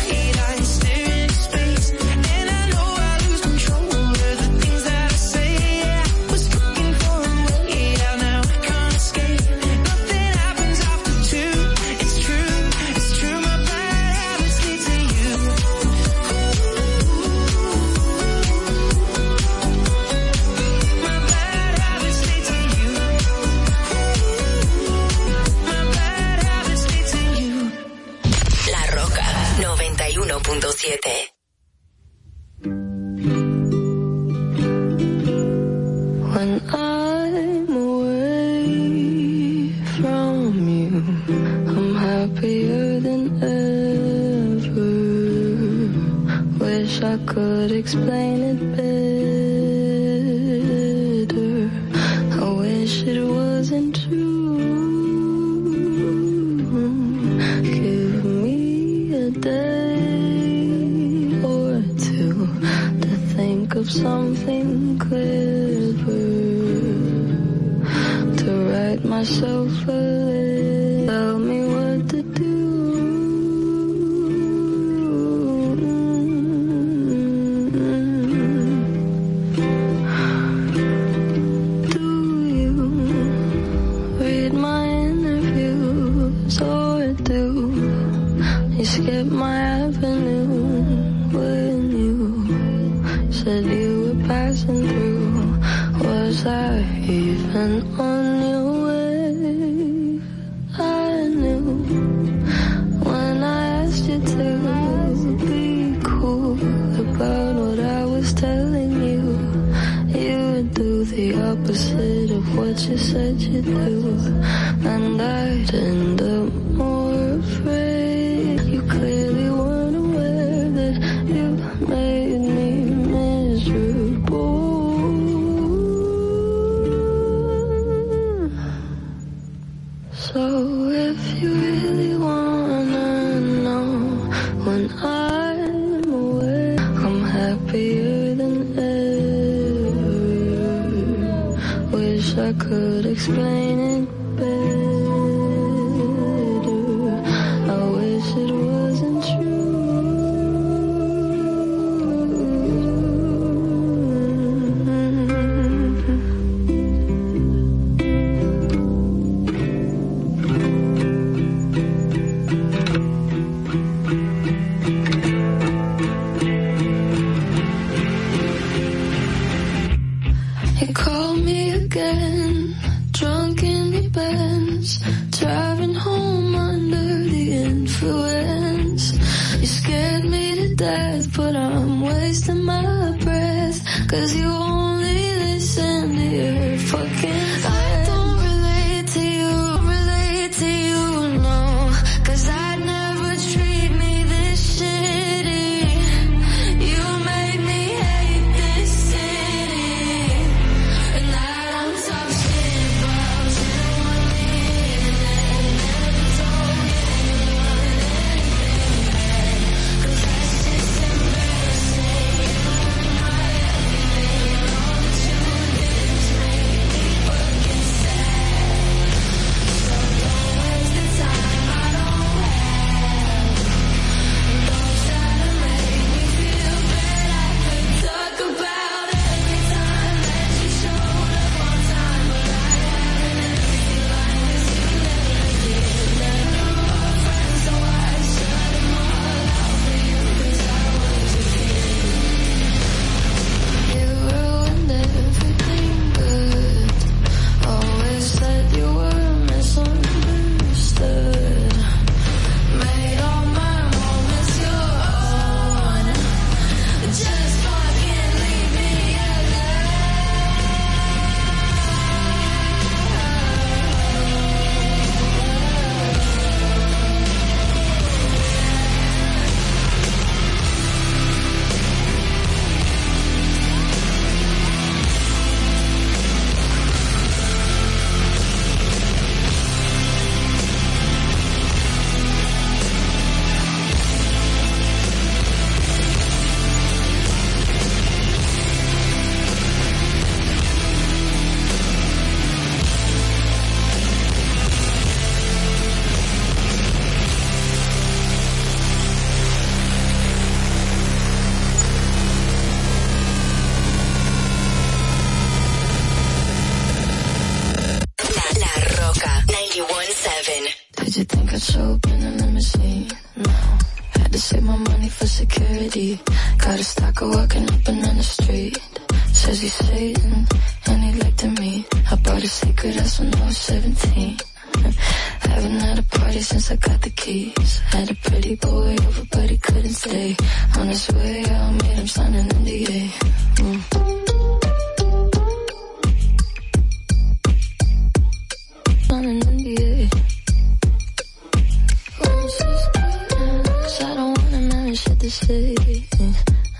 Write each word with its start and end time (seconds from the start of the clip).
Ay, 0.00 0.30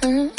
Mm. 0.02 0.38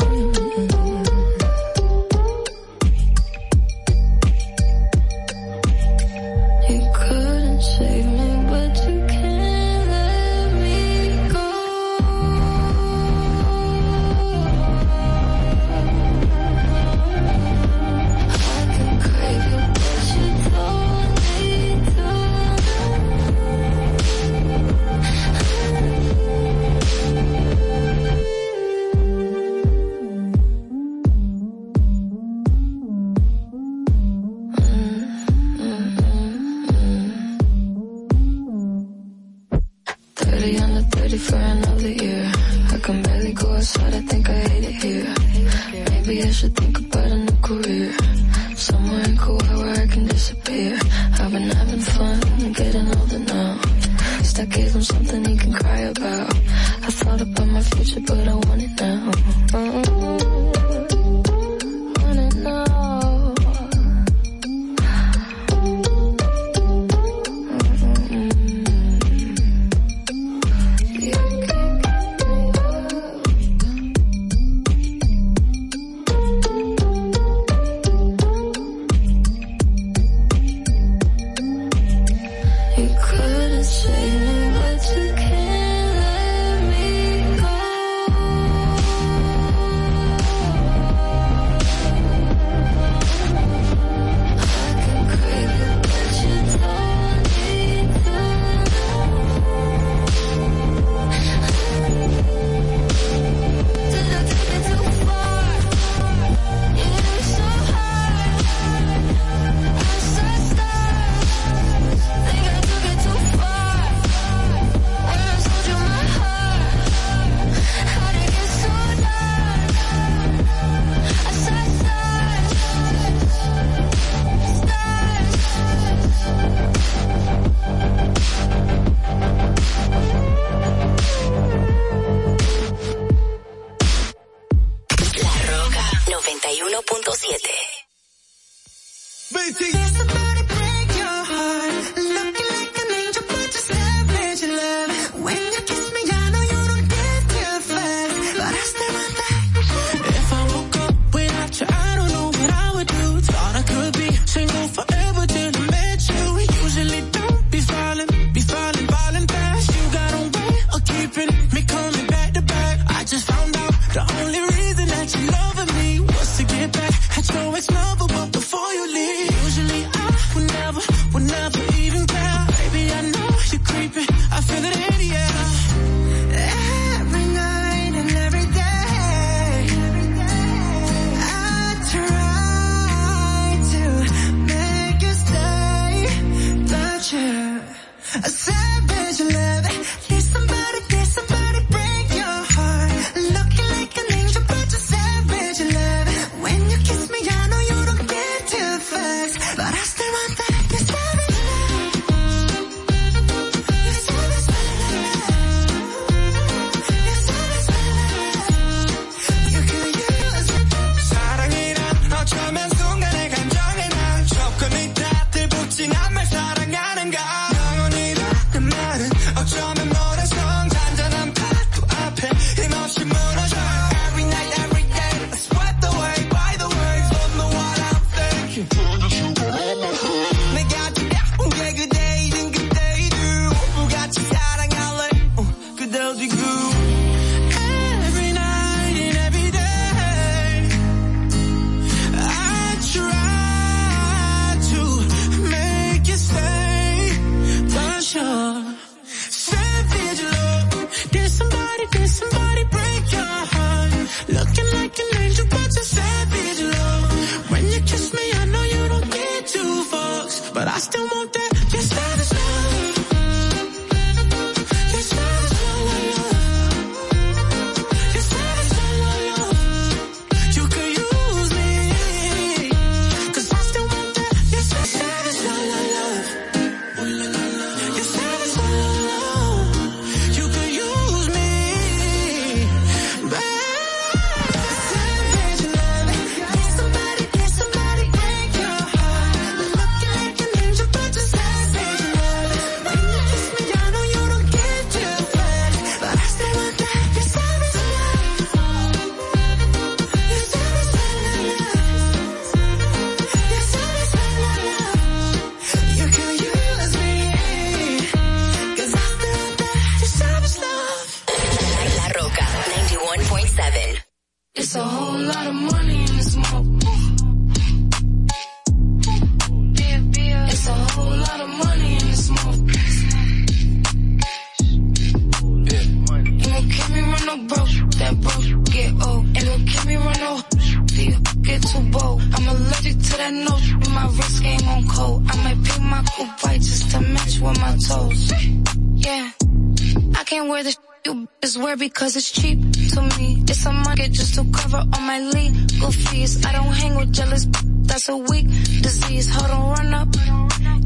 I 346.50 346.52
don't 346.52 346.74
hang 346.74 346.96
with 346.96 347.14
jealous, 347.14 347.46
that's 347.84 348.10
a 348.10 348.18
weak 348.18 348.48
disease. 348.82 349.30
Hold 349.36 349.52
on, 349.52 349.70
run 349.70 349.94
up. 349.94 350.08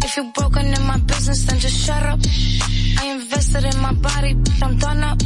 If 0.04 0.18
you're 0.18 0.32
broken 0.34 0.66
in 0.66 0.84
my 0.86 0.98
business, 1.00 1.46
then 1.46 1.58
just 1.58 1.86
shut 1.86 2.04
up. 2.04 2.20
I 3.00 3.06
invested 3.16 3.64
in 3.64 3.82
my 3.82 3.94
body, 3.94 4.36
I'm 4.62 4.78
done 4.78 5.04
up. 5.04 5.20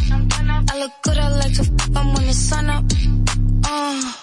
I 0.71 0.79
look 0.79 0.91
good, 1.01 1.17
I 1.17 1.29
like 1.29 1.53
to 1.55 1.61
f 1.61 1.87
them 1.89 2.13
when 2.13 2.27
the 2.27 2.33
sun 2.33 2.69
up. 2.69 2.85
Uh, 3.65 4.13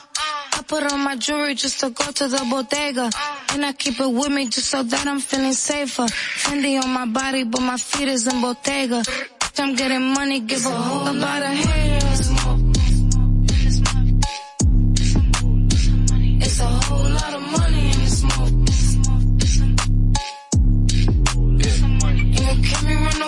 I 0.56 0.62
put 0.68 0.84
on 0.92 1.00
my 1.00 1.16
jewelry 1.16 1.56
just 1.56 1.80
to 1.80 1.90
go 1.90 2.06
to 2.12 2.28
the 2.28 2.46
bodega. 2.48 3.10
And 3.52 3.64
I 3.66 3.72
keep 3.72 3.98
it 3.98 4.12
with 4.18 4.30
me 4.30 4.46
just 4.46 4.68
so 4.70 4.84
that 4.84 5.06
I'm 5.08 5.18
feeling 5.18 5.52
safer. 5.52 6.06
Fendi 6.42 6.80
on 6.80 6.90
my 6.90 7.06
body, 7.06 7.42
but 7.42 7.60
my 7.60 7.76
feet 7.76 8.06
is 8.06 8.28
in 8.28 8.40
Bottega. 8.40 9.02
I'm 9.58 9.74
getting 9.74 10.14
money, 10.14 10.40
give 10.40 10.64
a 10.64 10.70
whole 10.70 11.12
lot 11.12 11.42
of 11.42 11.48
haters. 11.48 11.93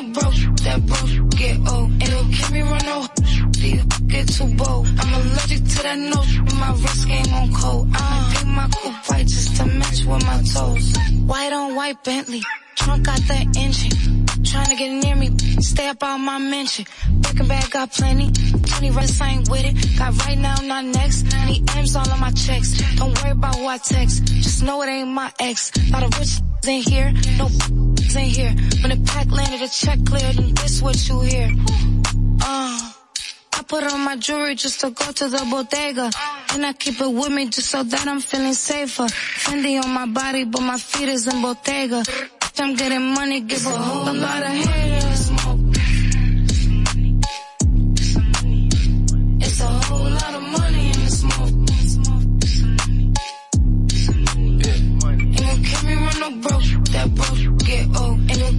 No 0.02 0.12
broke, 0.12 0.34
that 0.64 0.86
broke 0.86 1.30
get 1.36 1.56
old. 1.68 1.90
Ain't 2.02 2.10
gon' 2.10 2.32
keep 2.32 2.50
me 2.50 2.62
run 2.62 2.84
no 2.84 3.06
deal, 3.50 3.84
get 4.06 4.28
too 4.28 4.54
bold. 4.54 4.86
I'm 4.98 5.14
allergic 5.14 5.64
to 5.64 5.82
that 5.82 5.98
note, 5.98 6.54
my 6.54 6.70
wrist 6.72 7.08
game 7.08 7.34
on 7.34 7.52
cold. 7.52 7.88
I 7.92 8.00
might 8.00 8.34
pick 8.34 8.46
my 8.46 8.68
coupe 8.68 9.10
white 9.10 9.26
just 9.26 9.56
to 9.56 9.66
match 9.66 10.04
with 10.04 10.26
my 10.26 10.42
toes. 10.52 10.96
White 11.26 11.52
on 11.52 11.74
white 11.74 12.04
Bentley, 12.04 12.42
trunk 12.76 13.04
got 13.04 13.20
the 13.20 13.38
engine. 13.56 14.24
Trying 14.44 14.66
to 14.66 14.76
get 14.76 14.90
near 14.92 15.16
me, 15.16 15.36
stay 15.60 15.88
up 15.88 16.02
on 16.02 16.20
my 16.20 16.38
mention. 16.38 16.84
Breaking 17.10 17.48
bag 17.48 17.70
got 17.70 17.90
plenty, 17.92 18.30
20 18.30 18.90
rest 18.90 19.22
I 19.22 19.30
ain't 19.30 19.48
with 19.48 19.64
it. 19.64 19.98
Got 19.98 20.26
right 20.26 20.38
now, 20.38 20.56
not 20.62 20.84
next. 20.84 21.24
Need 21.46 21.68
M's 21.76 21.96
all 21.96 22.08
on 22.10 22.20
my 22.20 22.30
checks. 22.30 22.70
Don't 22.96 23.16
worry 23.22 23.32
about 23.32 23.56
who 23.56 23.66
I 23.66 23.78
text, 23.78 24.24
just 24.24 24.62
know 24.62 24.82
it 24.82 24.88
ain't 24.88 25.08
my 25.08 25.32
ex. 25.40 25.72
Lot 25.90 26.02
of 26.02 26.18
rich 26.18 26.40
in 26.66 26.82
here, 26.82 27.12
no 27.38 27.48
in 28.16 28.24
here. 28.24 28.54
When 28.82 28.90
the 28.90 29.02
pack 29.06 29.30
landed, 29.30 29.60
the 29.60 29.68
check 29.68 29.98
cleared, 30.04 30.38
and 30.38 30.56
this 30.58 30.82
what 30.82 31.08
you 31.08 31.20
hear. 31.20 31.50
Uh. 32.42 32.92
I 33.58 33.62
put 33.62 33.84
on 33.84 34.00
my 34.04 34.16
jewelry 34.16 34.54
just 34.54 34.80
to 34.80 34.90
go 34.90 35.12
to 35.12 35.28
the 35.28 35.46
bodega. 35.50 36.10
And 36.52 36.66
I 36.66 36.72
keep 36.74 37.00
it 37.00 37.08
with 37.10 37.32
me 37.32 37.46
just 37.46 37.70
so 37.70 37.82
that 37.82 38.06
I'm 38.06 38.20
feeling 38.20 38.52
safer. 38.52 39.04
Fendi 39.04 39.82
on 39.82 39.90
my 39.90 40.06
body, 40.06 40.44
but 40.44 40.60
my 40.60 40.76
feet 40.76 41.08
is 41.08 41.26
in 41.26 41.40
Bottega. 41.40 42.02
I'm 42.58 42.74
getting 42.74 43.14
money, 43.14 43.40
give 43.40 43.66
a 43.66 43.70
whole 43.70 44.14
lot 44.14 44.42
of 44.42 44.48
haters. 44.48 45.05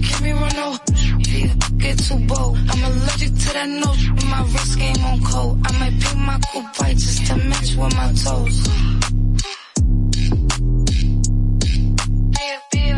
Gon' 0.02 0.22
me 0.22 0.32
run 0.32 0.54
no 0.54 0.76
deal, 1.22 1.54
get 1.78 1.98
too 1.98 2.18
bold. 2.26 2.58
I'm 2.70 2.84
allergic 2.84 3.34
to 3.34 3.48
that 3.54 3.68
note, 3.68 4.24
my 4.26 4.42
wrist 4.42 4.78
game 4.78 5.04
on 5.04 5.22
cold. 5.22 5.60
I 5.64 5.72
might 5.78 6.00
pick 6.00 6.16
my 6.16 6.38
coupe 6.52 6.80
white 6.80 6.96
just 6.96 7.26
to 7.26 7.36
match 7.36 7.76
with 7.76 7.94
my 7.96 8.12
toes. 8.12 8.68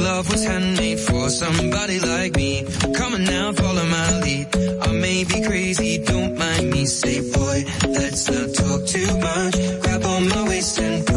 Love 0.00 0.30
was 0.30 0.44
handmade 0.44 0.98
for 0.98 1.28
somebody 1.28 2.00
like 2.00 2.34
me. 2.34 2.64
Come 2.96 3.14
on 3.14 3.24
now, 3.24 3.52
follow 3.52 3.84
my 3.84 4.20
lead. 4.20 4.46
I 4.82 4.92
may 4.92 5.24
be 5.24 5.42
crazy, 5.42 5.98
don't 5.98 6.38
mind 6.38 6.70
me. 6.70 6.86
Say, 6.86 7.20
boy, 7.32 7.64
let's 7.86 8.30
not 8.30 8.48
talk 8.54 8.86
too 8.86 9.12
much. 9.18 9.54
Grab 9.82 10.04
on 10.04 10.28
my 10.28 10.48
waist 10.48 10.78
and 10.78 11.09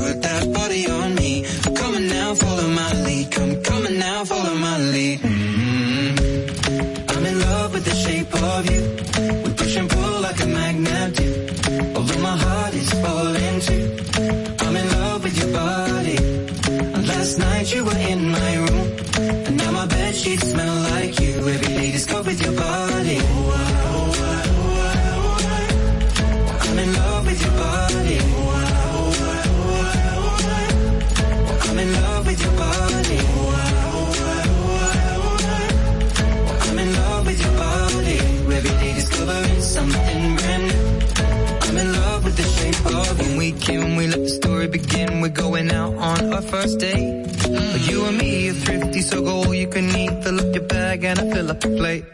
going 45.54 45.72
out 45.72 45.94
on 45.94 46.34
our 46.34 46.42
first 46.42 46.80
date. 46.80 47.28
But 47.72 47.88
you 47.88 48.06
and 48.06 48.18
me 48.18 48.50
are 48.50 48.54
thrifty, 48.54 49.02
so 49.02 49.22
go 49.22 49.44
all 49.44 49.54
you 49.54 49.68
can 49.68 49.86
eat. 49.96 50.24
Fill 50.24 50.40
up 50.40 50.56
your 50.56 50.64
bag 50.64 51.04
and 51.04 51.20
I 51.20 51.32
fill 51.32 51.52
up 51.52 51.60
the 51.60 51.68
plate. 51.68 52.06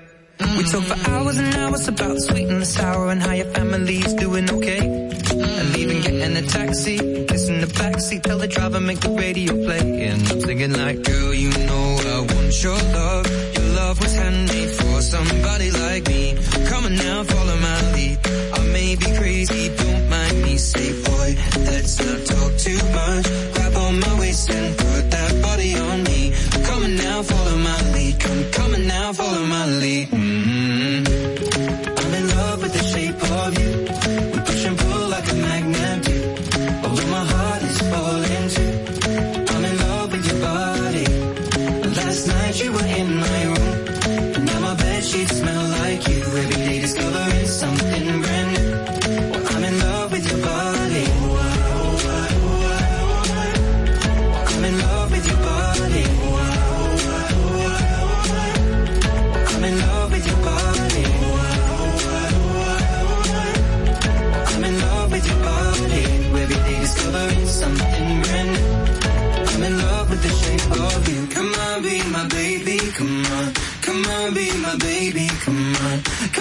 We 0.58 0.64
talk 0.72 0.84
for 0.84 1.10
hours 1.10 1.38
and 1.38 1.56
hours 1.56 1.88
about 1.88 2.16
the 2.16 2.22
sweet 2.22 2.48
and 2.50 2.62
the 2.62 2.66
sour 2.66 3.10
and 3.12 3.22
how 3.22 3.32
your 3.32 3.52
family's 3.54 4.14
doing 4.16 4.50
okay. 4.50 4.84
And 5.60 5.78
even 5.78 6.02
getting 6.02 6.36
a 6.36 6.42
taxi, 6.42 6.98
kissing 7.28 7.62
the 7.62 7.72
backseat, 7.80 8.24
tell 8.24 8.40
the 8.40 8.48
driver 8.48 8.82
make 8.82 9.00
the 9.00 9.12
radio 9.12 9.54
play. 9.66 10.08
And 10.08 10.22
I'm 10.32 10.42
thinking 10.42 10.74
like, 10.74 11.02
girl, 11.04 11.34
you 11.34 11.50
know 11.68 11.86
I 12.16 12.20
want 12.34 12.64
your 12.64 12.80
love. 12.98 13.59
Love 13.90 14.02
was 14.02 14.14
handmade 14.14 14.70
for 14.70 15.02
somebody 15.02 15.72
like 15.72 16.08
me. 16.10 16.36
Come 16.68 16.86
on 16.86 16.96
now, 16.96 17.24
follow 17.24 17.58
my 17.58 17.92
lead. 17.94 18.20
I 18.54 18.60
may 18.72 18.96
be 18.96 19.18
crazy, 19.18 19.76
don't 19.78 20.08
mind 20.08 20.44
me. 20.44 20.58
Say, 20.58 20.90
boy, 21.02 21.30
let's 21.66 21.98
not 21.98 22.20
talk 22.28 22.52
too 22.66 22.82
much. 23.00 23.26
Grab 23.54 23.76
on 23.78 24.00
my 24.00 24.20
waist 24.20 24.52
and 24.52 24.78
put 24.78 25.10
that 25.10 25.42
body 25.42 25.74
on 25.76 26.04
me. 26.04 26.32
Come 26.68 26.84
on 26.84 26.96
now, 26.98 27.24
follow 27.24 27.58
my 27.58 27.82
lead. 27.94 28.20
Come, 28.20 28.52
come 28.52 28.74
on 28.76 28.88
now, 28.88 29.12
follow 29.12 29.46
my 29.48 29.66
lead. 29.82 30.10
mm 30.10 31.08
I'm 32.00 32.14
in 32.14 32.28
love 32.38 32.62
with 32.62 32.74
the 32.74 32.84
shape 32.84 33.24
of 33.42 33.60
you. 33.60 33.89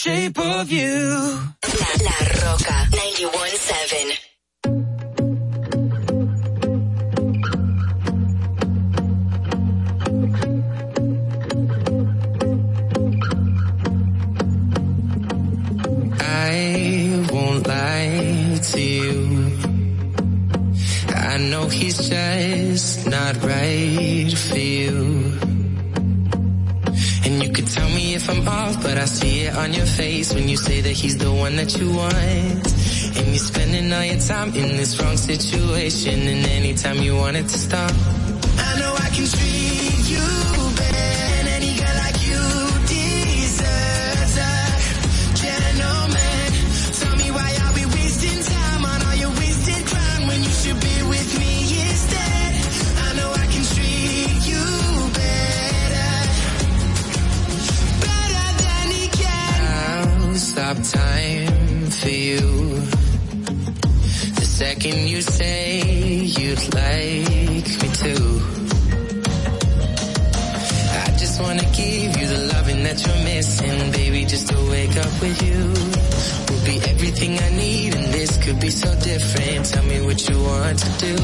Shape 0.00 0.38
of 0.38 0.72
you. 0.72 0.88
La, 1.78 1.90
La 2.06 2.16
Roca 2.40 2.88
91.7. 2.90 4.19
But 28.82 28.98
I 28.98 29.04
see 29.04 29.42
it 29.42 29.56
on 29.56 29.72
your 29.72 29.86
face 29.86 30.32
when 30.34 30.48
you 30.48 30.56
say 30.56 30.80
that 30.80 30.92
he's 30.92 31.16
the 31.18 31.32
one 31.32 31.56
that 31.56 31.78
you 31.78 31.92
want. 31.92 32.14
And 32.14 33.26
you're 33.28 33.36
spending 33.36 33.92
all 33.92 34.04
your 34.04 34.18
time 34.18 34.48
in 34.54 34.76
this 34.76 35.00
wrong 35.00 35.16
situation. 35.16 36.26
And 36.26 36.46
anytime 36.46 36.98
you 36.98 37.16
want 37.16 37.36
it 37.36 37.48
to 37.48 37.58
stop, 37.58 37.92
I 38.58 38.78
know 38.78 38.94
I 38.94 39.08
can 39.14 39.26
treat 39.26 39.49
thinking 64.90 65.08
you 65.08 65.22
say 65.22 65.80
you'd 65.80 66.74
like 66.74 67.68
me 67.82 67.88
to. 68.02 68.14
I 71.04 71.16
just 71.16 71.40
wanna 71.40 71.64
give 71.76 72.16
you 72.20 72.26
the 72.26 72.50
loving 72.52 72.82
that 72.84 73.04
you're 73.06 73.24
missing, 73.24 73.92
baby, 73.92 74.24
just 74.24 74.48
to 74.48 74.56
wake 74.70 74.96
up 74.96 75.20
with 75.20 75.42
you. 75.42 75.60
will 76.48 76.64
be 76.64 76.76
everything 76.92 77.38
I 77.38 77.50
need 77.50 77.94
and 77.94 78.06
this 78.12 78.36
could 78.42 78.60
be 78.60 78.70
so 78.70 78.90
different. 79.00 79.66
Tell 79.66 79.84
me 79.84 80.00
what 80.00 80.28
you 80.28 80.36
want 80.42 80.78
to 80.78 80.90
do. 80.98 81.16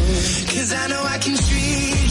Cause 0.52 0.72
I 0.72 0.86
know 0.88 1.02
I 1.02 1.18
can 1.18 1.36
treat 1.36 2.05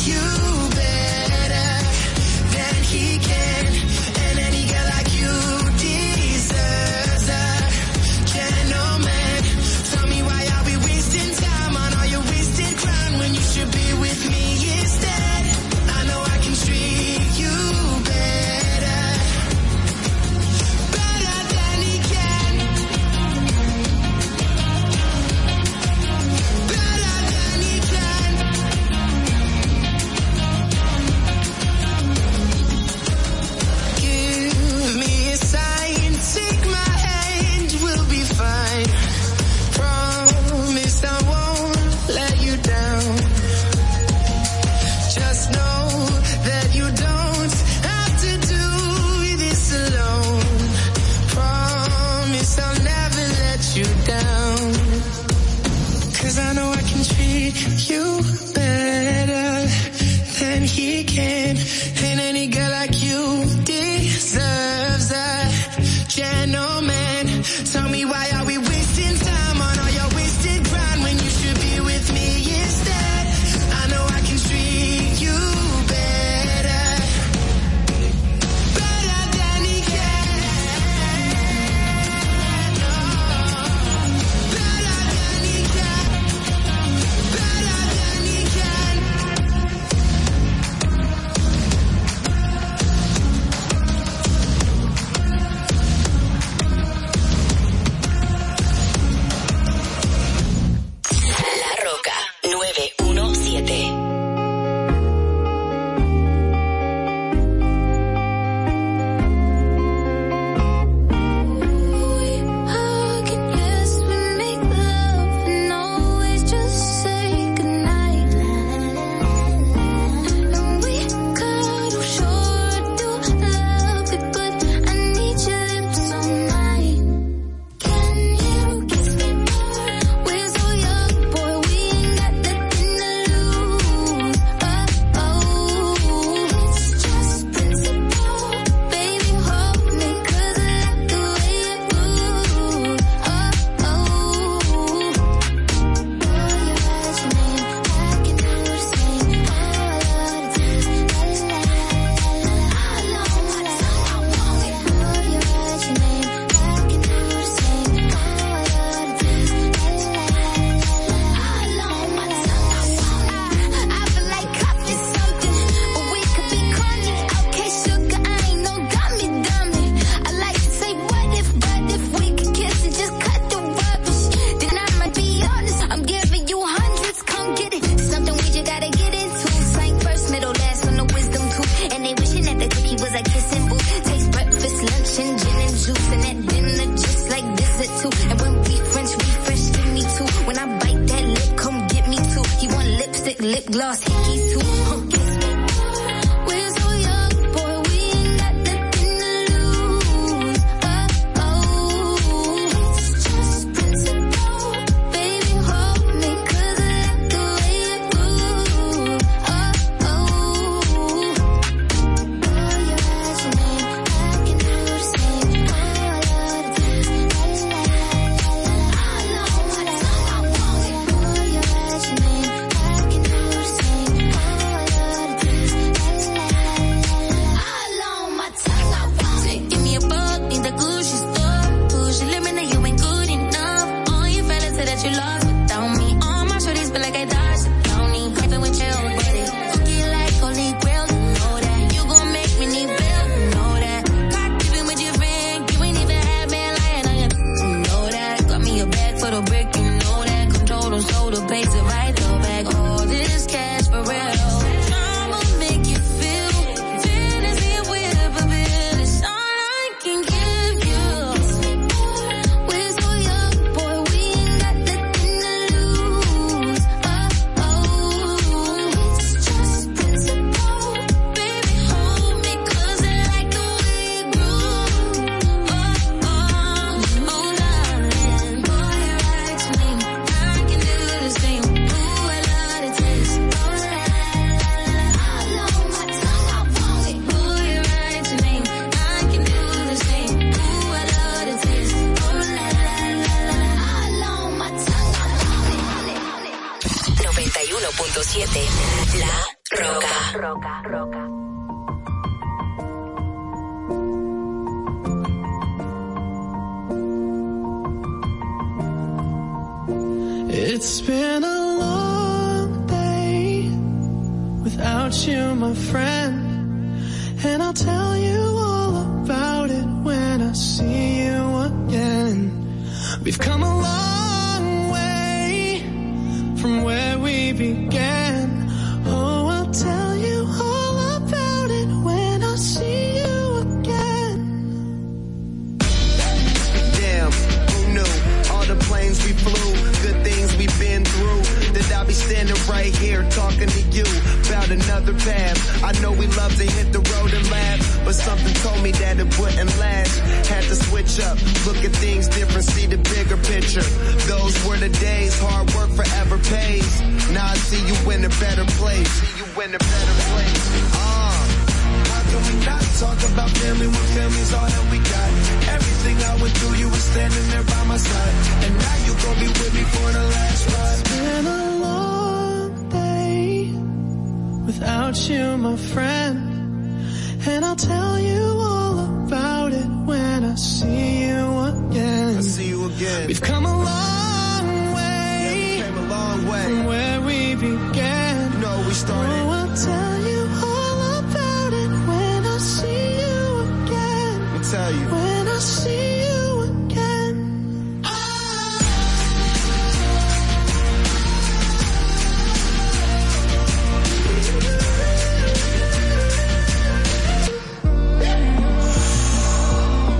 tell 394.72 394.91
you. 394.91 395.05
When 395.05 395.47
I 395.47 395.59
see 395.59 396.22
you 396.24 396.61
again. 396.63 398.01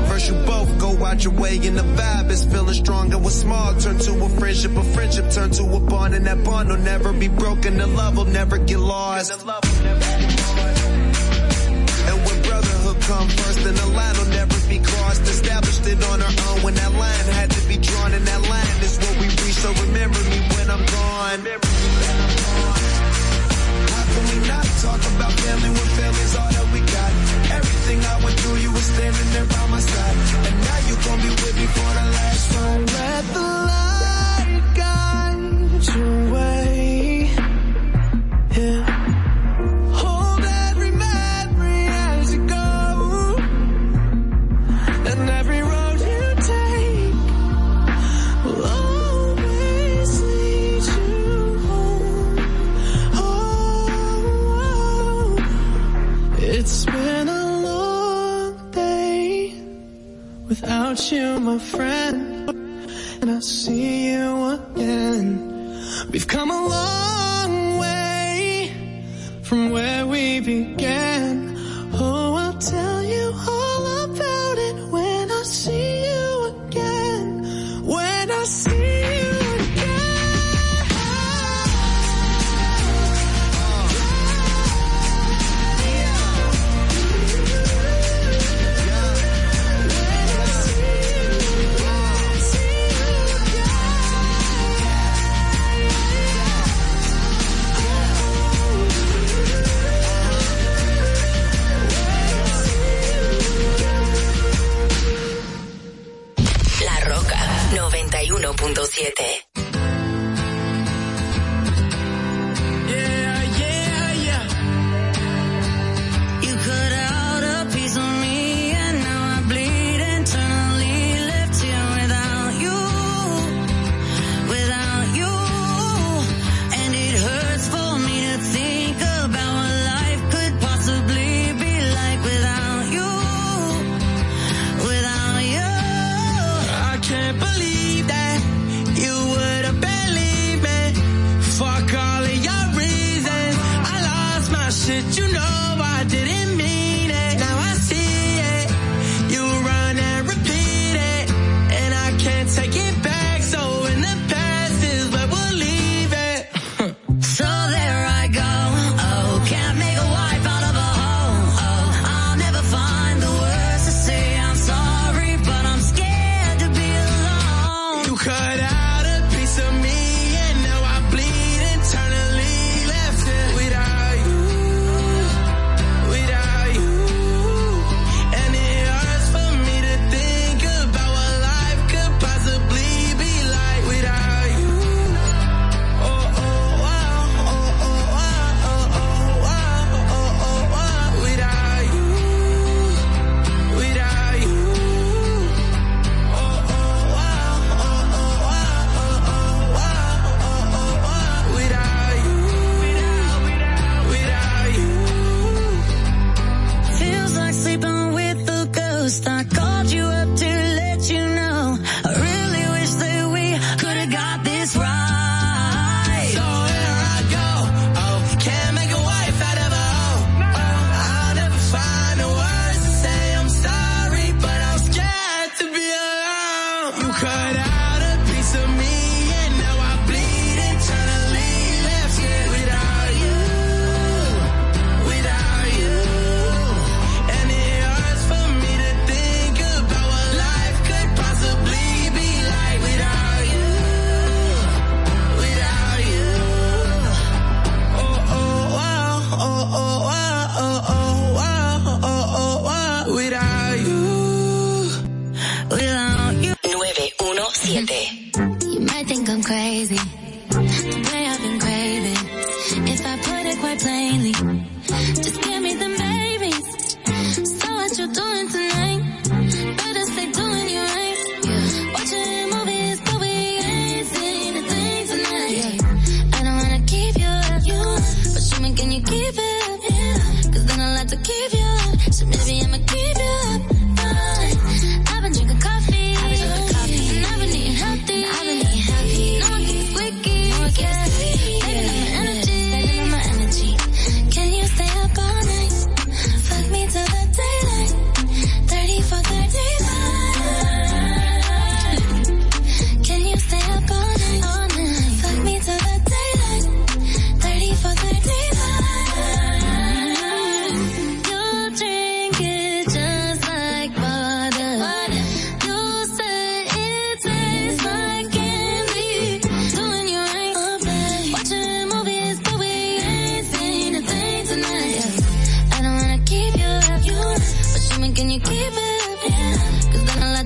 First 0.08 0.30
you 0.30 0.36
both 0.46 0.78
go 0.80 1.04
out 1.04 1.24
your 1.24 1.34
way 1.34 1.58
and 1.58 1.78
the 1.78 1.82
vibe 1.82 2.30
is 2.30 2.46
feeling 2.46 2.74
stronger 2.74 3.18
with 3.18 3.34
small 3.34 3.74
turn 3.80 3.98
to 4.00 4.24
a 4.24 4.30
friendship 4.30 4.76
a 4.76 4.84
friendship 4.84 5.32
turn 5.32 5.50
to 5.52 5.64
a 5.64 5.80
bond 5.80 6.14
and 6.14 6.26
that 6.26 6.44
bond 6.44 6.70
will 6.70 6.78
never 6.78 7.12
be 7.14 7.28
broken 7.28 7.78
the 7.78 7.88
love 7.88 8.18
will 8.18 8.26
never 8.26 8.58
get 8.58 8.80
lost 8.80 9.32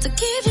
to 0.01 0.07
give 0.07 0.48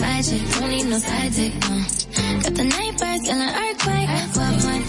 side 0.00 0.24
chick, 0.24 0.42
don't 0.58 0.70
need 0.70 0.86
no 0.86 0.98
side 0.98 1.32
no. 1.34 1.52
Got 2.42 2.54
the 2.54 2.64
night 2.64 2.98
birds 2.98 3.28
and 3.28 3.40
an 3.46 3.52
earthquake, 3.62 4.08
what. 4.64 4.79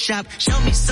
Shop. 0.00 0.26
Show 0.38 0.58
me 0.64 0.72
some. 0.72 0.89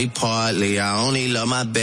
only 0.00 0.10
partly. 0.14 0.78
I 0.80 1.02
only 1.04 1.28
love 1.28 1.48
my 1.48 1.64
baby. 1.64 1.79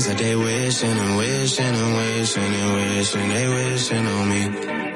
things 0.00 0.06
that 0.06 0.24
they 0.24 0.34
wishing 0.34 0.90
and 0.90 1.16
wishing 1.16 1.64
and 1.64 1.96
wishing 1.96 2.42
and 2.42 2.74
wishing 2.74 3.28
they 3.28 3.48
wishing 3.48 4.06
on 4.06 4.28
me. 4.28 4.89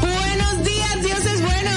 Buenos 0.00 0.64
días, 0.64 1.02
Dios 1.02 1.20
es 1.26 1.42
bueno. 1.42 1.70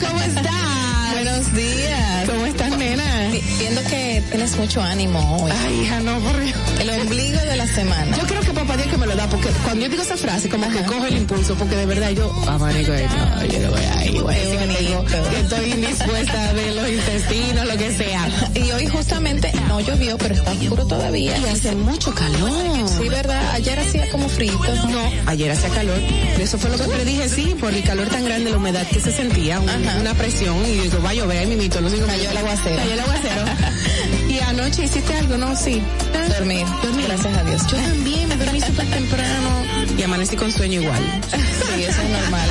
¿Cómo 0.08 0.20
estás? 0.22 1.12
Buenos 1.12 1.54
días. 1.54 2.28
¿Cómo 2.28 2.46
estás, 2.46 2.76
nena? 2.76 3.28
Vi- 3.32 3.42
Viendo 3.58 3.82
que 3.84 4.22
tienes 4.30 4.56
mucho 4.56 4.82
ánimo 4.82 5.38
hoy. 5.42 5.52
Ay, 5.66 5.80
hija, 5.80 6.00
no, 6.00 6.18
por 6.20 6.38
Dios. 6.40 6.56
El 6.94 7.00
ombligo 7.02 7.38
de 7.40 7.56
la 7.56 7.66
semana. 7.66 8.16
Yo 8.16 8.26
creo 8.26 8.40
que 8.42 8.52
papá 8.52 8.76
Dios 8.76 8.88
que 8.88 8.96
me 8.96 9.06
lo 9.06 9.16
da, 9.16 9.26
porque 9.28 9.48
cuando 9.64 9.82
yo 9.84 9.88
digo 9.90 10.02
esa 10.02 10.16
frase, 10.16 10.48
como 10.48 10.68
que 10.70 10.82
cojo 10.84 11.04
el 11.06 11.16
impulso, 11.16 11.54
porque 11.56 11.74
de 11.76 11.86
verdad 11.86 12.10
yo, 12.10 12.32
abanico 12.48 12.92
ahí, 12.92 13.06
no, 13.06 13.44
yo 13.46 13.58
no 13.60 13.70
voy 13.70 13.80
ahí, 13.96 14.10
voy 14.18 14.34
a 14.34 14.38
decir 14.38 14.58
que, 14.58 14.66
tengo- 14.84 15.04
que 15.30 15.40
estoy 15.40 15.72
indispuesta 15.72 16.52
de 16.54 16.74
los 16.74 16.88
intestinos, 16.88 17.66
lo 17.66 17.76
que 17.76 17.92
sea. 17.96 18.28
Y 18.54 18.70
hoy 18.72 18.86
justamente 18.86 19.52
no 19.68 19.80
llovió, 19.80 20.16
pero 20.18 20.34
está 20.34 20.52
oscuro 20.52 20.86
todavía. 20.86 21.36
Y 21.38 21.44
hace 21.46 21.74
mucho 21.74 22.14
calor. 22.14 22.88
Sí, 22.88 23.08
¿verdad? 23.08 23.50
Ayer 23.54 23.78
hacía 23.78 24.08
como 24.10 24.28
frito. 24.28 24.56
No, 24.88 25.00
ayer 25.26 25.50
hacía 25.50 25.68
calor. 25.70 25.98
Eso 26.38 26.56
fue 26.58 26.70
lo 26.70 26.78
que 26.78 26.86
le 26.96 27.04
dije, 27.04 27.28
sí, 27.28 27.54
por 27.60 27.74
el 27.74 27.82
calor 27.82 28.08
tan 28.08 28.24
grande, 28.24 28.50
la 28.50 28.56
humedad 28.58 28.86
que 28.86 29.00
se 29.00 29.12
sentía, 29.12 29.58
un- 29.60 29.68
una 30.00 30.14
presión, 30.14 30.56
y 30.66 30.72
digo, 30.80 31.02
va 31.02 31.10
a 31.10 31.14
llover, 31.14 31.38
ahí 31.38 31.46
mimito, 31.46 31.80
los 31.80 31.92
cinco 31.92 32.06
Cayó 32.06 32.30
el 32.30 32.36
aguacero. 32.36 32.76
Cayó 32.76 32.92
el 32.92 33.00
aguacero. 33.00 33.44
y 34.28 34.38
anoche 34.40 34.84
hiciste 34.84 35.14
algo, 35.14 35.36
¿no? 35.36 35.56
Sí. 35.56 35.82
Dormir. 36.38 36.66
Gracias 36.82 37.36
a 37.36 37.44
Dios. 37.44 37.66
Yo 37.66 37.76
también 37.76 38.28
me 38.28 38.36
dormí 38.36 38.60
súper 38.60 38.86
temprano. 38.90 39.64
Y 39.96 40.02
amanecí 40.02 40.36
con 40.36 40.52
sueño 40.52 40.82
igual. 40.82 41.02
Sí, 41.30 41.82
eso 41.82 42.02
es 42.02 42.10
normal. 42.10 42.48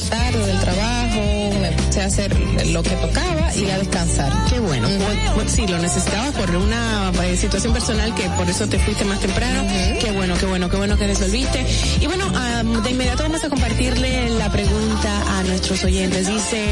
Tarde 0.10 0.46
del 0.46 0.60
trabajo, 0.60 1.50
me 1.60 1.85
a 2.02 2.06
hacer 2.06 2.34
lo 2.68 2.82
que 2.82 2.90
tocaba 2.90 3.54
y 3.54 3.70
a 3.70 3.78
descansar. 3.78 4.32
Qué 4.50 4.58
bueno. 4.60 4.88
Pues- 4.88 5.16
pues 5.34 5.52
sí, 5.52 5.66
lo 5.66 5.78
necesitabas 5.78 6.32
por 6.34 6.50
una 6.56 7.12
eh, 7.24 7.36
situación 7.36 7.72
personal 7.72 8.14
que 8.14 8.24
por 8.30 8.48
eso 8.48 8.66
te 8.68 8.78
fuiste 8.78 9.04
más 9.04 9.20
temprano. 9.20 9.62
Qué 10.00 10.12
bueno, 10.12 10.34
qué 10.38 10.46
bueno, 10.46 10.68
qué 10.68 10.76
bueno 10.76 10.96
que 10.96 11.06
resolviste. 11.06 11.64
Y 12.00 12.06
bueno, 12.06 12.24
am, 12.36 12.82
de 12.82 12.90
inmediato 12.90 13.22
vamos 13.24 13.44
a 13.44 13.48
compartirle 13.48 14.30
la 14.30 14.50
pregunta 14.50 15.38
a 15.38 15.42
nuestros 15.44 15.84
oyentes. 15.84 16.26
Dice, 16.26 16.64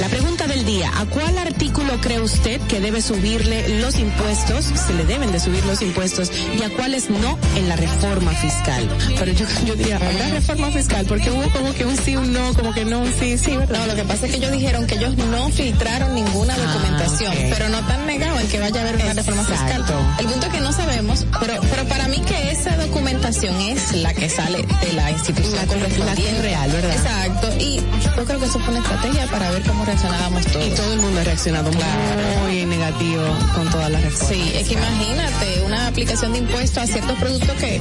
la 0.00 0.08
pregunta 0.08 0.46
del 0.46 0.64
día, 0.64 0.90
¿a 0.96 1.04
cuál 1.06 1.36
artículo 1.38 2.00
cree 2.00 2.20
usted 2.20 2.60
que 2.62 2.80
debe 2.80 3.02
subirle 3.02 3.80
los 3.80 3.98
impuestos? 3.98 4.64
Se 4.86 4.94
le 4.94 5.04
deben 5.04 5.32
de 5.32 5.40
subir 5.40 5.64
los 5.64 5.82
impuestos 5.82 6.30
y 6.58 6.62
a 6.62 6.70
cuáles 6.70 7.10
no 7.10 7.38
en 7.56 7.68
la 7.68 7.76
reforma 7.76 8.32
fiscal. 8.32 8.88
Pero 9.18 9.32
yo, 9.32 9.46
yo 9.66 9.74
diría, 9.74 9.96
¿habrá 9.96 10.28
reforma 10.30 10.70
fiscal? 10.70 11.06
Porque 11.06 11.30
hubo 11.30 11.48
como 11.52 11.72
que 11.74 11.84
un 11.84 11.96
sí, 11.96 12.16
un 12.16 12.32
no, 12.32 12.52
como 12.54 12.72
que 12.72 12.84
no, 12.84 13.00
un 13.00 13.12
sí, 13.18 13.38
sí, 13.38 13.56
¿verdad? 13.56 13.80
No, 13.80 13.86
lo 13.86 13.94
que 13.94 14.04
pasa 14.04 14.19
es 14.26 14.30
que 14.30 14.36
ellos 14.36 14.52
dijeron 14.52 14.86
que 14.86 14.94
ellos 14.96 15.16
no 15.16 15.48
filtraron 15.50 16.14
ninguna 16.14 16.56
documentación, 16.56 17.32
ok. 17.32 17.38
pero 17.50 17.68
no 17.68 17.78
están 17.78 18.06
negados 18.06 18.40
en 18.40 18.48
que 18.48 18.60
vaya 18.60 18.80
a 18.80 18.88
haber 18.88 18.96
una 18.96 19.12
reforma 19.14 19.44
fiscal. 19.44 19.84
El 20.18 20.26
punto 20.26 20.46
es 20.46 20.52
que 20.52 20.60
no 20.60 20.72
sabemos, 20.72 21.26
pero, 21.40 21.60
pero 21.70 21.84
para 21.86 22.08
mí 22.08 22.18
que 22.20 22.50
esa 22.50 22.70
información 22.84 23.60
es 23.60 23.92
la 23.92 24.12
que 24.14 24.28
sale 24.28 24.58
de 24.82 24.92
la 24.92 25.10
institución 25.10 25.54
La 25.56 25.66
correspondiente. 25.66 26.32
la 26.32 26.42
real, 26.42 26.70
¿verdad? 26.70 26.92
Exacto. 26.92 27.48
Y 27.58 27.76
yo 28.16 28.24
creo 28.24 28.38
que 28.40 28.46
eso 28.46 28.58
fue 28.60 28.68
una 28.74 28.78
estrategia 28.80 29.26
para 29.28 29.50
ver 29.50 29.62
cómo 29.62 29.84
reaccionábamos 29.84 30.46
todos. 30.46 30.66
Y 30.66 30.70
todo 30.70 30.92
el 30.92 31.00
mundo 31.00 31.20
ha 31.20 31.24
reaccionado 31.24 31.70
muy 31.72 32.66
negativo 32.66 33.22
con 33.54 33.70
todas 33.70 33.90
las 33.90 34.02
reformas. 34.02 34.28
Sí, 34.36 34.52
es 34.54 34.68
que 34.68 34.74
imagínate 34.74 35.62
una 35.66 35.86
aplicación 35.86 36.32
de 36.32 36.38
impuestos 36.40 36.78
a 36.82 36.86
ciertos 36.86 37.18
productos 37.18 37.56
que 37.56 37.80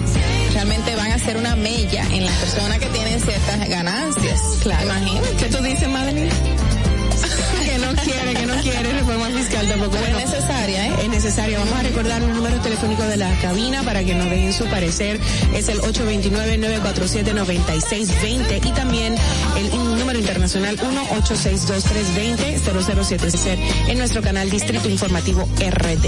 realmente 0.54 0.96
van 0.96 1.12
a 1.12 1.16
hacer 1.16 1.38
una 1.38 1.56
mella 1.56 2.04
en 2.12 2.26
las 2.26 2.36
personas 2.38 2.80
que 2.80 2.88
tienen 2.88 3.20
ciertas 3.20 3.68
ganancias. 3.70 4.40
Claro. 4.64 4.86
Imagínate. 4.86 5.36
¿Qué 5.38 5.46
tú 5.46 5.64
dices, 5.64 5.88
Madeline? 5.88 6.29
que 7.66 7.78
no 7.78 7.94
quiere, 8.04 8.34
que 8.34 8.46
no 8.46 8.56
quiere 8.62 8.94
reforma 8.94 9.28
fiscal 9.28 9.68
tampoco. 9.68 9.92
Pero 9.92 10.04
Bueno, 10.04 10.20
es 10.20 10.30
necesaria, 10.30 10.88
¿eh? 10.88 10.94
Es 11.04 11.10
necesario. 11.10 11.60
Vamos 11.60 11.78
a 11.80 11.84
recordar 11.84 12.24
un 12.24 12.34
número 12.34 12.60
telefónico 12.62 13.04
de 13.04 13.18
la 13.18 13.30
cabina 13.40 13.84
para 13.84 14.02
que 14.04 14.16
nos 14.16 14.30
dejen 14.30 14.54
su 14.54 14.66
parecer. 14.66 15.20
Es 15.54 15.68
el 15.70 15.80
829-947-9620 15.82 18.66
y 18.66 18.72
también 18.72 19.16
el 19.58 19.70
número 19.98 20.18
internacional 20.20 20.78
1-862-320-0077 20.78 23.58
en 23.88 23.98
nuestro 23.98 24.22
canal 24.22 24.50
Distrito 24.50 24.90
Informativo 24.90 25.48
RD. 25.58 26.08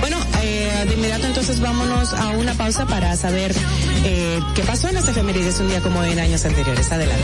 Bueno, 0.00 0.16
eh, 0.42 0.84
de 0.86 0.94
inmediato 0.94 1.26
entonces 1.26 1.60
vámonos 1.60 2.12
a 2.14 2.30
una 2.30 2.54
pausa 2.54 2.86
para 2.86 3.14
saber 3.16 3.54
eh, 4.04 4.40
qué 4.54 4.62
pasó 4.62 4.88
en 4.88 4.94
las 4.94 5.06
efemérides 5.08 5.60
un 5.60 5.68
día 5.68 5.80
como 5.80 6.02
en 6.04 6.18
años 6.18 6.44
anteriores. 6.44 6.90
Adelante. 6.90 7.22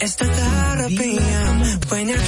Esta 0.00 0.24
terapia, 0.24 1.20
when 1.90 2.08
you're 2.08 2.18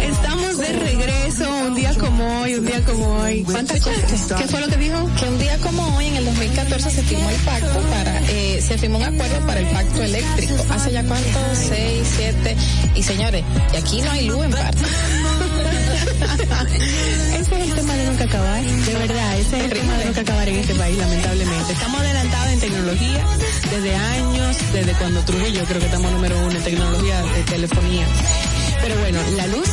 Estamos 0.00 0.58
de 0.58 0.72
regreso 0.72 1.50
un 1.66 1.74
día 1.74 1.94
como 1.98 2.40
hoy, 2.40 2.54
un 2.54 2.64
día 2.64 2.82
como 2.82 3.18
hoy. 3.18 3.42
¿Cuántas 3.42 3.80
cosas? 3.80 4.32
¿Qué 4.38 4.48
fue 4.48 4.60
lo 4.60 4.68
que 4.68 4.76
dijo? 4.78 5.10
Que 5.18 5.26
un 5.26 5.38
día 5.38 5.58
como 5.58 5.96
hoy, 5.96 6.06
en 6.06 6.16
el 6.16 6.24
2014, 6.24 6.90
se 6.90 7.02
firmó 7.02 7.28
el 7.28 7.36
pacto 7.36 7.80
para, 7.90 8.20
eh, 8.30 8.62
se 8.66 8.78
firmó 8.78 8.96
un 8.98 9.04
acuerdo 9.04 9.46
para 9.46 9.60
el 9.60 9.66
pacto 9.66 10.02
eléctrico. 10.02 10.54
Hace 10.70 10.92
ya 10.92 11.04
cuánto, 11.04 11.38
seis, 11.54 12.08
siete, 12.16 12.56
y 12.94 13.02
señores, 13.02 13.44
y 13.74 13.76
aquí 13.76 14.00
no 14.00 14.10
hay 14.12 14.26
luz 14.26 14.44
en 14.44 14.50
parte. 14.50 14.78
Ese 17.38 17.62
es 17.62 17.68
el 17.68 17.74
tema 17.74 17.94
de 17.94 18.06
nunca 18.06 18.24
acabar, 18.24 18.62
de 18.62 18.94
verdad, 18.94 19.38
ese 19.38 19.58
es 19.58 19.64
el 19.64 19.70
tema 19.72 19.96
de 19.98 20.04
nunca 20.04 20.20
acabar 20.20 20.48
en 20.48 20.56
este 20.56 20.74
país, 20.74 20.98
lamentablemente. 20.98 21.72
Estamos 21.72 22.00
adelantados 22.00 22.52
en 22.52 22.60
tecnología 22.60 23.24
desde 23.70 23.94
años, 23.94 24.56
desde 24.72 24.92
cuando 24.94 25.20
Trujillo 25.22 25.64
creo 25.64 25.78
que 25.78 25.86
estamos 25.86 26.10
número 26.12 26.38
uno 26.40 26.50
en 26.50 26.62
tecnología 26.62 27.22
de 27.22 27.42
telefonía. 27.44 28.06
Pero 28.82 28.98
bueno, 28.98 29.20
la 29.36 29.46
luz 29.46 29.68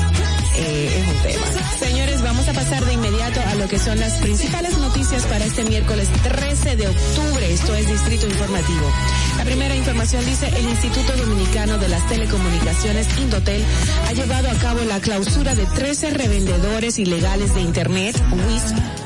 eh, 0.58 1.02
es 1.02 1.08
un 1.08 1.24
tema. 1.24 1.45
Señores, 1.80 2.22
vamos 2.22 2.48
a 2.48 2.54
pasar 2.54 2.86
de 2.86 2.93
inmediato 2.93 3.39
a 3.41 3.56
lo 3.56 3.68
que 3.68 3.80
son 3.80 4.00
las 4.00 4.14
principales 4.16 4.78
noticias 4.78 5.26
para 5.26 5.45
este 5.45 5.64
miércoles 5.64 6.10
13 6.24 6.76
de 6.76 6.88
octubre. 6.88 7.54
Esto 7.54 7.76
es 7.76 7.88
Distrito 7.88 8.28
Informativo. 8.28 8.91
La 9.38 9.45
primera 9.45 9.76
información 9.76 10.26
dice, 10.26 10.48
el 10.48 10.66
Instituto 10.66 11.16
Dominicano 11.16 11.78
de 11.78 11.89
las 11.89 12.08
Telecomunicaciones, 12.08 13.08
Indotel, 13.20 13.64
ha 14.08 14.14
llevado 14.14 14.50
a 14.50 14.56
cabo 14.56 14.82
la 14.82 15.00
clausura 15.00 15.56
de 15.56 15.66
13 15.66 16.12
revendedores 16.12 17.00
ilegales 17.00 17.54
de 17.56 17.62
Internet, 17.62 18.16
WIS, 18.32 18.74
y 18.74 18.97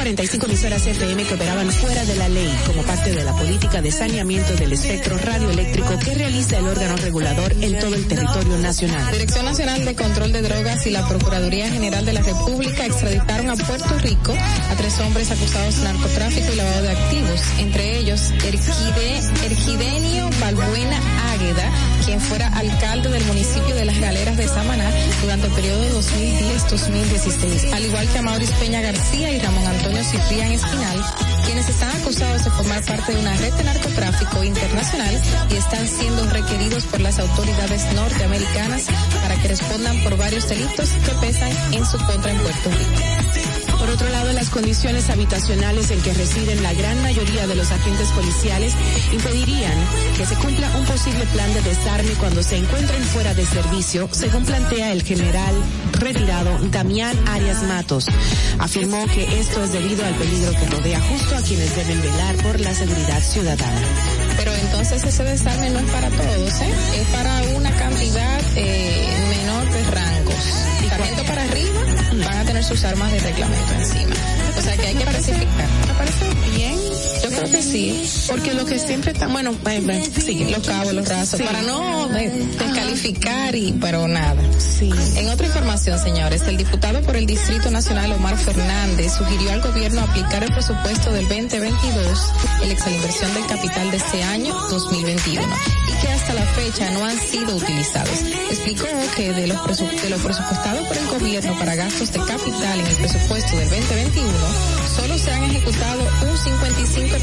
45 0.00 0.46
emisoras 0.46 0.86
FM 0.86 1.24
que 1.24 1.34
operaban 1.34 1.70
fuera 1.70 2.02
de 2.06 2.16
la 2.16 2.26
ley 2.30 2.50
como 2.66 2.82
parte 2.84 3.12
de 3.12 3.22
la 3.22 3.36
política 3.36 3.82
de 3.82 3.92
saneamiento 3.92 4.54
del 4.54 4.72
espectro 4.72 5.18
radioeléctrico 5.18 5.98
que 5.98 6.14
realiza 6.14 6.56
el 6.56 6.68
órgano 6.68 6.96
regulador 6.96 7.52
en 7.60 7.78
todo 7.78 7.94
el 7.94 8.08
territorio 8.08 8.56
nacional. 8.56 9.12
Dirección 9.12 9.44
Nacional 9.44 9.84
de 9.84 9.94
Control 9.94 10.32
de 10.32 10.40
Drogas 10.40 10.86
y 10.86 10.90
la 10.90 11.06
Procuraduría 11.06 11.68
General 11.68 12.02
de 12.06 12.14
la 12.14 12.22
República 12.22 12.86
extraditaron 12.86 13.50
a 13.50 13.56
Puerto 13.56 13.98
Rico 13.98 14.32
a 14.32 14.74
tres 14.74 14.98
hombres 15.00 15.30
acusados 15.30 15.76
de 15.76 15.84
narcotráfico 15.84 16.50
y 16.50 16.56
lavado 16.56 16.80
de 16.80 16.90
activos, 16.92 17.40
entre 17.58 17.98
ellos 17.98 18.32
Erquide, 18.42 19.20
Balbuena 20.40 20.98
Águeda, 21.34 21.70
quien 22.04 22.20
fuera 22.20 22.48
alcalde 22.48 23.08
del 23.08 23.24
municipio 23.24 23.74
de 23.74 23.84
Las 23.84 23.98
Galeras 23.98 24.36
de 24.36 24.48
Samaná 24.48 24.90
durante 25.22 25.46
el 25.46 25.52
periodo 25.52 26.00
2010-2016, 26.00 27.72
al 27.72 27.84
igual 27.84 28.08
que 28.08 28.18
a 28.18 28.22
Maurice 28.22 28.52
Peña 28.58 28.80
García 28.80 29.30
y 29.30 29.38
Ramón 29.38 29.66
Antonio 29.66 30.02
Ciprián 30.04 30.52
Espinal, 30.52 31.04
quienes 31.44 31.68
están 31.68 31.90
acusados 31.90 32.44
de 32.44 32.50
formar 32.50 32.82
parte 32.84 33.12
de 33.12 33.20
una 33.20 33.36
red 33.36 33.52
de 33.52 33.64
narcotráfico 33.64 34.44
internacional 34.44 35.20
y 35.50 35.54
están 35.54 35.86
siendo 35.88 36.26
requeridos 36.30 36.84
por 36.86 37.00
las 37.00 37.18
autoridades 37.18 37.92
norteamericanas 37.94 38.86
para 39.22 39.36
que 39.40 39.48
respondan 39.48 40.02
por 40.02 40.16
varios 40.16 40.48
delitos 40.48 40.90
que 41.04 41.12
pesan 41.26 41.52
en 41.72 41.84
su 41.84 41.98
contra 42.06 42.30
en 42.30 42.38
Puerto 42.38 42.70
Rico. 42.70 43.39
Por 43.90 43.96
otro 43.96 44.10
lado, 44.10 44.32
las 44.32 44.50
condiciones 44.50 45.10
habitacionales 45.10 45.90
en 45.90 46.00
que 46.00 46.14
residen 46.14 46.62
la 46.62 46.72
gran 46.74 47.02
mayoría 47.02 47.48
de 47.48 47.56
los 47.56 47.72
agentes 47.72 48.06
policiales 48.12 48.72
impedirían 49.12 49.74
que 50.16 50.24
se 50.26 50.36
cumpla 50.36 50.70
un 50.78 50.84
posible 50.84 51.26
plan 51.26 51.52
de 51.52 51.60
desarme 51.62 52.10
cuando 52.10 52.40
se 52.44 52.56
encuentren 52.56 53.02
fuera 53.02 53.34
de 53.34 53.44
servicio, 53.44 54.08
según 54.12 54.44
plantea 54.44 54.92
el 54.92 55.02
general 55.02 55.52
retirado 55.98 56.56
Damián 56.70 57.18
Arias 57.30 57.64
Matos. 57.64 58.06
Afirmó 58.60 59.04
que 59.08 59.40
esto 59.40 59.64
es 59.64 59.72
debido 59.72 60.06
al 60.06 60.14
peligro 60.14 60.52
que 60.52 60.66
rodea 60.66 61.00
justo 61.00 61.36
a 61.36 61.42
quienes 61.42 61.74
deben 61.74 62.00
velar 62.00 62.36
por 62.36 62.60
la 62.60 62.72
seguridad 62.72 63.20
ciudadana. 63.20 63.82
Pero 64.36 64.54
entonces 64.54 65.02
ese 65.02 65.24
desarme 65.24 65.68
no 65.70 65.80
es 65.80 65.90
para 65.90 66.10
todos, 66.10 66.60
¿eh? 66.60 66.74
es 66.94 67.08
para 67.08 67.42
una 67.56 67.72
cantidad 67.72 68.40
eh, 68.54 69.08
menor 69.30 69.68
de 69.68 69.82
rangos. 69.90 70.69
A 72.40 72.44
tener 72.44 72.64
sus 72.64 72.82
armas 72.84 73.12
de 73.12 73.18
reglamento 73.18 73.74
encima. 73.74 74.14
O 74.56 74.62
sea 74.62 74.74
que 74.74 74.86
hay 74.86 74.94
que 74.94 75.02
especificar. 75.02 75.68
¿Me 75.86 75.94
parece 75.94 76.24
bien? 76.56 76.89
Creo 77.30 77.50
que 77.50 77.62
sí. 77.62 78.10
Porque 78.28 78.54
lo 78.54 78.64
que 78.66 78.78
siempre 78.78 79.12
está, 79.12 79.26
bueno, 79.28 79.52
sigue. 80.24 80.50
Los 80.50 80.66
cabos, 80.66 80.92
los 80.92 81.08
rasos, 81.08 81.38
Sí. 81.38 81.44
para 81.44 81.62
no 81.62 82.08
de- 82.08 82.28
descalificar 82.58 83.54
y, 83.54 83.72
pero 83.80 84.08
nada. 84.08 84.42
Sí. 84.58 84.90
En 85.16 85.28
otra 85.28 85.46
información, 85.46 85.98
señores, 85.98 86.42
el 86.42 86.56
diputado 86.56 87.00
por 87.02 87.16
el 87.16 87.26
Distrito 87.26 87.70
Nacional 87.70 88.12
Omar 88.12 88.36
Fernández 88.36 89.12
sugirió 89.16 89.52
al 89.52 89.60
gobierno 89.60 90.00
aplicar 90.02 90.42
el 90.44 90.52
presupuesto 90.52 91.12
del 91.12 91.28
2022 91.28 92.18
en 92.62 92.68
la 92.68 92.74
exalinversión 92.74 93.34
del 93.34 93.46
capital 93.46 93.90
de 93.90 93.96
este 93.96 94.22
año 94.22 94.54
2021 94.70 95.42
y 95.88 96.02
que 96.02 96.08
hasta 96.12 96.34
la 96.34 96.46
fecha 96.46 96.90
no 96.90 97.04
han 97.04 97.18
sido 97.20 97.56
utilizados. 97.56 98.20
Explicó 98.50 98.84
que 99.16 99.32
de, 99.32 99.46
los 99.46 99.78
de 100.02 100.10
lo 100.10 100.16
presupuestado 100.18 100.84
por 100.86 100.96
el 100.96 101.06
gobierno 101.08 101.58
para 101.58 101.74
gastos 101.74 102.12
de 102.12 102.18
capital 102.20 102.80
en 102.80 102.86
el 102.86 102.96
presupuesto 102.96 103.56
del 103.56 103.68
2021 103.70 104.30
solo 104.96 105.18
se 105.18 105.30
han 105.30 105.44
ejecutado 105.44 106.00
un 106.02 106.36
55%, 106.36 107.19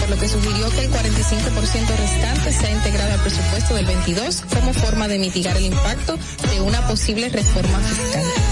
por 0.00 0.10
lo 0.10 0.16
que 0.16 0.28
sugirió 0.28 0.70
que 0.70 0.80
el 0.80 0.90
45% 0.90 1.96
restante 1.96 2.52
sea 2.52 2.70
integrado 2.70 3.12
al 3.12 3.20
presupuesto 3.20 3.74
del 3.74 3.86
22 3.86 4.42
como 4.54 4.72
forma 4.72 5.08
de 5.08 5.18
mitigar 5.18 5.56
el 5.56 5.64
impacto 5.64 6.16
de 6.50 6.60
una 6.60 6.86
posible 6.86 7.28
reforma 7.28 7.78
fiscal. 7.80 8.51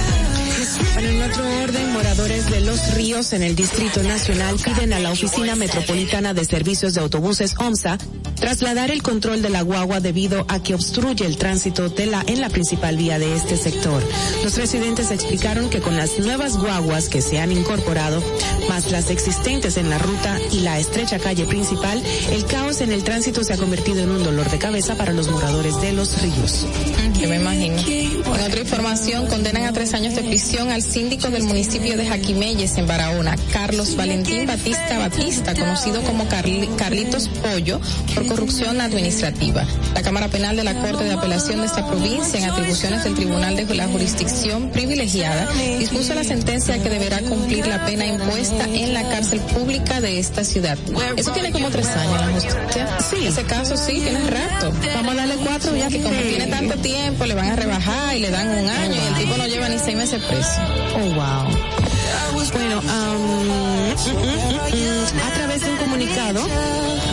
Bueno, 0.95 1.09
en 1.09 1.23
otro 1.23 1.45
orden, 1.63 1.93
moradores 1.93 2.51
de 2.51 2.61
Los 2.61 2.95
Ríos 2.95 3.33
en 3.33 3.43
el 3.43 3.55
Distrito 3.55 4.03
Nacional 4.03 4.57
piden 4.57 4.93
a 4.93 4.99
la 4.99 5.11
Oficina 5.13 5.55
Metropolitana 5.55 6.35
de 6.35 6.45
Servicios 6.45 6.95
de 6.95 7.01
Autobuses 7.01 7.55
OMSA 7.59 7.99
trasladar 8.41 8.91
el 8.91 9.03
control 9.03 9.43
de 9.43 9.51
la 9.51 9.61
guagua 9.63 10.01
debido 10.01 10.47
a 10.49 10.63
que 10.63 10.75
obstruye 10.75 11.27
el 11.27 11.37
tránsito 11.37 11.91
de 11.91 12.07
la, 12.07 12.25
en 12.27 12.41
la 12.41 12.49
principal 12.49 12.97
vía 12.97 13.19
de 13.19 13.37
este 13.37 13.57
sector. 13.57 14.03
Los 14.43 14.57
residentes 14.57 15.11
explicaron 15.11 15.69
que 15.69 15.81
con 15.81 15.97
las 15.97 16.19
nuevas 16.19 16.57
guaguas 16.57 17.09
que 17.11 17.21
se 17.21 17.39
han 17.39 17.53
incorporado, 17.53 18.23
más 18.69 18.91
las 18.91 19.11
existentes 19.11 19.77
en 19.77 19.91
la 19.91 19.99
ruta 19.99 20.39
y 20.51 20.61
la 20.61 20.79
estrecha 20.79 21.19
calle 21.19 21.45
principal, 21.45 22.03
el 22.33 22.47
caos 22.47 22.81
en 22.81 22.93
el 22.93 23.05
tránsito 23.05 23.45
se 23.45 23.53
ha 23.53 23.59
convertido 23.59 24.01
en 24.01 24.11
un 24.11 24.25
dolor 24.25 24.51
de 24.51 24.59
cabeza 24.59 24.95
para 24.95 25.13
los 25.13 25.31
moradores 25.31 25.79
de 25.83 25.93
Los 25.93 26.21
Ríos. 26.23 26.67
Yo 27.21 27.29
me 27.29 27.37
imagino. 27.37 27.77
En 27.87 28.47
otra 28.47 28.61
información, 28.61 29.27
condenan 29.27 29.65
a 29.65 29.73
tres 29.73 29.93
años 29.93 30.15
de 30.15 30.23
prisión 30.23 30.70
al 30.71 30.83
síndico 30.83 31.29
del 31.29 31.43
municipio 31.45 31.97
de 31.97 32.07
Jaquimelles, 32.07 32.77
en 32.79 32.87
Barahona, 32.87 33.37
Carlos 33.53 33.97
Valentín 33.97 34.47
Batista 34.47 34.99
Batista, 34.99 35.55
conocido 35.55 36.01
como 36.03 36.25
Carli- 36.29 36.69
Carlitos 36.77 37.29
Pollo, 37.29 37.81
por 38.15 38.27
corrupción 38.27 38.81
administrativa. 38.81 39.65
La 39.95 40.03
Cámara 40.03 40.29
Penal 40.29 40.57
de 40.57 40.65
la 40.65 40.75
Corte 40.75 41.05
de 41.05 41.13
Apelación 41.13 41.61
de 41.61 41.67
esta 41.67 41.87
provincia, 41.87 42.39
en 42.39 42.51
atribuciones 42.51 43.05
del 43.05 43.15
Tribunal 43.15 43.57
de 43.57 43.75
la 43.75 43.87
Jurisdicción 43.89 44.71
Privilegiada, 44.71 45.49
dispuso 45.79 46.15
la 46.15 46.25
sentencia 46.25 46.83
que 46.83 46.89
deberá 46.91 47.21
cumplir 47.21 47.67
la 47.67 47.85
pena 47.87 48.07
impuesta 48.07 48.65
en 48.65 48.95
la 48.95 49.03
cárcel 49.09 49.41
pública 49.41 50.01
de 50.01 50.19
esta 50.19 50.45
ciudad. 50.45 50.79
Eso 51.17 51.33
tiene 51.33 51.51
como 51.53 51.69
tres 51.71 51.87
años 51.89 52.21
la 52.21 52.33
justicia. 52.33 52.99
Sí. 53.11 53.27
Ese 53.27 53.43
caso 53.45 53.77
sí, 53.77 54.01
tiene 54.01 54.21
rato. 54.31 54.73
Vamos 54.95 55.13
a 55.13 55.17
darle 55.17 55.37
cuatro 55.37 55.77
ya 55.77 55.89
que 55.89 56.01
como 56.01 56.17
tiene 56.21 56.47
tanto 56.47 56.77
tiempo, 56.77 57.27
le 57.27 57.35
van 57.35 57.51
a 57.51 57.57
rebajar 57.57 58.17
y 58.17 58.21
le 58.21 58.31
dan 58.31 58.49
un 58.49 58.69
año 58.69 58.95
y 58.95 59.07
el 59.09 59.15
tipo 59.15 59.37
no 59.37 59.47
lleva 59.47 59.69
ni 59.69 59.79
seis 59.79 59.97
meses 59.97 60.23
preso. 60.23 60.60
Oh, 60.97 61.15
wow. 61.15 61.71
Bueno, 62.53 62.81
am, 62.81 63.51
a 65.21 65.35
través 65.35 65.61
de 65.63 65.71
un 65.71 65.77
comunicado, 65.77 66.41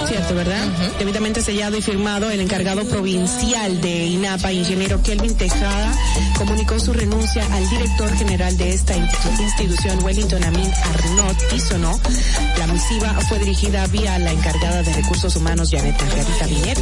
cierto, 0.08 0.36
¿verdad? 0.36 0.66
Debidamente 1.00 1.42
sellado 1.42 1.78
y 1.78 1.82
firmado, 1.82 2.30
el 2.32 2.40
encargado 2.40 2.84
provincial 2.86 3.82
de 3.82 4.06
INAPA, 4.06 4.52
ingeniero 4.52 5.02
Kelvin 5.02 5.36
Tejada, 5.36 5.94
comunicó 6.38 6.80
su 6.80 6.94
renuncia 6.94 7.46
al 7.54 7.70
director 7.70 8.16
general 8.18 8.56
de 8.58 8.74
esta 8.74 8.96
institu- 8.96 9.40
institución, 9.40 10.04
Wellington 10.04 10.44
Amin 10.44 10.72
Arnott, 10.94 11.38
Isono. 11.54 12.00
La 12.58 12.68
misiva 12.68 13.14
fue 13.28 13.40
dirigida 13.40 13.86
vía 13.88 14.18
la 14.20 14.32
encargada 14.32 14.82
de 14.84 14.94
recursos 14.94 15.36
humanos, 15.36 15.70
Janet 15.72 16.00
Margarita 16.02 16.46
Viñet. 16.48 16.80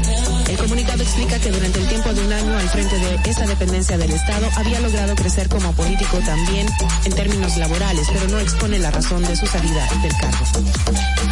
El 0.49 0.57
comunicado 0.57 1.01
explica 1.03 1.39
que 1.39 1.51
durante 1.51 1.79
el 1.79 1.87
tiempo 1.87 2.13
de 2.13 2.25
un 2.25 2.33
año 2.33 2.57
al 2.57 2.69
frente 2.69 2.97
de 2.97 3.19
esa 3.29 3.45
dependencia 3.47 3.97
del 3.97 4.11
Estado 4.11 4.47
había 4.55 4.79
logrado 4.79 5.15
crecer 5.15 5.49
como 5.49 5.71
político 5.73 6.17
también 6.25 6.67
en 7.05 7.13
términos 7.13 7.57
laborales, 7.57 8.07
pero 8.13 8.27
no 8.29 8.39
expone 8.39 8.79
la 8.79 8.91
razón 8.91 9.23
de 9.23 9.35
su 9.35 9.45
salida 9.47 9.87
del 10.01 10.11
cargo. 10.17 10.45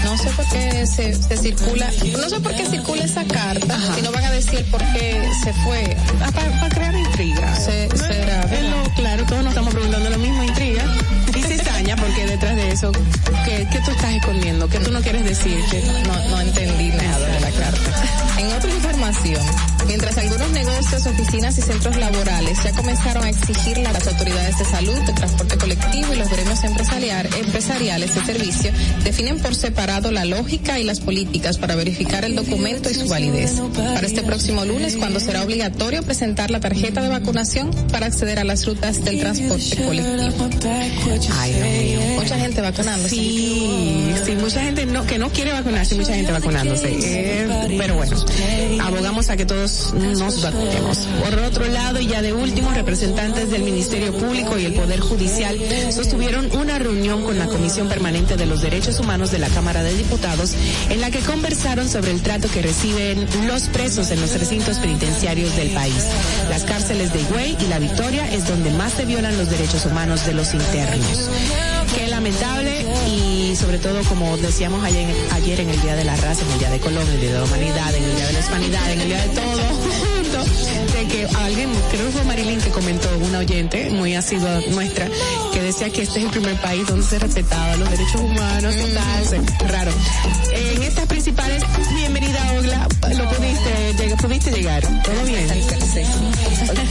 No 0.03 0.17
sé 0.17 0.29
por 0.31 0.45
qué 0.49 0.85
se, 0.85 1.13
se 1.13 1.37
circula, 1.37 1.82
no 2.17 2.29
sé 2.29 2.39
por 2.39 2.55
qué 2.55 2.65
circula 2.65 3.03
esa 3.03 3.23
carta, 3.25 3.77
si 3.95 4.01
no 4.01 4.11
van 4.11 4.23
a 4.25 4.31
decir 4.31 4.63
por 4.71 4.81
qué 4.93 5.21
se 5.43 5.53
fue. 5.53 5.95
Para 6.33 6.69
crear 6.69 6.95
intriga. 6.95 7.55
Se, 7.55 7.89
será, 7.97 8.41
Es 8.51 8.69
lo- 8.69 8.83
claro, 8.95 9.25
todos 9.25 9.43
nos 9.43 9.51
estamos 9.53 9.73
preguntando 9.73 10.09
lo 10.09 10.17
mismo, 10.17 10.43
intriga. 10.43 10.83
Y 11.35 11.41
cizaña, 11.41 11.95
porque 11.95 12.25
detrás 12.27 12.55
de 12.55 12.62
eso, 12.73 12.91
¿qué, 13.45 13.67
tú 13.85 13.91
estás 13.91 14.13
escondiendo? 14.15 14.67
¿Qué 14.67 14.79
tú 14.79 14.91
no 14.91 14.99
quieres 15.01 15.23
decir? 15.23 15.57
Que 15.69 15.81
no, 16.07 16.29
no 16.29 16.41
entendí 16.41 16.89
nada 16.89 17.19
de 17.27 17.39
la 17.39 17.51
carta. 17.51 18.03
En 18.39 18.47
otra 18.51 18.69
información, 18.71 19.41
mientras 19.87 20.17
algunos 20.17 20.49
negocios, 20.51 21.05
oficinas 21.05 21.57
y 21.57 21.61
centros 21.61 21.95
laborales 21.97 22.57
ya 22.63 22.71
comenzaron 22.71 23.23
a 23.23 23.29
exigirle 23.29 23.85
a 23.87 23.93
las 23.93 24.07
autoridades 24.07 24.57
de 24.57 24.65
salud, 24.65 24.97
de 25.05 25.13
transporte 25.13 25.57
colectivo 25.57 26.13
y 26.13 26.17
los 26.17 26.29
gremios 26.29 26.63
empresarial- 26.63 27.29
empresariales 27.37 28.15
de 28.15 28.25
servicio, 28.25 28.71
definen 29.03 29.39
por 29.39 29.53
separado 29.55 30.11
la 30.11 30.25
lógica 30.25 30.79
y 30.79 30.83
las 30.83 30.99
políticas 30.99 31.57
para 31.59 31.75
verificar 31.75 32.25
el 32.25 32.35
documento 32.35 32.89
y 32.89 32.95
su 32.95 33.07
validez. 33.07 33.61
Para 33.75 34.07
este 34.07 34.23
próximo 34.23 34.65
lunes, 34.65 34.95
cuando 34.97 35.19
será 35.19 35.43
obligatorio 35.43 36.01
presentar 36.03 36.49
la 36.49 36.59
tarjeta 36.59 37.01
de 37.01 37.09
vacunación 37.09 37.69
para 37.91 38.07
acceder 38.07 38.39
a 38.39 38.43
las 38.43 38.65
rutas 38.65 39.03
del 39.05 39.19
transporte 39.19 39.75
colectivo. 39.83 40.49
Ay, 41.39 41.53
Dios 41.53 41.99
mío. 42.03 42.19
Mucha 42.19 42.37
gente 42.39 42.61
vacunándose. 42.63 43.15
Sí, 43.15 44.13
sí, 44.25 44.35
mucha 44.35 44.61
gente 44.61 44.85
no, 44.85 45.05
que 45.05 45.19
no 45.19 45.29
quiere 45.29 45.53
vacunarse, 45.53 45.95
mucha 45.95 46.15
gente 46.15 46.31
vacunándose. 46.31 46.89
Eh, 46.91 47.75
pero 47.77 47.95
bueno, 47.95 48.15
abogamos 48.81 49.29
a 49.29 49.37
que 49.37 49.45
todos 49.45 49.93
nos 49.93 50.41
vacunemos. 50.41 51.07
Por 51.23 51.39
otro 51.39 51.67
lado, 51.67 51.99
y 51.99 52.07
ya 52.07 52.21
de 52.21 52.33
último, 52.33 52.71
representantes 52.71 53.51
del 53.51 53.63
Ministerio 53.63 54.13
Público 54.13 54.57
y 54.57 54.65
el 54.65 54.73
Poder 54.73 54.99
Judicial 54.99 55.57
sostuvieron 55.91 56.49
una 56.55 56.79
reunión 56.79 57.23
con 57.23 57.37
la 57.37 57.47
Comisión 57.47 57.87
Permanente 57.87 58.35
de 58.35 58.45
los 58.45 58.61
Derechos 58.61 58.99
Humanos 58.99 59.31
de 59.31 59.39
la 59.39 59.49
Cámara 59.49 59.83
de 59.83 59.93
Diputados, 59.93 60.53
en 60.89 61.01
la 61.01 61.11
que 61.11 61.19
conversaron 61.19 61.87
sobre 61.89 62.11
el 62.11 62.21
trato 62.21 62.47
que 62.49 62.61
reciben 62.61 63.27
los 63.47 63.63
presos 63.69 64.11
en 64.11 64.21
los 64.21 64.37
recintos 64.39 64.77
penitenciarios 64.79 65.55
del 65.55 65.69
país. 65.71 66.05
Las 66.49 66.63
cárceles 66.63 67.13
de 67.13 67.21
Higüey 67.21 67.57
y 67.59 67.67
La 67.67 67.79
Victoria 67.79 68.31
es 68.31 68.47
donde 68.47 68.71
más 68.71 68.93
se 68.93 69.05
violan 69.05 69.37
los 69.37 69.49
derechos 69.49 69.85
humanos 69.85 70.25
de 70.25 70.33
los 70.33 70.53
internos. 70.53 71.29
Qué 71.95 72.07
lamentable 72.07 72.85
y 73.07 73.55
sobre 73.55 73.77
todo 73.77 74.01
como 74.05 74.35
decíamos 74.37 74.83
ayer, 74.83 75.13
ayer 75.33 75.59
en 75.61 75.69
el 75.69 75.81
Día 75.81 75.95
de 75.95 76.03
la 76.03 76.15
Raza, 76.15 76.41
en 76.43 76.51
el 76.53 76.59
Día 76.59 76.69
de 76.71 76.79
Colombia, 76.79 77.07
en 77.09 77.13
el 77.15 77.21
Día 77.21 77.31
de 77.33 77.39
la 77.39 77.45
Humanidad, 77.45 77.95
en 77.95 78.03
el 78.03 78.15
Día 78.15 78.27
de 78.27 78.33
la 78.33 78.39
Hispanidad, 78.39 78.91
en 78.91 79.01
el 79.01 79.07
Día 79.07 79.21
de 79.21 79.29
todo, 79.29 79.63
junto, 79.99 80.43
de 80.97 81.07
que 81.07 81.27
alguien, 81.37 81.69
creo 81.91 82.05
que 82.07 82.11
fue 82.11 82.23
Marilyn 82.23 82.59
que 82.61 82.69
comentó, 82.71 83.09
una 83.21 83.39
oyente 83.39 83.89
muy 83.91 84.15
asidua 84.15 84.59
nuestra, 84.71 85.07
que 85.53 85.61
decía 85.61 85.89
que 85.91 86.01
este 86.03 86.19
es 86.19 86.25
el 86.25 86.31
primer 86.31 86.55
país 86.61 86.85
donde 86.87 87.05
se 87.05 87.19
respetaban 87.19 87.79
los 87.79 87.89
derechos 87.91 88.21
humanos 88.21 88.75
y 88.75 88.93
tal, 88.93 89.69
raro. 89.69 89.91
En 90.75 90.83
estas 90.83 91.05
principales, 91.05 91.63
bienvenida 91.95 92.53
Ogla, 92.57 92.87
lo 93.15 93.29
pudiste, 93.29 93.95
lleg- 93.97 94.17
pudiste 94.17 94.51
llegar, 94.51 94.81
todo 95.03 95.23
bien. 95.25 95.47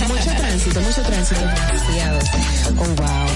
Mucho 0.08 0.30
tránsito, 0.36 0.80
mucho 0.80 1.02
tránsito. 1.02 1.40
Oh, 2.78 2.84
wow. 2.84 3.26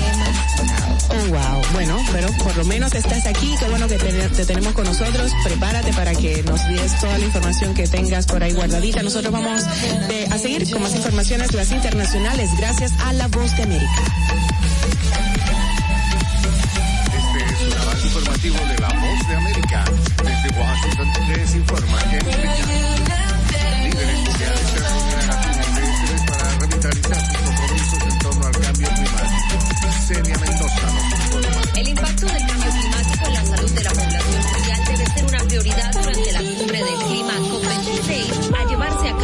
Oh, 1.08 1.28
wow. 1.30 1.55
Bueno, 1.72 1.98
pero 2.12 2.28
por 2.42 2.56
lo 2.56 2.64
menos 2.64 2.94
estás 2.94 3.26
aquí. 3.26 3.54
Qué 3.58 3.66
bueno 3.68 3.86
que 3.88 3.96
te, 3.96 4.12
te 4.30 4.46
tenemos 4.46 4.72
con 4.72 4.84
nosotros. 4.84 5.30
Prepárate 5.44 5.92
para 5.92 6.14
que 6.14 6.42
nos 6.42 6.66
des 6.68 6.98
toda 7.00 7.18
la 7.18 7.24
información 7.24 7.74
que 7.74 7.86
tengas 7.86 8.26
por 8.26 8.42
ahí 8.42 8.52
guardadita. 8.52 9.02
Nosotros 9.02 9.32
vamos 9.32 9.62
de- 10.08 10.26
a 10.30 10.38
seguir 10.38 10.70
con 10.70 10.82
más 10.82 10.94
informaciones, 10.94 11.52
las 11.52 11.70
internacionales, 11.72 12.50
gracias 12.58 12.92
a 13.04 13.12
La 13.12 13.28
Voz 13.28 13.54
de 13.56 13.62
América. 13.64 14.02
Este 17.16 17.44
es 17.44 17.74
un 17.74 17.80
avance 17.82 18.06
informativo 18.06 18.56
de 18.56 18.78
la 18.78 18.88
voz 18.88 19.28
de 19.28 19.36
América. 19.36 19.84
Desde 20.24 20.60
Washington 20.60 21.12
les 21.28 21.54
informa 21.54 21.98
Llanos. 22.10 22.36
Líderes 23.84 24.18
mundiales 24.20 24.60
se 24.60 24.78
reúnen 24.78 25.30
a 25.30 25.32
este 25.44 26.32
para 26.32 26.58
revitalizar 26.58 27.20
sus 27.26 27.38
compromisos 27.42 28.02
en 28.02 28.18
torno 28.18 28.46
al 28.46 28.52
cambio 28.52 28.88
climático. 28.88 29.56
Celia 30.06 30.38
Mendoza 30.38 30.86
nos. 30.86 31.15
El 31.76 31.88
impacto 31.88 32.24
del 32.24 32.46
cambio 32.46 32.70
climático 32.70 33.26
en 33.26 33.34
la 33.34 33.44
salud 33.44 33.70
de 33.70 33.84
la 33.84 33.90
población 33.90 34.44
mundial 34.52 34.84
debe 34.86 35.06
ser 35.06 35.24
una 35.26 35.38
prioridad 35.44 35.92
durante 35.92 36.32
la 36.32 36.38
cumbre 36.38 36.84
del 36.84 36.98
clima 37.04 37.34
COP26 37.34 37.56
a 37.56 37.64
llevarse 38.00 38.22
a 38.22 38.35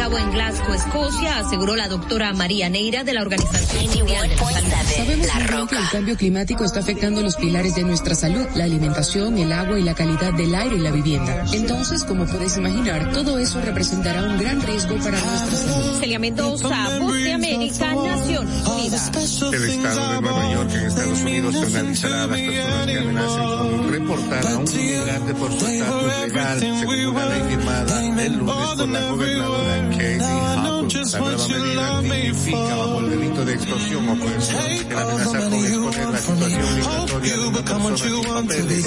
cabo 0.03 0.17
en 0.17 0.31
Glasgow, 0.31 0.73
Escocia, 0.73 1.39
aseguró 1.39 1.77
la 1.77 1.87
doctora 1.87 2.33
María 2.33 2.67
Neira 2.67 3.05
de 3.05 3.13
la 3.13 3.21
Organización 3.21 3.85
Mundial 3.85 4.27
de 4.27 4.35
la 4.35 4.43
Salud. 4.43 4.85
Sabemos 4.97 5.27
muy 5.33 5.45
bien 5.45 5.67
que 5.67 5.75
el 5.77 5.89
cambio 5.89 6.17
climático 6.17 6.65
está 6.65 6.81
afectando 6.81 7.21
los 7.21 7.37
pilares 7.37 7.75
de 7.75 7.83
nuestra 7.83 8.13
salud, 8.13 8.45
la 8.55 8.65
alimentación, 8.65 9.37
el 9.37 9.53
agua 9.53 9.79
y 9.79 9.83
la 9.83 9.93
calidad 9.93 10.33
del 10.33 10.53
aire 10.55 10.75
y 10.75 10.79
la 10.79 10.91
vivienda. 10.91 11.45
Entonces, 11.53 12.03
como 12.03 12.25
puedes 12.25 12.57
imaginar, 12.57 13.13
todo 13.13 13.39
eso 13.39 13.61
representará 13.61 14.23
un 14.23 14.37
gran 14.39 14.61
riesgo 14.61 14.97
para 14.97 15.21
nuestra 15.21 15.57
salud. 15.57 15.99
Celia 16.01 16.19
Mendoza, 16.19 16.99
Voz 16.99 17.13
de 17.13 17.31
América, 17.31 17.95
Naciones 17.95 18.67
Unidas. 18.67 19.11
El 19.53 19.69
estado 19.69 20.11
de 20.15 20.21
Nueva 20.21 20.51
York 20.51 20.71
en 20.73 20.85
Estados 20.85 21.21
Unidos 21.21 21.55
penalizará 21.55 22.23
a 22.23 22.27
las 22.27 22.39
personas 22.41 22.85
que 22.87 22.97
amenacen 22.97 23.43
con 23.57 23.89
reportar 23.89 24.47
a 24.47 24.57
un 24.57 24.67
inmigrante 24.67 25.33
por 25.35 25.49
su 25.57 25.65
estatus 25.65 26.03
legal, 26.27 26.59
según 26.59 27.05
una 27.05 27.25
ley 27.25 27.41
firmada 27.47 28.03
el 28.23 28.37
lunes 28.37 28.55
por 28.77 28.89
la 28.89 29.09
gobernadora 29.09 29.92
Katie 29.97 30.19
Hobbs. 30.19 31.13
La 31.13 31.19
nueva 31.19 31.47
medida 31.47 32.01
tipifica 32.01 32.75
bajo 32.75 32.99
el 32.99 33.09
delito 33.09 33.45
de 33.45 33.53
extorsión 33.53 34.09
o 34.09 34.19
coerción 34.19 34.61
el 34.63 34.97
amenazar 34.97 35.49
con 35.49 35.59
exponer 35.59 36.11
la 36.11 36.19
situación 36.19 36.75
migratoria 36.75 37.33
de 37.33 37.47
una 37.47 37.63
persona 37.63 37.97
sin 37.97 38.23
papeles. 38.23 38.85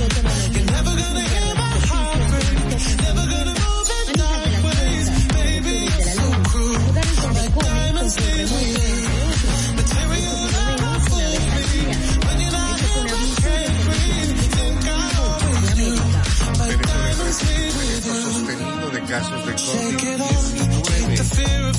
casos 19.17 19.45
de 19.47 19.53
COVID-19 19.55 21.07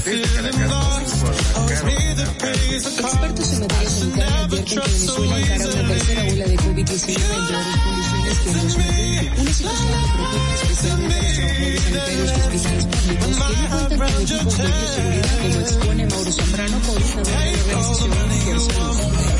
desde 0.04 0.26
Caracas, 0.34 0.72
Expertos 2.98 3.52
en 3.52 3.60
materia 3.60 3.90
sanitaria 3.90 4.38
advierten 4.38 4.64
que 4.64 4.80
Venezuela 4.80 5.38
encara 5.38 5.64
una 5.64 5.88
tercera 5.88 6.22
ola 6.22 6.46
de 6.46 6.56
COVID-19 6.56 7.08
en 7.08 7.46
peores 7.46 7.76
condiciones 7.84 8.38
que 8.38 8.48
en 8.48 8.54
2020. 8.58 9.40
Una 9.40 9.52
situación 9.52 9.88
que 9.88 10.08
preocupa 10.14 10.54
especialmente 10.62 11.14
a 11.14 11.28
los 11.28 11.38
trabajadores 11.38 11.82
sanitarios 11.82 12.26
de 12.26 12.34
hospitales 12.34 12.84
públicos 12.86 13.28
que 13.28 13.34
no 13.38 13.68
cuentan 13.78 13.98
con 13.98 14.22
equipos 14.22 14.54
de 14.58 14.64
bioseguridad, 14.66 15.36
como 15.38 15.60
expone 15.60 16.02
Mauro 16.06 16.32
Zambrano, 16.32 16.76
coordinador 16.80 17.24
de 17.24 17.30
la 17.30 17.78
Organización 17.78 18.10
Mundial 18.10 18.58
de 18.58 18.72
Salud. 18.74 19.37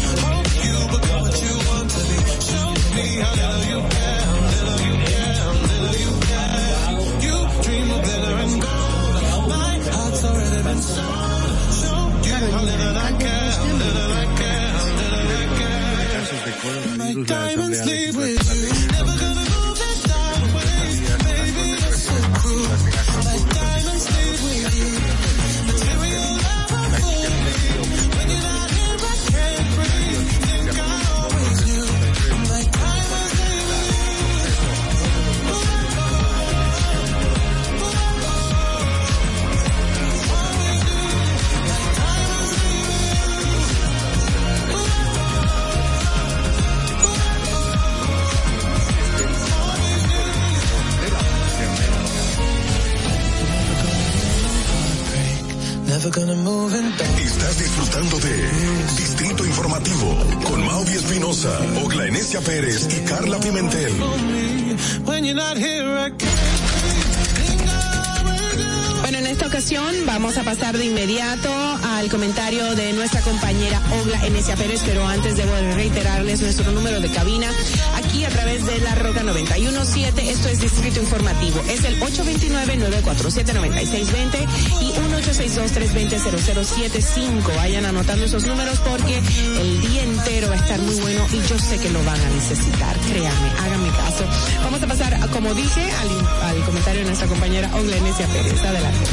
829-947-9620 83.19 84.47
y 84.81 84.93
1862-320-0075. 84.93 87.57
Vayan 87.57 87.87
anotando 87.87 88.25
esos 88.25 88.47
números 88.47 88.79
porque 88.81 89.19
el 89.19 89.81
día 89.81 90.03
entero 90.05 90.49
va 90.49 90.55
a 90.55 90.59
estar 90.59 90.81
muy 90.81 90.95
bueno 91.01 91.27
y 91.33 91.41
yo 91.49 91.59
sé 91.59 91.79
que 91.79 91.91
lo 91.91 92.05
van 92.05 92.21
a 92.21 92.31
necesitar. 92.31 92.97
Créanme, 93.01 93.51
háganme 93.61 93.91
caso. 93.91 94.25
Vamos 94.63 94.81
a 94.83 94.87
pasar, 94.87 95.19
como 95.31 95.53
dije, 95.55 95.83
al, 95.83 96.09
al 96.49 96.65
comentario 96.65 97.01
de 97.01 97.07
nuestra 97.07 97.27
compañera 97.29 97.75
Ogla 97.75 97.97
Enesia 97.97 98.27
Pérez. 98.29 98.63
Adelante. 98.63 99.07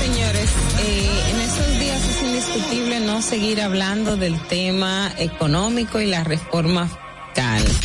Señores, 0.00 0.50
eh, 0.80 1.22
en 1.30 1.40
estos 1.40 1.78
días 1.78 2.02
es 2.08 2.22
indiscutible 2.22 2.98
no 3.00 3.20
seguir 3.22 3.60
hablando 3.60 4.16
del 4.16 4.40
tema 4.48 5.12
económico 5.18 6.00
y 6.00 6.06
la 6.06 6.24
reforma 6.24 6.88
fiscal. 7.36 7.75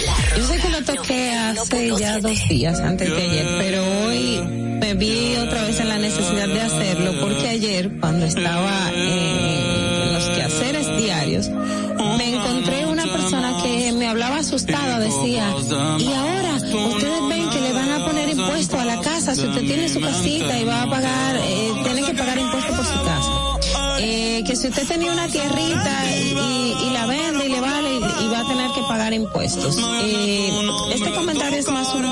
Toqué 0.86 1.32
hace 1.34 1.92
ya 2.00 2.20
dos 2.20 2.48
días, 2.50 2.80
antes 2.80 3.10
de 3.10 3.22
ayer, 3.22 3.46
pero 3.60 3.84
hoy 4.08 4.42
me 4.80 4.94
vi 4.96 5.36
otra 5.38 5.64
vez 5.64 5.80
en 5.80 5.90
la 5.90 5.98
necesidad 5.98 6.48
de 6.48 6.62
hacerlo 6.62 7.14
porque 7.22 7.48
ayer, 7.50 7.92
cuando 8.00 8.26
estaba 8.26 8.92
eh, 8.94 10.04
en 10.08 10.14
los 10.14 10.26
quehaceres 10.26 10.98
diarios, 10.98 11.50
me 12.18 12.34
encontré 12.36 12.86
una 12.88 13.04
persona 13.04 13.58
que 13.64 13.92
me 13.94 14.08
hablaba 14.08 14.38
asustada, 14.38 15.00
decía, 15.00 15.54
y 16.00 16.14
ahora 16.14 16.56
ustedes 16.56 17.22
ven 17.30 17.50
que 17.50 17.62
le 17.62 17.74
van 17.74 17.92
a 17.92 18.06
poner 18.06 18.30
impuesto 18.30 18.80
a 18.80 18.86
la 18.86 19.00
casa, 19.02 19.36
si 19.36 19.46
usted 19.46 19.62
tiene 19.62 19.88
su 19.90 20.00
casita 20.02 20.60
y 20.60 20.64
va 20.64 20.84
a 20.84 20.90
pagar, 20.90 21.36
eh, 21.38 21.72
tiene 21.84 22.02
que 22.04 22.14
pagar 22.14 22.38
impuesto 22.40 22.74
por 22.76 22.86
su 22.86 23.04
casa. 23.04 23.32
Eh, 24.00 24.44
que 24.48 24.56
si 24.56 24.68
usted 24.70 24.88
tenía 24.88 25.12
una 25.12 25.28
tierrita 25.28 25.92
y- 26.18 26.88
y 26.88 26.90
la 26.92 27.06
pagar 28.92 29.14
impuestos. 29.14 29.78
Eh, 30.04 30.50
este 30.94 31.12
comentario 31.12 31.58
es 31.58 31.68
más 31.70 31.96
un 31.96 32.04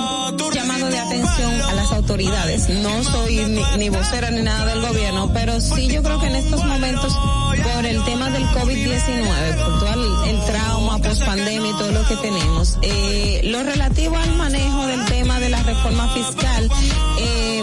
llamado 0.54 0.88
de 0.88 0.98
atención 0.98 1.62
a 1.64 1.74
las 1.74 1.92
autoridades. 1.92 2.70
No 2.70 3.04
soy 3.04 3.36
ni, 3.48 3.62
ni 3.78 3.90
vocera 3.90 4.32
ni 4.32 4.42
nada 4.42 4.66
del 4.68 4.82
gobierno, 4.82 5.30
pero 5.34 5.60
sí 5.60 5.90
yo 5.90 6.02
creo 6.02 6.22
que 6.22 6.28
en 6.28 6.38
estos 6.38 6.64
momentos 6.64 7.14
por 7.76 7.86
el 7.86 8.02
tema 8.06 8.30
del 8.30 8.46
COVID-19, 8.46 9.58
por 9.58 9.80
todo 9.80 10.24
el, 10.24 10.40
trauma 10.46 11.00
post 11.00 11.26
pandemia 11.26 11.70
y 11.70 11.74
todo 11.74 11.92
lo 11.92 12.08
que 12.08 12.16
tenemos, 12.16 12.78
eh, 12.82 13.42
lo 13.44 13.62
relativo 13.64 14.16
al 14.16 14.34
manejo 14.38 14.88
del 14.88 15.04
tema 15.08 15.38
de 15.42 15.50
la 15.50 15.62
reforma 15.64 16.08
fiscal, 16.14 16.70
eh, 17.20 17.62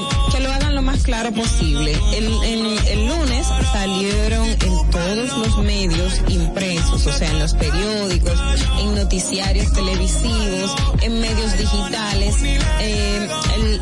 claro 1.06 1.32
posible. 1.32 1.96
El, 2.14 3.06
lunes 3.06 3.46
salieron 3.72 4.44
en 4.48 4.90
todos 4.90 5.38
los 5.38 5.58
medios 5.58 6.20
impresos, 6.28 7.06
o 7.06 7.12
sea, 7.12 7.30
en 7.30 7.38
los 7.38 7.54
periódicos, 7.54 8.32
en 8.80 8.94
noticiarios 8.96 9.72
televisivos, 9.72 10.74
en 11.02 11.20
medios 11.20 11.56
digitales, 11.56 12.34
eh, 12.80 13.28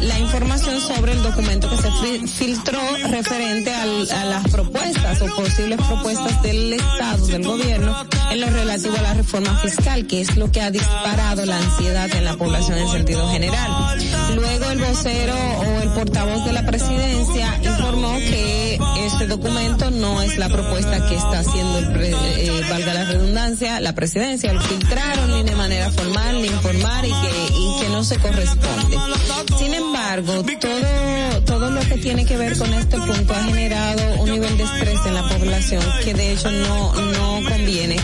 la 0.03 0.19
información 0.19 0.81
sobre 0.81 1.13
el 1.13 1.23
documento 1.23 1.69
que 1.71 1.77
se 1.79 1.91
fi- 1.93 2.27
filtró 2.29 2.81
referente 3.11 3.73
a 3.75 4.25
las 4.27 4.45
propuestas 4.51 5.23
o 5.23 5.27
posibles 5.35 5.79
propuestas 5.87 6.43
del 6.43 6.75
Estado, 6.75 7.27
del 7.27 7.45
gobierno, 7.45 7.97
en 8.31 8.41
lo 8.41 8.51
relativo 8.51 8.97
a 8.99 9.03
la 9.03 9.15
reforma 9.15 9.57
fiscal, 9.61 10.07
que 10.07 10.21
es 10.21 10.37
lo 10.37 10.53
que 10.53 10.61
ha 10.61 10.71
disparado 10.71 11.47
la 11.47 11.57
ansiedad 11.57 12.15
en 12.15 12.25
la 12.25 12.37
población 12.37 12.79
en 12.79 12.89
sentido 12.91 13.27
general. 13.31 13.71
Luego 14.35 14.64
el 14.75 14.81
vocero 14.81 15.35
o 15.35 15.83
el 15.83 15.89
portavoz 15.91 16.45
de 16.45 16.53
la 16.53 16.67
presidencia 16.67 17.61
informó 17.63 18.17
que 18.19 18.79
este 19.07 19.27
documento 19.29 19.91
no 19.93 20.21
es 20.21 20.37
la 20.37 20.49
propuesta 20.49 21.07
que 21.09 21.15
está 21.15 21.39
haciendo 21.41 21.79
el 21.79 21.93
pre- 21.93 22.11
eh, 22.11 22.61
valga 22.69 22.93
la 22.93 23.05
redundancia, 23.05 23.79
la 23.81 23.95
presidencia, 23.95 24.53
lo 24.53 24.61
filtraron 24.61 25.31
ni 25.31 25.43
de 25.45 25.55
manera 25.55 25.91
formal 25.91 26.43
ni 26.43 26.49
informar 26.49 27.05
y 27.05 27.11
que, 27.11 27.55
y 27.57 27.81
que 27.83 27.89
no 27.91 28.03
se 28.03 28.17
corresponde. 28.19 28.99
Sin 29.59 29.75
embargo, 29.75 30.45
todo, 30.61 31.43
todo 31.47 31.71
lo 31.71 31.81
que 31.83 31.97
tiene 31.99 32.25
que 32.27 32.37
ver 32.37 32.59
con 32.59 32.73
este 32.75 32.99
punto 32.99 33.33
ha 33.33 33.45
generado 33.45 34.23
un 34.23 34.31
nivel 34.31 34.57
de 34.57 34.65
estrés 34.65 34.99
en 35.07 35.15
la 35.15 35.23
población 35.29 35.83
que 36.03 36.15
de 36.15 36.33
hecho 36.33 36.51
no, 36.51 36.93
no 36.95 37.49
conviene 37.49 37.97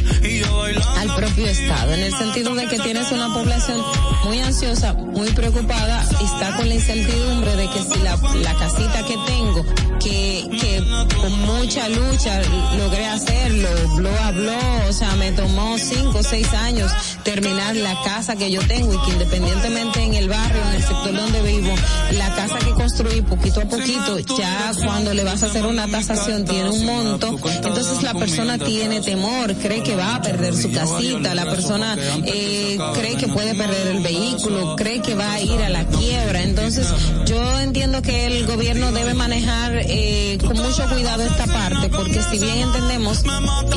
al 0.99 1.15
propio 1.17 1.47
Estado, 1.47 1.95
en 1.95 2.01
el 2.01 2.15
sentido 2.17 2.55
de 2.55 2.67
que 2.67 2.79
tienes 2.79 3.11
una 3.11 3.33
población 3.35 3.83
muy 4.25 4.41
ansiosa, 4.41 4.93
muy 4.93 5.31
preocupada, 5.31 6.07
está 6.23 6.57
con 6.61 6.69
la 6.69 6.75
incertidumbre 6.75 7.57
de 7.57 7.69
que 7.69 7.83
si 7.83 7.99
la, 8.01 8.17
la 8.17 8.55
casita 8.55 9.03
que 9.07 9.17
tengo, 9.27 9.65
que, 9.99 10.47
que 10.61 10.85
con 11.17 11.41
mucha 11.47 11.89
lucha 11.89 12.43
logré 12.77 13.07
hacerlo, 13.07 13.69
blo 13.97 14.11
a 14.23 14.31
blo, 14.33 14.59
o 14.87 14.93
sea, 14.93 15.17
me 15.17 15.33
tomó 15.33 15.79
cinco 15.79 16.19
o 16.19 16.23
seis 16.23 16.53
años 16.53 16.93
terminar 17.23 17.77
la 17.77 17.95
casa 18.03 18.37
que 18.37 18.51
yo 18.51 18.61
tengo 18.67 18.93
y 18.93 18.99
que 19.07 19.13
independientemente 19.13 20.03
en 20.03 20.15
el 20.15 20.29
barrio, 20.29 20.61
en 20.69 20.75
el 20.75 20.83
sector 20.83 21.13
donde 21.15 21.43
vivo, 21.43 21.75
la 22.19 22.35
casa 22.35 22.59
que 22.59 22.73
construí 22.73 23.23
poquito 23.23 23.63
a 23.63 23.65
poquito, 23.65 24.19
ya 24.37 24.73
cuando 24.85 25.15
le 25.15 25.25
vas 25.25 25.43
a 25.43 25.47
hacer 25.47 25.65
una 25.65 25.89
tasación 25.89 26.45
tiene 26.45 26.69
un 26.69 26.85
monto, 26.85 27.39
entonces 27.63 28.03
la 28.03 28.13
persona 28.13 28.59
tiene 28.59 29.01
temor, 29.01 29.55
cree 29.55 29.83
que 29.83 29.97
va 29.97 30.17
a 30.17 30.23
perder 30.23 30.55
su 30.55 30.71
casita, 30.71 31.35
la 31.35 31.45
persona 31.45 31.97
eh, 32.27 32.79
cree 32.95 33.17
que 33.17 33.29
puede 33.29 33.55
perder 33.55 33.87
el 33.87 34.03
vehículo, 34.03 34.77
cree 34.77 35.01
que 35.01 35.15
va 35.15 35.33
a 35.33 35.41
ir 35.41 35.63
a 35.63 35.71
la 35.71 35.87
quiebra, 35.87 36.43
entonces 36.51 36.89
yo 37.27 37.61
entiendo 37.61 38.03
que 38.03 38.27
el 38.27 38.45
gobierno 38.45 38.91
debe 38.91 39.15
manejar 39.15 39.73
eh, 39.87 40.37
con 40.41 40.57
mucho 40.57 40.85
cuidado 40.89 41.23
esta 41.23 41.47
parte, 41.47 41.89
porque 41.91 42.21
si 42.23 42.39
bien 42.41 42.59
entendemos, 42.59 43.23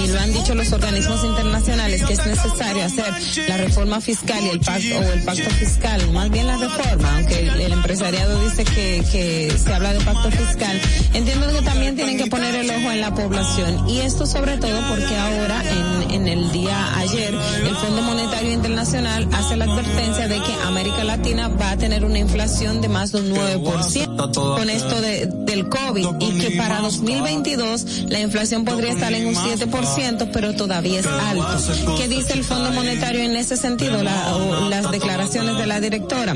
y 0.03 0.07
lo 0.07 0.19
han 0.19 0.33
dicho 0.33 0.55
los 0.55 0.71
organismos 0.73 1.23
internacionales, 1.23 2.03
que 2.03 2.13
es 2.13 2.25
necesario 2.25 2.83
hacer 2.83 3.13
la 3.47 3.57
reforma 3.57 4.01
fiscal 4.01 4.43
y 4.43 4.49
el 4.49 4.59
pacto, 4.59 4.97
o 4.97 5.13
el 5.13 5.21
pacto 5.23 5.49
fiscal 5.51 6.11
más 6.13 6.31
bien 6.31 6.47
la 6.47 6.57
reforma, 6.57 7.17
aunque 7.17 7.41
el, 7.41 7.73
empresariado 7.73 8.43
dice 8.43 8.63
que, 8.65 9.03
que 9.11 9.55
se 9.55 9.71
habla 9.71 9.93
de 9.93 9.99
pacto 9.99 10.31
fiscal, 10.31 10.81
entiendo 11.13 11.47
que 11.53 11.61
también 11.61 11.95
tienen 11.95 12.17
que 12.17 12.25
poner 12.25 12.55
el 12.55 12.69
ojo 12.71 12.91
en 12.91 13.01
la 13.01 13.13
población. 13.13 13.87
Y 13.87 13.99
esto 13.99 14.25
sobre 14.25 14.57
todo 14.57 14.79
porque 14.89 15.15
ahora, 15.15 15.61
en, 16.09 16.11
en 16.11 16.27
el 16.27 16.51
día 16.51 16.97
ayer, 16.97 17.35
el 17.67 17.75
Fondo 17.75 18.01
Monetario 18.01 18.51
Internacional 18.51 19.27
hace 19.33 19.57
la 19.57 19.65
advertencia 19.65 20.27
de 20.27 20.37
que 20.37 20.53
América 20.65 21.03
Latina 21.03 21.49
va 21.49 21.71
a 21.71 21.77
tener 21.77 22.03
una 22.03 22.17
inflación 22.17 22.62
de 22.63 22.87
más 22.87 23.11
de 23.11 23.19
un 23.19 23.29
9% 23.33 24.31
con 24.55 24.69
esto 24.69 25.01
de, 25.01 25.25
del 25.45 25.67
COVID 25.67 26.07
y 26.19 26.37
que 26.39 26.51
para 26.57 26.79
2022 26.79 28.05
la 28.07 28.19
inflación 28.21 28.63
podría 28.63 28.93
estar 28.93 29.11
en 29.13 29.27
un 29.27 29.35
7%, 29.35 30.29
pero 30.31 30.53
todavía 30.55 31.01
es 31.01 31.05
alto. 31.05 31.95
¿Qué 31.97 32.07
dice 32.07 32.33
el 32.33 32.43
Fondo 32.45 32.71
Monetario 32.71 33.21
en 33.21 33.35
ese 33.35 33.57
sentido? 33.57 34.01
La- 34.01 34.35
o 34.35 34.69
las 34.69 34.89
declaraciones 34.91 35.57
de 35.57 35.67
la 35.67 35.81
directora. 35.81 36.35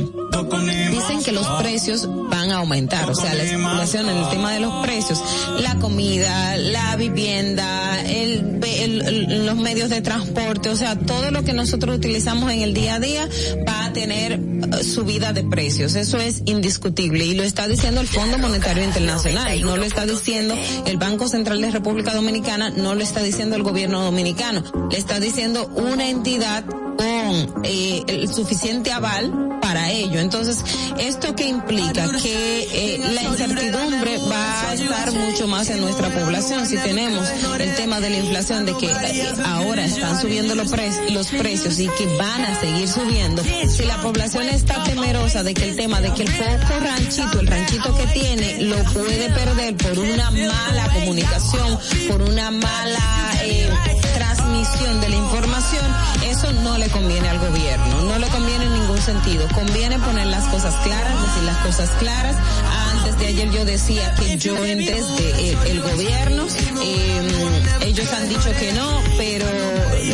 Dicen 0.91 1.24
que 1.24 1.32
los 1.32 1.48
precios 1.60 2.08
van 2.30 2.52
a 2.52 2.58
aumentar, 2.58 3.10
o 3.10 3.16
sea, 3.16 3.34
la 3.34 3.44
especulación 3.44 4.10
en 4.10 4.18
el 4.18 4.30
tema 4.30 4.52
de 4.52 4.60
los 4.60 4.86
precios, 4.86 5.22
la 5.60 5.76
comida, 5.76 6.58
la 6.58 6.95
vivienda, 6.98 8.02
el, 8.06 8.60
el- 8.64 9.02
el- 9.02 9.45
los 9.45 9.56
medios 9.56 9.90
de 9.90 10.02
transporte, 10.02 10.70
o 10.70 10.76
sea, 10.76 10.98
todo 10.98 11.32
lo 11.32 11.44
que 11.44 11.54
nosotros 11.54 11.95
utilizamos 11.98 12.52
en 12.52 12.62
el 12.62 12.74
día 12.74 12.95
a 12.95 12.99
día 12.99 13.28
va 13.68 13.86
a 13.86 13.94
tener 13.94 14.34
eh, 14.34 14.84
subida 14.84 15.34
de 15.34 15.44
precios. 15.44 15.95
Eso 15.95 16.16
es 16.19 16.41
indiscutible 16.45 17.26
y 17.26 17.34
lo 17.35 17.44
está 17.44 17.68
diciendo 17.68 18.02
el 18.02 18.07
Fondo 18.07 18.38
Monetario 18.38 18.84
Internacional, 18.84 19.61
no 19.61 19.77
lo 19.77 19.84
está 19.84 20.06
diciendo 20.06 20.56
el 20.85 20.98
Banco 20.98 21.27
Central 21.27 21.61
de 21.61 21.72
República 21.72 22.14
Dominicana, 22.14 22.69
no 22.69 22.95
lo 22.95 23.03
está 23.03 23.22
diciendo 23.22 23.56
el 23.56 23.64
gobierno 23.64 24.03
dominicano, 24.03 24.64
le 24.91 24.98
está 24.98 25.19
diciendo 25.19 25.68
una 25.76 26.10
entidad 26.10 26.64
con 26.65 27.64
eh, 27.64 28.03
el 28.07 28.34
suficiente 28.34 28.91
aval 28.91 29.31
para 29.61 29.91
ello. 29.91 30.19
Entonces, 30.19 30.64
¿esto 30.98 31.35
qué 31.35 31.48
implica? 31.48 32.10
Que 32.23 32.95
eh, 32.95 32.99
la 33.14 33.22
incertidumbre 33.22 34.18
va 34.31 34.69
a 34.69 34.73
estar 34.73 35.11
mucho 35.11 35.48
más 35.48 35.69
en 35.69 35.81
nuestra 35.81 36.10
población. 36.10 36.65
Si 36.65 36.77
tenemos 36.77 37.27
el 37.60 37.76
tema 37.76 37.99
de 37.99 38.10
la 38.10 38.18
inflación, 38.18 38.65
de 38.65 38.76
que 38.77 38.88
eh, 38.88 39.34
ahora 39.45 39.85
están 39.85 40.19
subiendo 40.19 40.56
los, 40.56 40.72
pre- 40.72 41.11
los 41.11 41.27
precios 41.27 41.80
y 41.80 41.88
que 41.88 42.06
van 42.18 42.41
a 42.45 42.60
seguir 42.60 42.88
subiendo, 42.88 43.44
si 43.44 43.84
la 43.84 44.02
población 44.02 44.48
está 44.49 44.84
temerosa 44.84 45.44
de 45.44 45.53
que 45.53 45.69
el 45.69 45.76
tema 45.76 46.02
de 46.02 46.07
que 46.14 46.24
el 46.24 46.32
poco 46.32 46.80
ranchito, 46.80 47.40
el 47.40 47.48
ranchito 47.48 47.96
que 47.96 48.08
tiene, 48.08 48.64
lo 48.64 48.78
puede 48.94 49.30
perder 49.30 49.76
por 49.76 50.00
una 50.00 50.32
mala 50.32 50.90
comunicación, 50.94 51.80
por 52.08 52.22
una 52.22 52.52
mala 52.52 53.34
eh, 53.44 53.70
transmisión 54.16 55.02
de 55.02 55.10
la 55.10 55.16
información, 55.16 55.47
eso 56.38 56.54
no 56.54 56.78
le 56.78 56.88
conviene 56.90 57.30
al 57.30 57.40
gobierno, 57.40 58.02
no 58.04 58.20
le 58.20 58.28
conviene 58.28 58.66
en 58.66 58.74
ningún 58.74 59.02
sentido. 59.02 59.48
Conviene 59.56 59.98
poner 59.98 60.28
las 60.28 60.44
cosas 60.46 60.76
claras, 60.84 61.22
decir 61.22 61.44
las 61.44 61.58
cosas 61.58 61.90
claras. 61.98 62.36
Antes 62.92 63.18
de 63.18 63.28
ayer 63.28 63.50
yo 63.50 63.66
decía 63.66 64.14
que 64.14 64.38
yo 64.38 64.54
desde 64.54 65.50
el, 65.50 65.58
el 65.66 65.82
gobierno, 65.82 66.46
eh, 66.84 67.28
ellos 67.86 68.14
han 68.14 68.30
dicho 68.30 68.52
que 68.60 68.72
no, 68.74 69.02
pero 69.18 69.48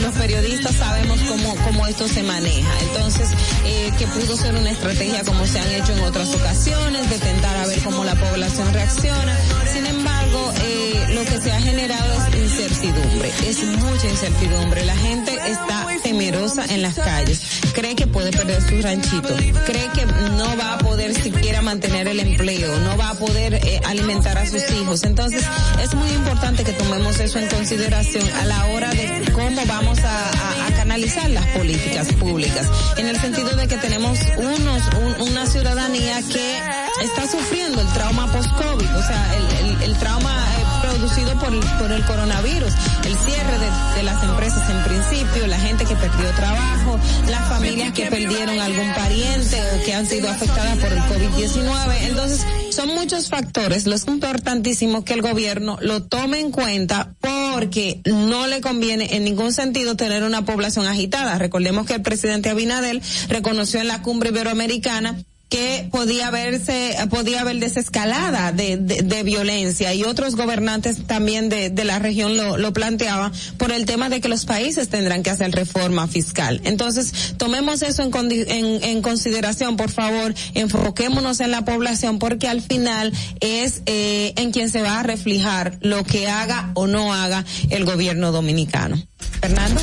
los 0.01 0.13
periodistas 0.15 0.75
sabemos 0.75 1.19
cómo, 1.27 1.55
cómo 1.65 1.87
esto 1.87 2.07
se 2.07 2.23
maneja. 2.23 2.71
Entonces, 2.87 3.29
eh, 3.65 3.91
que 3.97 4.07
pudo 4.07 4.37
ser 4.37 4.55
una 4.55 4.71
estrategia 4.71 5.23
como 5.25 5.45
se 5.45 5.59
han 5.59 5.71
hecho 5.71 5.91
en 5.91 6.03
otras 6.03 6.33
ocasiones, 6.33 7.09
de 7.09 7.19
tentar 7.19 7.57
a 7.57 7.67
ver 7.67 7.83
cómo 7.83 8.05
la 8.05 8.15
población 8.15 8.71
reacciona. 8.73 9.37
Sin 9.73 9.85
embargo, 9.85 10.22
eh, 10.63 11.05
lo 11.13 11.23
que 11.25 11.39
se 11.41 11.51
ha 11.51 11.61
generado 11.61 12.13
es 12.27 12.35
incertidumbre, 12.35 13.31
es 13.47 13.63
mucha 13.63 14.07
incertidumbre. 14.07 14.85
La 14.85 14.95
gente 14.95 15.31
está 15.47 15.87
temerosa 16.01 16.65
en 16.65 16.81
las 16.81 16.95
calles, 16.95 17.39
cree 17.73 17.95
que 17.95 18.07
puede 18.07 18.31
perder 18.31 18.61
su 18.61 18.81
ranchito, 18.81 19.35
cree 19.65 19.87
que 19.93 20.05
no 20.05 20.57
va 20.57 20.73
a 20.73 20.77
poder 20.79 21.13
siquiera 21.13 21.61
mantener 21.61 22.07
el 22.07 22.19
empleo, 22.19 22.77
no 22.79 22.97
va 22.97 23.09
a 23.11 23.13
poder 23.15 23.55
eh, 23.55 23.79
alimentar 23.85 24.37
a 24.37 24.45
sus 24.45 24.63
hijos. 24.81 25.03
Entonces, 25.03 25.43
es 25.81 25.93
muy 25.93 26.09
importante 26.11 26.63
que 26.63 26.73
tomemos 26.73 27.19
eso 27.19 27.39
en 27.39 27.47
consideración 27.47 28.27
a 28.41 28.45
la 28.45 28.65
hora 28.67 28.89
de 28.91 29.31
cómo 29.33 29.61
vamos 29.65 29.99
a, 29.99 30.29
a- 30.29 30.62
a 30.93 30.95
canalizar 30.95 31.29
las 31.31 31.45
políticas 31.57 32.07
públicas, 32.19 32.67
en 32.97 33.07
el 33.07 33.19
sentido 33.19 33.55
de 33.55 33.67
que 33.67 33.77
tenemos 33.77 34.19
unos, 34.37 34.83
un- 34.93 35.27
una 35.29 35.47
ciudadanía 35.47 36.21
que 36.31 36.59
está 37.03 37.27
sufriendo 37.27 37.81
el 37.81 37.87
trauma 37.93 38.31
post-COVID, 38.31 38.95
o 38.95 39.01
sea, 39.01 39.35
el, 39.35 39.65
el- 39.71 39.81
el 39.89 39.97
trauma 39.97 40.45
eh, 40.59 40.62
producido 41.03 41.37
por, 41.37 41.79
por 41.79 41.91
el 41.91 42.05
coronavirus, 42.05 42.73
el 43.05 43.17
cierre 43.17 43.59
de, 43.59 44.03
las 44.03 44.23
empresas 44.23 44.69
en 44.69 44.83
principio, 44.83 45.47
la 45.47 45.59
gente 45.59 45.83
que 45.83 45.95
perdió 45.95 46.29
trabajo, 46.31 46.97
las 47.29 47.49
familias 47.49 47.91
que 47.91 48.05
perdieron 48.05 48.57
algún 48.57 48.93
pariente 48.93 49.57
o 49.61 49.83
que 49.83 49.93
han 49.93 50.05
sido 50.05 50.29
afectadas 50.29 50.77
por 50.77 50.93
el 50.93 50.99
COVID-19. 50.99 51.97
Entonces, 52.03 52.45
son 52.69 52.89
muchos 52.95 53.27
factores, 53.27 53.85
los 53.85 54.07
importantísimos 54.07 55.03
que 55.03 55.13
el 55.13 55.21
gobierno 55.21 55.77
lo 55.81 56.03
tome 56.03 56.39
en 56.39 56.51
cuenta 56.51 57.15
porque 57.19 57.99
no 58.05 58.47
le 58.47 58.61
conviene 58.61 59.15
en 59.17 59.25
ningún 59.25 59.51
sentido 59.51 59.97
tener 59.97 60.23
una 60.23 60.45
población 60.45 60.87
agitada. 60.87 61.37
Recordemos 61.37 61.85
que 61.85 61.95
el 61.95 62.01
presidente 62.01 62.49
Abinadel 62.49 63.01
reconoció 63.27 63.81
en 63.81 63.89
la 63.89 64.01
cumbre 64.01 64.29
iberoamericana 64.29 65.17
que 65.53 65.87
podía 65.91 66.31
verse, 66.31 66.97
podía 67.11 67.41
haber 67.41 67.59
desescalada 67.59 68.51
de, 68.51 68.75
de, 68.75 69.03
de 69.03 69.21
violencia 69.21 69.93
y 69.93 70.03
otros 70.03 70.35
gobernantes 70.35 71.05
también 71.05 71.47
de, 71.47 71.69
de 71.69 71.83
la 71.83 71.99
región 71.99 72.35
lo, 72.35 72.57
lo 72.57 72.73
planteaban 72.73 73.31
por 73.59 73.71
el 73.71 73.85
tema 73.85 74.09
de 74.09 74.19
que 74.19 74.29
los 74.29 74.45
países 74.45 74.89
tendrán 74.89 75.21
que 75.21 75.29
hacer 75.29 75.51
reforma 75.51 76.07
fiscal. 76.07 76.59
Entonces, 76.63 77.35
tomemos 77.37 77.83
eso 77.83 78.01
en, 78.01 78.11
en, 78.31 78.83
en 78.83 79.01
consideración, 79.03 79.77
por 79.77 79.91
favor, 79.91 80.33
enfoquémonos 80.55 81.39
en 81.39 81.51
la 81.51 81.63
población 81.63 82.17
porque 82.17 82.47
al 82.47 82.63
final 82.63 83.13
es 83.39 83.83
eh, 83.85 84.33
en 84.37 84.51
quien 84.51 84.71
se 84.71 84.81
va 84.81 85.01
a 85.01 85.03
reflejar 85.03 85.77
lo 85.81 86.03
que 86.03 86.27
haga 86.29 86.71
o 86.73 86.87
no 86.87 87.13
haga 87.13 87.45
el 87.69 87.85
gobierno 87.85 88.31
dominicano. 88.31 88.99
Fernando. 89.39 89.81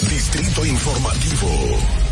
Distrito 0.00 0.66
Informativo. 0.66 2.11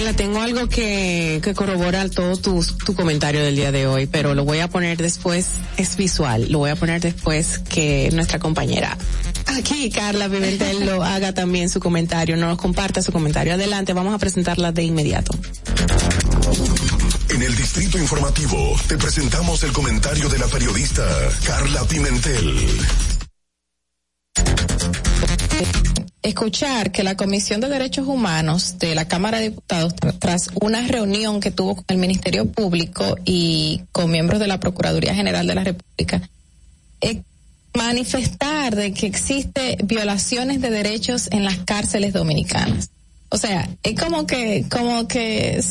Hola, 0.00 0.14
tengo 0.14 0.40
algo 0.40 0.68
que, 0.68 1.40
que 1.42 1.54
corrobora 1.54 2.08
todo 2.08 2.36
tu, 2.36 2.64
tu 2.86 2.94
comentario 2.94 3.42
del 3.42 3.54
día 3.54 3.70
de 3.70 3.86
hoy, 3.86 4.06
pero 4.06 4.34
lo 4.34 4.44
voy 4.44 4.60
a 4.60 4.68
poner 4.68 4.96
después, 4.96 5.46
es 5.76 5.96
visual, 5.96 6.50
lo 6.50 6.58
voy 6.58 6.70
a 6.70 6.76
poner 6.76 7.00
después 7.00 7.58
que 7.58 8.10
nuestra 8.12 8.38
compañera 8.38 8.96
aquí, 9.58 9.90
Carla 9.90 10.28
Pimentel, 10.28 10.86
lo 10.86 11.02
haga 11.02 11.32
también 11.32 11.68
su 11.68 11.80
comentario, 11.80 12.36
nos 12.36 12.58
comparta 12.58 13.02
su 13.02 13.12
comentario. 13.12 13.54
Adelante, 13.54 13.92
vamos 13.92 14.14
a 14.14 14.18
presentarla 14.18 14.72
de 14.72 14.82
inmediato. 14.82 15.32
En 17.28 17.42
el 17.42 17.54
Distrito 17.56 17.98
Informativo 17.98 18.76
te 18.88 18.96
presentamos 18.96 19.62
el 19.62 19.72
comentario 19.72 20.28
de 20.28 20.38
la 20.38 20.46
periodista 20.46 21.06
Carla 21.44 21.84
Pimentel. 21.84 22.70
Escuchar 26.22 26.92
que 26.92 27.02
la 27.02 27.16
Comisión 27.16 27.60
de 27.60 27.68
Derechos 27.68 28.06
Humanos 28.06 28.78
de 28.78 28.94
la 28.94 29.08
Cámara 29.08 29.38
de 29.38 29.50
Diputados, 29.50 29.94
tr- 29.96 30.18
tras 30.18 30.50
una 30.60 30.86
reunión 30.86 31.40
que 31.40 31.50
tuvo 31.50 31.76
con 31.76 31.84
el 31.88 31.96
Ministerio 31.98 32.50
Público 32.50 33.16
y 33.24 33.82
con 33.92 34.10
miembros 34.10 34.38
de 34.40 34.46
la 34.46 34.60
Procuraduría 34.60 35.14
General 35.14 35.46
de 35.46 35.54
la 35.54 35.64
República, 35.64 36.28
manifestar 37.74 38.74
de 38.74 38.92
que 38.92 39.06
existe 39.06 39.78
violaciones 39.84 40.60
de 40.60 40.70
derechos 40.70 41.28
en 41.30 41.44
las 41.44 41.58
cárceles 41.58 42.12
dominicanas. 42.12 42.90
O 43.30 43.36
sea, 43.36 43.68
es 43.82 43.98
como 43.98 44.26
que, 44.26 44.66
como 44.68 45.06
que 45.06 45.62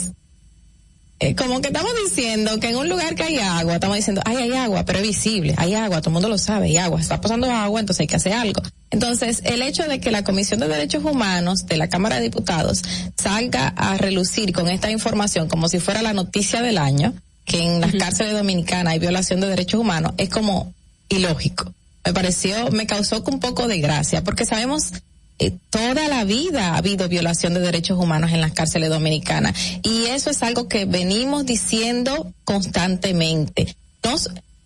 eh, 1.22 1.36
como 1.36 1.60
que 1.60 1.68
estamos 1.68 1.92
diciendo 2.06 2.60
que 2.62 2.70
en 2.70 2.78
un 2.78 2.88
lugar 2.88 3.14
que 3.14 3.24
hay 3.24 3.40
agua, 3.40 3.74
estamos 3.74 3.98
diciendo, 3.98 4.22
ay, 4.24 4.38
hay 4.38 4.54
agua, 4.54 4.86
pero 4.86 5.00
es 5.00 5.08
visible, 5.08 5.54
hay 5.58 5.74
agua, 5.74 6.00
todo 6.00 6.12
el 6.12 6.14
mundo 6.14 6.30
lo 6.30 6.38
sabe, 6.38 6.68
hay 6.68 6.78
agua, 6.78 7.02
está 7.02 7.20
pasando 7.20 7.52
agua, 7.52 7.82
entonces 7.82 8.02
hay 8.02 8.08
que 8.08 8.16
hacer 8.16 8.32
algo. 8.32 8.62
Entonces, 8.90 9.42
el 9.44 9.62
hecho 9.62 9.84
de 9.84 10.00
que 10.00 10.12
la 10.12 10.24
Comisión 10.24 10.62
de 10.62 10.70
Derechos 10.70 11.04
Humanos 11.04 11.66
de 11.66 11.76
la 11.76 11.90
Cámara 11.90 12.16
de 12.16 12.22
Diputados 12.22 12.84
salga 13.18 13.68
a 13.68 13.98
relucir 13.98 14.54
con 14.54 14.70
esta 14.70 14.90
información 14.92 15.50
como 15.50 15.68
si 15.68 15.80
fuera 15.80 16.02
la 16.02 16.14
noticia 16.14 16.62
del 16.62 16.78
año, 16.78 17.14
que 17.44 17.60
en 17.60 17.82
las 17.82 17.92
cárceles 17.94 18.34
dominicanas 18.34 18.94
hay 18.94 19.00
violación 19.00 19.42
de 19.42 19.48
derechos 19.48 19.82
humanos, 19.82 20.14
es 20.18 20.30
como 20.30 20.74
ilógico. 21.10 21.74
Me 22.06 22.14
pareció, 22.14 22.72
me 22.72 22.88
causó 22.88 23.22
un 23.28 23.42
poco 23.42 23.68
de 23.68 23.80
gracia, 23.80 24.24
porque 24.24 24.46
sabemos 24.46 24.94
eh, 25.40 25.54
toda 25.70 26.08
la 26.08 26.26
vida 26.26 26.74
ha 26.74 26.78
habido 26.78 27.08
violación 27.08 27.54
de 27.54 27.62
derechos 27.62 27.98
humanos 27.98 28.32
en 28.32 28.42
las 28.42 28.52
cárceles 28.52 28.90
dominicanas 28.90 29.56
y 29.84 30.06
eso 30.08 30.30
es 30.30 30.44
algo 30.44 30.68
que 30.68 30.86
venimos 30.86 31.46
diciendo 31.46 32.34
constantemente. 32.44 33.76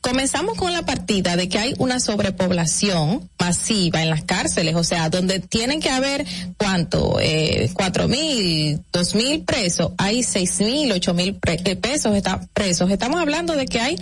Comenzamos 0.04 0.58
con 0.58 0.74
la 0.74 0.86
partida 0.86 1.38
de 1.38 1.48
que 1.48 1.58
hay 1.58 1.74
una 1.78 2.02
sobrepoblación 2.02 3.30
masiva 3.40 4.02
en 4.04 4.10
las 4.10 4.26
cárceles, 4.26 4.76
o 4.76 4.84
sea, 4.84 5.10
donde 5.10 5.40
tienen 5.40 5.80
que 5.80 5.90
haber 5.90 6.26
cuánto, 6.58 7.20
eh, 7.22 7.72
cuatro 7.74 8.10
mil, 8.10 8.82
dos 8.92 9.16
mil 9.16 9.44
presos, 9.44 9.94
hay 9.98 10.22
seis 10.22 10.60
mil, 10.60 10.92
ocho 10.92 11.14
mil 11.14 11.40
eh, 11.48 11.76
pesos 11.78 12.16
está, 12.18 12.42
presos. 12.54 12.92
Estamos 12.92 13.20
hablando 13.22 13.56
de 13.56 13.66
que 13.66 13.80
hay 13.80 13.96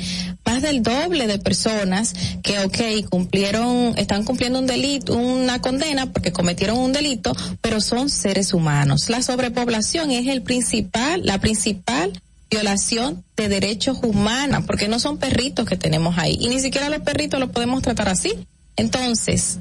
más 0.44 0.64
del 0.64 0.82
doble 0.82 1.28
de 1.28 1.38
personas 1.38 2.15
que, 2.41 2.57
ok, 2.60 3.07
cumplieron, 3.10 3.94
están 3.95 4.23
cumpliendo 4.23 4.57
un 4.57 4.65
delito, 4.65 5.15
una 5.15 5.61
condena 5.61 6.11
porque 6.11 6.32
cometieron 6.32 6.80
un 6.80 6.94
delito, 6.94 7.32
pero 7.61 7.80
son 7.80 8.10
seres 8.10 8.56
humanos. 8.56 9.07
La 9.10 9.22
sobrepoblación 9.22 10.10
es 10.10 10.28
el 10.28 10.41
principal, 10.41 11.22
la 11.23 11.38
principal 11.40 12.11
violación 12.52 13.23
de 13.38 13.48
derechos 13.48 13.99
humanos, 14.03 14.65
porque 14.68 14.90
no 14.90 14.99
son 14.99 15.18
perritos 15.18 15.65
que 15.65 15.78
tenemos 15.78 16.18
ahí. 16.18 16.38
Y 16.40 16.49
ni 16.49 16.60
siquiera 16.60 16.90
los 16.90 16.99
perritos 16.99 17.40
los 17.40 17.49
podemos 17.49 17.82
tratar 17.82 18.10
así. 18.10 18.34
Entonces, 18.76 19.60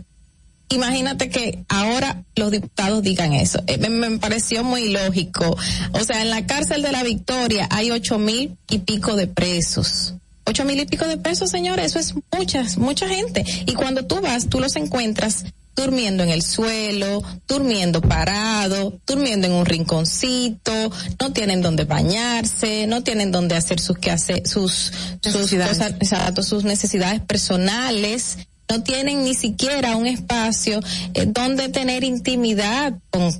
imagínate 0.69 1.31
que 1.31 1.65
ahora 1.69 2.25
los 2.35 2.51
diputados 2.51 3.03
digan 3.03 3.33
eso. 3.33 3.63
Eh, 3.69 3.79
me, 3.89 4.19
pareció 4.19 4.65
muy 4.65 4.91
lógico. 4.91 5.57
O 5.93 6.01
sea, 6.01 6.21
en 6.21 6.31
la 6.31 6.47
cárcel 6.47 6.83
de 6.83 6.93
la 6.93 7.05
Victoria 7.05 7.69
hay 7.71 7.93
ocho 7.93 8.19
mil 8.19 8.57
y 8.69 8.79
pico 8.81 9.15
de 9.15 9.29
presos. 9.29 10.15
Ocho 10.45 10.65
mil 10.65 10.81
y 10.81 10.87
pico 10.87 11.07
de 11.07 11.17
pesos, 11.17 11.51
señores, 11.51 11.87
eso 11.87 12.01
es 12.01 12.15
muchas, 12.37 12.77
mucha 12.77 13.09
gente. 13.09 13.45
Y 13.67 13.75
cuando 13.75 14.05
tú 14.05 14.21
vas, 14.21 14.49
tú 14.49 14.59
los 14.59 14.75
encuentras 14.75 15.45
durmiendo 15.75 16.23
en 16.23 16.31
el 16.31 16.43
suelo, 16.43 17.23
durmiendo 17.47 18.01
parado, 18.01 19.01
durmiendo 19.07 19.47
en 19.47 19.55
un 19.55 19.67
rinconcito, 19.67 20.91
no 21.21 21.33
tienen 21.33 21.63
donde 21.63 21.85
bañarse, 21.85 22.87
no 22.87 23.03
tienen 23.03 23.33
donde 23.33 23.57
hacer 23.57 23.81
sus 23.81 23.99
que 23.99 24.11
hacer, 24.11 24.47
sus, 24.47 24.93
sus 25.23 25.35
Necesidades. 25.35 25.79
cosas, 25.79 25.93
exacto, 25.93 26.43
sus 26.43 26.65
necesidades 26.65 27.21
personales, 27.23 28.39
no 28.69 28.83
tienen 28.83 29.25
ni 29.25 29.35
siquiera 29.35 29.97
un 29.97 30.07
espacio 30.07 30.81
eh, 31.15 31.27
donde 31.27 31.69
tener 31.69 32.05
intimidad 32.05 32.95
con 33.11 33.33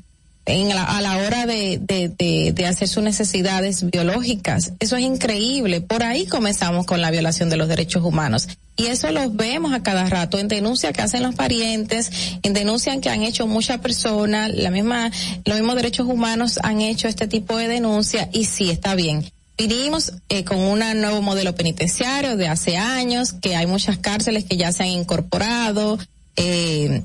en 0.51 0.69
la- 0.69 0.85
a 0.85 1.01
la 1.01 1.17
hora 1.19 1.47
de, 1.47 1.79
de, 1.81 2.09
de, 2.09 2.53
de 2.53 2.67
hacer 2.67 2.89
sus 2.89 3.03
necesidades 3.03 3.89
biológicas. 3.91 4.73
Eso 4.81 4.97
es 4.97 5.03
increíble. 5.05 5.81
Por 5.81 6.03
ahí 6.03 6.27
comenzamos 6.27 6.87
con 6.87 7.01
la 7.01 7.11
violación 7.11 7.49
de 7.51 7.57
los 7.57 7.69
derechos 7.69 8.05
humanos. 8.05 8.49
Y 8.77 8.87
eso 8.87 9.11
lo 9.11 9.31
vemos 9.31 9.73
a 9.75 9.83
cada 9.83 10.09
rato 10.09 10.39
en 10.39 10.49
denuncias 10.49 10.93
que 10.93 11.03
hacen 11.03 11.23
los 11.23 11.35
parientes, 11.35 12.11
en 12.43 12.53
denuncias 12.55 12.97
que 12.99 13.11
han 13.11 13.23
hecho 13.23 13.47
muchas 13.47 13.79
personas, 13.81 14.55
la 14.55 14.71
misma, 14.71 15.11
los 15.45 15.59
mismos 15.59 15.77
derechos 15.77 16.07
humanos 16.07 16.59
han 16.63 16.81
hecho 16.81 17.07
este 17.07 17.29
tipo 17.29 17.57
de 17.57 17.69
denuncias 17.69 18.29
y 18.33 18.45
sí, 18.47 18.71
está 18.71 18.95
bien. 18.95 19.31
Vinimos 19.59 20.15
eh, 20.31 20.45
con 20.45 20.57
un 20.57 20.79
nuevo 20.79 21.21
modelo 21.21 21.55
penitenciario 21.55 22.37
de 22.39 22.49
hace 22.49 22.79
años, 22.79 23.35
que 23.35 23.55
hay 23.55 23.67
muchas 23.67 23.99
cárceles 23.99 24.45
que 24.45 24.57
ya 24.57 24.73
se 24.73 24.85
han 24.85 24.89
incorporado, 24.89 25.99
eh, 26.37 27.03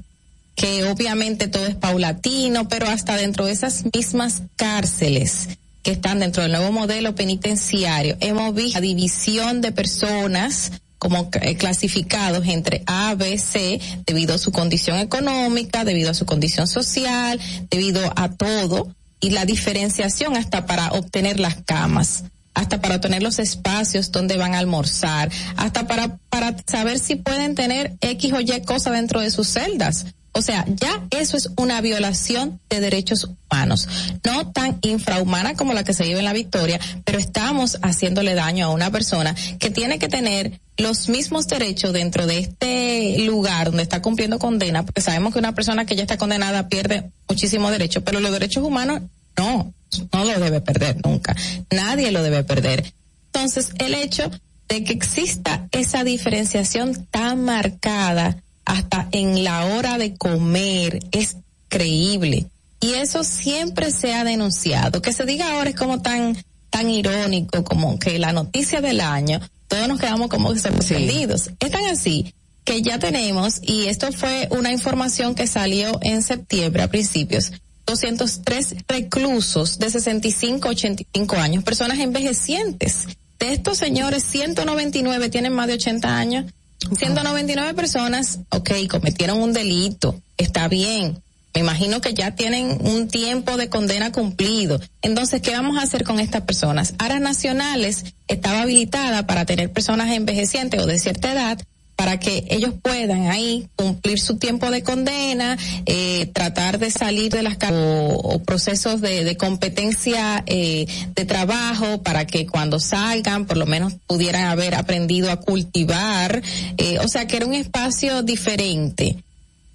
que 0.56 0.86
obviamente 0.86 1.48
todo 1.48 1.65
es 1.65 1.76
paulatino, 1.76 2.68
pero 2.68 2.88
hasta 2.88 3.18
dentro 3.18 3.45
de 3.45 3.52
esas 3.52 3.84
mismas 3.94 4.44
cárceles 4.56 5.49
que 5.84 5.91
están 5.91 6.19
dentro 6.19 6.41
del 6.41 6.53
nuevo 6.53 6.72
modelo 6.72 7.14
penitenciario, 7.14 8.18
hemos 8.19 8.56
visto 8.56 8.80
la 8.80 8.82
división 8.82 9.61
de 9.61 9.72
personas 9.72 10.72
como 10.98 11.30
eh, 11.34 11.56
clasificados 11.57 12.48
entre 12.48 12.82
A, 12.88 13.14
B, 13.15 13.38
C, 13.38 13.80
debido 14.07 14.36
a 14.36 14.40
su 14.40 14.52
condición 14.52 14.98
económica, 14.98 15.84
debido 15.84 16.10
a 16.10 16.15
su 16.15 16.26
condición 16.26 16.68
social, 16.68 17.40
debido 17.69 18.02
a 18.15 18.32
todo, 18.32 18.95
y 19.19 19.32
la 19.32 19.45
diferenciación 19.45 20.36
hasta 20.38 20.65
para 20.65 20.91
obtener 20.91 21.40
las 21.40 21.56
camas 21.65 22.23
hasta 22.56 22.82
para 22.82 22.95
obtener 22.95 23.22
los 23.22 23.38
espacios 23.38 24.11
donde 24.11 24.38
van 24.38 24.56
a 24.56 24.60
almorzar, 24.60 25.30
hasta 25.57 25.88
para, 25.88 26.18
para 26.30 26.56
saber 26.65 26.99
si 26.99 27.18
pueden 27.18 27.53
tener 27.53 27.98
X 27.99 28.32
o 28.32 28.40
Y 28.40 28.61
cosa 28.65 28.91
dentro 28.91 29.19
de 29.19 29.30
sus 29.30 29.49
celdas. 29.49 30.06
O 30.37 30.41
sea, 30.41 30.65
ya 30.67 31.01
eso 31.11 31.37
es 31.37 31.49
una 31.55 31.79
violación 31.79 32.59
de 32.69 32.81
derechos 32.81 33.23
humanos, 33.23 33.87
no 34.25 34.51
tan 34.51 34.79
infrahumana 34.81 35.55
como 35.55 35.71
la 35.71 35.85
que 35.85 35.93
se 35.93 36.03
lleva 36.03 36.19
en 36.19 36.25
la 36.25 36.33
victoria, 36.33 36.77
pero 37.05 37.19
estamos 37.19 37.79
haciéndole 37.81 38.35
daño 38.35 38.65
a 38.65 38.69
una 38.71 38.91
persona 38.91 39.33
que 39.59 39.69
tiene 39.69 39.97
que 39.97 40.09
tener 40.09 40.59
los 40.75 41.07
mismos 41.07 41.47
derechos 41.47 41.93
dentro 41.93 42.27
de 42.27 42.39
este 42.39 43.15
lugar 43.19 43.67
donde 43.67 43.83
está 43.83 44.01
cumpliendo 44.01 44.37
condena, 44.37 44.83
porque 44.83 44.99
sabemos 44.99 45.31
que 45.31 45.39
una 45.39 45.55
persona 45.55 45.85
que 45.85 45.95
ya 45.95 46.01
está 46.01 46.17
condenada 46.17 46.67
pierde 46.67 47.11
muchísimos 47.29 47.71
derechos, 47.71 48.03
pero 48.05 48.19
los 48.19 48.33
derechos 48.33 48.61
humanos 48.61 49.03
no, 49.37 49.73
no 50.11 50.25
lo 50.25 50.37
debe 50.37 50.59
perder 50.59 50.97
nunca. 51.05 51.33
Nadie 51.71 52.11
lo 52.11 52.21
debe 52.21 52.43
perder. 52.43 52.93
Entonces, 53.27 53.71
el 53.77 53.93
hecho 53.93 54.29
de 54.67 54.83
que 54.83 54.91
exista 54.91 55.69
esa 55.71 56.03
diferenciación 56.03 57.05
tan 57.05 57.45
marcada 57.45 58.43
hasta 58.65 59.07
en 59.11 59.43
la 59.43 59.65
hora 59.65 59.97
de 59.97 60.15
comer 60.15 60.99
es 61.11 61.37
creíble. 61.69 62.47
Y 62.81 62.93
eso 62.93 63.23
siempre 63.23 63.91
se 63.91 64.13
ha 64.13 64.23
denunciado. 64.23 65.01
Que 65.01 65.13
se 65.13 65.25
diga 65.25 65.53
ahora 65.53 65.69
es 65.69 65.75
como 65.75 66.01
tan, 66.01 66.37
tan 66.69 66.89
irónico, 66.89 67.63
como 67.63 67.97
que 67.97 68.19
la 68.19 68.33
noticia 68.33 68.81
del 68.81 69.01
año, 69.01 69.39
todos 69.67 69.87
nos 69.87 69.99
quedamos 69.99 70.29
como 70.29 70.55
sorprendidos. 70.55 71.49
Es 71.59 71.71
tan 71.71 71.85
así 71.85 72.33
que 72.63 72.81
ya 72.81 72.97
tenemos, 72.97 73.59
y 73.61 73.85
esto 73.85 74.11
fue 74.11 74.47
una 74.51 74.71
información 74.71 75.35
que 75.35 75.45
salió 75.45 75.99
en 76.01 76.23
septiembre 76.23 76.81
a 76.81 76.89
principios, 76.89 77.51
203 77.85 78.75
reclusos 78.87 79.77
de 79.77 79.91
65 79.91 80.67
a 80.67 80.71
85 80.71 81.35
años, 81.35 81.63
personas 81.63 81.99
envejecientes. 81.99 83.05
De 83.39 83.53
estos 83.53 83.77
señores, 83.77 84.23
199 84.23 85.29
tienen 85.29 85.53
más 85.53 85.67
de 85.67 85.73
80 85.73 86.17
años. 86.17 86.45
199 86.93 87.73
personas, 87.73 88.39
ok, 88.49 88.71
cometieron 88.89 89.41
un 89.41 89.53
delito, 89.53 90.21
está 90.37 90.67
bien. 90.67 91.21
Me 91.53 91.61
imagino 91.61 92.01
que 92.01 92.13
ya 92.13 92.35
tienen 92.35 92.79
un 92.81 93.07
tiempo 93.07 93.55
de 93.55 93.69
condena 93.69 94.11
cumplido. 94.11 94.81
Entonces, 95.01 95.41
¿qué 95.41 95.51
vamos 95.51 95.77
a 95.77 95.83
hacer 95.83 96.03
con 96.03 96.19
estas 96.19 96.41
personas? 96.41 96.93
Aras 96.97 97.21
Nacionales 97.21 98.03
estaba 98.27 98.63
habilitada 98.63 99.25
para 99.25 99.45
tener 99.45 99.71
personas 99.71 100.11
envejecientes 100.11 100.81
o 100.81 100.85
de 100.85 100.99
cierta 100.99 101.31
edad 101.31 101.57
para 101.95 102.19
que 102.19 102.45
ellos 102.49 102.73
puedan 102.81 103.27
ahí 103.27 103.67
cumplir 103.76 104.19
su 104.19 104.38
tiempo 104.38 104.69
de 104.69 104.84
condena, 104.84 105.57
eh, 105.85 106.30
tratar 106.34 106.80
de 106.80 106.91
salir 106.91 107.31
de 107.31 107.43
las 107.43 107.57
o, 107.72 108.15
o 108.15 108.39
procesos 108.43 109.01
de, 109.01 109.23
de 109.23 109.38
competencia 109.38 110.43
eh, 110.45 110.85
de 111.15 111.26
trabajo 111.26 112.01
para 112.03 112.27
que 112.27 112.45
cuando 112.45 112.80
salgan 112.80 113.45
por 113.45 113.57
lo 113.57 113.65
menos 113.65 113.93
pudieran 114.07 114.45
haber 114.45 114.76
aprendido 114.76 115.31
a 115.31 115.39
cultivar, 115.39 116.41
eh, 116.77 116.99
o 116.99 117.07
sea 117.07 117.27
que 117.27 117.38
era 117.38 117.45
un 117.45 117.53
espacio 117.53 118.23
diferente, 118.23 119.17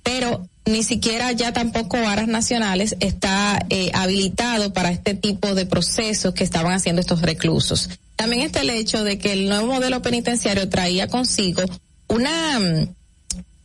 pero 0.03 0.47
ni 0.67 0.83
siquiera 0.83 1.33
ya 1.33 1.53
tampoco 1.53 1.97
Aras 1.97 2.29
Nacionales 2.29 2.97
está 3.01 3.65
eh, 3.71 3.91
habilitado 3.95 4.73
para 4.73 4.91
este 4.91 5.15
tipo 5.15 5.55
de 5.55 5.67
procesos 5.67 6.35
que 6.35 6.45
estaban 6.45 6.73
haciendo 6.73 7.01
estos 7.01 7.23
reclusos. 7.23 7.89
También 8.17 8.43
está 8.43 8.61
el 8.61 8.71
hecho 8.71 9.03
de 9.03 9.19
que 9.19 9.33
el 9.33 9.49
nuevo 9.49 9.67
modelo 9.67 10.03
penitenciario 10.03 10.69
traía 10.69 11.09
consigo 11.09 11.63
una, 12.11 12.59
mm, 12.59 12.95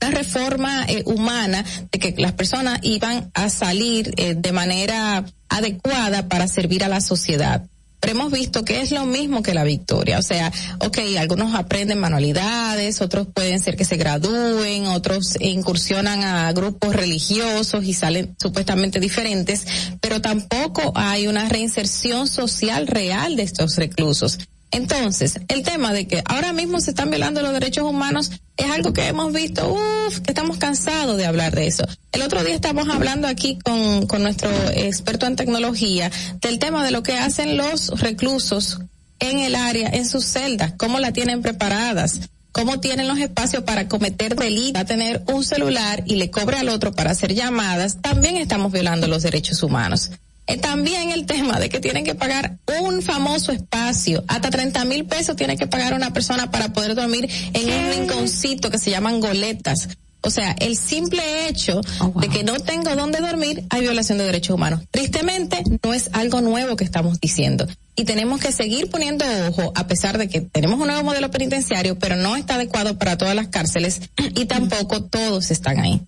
una 0.01 0.11
reforma 0.11 0.85
eh, 0.87 1.03
humana 1.05 1.65
de 1.91 1.99
que 1.99 2.15
las 2.17 2.33
personas 2.33 2.79
iban 2.83 3.31
a 3.33 3.49
salir 3.49 4.13
eh, 4.17 4.35
de 4.35 4.51
manera 4.51 5.25
adecuada 5.49 6.27
para 6.27 6.47
servir 6.47 6.83
a 6.83 6.89
la 6.89 7.01
sociedad. 7.01 7.65
Pero 7.99 8.19
hemos 8.19 8.31
visto 8.31 8.63
que 8.63 8.81
es 8.81 8.91
lo 8.91 9.05
mismo 9.07 9.41
que 9.41 9.55
la 9.55 9.63
victoria. 9.63 10.19
O 10.19 10.21
sea, 10.21 10.51
ok, 10.79 10.99
algunos 11.17 11.55
aprenden 11.55 11.97
manualidades, 11.97 13.01
otros 13.01 13.27
pueden 13.33 13.59
ser 13.59 13.75
que 13.75 13.85
se 13.85 13.97
gradúen, 13.97 14.85
otros 14.85 15.37
incursionan 15.39 16.23
a 16.23 16.51
grupos 16.51 16.95
religiosos 16.95 17.83
y 17.83 17.93
salen 17.93 18.35
supuestamente 18.39 18.99
diferentes, 18.99 19.65
pero 20.01 20.21
tampoco 20.21 20.93
hay 20.93 21.25
una 21.25 21.49
reinserción 21.49 22.27
social 22.27 22.85
real 22.85 23.37
de 23.37 23.43
estos 23.43 23.75
reclusos. 23.77 24.37
Entonces, 24.75 25.39
el 25.47 25.63
tema 25.63 25.93
de 25.93 26.05
que 26.05 26.21
ahora 26.25 26.51
mismo 26.51 26.81
se 26.81 26.89
están 26.89 27.09
violando 27.09 27.41
los 27.41 27.53
derechos 27.53 27.85
humanos 27.85 28.31
es 28.57 28.69
algo 28.69 28.91
que 28.91 29.07
hemos 29.07 29.31
visto, 29.31 29.71
uff, 29.71 30.19
que 30.19 30.31
estamos 30.31 30.57
cansados 30.57 31.15
de 31.15 31.25
hablar 31.25 31.55
de 31.55 31.67
eso. 31.67 31.85
El 32.11 32.21
otro 32.23 32.43
día 32.43 32.55
estamos 32.55 32.89
hablando 32.89 33.29
aquí 33.29 33.57
con, 33.63 34.05
con 34.05 34.21
nuestro 34.21 34.49
experto 34.73 35.27
en 35.27 35.37
tecnología 35.37 36.11
del 36.41 36.59
tema 36.59 36.83
de 36.83 36.91
lo 36.91 37.03
que 37.03 37.17
hacen 37.17 37.55
los 37.55 38.01
reclusos 38.01 38.81
en 39.19 39.39
el 39.39 39.55
área, 39.55 39.87
en 39.93 40.05
sus 40.05 40.25
celdas, 40.25 40.73
cómo 40.77 40.99
la 40.99 41.13
tienen 41.13 41.41
preparadas, 41.41 42.29
cómo 42.51 42.81
tienen 42.81 43.07
los 43.07 43.19
espacios 43.19 43.63
para 43.63 43.87
cometer 43.87 44.35
delitos, 44.35 44.81
a 44.81 44.85
tener 44.85 45.23
un 45.27 45.45
celular 45.45 46.03
y 46.05 46.15
le 46.15 46.31
cobre 46.31 46.57
al 46.57 46.67
otro 46.67 46.91
para 46.91 47.11
hacer 47.11 47.33
llamadas, 47.33 48.01
también 48.01 48.35
estamos 48.35 48.73
violando 48.73 49.07
los 49.07 49.23
derechos 49.23 49.63
humanos. 49.63 50.11
Eh, 50.47 50.57
también 50.57 51.11
el 51.11 51.25
tema 51.25 51.59
de 51.59 51.69
que 51.69 51.79
tienen 51.79 52.03
que 52.03 52.15
pagar 52.15 52.57
un 52.81 53.01
famoso 53.01 53.51
espacio, 53.51 54.23
hasta 54.27 54.49
30 54.49 54.85
mil 54.85 55.05
pesos 55.05 55.35
tiene 55.35 55.57
que 55.57 55.67
pagar 55.67 55.93
una 55.93 56.13
persona 56.13 56.51
para 56.51 56.71
poder 56.71 56.95
dormir 56.95 57.27
en 57.53 57.69
un 57.71 57.91
rinconcito 57.91 58.69
que 58.69 58.77
se 58.77 58.91
llaman 58.91 59.19
goletas. 59.19 59.89
O 60.21 60.31
sea, 60.31 60.55
el 60.59 60.75
simple 60.75 61.47
hecho 61.47 61.81
de 62.15 62.29
que 62.29 62.43
no 62.43 62.59
tengo 62.59 62.95
dónde 62.95 63.19
dormir 63.19 63.63
hay 63.69 63.81
violación 63.81 64.17
de 64.17 64.23
derechos 64.23 64.55
humanos. 64.55 64.81
Tristemente, 64.89 65.61
no 65.83 65.93
es 65.93 66.09
algo 66.13 66.41
nuevo 66.41 66.75
que 66.75 66.83
estamos 66.83 67.19
diciendo. 67.19 67.67
Y 67.95 68.05
tenemos 68.05 68.41
que 68.41 68.51
seguir 68.51 68.89
poniendo 68.89 69.23
ojo, 69.49 69.71
a 69.75 69.85
pesar 69.85 70.17
de 70.17 70.27
que 70.27 70.41
tenemos 70.41 70.79
un 70.79 70.87
nuevo 70.87 71.03
modelo 71.03 71.29
penitenciario, 71.29 71.99
pero 71.99 72.15
no 72.15 72.35
está 72.35 72.55
adecuado 72.55 72.97
para 72.97 73.17
todas 73.17 73.35
las 73.35 73.49
cárceles 73.49 74.01
y 74.17 74.45
tampoco 74.45 75.03
todos 75.03 75.51
están 75.51 75.79
ahí. 75.79 76.01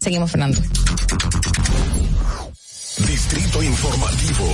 Seguimos, 0.00 0.32
Fernando. 0.32 0.60
Distrito 3.06 3.62
Informativo. 3.62 4.46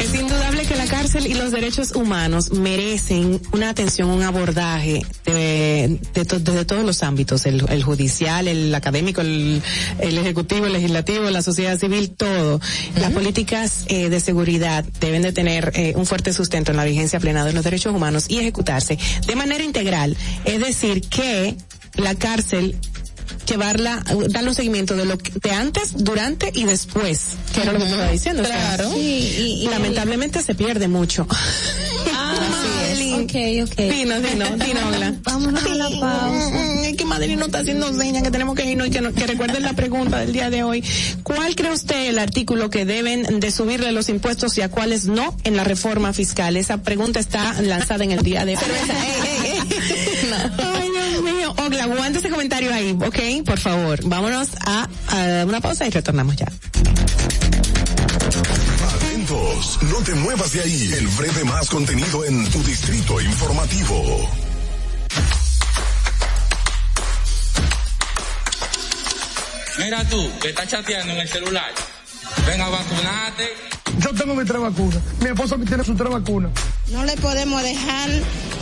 Es 0.00 0.14
indudable 0.14 0.64
que 0.66 0.76
la 0.76 0.86
cárcel 0.86 1.26
y 1.26 1.34
los 1.34 1.50
derechos 1.52 1.92
humanos 1.92 2.52
merecen 2.52 3.40
una 3.52 3.70
atención, 3.70 4.08
un 4.10 4.22
abordaje 4.22 5.02
de, 5.24 5.98
de 6.14 6.24
to- 6.24 6.38
desde 6.38 6.64
todos 6.64 6.84
los 6.84 7.02
ámbitos, 7.02 7.46
el, 7.46 7.64
el 7.70 7.82
judicial, 7.82 8.46
el 8.46 8.74
académico, 8.74 9.20
el, 9.22 9.62
el 9.98 10.18
ejecutivo, 10.18 10.66
el 10.66 10.74
legislativo, 10.74 11.30
la 11.30 11.42
sociedad 11.42 11.78
civil, 11.78 12.10
todo. 12.10 12.60
Las 13.00 13.12
políticas 13.12 13.84
eh, 13.88 14.08
de 14.10 14.20
seguridad 14.20 14.84
deben 15.00 15.22
de 15.22 15.32
tener 15.32 15.72
eh, 15.74 15.94
un 15.96 16.06
fuerte 16.06 16.32
sustento 16.32 16.70
en 16.70 16.76
la 16.76 16.84
vigencia 16.84 17.18
plena 17.18 17.44
de 17.44 17.52
los 17.52 17.64
derechos 17.64 17.94
humanos 17.94 18.26
y 18.28 18.38
ejecutarse 18.38 18.98
de 19.26 19.36
manera 19.36 19.64
integral. 19.64 20.16
Es 20.44 20.60
decir, 20.60 21.02
que 21.08 21.56
la 21.94 22.14
cárcel 22.14 22.76
llevarla, 23.48 24.02
darle 24.30 24.48
un 24.50 24.54
seguimiento 24.54 24.94
de 24.96 25.04
lo 25.04 25.18
que, 25.18 25.32
de 25.40 25.50
antes, 25.52 25.92
durante 26.04 26.50
y 26.54 26.64
después, 26.64 27.20
que 27.54 27.62
era 27.62 27.72
lo 27.72 27.78
que 27.78 27.84
te 27.86 27.90
estaba 27.92 28.10
diciendo. 28.12 28.42
o 28.42 28.46
sea, 28.46 28.56
Claro. 28.76 28.92
Sí, 28.92 28.98
y- 29.00 29.64
y- 29.64 29.68
lamentablemente 29.68 30.42
se 30.42 30.54
pierde 30.54 30.88
mucho. 30.88 31.26
Ok, 33.16 33.32
ok. 33.64 33.76
Dinos, 33.78 34.22
dinos, 34.30 34.58
dinos, 34.58 34.82
Ogla. 34.92 35.14
Vámonos 35.22 35.64
a 35.64 35.74
la 35.74 35.88
pausa. 35.88 36.50
Mm, 36.50 36.84
Es 36.84 36.96
que 36.96 37.04
Madeline 37.04 37.38
nos 37.38 37.48
está 37.48 37.60
haciendo 37.60 37.92
señas 37.98 38.22
que 38.22 38.30
tenemos 38.30 38.54
que 38.54 38.70
irnos 38.70 38.88
y 38.88 38.90
que, 38.90 39.00
no- 39.00 39.12
que 39.12 39.26
recuerden 39.26 39.62
la 39.62 39.72
pregunta 39.72 40.18
del 40.18 40.32
día 40.32 40.50
de 40.50 40.62
hoy. 40.62 40.84
¿Cuál 41.22 41.54
cree 41.56 41.72
usted 41.72 42.08
el 42.08 42.18
artículo 42.18 42.70
que 42.70 42.84
deben 42.84 43.40
de 43.40 43.50
subirle 43.50 43.92
los 43.92 44.08
impuestos 44.08 44.56
y 44.58 44.62
a 44.62 44.70
cuáles 44.70 45.06
no 45.06 45.34
en 45.44 45.56
la 45.56 45.64
reforma 45.64 46.12
fiscal? 46.12 46.56
Esa 46.56 46.82
pregunta 46.82 47.20
está 47.20 47.60
lanzada 47.62 48.04
en 48.04 48.12
el 48.12 48.22
día 48.22 48.44
de 48.44 48.56
hoy. 48.56 48.62
Mío. 51.46 51.64
Ogla, 51.64 51.84
aguanta 51.84 52.18
ese 52.18 52.30
comentario 52.30 52.72
ahí, 52.72 52.92
¿ok? 52.92 53.44
Por 53.44 53.58
favor. 53.58 54.00
Vámonos 54.04 54.48
a, 54.64 54.88
a 55.08 55.44
una 55.44 55.60
pausa 55.60 55.86
y 55.86 55.90
retornamos 55.90 56.36
ya. 56.36 56.46
Atentos, 58.94 59.78
no 59.82 59.98
te 60.04 60.14
muevas 60.14 60.52
de 60.52 60.62
ahí. 60.62 60.92
El 60.98 61.06
breve 61.08 61.44
más 61.44 61.68
contenido 61.68 62.24
en 62.24 62.48
tu 62.50 62.62
Distrito 62.62 63.20
Informativo. 63.20 64.28
Mira 69.78 70.04
tú, 70.08 70.30
que 70.40 70.48
estás 70.48 70.68
chateando 70.68 71.12
en 71.12 71.20
el 71.20 71.28
celular. 71.28 71.70
Ven 72.46 72.60
a 72.60 72.68
vacunarte. 72.68 73.54
Yo 73.98 74.12
tengo 74.14 74.34
mi 74.34 74.44
tres 74.44 74.60
vacunas. 74.60 74.98
Mi 75.20 75.28
esposa 75.28 75.56
tiene 75.66 75.84
sus 75.84 75.96
tres 75.96 76.10
vacunas. 76.10 76.50
No 76.90 77.04
le 77.04 77.16
podemos 77.16 77.62
dejar 77.62 78.10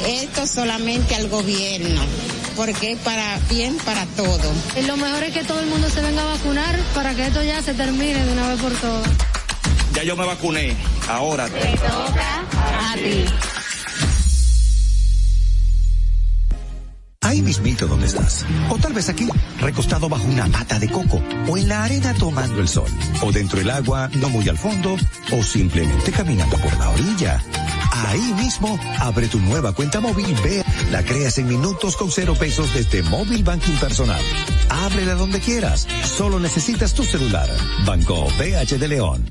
esto 0.06 0.46
solamente 0.46 1.14
al 1.14 1.28
gobierno, 1.28 2.02
porque 2.56 2.96
para 3.04 3.38
bien 3.48 3.76
para 3.84 4.06
todo. 4.06 4.52
Lo 4.86 4.96
mejor 4.96 5.22
es 5.24 5.32
que 5.32 5.44
todo 5.44 5.60
el 5.60 5.66
mundo 5.66 5.88
se 5.88 6.00
venga 6.00 6.22
a 6.22 6.26
vacunar 6.26 6.78
para 6.94 7.14
que 7.14 7.26
esto 7.26 7.42
ya 7.42 7.62
se 7.62 7.74
termine 7.74 8.24
de 8.24 8.32
una 8.32 8.48
vez 8.48 8.60
por 8.60 8.72
todas. 8.72 9.08
Ya 9.94 10.02
yo 10.02 10.16
me 10.16 10.26
vacuné. 10.26 10.76
Ahora. 11.08 11.44
A 11.44 12.94
ti. 12.96 13.24
Ahí 17.20 17.40
mismito 17.40 17.86
donde 17.86 18.06
estás. 18.06 18.44
O 18.68 18.76
tal 18.76 18.92
vez 18.92 19.08
aquí, 19.08 19.26
recostado 19.58 20.08
bajo 20.08 20.24
una 20.24 20.46
mata 20.46 20.78
de 20.78 20.88
coco. 20.88 21.22
O 21.48 21.56
en 21.56 21.68
la 21.68 21.84
arena 21.84 22.12
tomando 22.14 22.60
el 22.60 22.68
sol. 22.68 22.88
O 23.22 23.32
dentro 23.32 23.58
del 23.58 23.70
agua, 23.70 24.10
no 24.14 24.28
muy 24.28 24.48
al 24.48 24.58
fondo. 24.58 24.96
O 25.32 25.42
simplemente 25.42 26.12
caminando 26.12 26.56
por 26.58 26.76
la 26.78 26.90
orilla. 26.90 27.42
Ahí 27.94 28.34
mismo, 28.34 28.78
abre 28.98 29.28
tu 29.28 29.38
nueva 29.38 29.72
cuenta 29.72 30.00
móvil 30.00 30.34
ve. 30.42 30.64
La 30.90 31.04
creas 31.04 31.38
en 31.38 31.46
minutos 31.46 31.96
con 31.96 32.10
cero 32.10 32.34
pesos 32.38 32.74
desde 32.74 33.02
Móvil 33.04 33.44
Banking 33.44 33.76
Personal. 33.76 34.20
Ábrela 34.68 35.14
donde 35.14 35.38
quieras. 35.38 35.86
Solo 36.04 36.40
necesitas 36.40 36.92
tu 36.94 37.04
celular. 37.04 37.48
Banco 37.86 38.26
BH 38.38 38.78
de 38.78 38.88
León. 38.88 39.30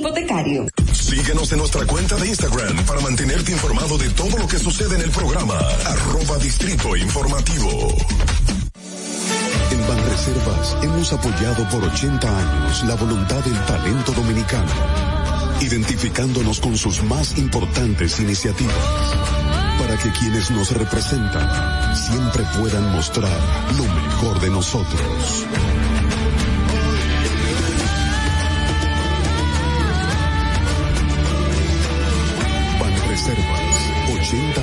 hipotecario. 0.01 0.65
Síguenos 0.91 1.51
en 1.51 1.59
nuestra 1.59 1.85
cuenta 1.85 2.15
de 2.15 2.27
Instagram 2.27 2.85
para 2.85 2.99
mantenerte 3.01 3.51
informado 3.51 3.97
de 3.97 4.09
todo 4.09 4.37
lo 4.37 4.47
que 4.47 4.57
sucede 4.57 4.95
en 4.95 5.01
el 5.01 5.11
programa. 5.11 5.57
Arroba 5.85 6.37
Distrito 6.39 6.95
Informativo. 6.95 7.69
En 9.71 9.87
Banreservas 9.87 10.77
hemos 10.81 11.13
apoyado 11.13 11.69
por 11.69 11.83
80 11.83 12.27
años 12.27 12.83
la 12.85 12.95
voluntad 12.95 13.43
del 13.43 13.65
talento 13.65 14.11
dominicano, 14.13 14.71
identificándonos 15.61 16.59
con 16.59 16.75
sus 16.77 17.03
más 17.03 17.37
importantes 17.37 18.19
iniciativas, 18.19 18.75
para 19.79 19.97
que 19.97 20.11
quienes 20.11 20.49
nos 20.51 20.71
representan 20.71 21.95
siempre 21.95 22.43
puedan 22.59 22.91
mostrar 22.91 23.39
lo 23.77 23.83
mejor 23.83 24.39
de 24.41 24.49
nosotros. 24.49 25.45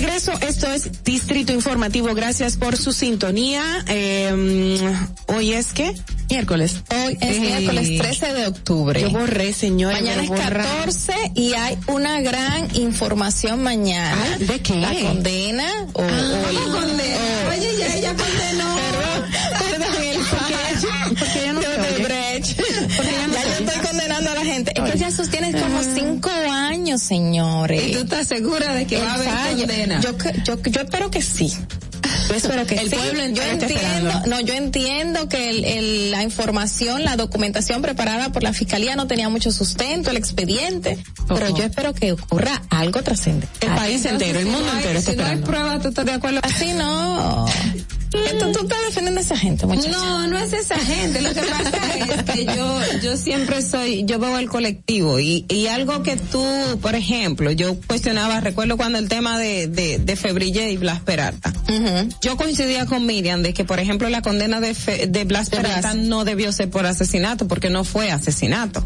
Regreso 0.00 0.32
eso, 0.32 0.46
esto 0.46 0.66
es 0.72 1.04
Distrito 1.04 1.52
Informativo. 1.52 2.14
Gracias 2.14 2.56
por 2.56 2.76
su 2.78 2.92
sintonía. 2.92 3.62
Eh, 3.86 4.80
hoy 5.26 5.52
es 5.52 5.72
que 5.74 5.92
miércoles. 6.30 6.76
Hoy 6.90 7.18
es 7.20 7.36
Eh, 7.36 7.40
miércoles 7.40 7.98
13 7.98 8.32
de 8.32 8.46
octubre. 8.46 9.00
Yo 9.00 9.10
borré, 9.10 9.52
señora. 9.52 9.96
Mañana 10.00 10.22
es 10.22 10.28
voy 10.28 10.38
a 10.40 10.44
borrar. 10.44 10.66
14 10.66 11.12
y 11.34 11.52
hay 11.54 11.76
una 11.86 12.20
gran 12.22 12.74
información 12.76 13.62
mañana. 13.62 14.16
Ay, 14.38 14.44
¿de 14.46 14.60
qué? 14.60 14.76
La 14.76 14.94
condena 14.94 15.66
o, 15.92 16.00
o 16.02 16.04
el- 16.08 16.32
o- 16.32 17.50
Oye, 17.50 17.76
ya 17.78 17.94
ella 17.94 18.14
condenó. 18.14 18.49
Condenando 24.64 24.70
a 24.70 24.74
la 24.74 24.80
gente. 24.80 24.80
Es 24.80 24.92
que 24.92 24.98
ya 24.98 25.10
sostiene 25.10 25.52
como 25.60 25.82
cinco 25.82 26.30
años, 26.50 27.02
señores. 27.02 27.88
¿Y 27.88 27.92
tú 27.92 27.98
estás 28.00 28.28
segura 28.28 28.74
de 28.74 28.86
que 28.86 28.96
El 28.96 29.02
va 29.04 29.12
a 29.12 29.14
haber 29.14 29.28
fallo. 29.28 29.58
condena? 29.66 30.00
Yo, 30.00 30.10
yo, 30.44 30.62
yo 30.62 30.80
espero 30.82 31.10
que 31.10 31.22
sí. 31.22 31.52
Yo 32.28 32.34
espero 32.36 32.64
que 32.64 32.76
el 32.76 32.88
sí. 32.90 32.96
pueblo 32.96 33.26
Yo 33.28 33.42
entiendo, 33.42 34.22
no, 34.26 34.40
yo 34.40 34.54
entiendo 34.54 35.28
que 35.28 35.50
el- 35.50 35.64
el- 35.64 36.10
la 36.12 36.22
información, 36.22 37.04
la 37.04 37.16
documentación 37.16 37.82
preparada 37.82 38.30
por 38.32 38.42
la 38.42 38.52
fiscalía 38.52 38.96
no 38.96 39.06
tenía 39.06 39.28
mucho 39.28 39.50
sustento, 39.52 40.10
el 40.10 40.16
expediente, 40.16 40.98
pero 41.28 41.54
yo 41.56 41.64
espero 41.64 41.92
que 41.92 42.12
ocurra 42.12 42.62
algo 42.70 43.02
trascendente. 43.02 43.48
El 43.66 43.74
país 43.74 44.04
entero, 44.06 44.38
el 44.38 44.46
mundo 44.46 44.70
entero 44.72 44.98
está 44.98 45.10
Si 45.12 45.16
no 45.16 45.24
hay 45.24 45.34
esperando. 45.34 45.46
prueba, 45.46 45.80
¿tú 45.82 45.88
estás 45.88 46.04
de 46.06 46.12
acuerdo? 46.12 46.40
Así 46.42 46.72
no. 46.72 47.46
Entonces 48.12 48.56
tú 48.56 48.62
estás 48.64 48.78
defendiendo 48.86 49.20
a 49.20 49.22
esa 49.24 49.36
gente, 49.36 49.66
muchacha. 49.66 49.90
No, 49.90 50.26
no 50.26 50.38
es 50.38 50.52
esa 50.52 50.76
gente. 50.78 51.20
Lo 51.20 51.32
que 51.32 51.40
pasa 51.42 52.14
es 52.16 52.22
que 52.34 52.44
yo, 52.44 52.80
yo 53.02 53.16
siempre 53.16 53.62
soy, 53.62 54.04
yo 54.04 54.18
veo 54.18 54.36
el 54.38 54.48
colectivo 54.48 55.20
y, 55.20 55.44
y 55.48 55.66
algo 55.68 56.02
que 56.02 56.16
tú, 56.16 56.44
por 56.82 56.94
ejemplo, 56.94 57.50
yo 57.52 57.76
cuestionaba, 57.86 58.40
recuerdo 58.40 58.76
cuando 58.76 58.98
el 58.98 59.08
tema 59.08 59.38
de, 59.38 59.68
de, 59.68 59.98
de 59.98 60.16
Febrille 60.16 60.70
y 60.72 60.76
Blas 60.76 61.00
Peralta. 61.00 61.52
Yo 62.20 62.36
coincidía 62.36 62.86
con 62.86 63.06
Miriam 63.06 63.42
de 63.42 63.54
que, 63.54 63.64
por 63.64 63.78
ejemplo, 63.78 64.08
la 64.08 64.22
condena 64.22 64.60
de, 64.60 64.74
Fe- 64.74 65.06
de 65.06 65.24
Blas 65.24 65.50
Peralta 65.50 65.94
no 65.94 66.24
debió 66.24 66.50
ser 66.52 66.68
por 66.68 66.84
asesinato, 66.84 67.46
porque 67.46 67.70
no 67.70 67.84
fue 67.84 68.10
asesinato. 68.10 68.84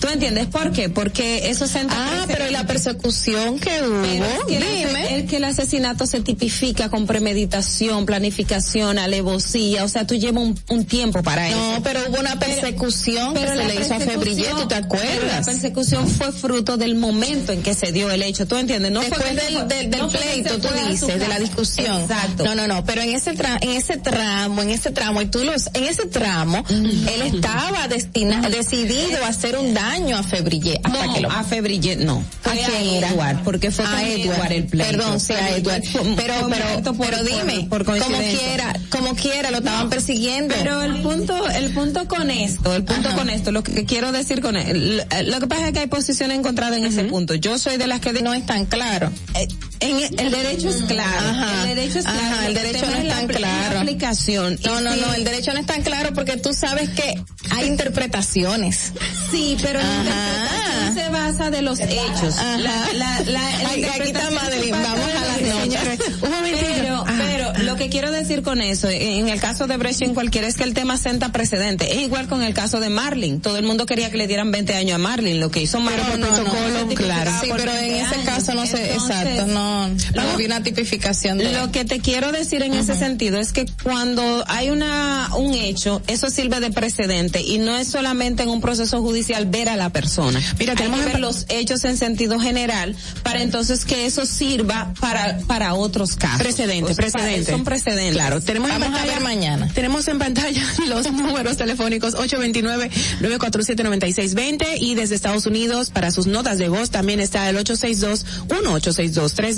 ¿Tú 0.00 0.08
entiendes 0.08 0.46
por 0.46 0.72
qué? 0.72 0.88
Porque 0.88 1.48
eso 1.50 1.66
se 1.68 1.84
Ah, 1.88 2.24
pero 2.26 2.48
¿y 2.48 2.50
la 2.50 2.66
persecución 2.66 3.58
que 3.60 3.70
hubo? 3.82 4.02
Pero 4.02 4.24
es 4.24 4.44
que, 4.48 4.56
el, 4.56 4.88
Dime. 4.88 5.14
el 5.16 5.26
que 5.26 5.36
el 5.36 5.44
asesinato 5.44 6.06
se 6.06 6.20
tipifica 6.20 6.88
con 6.90 7.06
premeditación, 7.06 8.04
planificación, 8.04 8.63
alevosía, 8.72 9.84
o 9.84 9.88
sea, 9.88 10.06
tú 10.06 10.14
llevas 10.14 10.42
un, 10.42 10.58
un 10.68 10.84
tiempo 10.84 11.22
para 11.22 11.48
eso. 11.48 11.56
No, 11.56 11.82
pero 11.82 12.00
hubo 12.08 12.18
una 12.20 12.38
persecución 12.38 13.34
que 13.34 13.46
se 13.46 13.56
le 13.64 13.80
hizo 13.80 13.94
a 13.94 14.00
Febrillé, 14.00 14.48
¿tú 14.50 14.66
te 14.68 14.74
pero 14.74 14.80
La 14.80 14.86
acuerdas? 14.86 15.46
persecución 15.46 16.08
fue 16.08 16.32
fruto 16.32 16.76
del 16.76 16.94
momento 16.96 17.52
en 17.52 17.62
que 17.62 17.74
se 17.74 17.92
dio 17.92 18.10
el 18.10 18.22
hecho, 18.22 18.46
¿tú 18.46 18.56
entiendes? 18.56 18.90
No 18.92 19.00
Después 19.00 19.22
fue 19.22 19.34
del, 19.34 19.68
del, 19.68 19.90
no 20.00 20.08
pleito, 20.08 20.58
tú 20.58 20.68
a 20.68 20.88
dices, 20.88 21.18
de 21.20 21.28
la 21.28 21.38
discusión. 21.38 22.02
Exacto. 22.02 22.44
No, 22.44 22.54
no, 22.54 22.66
no, 22.66 22.84
pero 22.84 23.02
en 23.02 23.10
ese 23.14 23.32
tra 23.34 23.58
en 23.60 23.70
ese 23.70 23.96
tramo, 23.96 24.62
en 24.62 24.70
ese 24.70 24.90
tramo, 24.90 25.22
y 25.22 25.26
tú 25.26 25.44
los, 25.44 25.68
en 25.74 25.84
ese 25.84 26.06
tramo, 26.06 26.64
él 26.68 27.22
estaba 27.34 27.88
destinado, 27.88 28.48
decidido 28.50 29.24
a 29.24 29.28
hacer 29.28 29.56
un 29.56 29.74
daño 29.74 30.16
a 30.16 30.22
Febrillé, 30.22 30.80
hasta 30.82 31.06
No, 31.06 31.14
que 31.14 31.20
lo 31.20 31.30
a 31.30 31.44
Febrillé 31.44 31.96
no. 31.96 32.24
¿A 32.44 32.48
Fue 32.50 32.58
quién 32.64 32.86
era? 32.96 33.08
Edward, 33.10 33.42
porque 33.44 33.70
fue 33.70 33.84
a 33.86 34.02
Edward. 34.08 34.52
el 34.52 34.64
pleito. 34.66 34.90
Perdón, 34.90 35.20
sí, 35.20 35.32
a 35.32 35.56
Edward. 35.56 35.82
Pero, 36.16 36.34
pero, 36.48 36.82
por- 36.82 36.82
pero 36.82 36.92
por- 36.94 37.24
dime, 37.24 37.66
por 37.68 37.84
como 37.84 37.98
coincidencia. 37.98 38.53
Quiera, 38.56 38.80
como 38.90 39.14
quiera, 39.14 39.50
lo 39.50 39.58
estaban 39.58 39.90
persiguiendo. 39.90 40.54
Pero 40.56 40.82
el 40.82 41.02
punto, 41.02 41.48
el 41.50 41.72
punto 41.72 42.06
con 42.08 42.30
esto, 42.30 42.74
el 42.74 42.84
punto 42.84 43.08
Ajá. 43.08 43.16
con 43.16 43.30
esto, 43.30 43.52
lo 43.52 43.62
que 43.62 43.84
quiero 43.84 44.12
decir 44.12 44.40
con 44.40 44.54
lo 44.54 45.40
que 45.40 45.46
pasa 45.46 45.68
es 45.68 45.72
que 45.72 45.80
hay 45.80 45.86
posiciones 45.86 46.38
encontradas 46.38 46.78
en 46.78 46.86
ese 46.86 47.04
punto. 47.04 47.34
Yo 47.34 47.58
soy 47.58 47.76
de 47.76 47.86
las 47.86 48.00
que 48.00 48.12
no 48.22 48.32
es 48.32 48.46
tan 48.46 48.66
claro. 48.66 49.10
Eh, 49.34 49.48
en 49.80 50.18
el 50.20 50.30
derecho 50.30 50.68
es 50.68 50.82
claro. 50.82 51.28
Ajá. 51.28 51.62
El 51.70 51.76
derecho 51.76 51.98
es 51.98 52.04
claro. 52.04 52.20
Ajá, 52.20 52.46
el 52.46 52.54
derecho 52.54 52.86
no 52.86 52.96
es 52.96 53.04
la 53.04 53.14
tan 53.14 53.26
claro. 53.28 53.74
la 53.74 53.80
aplicación. 53.80 54.58
No, 54.64 54.80
no, 54.80 54.92
sí, 54.94 55.00
no, 55.00 55.14
el 55.14 55.24
derecho 55.24 55.52
no 55.52 55.60
es 55.60 55.66
tan 55.66 55.82
claro 55.82 56.12
porque 56.14 56.36
tú 56.36 56.52
sabes 56.54 56.90
que 56.90 57.22
hay 57.50 57.66
interpretaciones. 57.66 58.92
Sí, 59.30 59.56
pero 59.62 59.80
la 59.80 59.84
Ajá. 59.86 60.00
interpretación 60.00 60.94
se 60.94 61.08
basa 61.10 61.50
de 61.50 61.62
los 61.62 61.80
hechos. 61.80 62.36
Ajá. 62.38 62.58
La, 62.58 62.86
la, 62.94 63.20
la, 63.20 63.22
la 63.26 63.68
Ay, 63.70 63.84
aquí 63.84 64.10
está 64.10 64.30
Madeline, 64.30 64.70
vamos 64.72 65.04
a 65.04 65.24
las 65.24 65.40
notas. 65.42 65.98
Un 66.22 66.30
momentito. 66.30 66.66
Pero, 66.74 66.94
Ajá. 66.96 67.12
pero 67.18 67.64
lo 67.64 67.76
que 67.76 67.88
quiero 67.88 68.10
decir 68.10 68.42
con 68.42 68.60
eso, 68.60 68.88
en 68.88 69.28
el 69.28 69.40
caso 69.40 69.66
de 69.66 69.74
en 70.00 70.14
cualquiera, 70.14 70.48
es 70.48 70.56
que 70.56 70.64
el 70.64 70.72
tema 70.72 70.96
senta 70.96 71.30
precedente. 71.30 71.92
Es 71.92 71.98
igual 72.02 72.26
con 72.26 72.42
el 72.42 72.54
caso 72.54 72.80
de 72.80 72.88
Marlin. 72.88 73.40
Todo 73.40 73.58
el 73.58 73.64
mundo 73.64 73.86
quería 73.86 74.10
que 74.10 74.16
le 74.16 74.26
dieran 74.26 74.50
20 74.50 74.74
años 74.74 74.94
a 74.94 74.98
Marlin. 74.98 75.40
Lo 75.40 75.50
que 75.50 75.60
hizo 75.60 75.78
Marlin 75.78 76.20
por 76.20 76.20
protocolo, 76.20 76.88
claro. 76.94 77.30
Sí, 77.42 77.48
pero 77.54 77.72
en 77.72 77.80
20 77.80 78.00
ese 78.00 78.14
años. 78.14 78.24
caso 78.24 78.54
no 78.54 78.66
sé, 78.66 78.94
exacto, 78.94 79.46
no, 79.46 79.63
no 79.88 79.96
vamos- 80.14 80.36
vi 80.36 80.46
una 80.46 80.62
tipificación 80.62 81.38
de 81.38 81.52
Lo 81.52 81.70
que 81.72 81.84
te 81.84 82.00
quiero 82.00 82.32
decir 82.32 82.62
en 82.62 82.74
ese 82.74 82.96
sentido 82.96 83.38
es 83.38 83.52
que 83.52 83.66
cuando 83.82 84.44
hay 84.48 84.70
una 84.70 85.28
un 85.36 85.54
hecho, 85.54 86.02
eso 86.06 86.30
sirve 86.30 86.60
de 86.60 86.70
precedente 86.70 87.40
y 87.42 87.58
no 87.58 87.76
es 87.76 87.88
solamente 87.88 88.42
en 88.42 88.48
un 88.48 88.60
proceso 88.60 89.00
judicial 89.02 89.46
ver 89.46 89.68
a 89.68 89.76
la 89.76 89.90
persona. 89.90 90.40
Mira, 90.58 90.72
Hay 90.72 90.76
tenemos 90.78 91.00
que 91.00 91.06
ver 91.06 91.16
en- 91.16 91.20
los 91.22 91.46
hechos 91.48 91.84
en 91.84 91.96
sentido 91.96 92.38
general 92.38 92.94
para 93.22 93.42
entonces 93.42 93.84
que 93.84 94.06
eso 94.06 94.26
sirva 94.26 94.92
para 95.00 95.38
para 95.46 95.74
otros 95.74 96.16
casos. 96.16 96.42
Precedente, 96.42 96.92
O 96.92 96.94
sea, 96.94 97.04
precedente. 97.06 97.50
Son 97.52 97.64
precedentes. 97.64 98.14
Claro, 98.14 98.40
tenemos 98.40 98.70
en 98.70 98.80
Vamos 98.80 98.88
a 98.88 98.92
pantalla 98.92 99.14
ver 99.14 99.22
mañana. 99.22 99.68
Tenemos 99.74 100.06
en 100.08 100.18
pantalla 100.18 100.62
los 100.88 101.10
números 101.12 101.56
telefónicos 101.56 102.14
829-947-9620 102.14 104.66
y 104.80 104.94
desde 104.94 105.14
Estados 105.14 105.46
Unidos 105.46 105.90
para 105.90 106.10
sus 106.10 106.26
notas 106.26 106.58
de 106.58 106.68
voz 106.68 106.90
también 106.90 107.20
está 107.20 107.48
el 107.50 107.56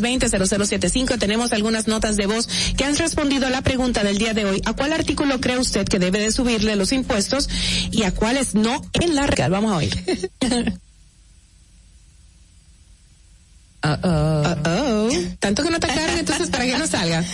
862-1862-320-0075. 0.02 1.18
Tenemos 1.18 1.52
algunas 1.52 1.86
notas 1.86 2.16
de 2.16 2.26
voz 2.26 2.48
que 2.76 2.84
han 2.84 2.96
respondido 2.96 3.46
a 3.46 3.50
la 3.50 3.62
pregunta 3.62 4.04
del 4.04 4.18
día 4.18 4.34
de 4.34 4.44
hoy. 4.44 4.62
¿A 4.64 4.72
cuál 4.72 4.92
artículo 4.92 5.40
cree 5.40 5.58
usted 5.58 5.86
que 5.86 5.98
debe 5.98 6.18
de 6.20 6.32
subirle 6.32 6.76
los 6.76 6.92
impuestos 6.92 7.48
y 7.90 8.04
a 8.04 8.14
cuáles 8.14 8.54
no 8.54 8.82
en 8.92 9.14
la 9.14 9.26
real? 9.26 9.50
Vamos 9.50 9.72
a 9.72 9.76
oír. 9.76 10.30
Uh-oh. 13.84 15.10
Tanto 15.38 15.62
que 15.62 15.70
no 15.70 15.76
está 15.76 15.88
claro, 15.88 16.12
entonces 16.18 16.50
para 16.50 16.64
que 16.64 16.78
no 16.78 16.86
salga. 16.86 17.24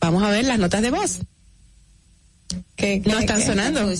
Vamos 0.00 0.22
a 0.22 0.30
ver 0.30 0.44
las 0.44 0.58
notas 0.58 0.82
de 0.82 0.90
voz. 0.90 1.18
que, 2.76 3.02
No 3.04 3.18
están 3.18 3.42
sonando. 3.42 3.90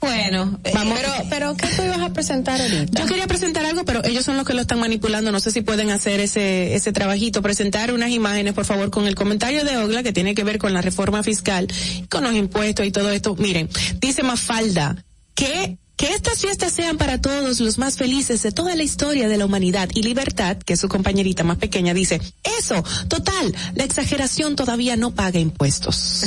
Bueno, 0.00 0.58
Vamos. 0.74 0.98
Pero, 0.98 1.12
pero 1.30 1.56
¿qué 1.56 1.68
tú 1.76 1.82
ibas 1.84 2.00
a 2.00 2.12
presentar 2.12 2.60
ahorita? 2.60 3.00
Yo 3.00 3.06
quería 3.06 3.26
presentar 3.28 3.64
algo, 3.64 3.84
pero 3.84 4.04
ellos 4.04 4.24
son 4.24 4.36
los 4.36 4.46
que 4.46 4.52
lo 4.52 4.60
están 4.62 4.80
manipulando. 4.80 5.30
No 5.30 5.38
sé 5.38 5.52
si 5.52 5.60
pueden 5.60 5.90
hacer 5.90 6.18
ese, 6.18 6.74
ese 6.74 6.92
trabajito. 6.92 7.40
Presentar 7.40 7.92
unas 7.92 8.10
imágenes, 8.10 8.52
por 8.52 8.64
favor, 8.64 8.90
con 8.90 9.06
el 9.06 9.14
comentario 9.14 9.64
de 9.64 9.76
Ogla 9.76 10.02
que 10.02 10.12
tiene 10.12 10.34
que 10.34 10.42
ver 10.42 10.58
con 10.58 10.74
la 10.74 10.82
reforma 10.82 11.22
fiscal, 11.22 11.68
con 12.08 12.24
los 12.24 12.34
impuestos 12.34 12.84
y 12.84 12.90
todo 12.90 13.10
esto. 13.10 13.36
Miren, 13.36 13.68
dice 14.00 14.22
Mafalda 14.24 15.04
que 15.34 15.78
que 15.96 16.08
estas 16.14 16.40
fiestas 16.40 16.72
sean 16.72 16.96
para 16.96 17.20
todos 17.20 17.60
los 17.60 17.78
más 17.78 17.96
felices 17.96 18.42
de 18.42 18.50
toda 18.50 18.74
la 18.74 18.82
historia 18.82 19.28
de 19.28 19.36
la 19.36 19.44
humanidad 19.44 19.88
y 19.94 20.02
Libertad, 20.02 20.56
que 20.56 20.76
su 20.76 20.88
compañerita 20.88 21.44
más 21.44 21.58
pequeña, 21.58 21.94
dice, 21.94 22.20
eso, 22.58 22.82
total, 23.08 23.54
la 23.74 23.84
exageración 23.84 24.56
todavía 24.56 24.96
no 24.96 25.12
paga 25.14 25.38
impuestos. 25.38 26.24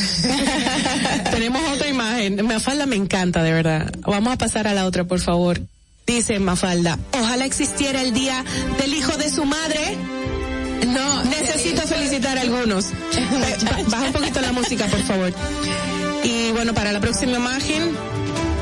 Tenemos 1.31 1.61
otra 1.73 1.87
imagen. 1.89 2.45
Mafalda 2.45 2.85
me 2.85 2.95
encanta, 2.95 3.43
de 3.43 3.51
verdad. 3.51 3.91
Vamos 4.05 4.33
a 4.33 4.37
pasar 4.37 4.67
a 4.67 4.73
la 4.73 4.85
otra, 4.85 5.03
por 5.05 5.19
favor. 5.19 5.59
Dice 6.07 6.39
Mafalda, 6.39 6.99
ojalá 7.19 7.45
existiera 7.45 8.01
el 8.01 8.13
día 8.13 8.45
del 8.79 8.93
hijo 8.93 9.17
de 9.17 9.29
su 9.29 9.43
madre. 9.43 9.97
No, 10.87 11.23
necesito 11.25 11.81
felicitar 11.81 12.37
a 12.37 12.41
algunos. 12.41 12.85
Ba- 12.91 13.83
Baja 13.89 14.05
un 14.05 14.13
poquito 14.13 14.39
la 14.41 14.51
música, 14.51 14.85
por 14.85 15.01
favor. 15.01 15.33
Y 16.23 16.51
bueno, 16.51 16.73
para 16.75 16.91
la 16.91 16.99
próxima 17.01 17.33
imagen, 17.37 17.91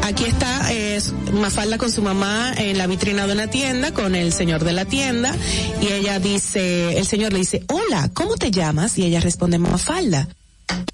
aquí 0.03 0.25
está 0.25 0.71
es 0.71 1.13
Mafalda 1.31 1.77
con 1.77 1.91
su 1.91 2.01
mamá 2.01 2.53
en 2.57 2.77
la 2.77 2.87
vitrina 2.87 3.25
de 3.27 3.33
una 3.33 3.49
tienda 3.49 3.93
con 3.93 4.15
el 4.15 4.33
señor 4.33 4.63
de 4.63 4.73
la 4.73 4.85
tienda 4.85 5.35
y 5.81 5.87
ella 5.87 6.19
dice, 6.19 6.97
el 6.97 7.05
señor 7.05 7.33
le 7.33 7.39
dice, 7.39 7.63
hola, 7.69 8.09
¿cómo 8.13 8.35
te 8.35 8.51
llamas? 8.51 8.97
Y 8.97 9.05
ella 9.05 9.19
responde, 9.19 9.57
Mafalda. 9.57 10.27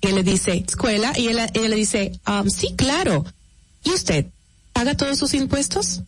Y 0.02 0.08
él 0.08 0.16
le 0.16 0.24
dice, 0.24 0.64
escuela, 0.68 1.14
y 1.18 1.28
él- 1.28 1.40
ella 1.54 1.70
le 1.70 1.76
dice, 1.76 2.20
"Um, 2.28 2.50
sí, 2.50 2.74
claro. 2.76 3.26
¿Y 3.84 3.92
usted 3.92 4.26
paga 4.74 4.96
todos 4.96 5.18
sus 5.18 5.34
impuestos? 5.34 6.02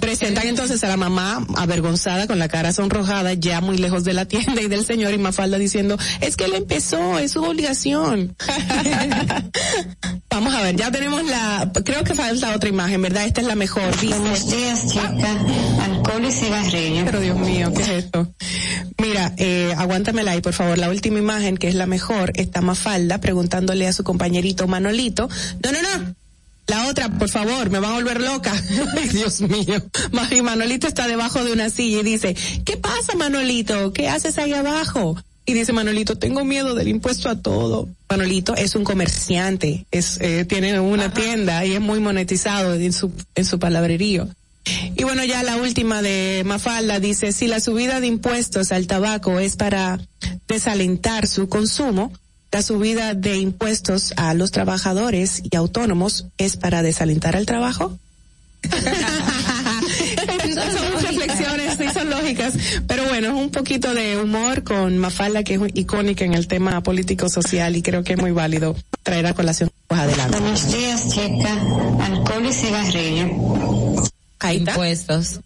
Presentan 0.00 0.46
entonces 0.46 0.82
a 0.84 0.88
la 0.88 0.96
mamá 0.96 1.46
avergonzada 1.56 2.26
con 2.26 2.38
la 2.38 2.48
cara 2.48 2.72
sonrojada 2.72 3.34
ya 3.34 3.60
muy 3.60 3.76
lejos 3.76 4.04
de 4.04 4.14
la 4.14 4.24
tienda 4.24 4.62
y 4.62 4.68
del 4.68 4.86
señor 4.86 5.12
y 5.12 5.18
Mafalda 5.18 5.58
diciendo, 5.58 5.98
es 6.20 6.36
que 6.36 6.44
él 6.44 6.54
empezó, 6.54 7.18
es 7.18 7.32
su 7.32 7.42
obligación. 7.42 8.36
Vamos 10.30 10.54
a 10.54 10.62
ver, 10.62 10.76
ya 10.76 10.90
tenemos 10.90 11.24
la, 11.24 11.70
creo 11.84 12.04
que 12.04 12.14
falta 12.14 12.54
otra 12.54 12.68
imagen, 12.68 13.02
¿verdad? 13.02 13.24
Esta 13.26 13.40
es 13.40 13.46
la 13.46 13.54
mejor. 13.54 13.90
Dice, 14.00 14.18
Buenos 14.18 14.50
días, 14.50 14.86
chica. 14.86 15.38
Alcohol 15.82 16.24
y 16.24 16.32
cigarrillo. 16.32 17.04
pero 17.04 17.20
Dios 17.20 17.38
mío, 17.38 17.72
¿qué 17.74 17.82
es 17.82 17.88
esto? 17.88 18.32
Mira, 19.00 19.32
eh, 19.36 19.74
aguántamela 19.76 20.32
ahí, 20.32 20.40
por 20.40 20.52
favor. 20.52 20.78
La 20.78 20.88
última 20.88 21.18
imagen, 21.18 21.56
que 21.56 21.68
es 21.68 21.74
la 21.74 21.86
mejor, 21.86 22.32
está 22.34 22.60
Mafalda 22.60 23.18
preguntándole 23.18 23.86
a 23.86 23.92
su 23.92 24.04
compañerito 24.04 24.66
Manolito. 24.66 25.28
No, 25.62 25.72
no, 25.72 25.82
no. 25.82 26.14
La 26.66 26.88
otra, 26.88 27.08
por 27.08 27.28
favor, 27.28 27.70
me 27.70 27.78
va 27.78 27.90
a 27.90 27.94
volver 27.94 28.20
loca. 28.20 28.52
Ay, 28.96 29.08
Dios 29.08 29.40
mío. 29.40 29.82
Y 30.30 30.42
Manolito 30.42 30.88
está 30.88 31.06
debajo 31.06 31.44
de 31.44 31.52
una 31.52 31.70
silla 31.70 32.00
y 32.00 32.02
dice, 32.02 32.36
¿qué 32.64 32.76
pasa, 32.76 33.14
Manolito? 33.16 33.92
¿Qué 33.92 34.08
haces 34.08 34.38
ahí 34.38 34.52
abajo? 34.52 35.16
Y 35.48 35.54
dice 35.54 35.72
Manolito, 35.72 36.18
tengo 36.18 36.44
miedo 36.44 36.74
del 36.74 36.88
impuesto 36.88 37.28
a 37.28 37.40
todo. 37.40 37.88
Manolito 38.10 38.56
es 38.56 38.74
un 38.74 38.82
comerciante, 38.82 39.86
es, 39.92 40.18
eh, 40.20 40.44
tiene 40.44 40.80
una 40.80 41.14
tienda 41.14 41.64
y 41.64 41.74
es 41.74 41.80
muy 41.80 42.00
monetizado 42.00 42.74
en 42.74 42.92
su, 42.92 43.12
en 43.36 43.44
su 43.44 43.60
palabrerío. 43.60 44.28
Y 44.96 45.04
bueno, 45.04 45.22
ya 45.24 45.44
la 45.44 45.56
última 45.58 46.02
de 46.02 46.42
Mafalda 46.44 46.98
dice, 46.98 47.30
si 47.30 47.46
la 47.46 47.60
subida 47.60 48.00
de 48.00 48.08
impuestos 48.08 48.72
al 48.72 48.88
tabaco 48.88 49.38
es 49.38 49.54
para 49.54 50.00
desalentar 50.48 51.28
su 51.28 51.48
consumo, 51.48 52.12
la 52.52 52.62
subida 52.62 53.14
de 53.14 53.36
impuestos 53.36 54.12
a 54.16 54.34
los 54.34 54.50
trabajadores 54.50 55.42
y 55.42 55.56
autónomos 55.56 56.26
es 56.38 56.56
para 56.56 56.82
desalentar 56.82 57.36
el 57.36 57.46
trabajo. 57.46 57.98
son 60.54 61.02
reflexiones, 61.02 61.76
sí, 61.78 61.84
son 61.92 62.10
lógicas. 62.10 62.54
Pero 62.86 63.04
bueno, 63.04 63.28
es 63.28 63.34
un 63.34 63.50
poquito 63.50 63.94
de 63.94 64.20
humor 64.20 64.64
con 64.64 64.98
Mafalda, 64.98 65.42
que 65.42 65.54
es 65.54 65.60
icónica 65.74 66.24
en 66.24 66.34
el 66.34 66.46
tema 66.46 66.82
político-social 66.82 67.76
y 67.76 67.82
creo 67.82 68.04
que 68.04 68.14
es 68.14 68.18
muy 68.18 68.32
válido 68.32 68.76
traer 69.02 69.26
a 69.26 69.34
colación 69.34 69.70
pues 69.86 70.00
adelante. 70.00 70.38
Buenos 70.38 70.72
días, 70.72 71.08
Checa. 71.10 71.52
Alcohol 72.04 72.46
y 72.46 72.52
cigarrillo. 72.52 74.04
Ahí 74.40 74.58
está. 74.58 74.70
Impuestos. 74.72 75.40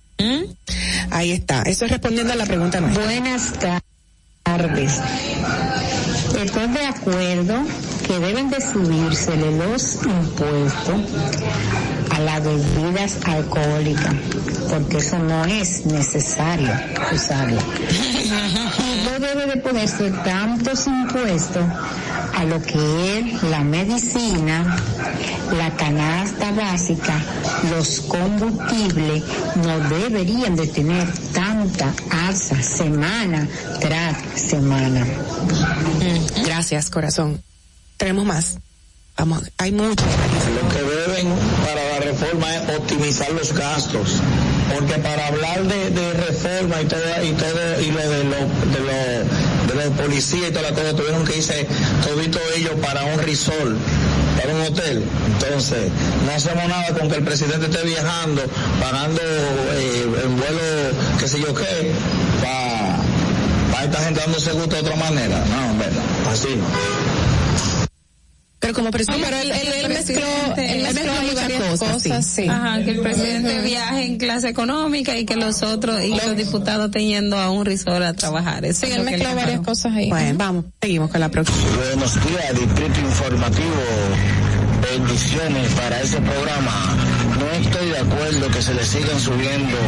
Ahí 1.10 1.32
está. 1.32 1.62
Eso 1.62 1.84
es 1.84 1.90
respondiendo 1.90 2.32
a 2.32 2.36
la 2.36 2.46
pregunta 2.46 2.80
nuestra. 2.80 3.04
Buenas 3.04 3.52
tardes. 4.42 5.00
Estoy 6.42 6.68
de 6.68 6.86
acuerdo 6.86 7.54
que 8.06 8.18
deben 8.18 8.48
de 8.48 8.62
subírsele 8.62 9.58
los 9.58 9.98
impuestos 10.06 11.00
a 12.10 12.18
las 12.18 12.42
bebidas 12.42 13.18
alcohólicas, 13.26 14.14
porque 14.70 14.96
eso 14.96 15.18
no 15.18 15.44
es 15.44 15.84
necesario 15.84 16.72
usarlo. 17.14 17.60
No 19.04 19.18
debe 19.20 19.46
de 19.48 19.56
ponerse 19.58 20.10
tantos 20.24 20.86
impuestos 20.86 21.62
a 22.34 22.44
lo 22.44 22.62
que 22.62 23.18
es 23.18 23.42
la 23.42 23.60
medicina, 23.60 24.78
la 25.58 25.70
canasta 25.76 26.52
básica, 26.52 27.20
los 27.70 28.00
combustibles, 28.00 29.24
no 29.56 29.78
deberían 29.90 30.56
de 30.56 30.66
tener 30.68 31.06
tanta 31.60 31.92
alza 32.10 32.62
semana 32.62 33.46
tras 33.80 34.16
semana. 34.34 35.06
Gracias, 36.44 36.88
corazón. 36.88 37.42
Tenemos 37.96 38.24
más. 38.24 38.58
Vamos, 39.18 39.42
hay 39.58 39.72
mucho. 39.72 40.04
Lo 40.62 40.68
que 40.70 40.82
deben 40.82 41.28
para 41.66 41.84
la 41.90 42.00
reforma 42.00 42.56
es 42.56 42.76
optimizar 42.76 43.30
los 43.32 43.52
gastos, 43.52 44.22
porque 44.74 44.94
para 44.94 45.26
hablar 45.26 45.64
de, 45.64 45.90
de 45.90 46.12
reforma 46.14 46.80
y 46.80 46.86
todo 46.86 47.24
y 47.24 47.32
todo 47.32 47.80
y 47.82 47.90
lo 47.90 48.10
de 48.10 48.24
los 48.24 48.72
de 48.72 48.80
los 48.80 49.68
de 49.68 49.84
los 49.84 49.98
policías 49.98 50.48
y 50.48 50.52
toda 50.52 50.70
la 50.70 50.74
cosa 50.74 50.96
tuvieron 50.96 51.26
que 51.26 51.36
irse 51.36 51.66
todito 52.02 52.38
ellos 52.56 52.74
para 52.80 53.04
un 53.04 53.18
resort, 53.18 53.76
para 54.40 54.54
un 54.54 54.60
hotel. 54.62 55.04
Entonces, 55.26 55.90
no 56.24 56.32
hacemos 56.32 56.68
nada 56.68 56.88
con 56.98 57.08
que 57.08 57.16
el 57.16 57.24
presidente 57.24 57.66
esté 57.66 57.82
viajando, 57.86 58.42
pagando 58.80 59.20
eh, 59.22 60.06
el 60.22 60.28
vuelo, 60.28 60.60
qué 61.18 61.28
sé 61.28 61.40
yo 61.40 61.54
qué, 61.54 61.92
para 62.42 62.96
pa 63.72 63.84
esta 63.84 64.00
gente 64.04 64.20
dándose 64.20 64.52
gusto 64.52 64.76
de 64.76 64.82
otra 64.82 64.96
manera. 64.96 65.38
No, 65.46 65.74
no, 65.74 66.30
así 66.30 66.48
no. 66.56 67.19
Pero 68.60 68.74
como 68.74 68.90
presidente, 68.90 69.26
pero 69.26 69.40
él, 69.40 69.50
él, 69.50 69.72
él 69.72 69.88
mezcló, 69.88 70.26
él 70.56 70.82
mezcló 70.82 71.12
varias 71.34 71.62
cosas, 71.62 72.02
sí. 72.02 72.10
sí. 72.22 72.48
Ajá, 72.48 72.84
que 72.84 72.90
el 72.90 73.00
presidente 73.00 73.62
viaje 73.62 74.04
en 74.04 74.18
clase 74.18 74.48
económica 74.50 75.16
y 75.16 75.24
que 75.24 75.36
los 75.36 75.62
otros, 75.62 76.04
y 76.04 76.10
los 76.10 76.36
diputados 76.36 76.86
estén 76.86 77.08
yendo 77.08 77.38
a 77.38 77.50
un 77.50 77.64
resort 77.64 78.02
a 78.02 78.12
trabajar. 78.12 78.66
Eso 78.66 78.86
Sí, 78.86 78.92
él 78.92 79.02
mezcló 79.02 79.34
varias 79.34 79.60
cosas 79.60 79.94
ahí. 79.94 80.10
Bueno, 80.10 80.38
vamos, 80.38 80.64
seguimos 80.80 81.10
con 81.10 81.20
la 81.20 81.30
próxima. 81.30 81.58
Buenos 81.74 82.14
días, 82.14 82.60
Distrito 82.60 83.00
Informativo. 83.00 83.82
Bendiciones 84.92 85.72
para 85.72 86.00
ese 86.02 86.20
programa. 86.20 86.96
Estoy 87.70 87.88
de 87.90 87.98
acuerdo 87.98 88.48
que 88.48 88.62
se 88.62 88.74
le 88.74 88.84
sigan 88.84 89.20
subiendo 89.20 89.78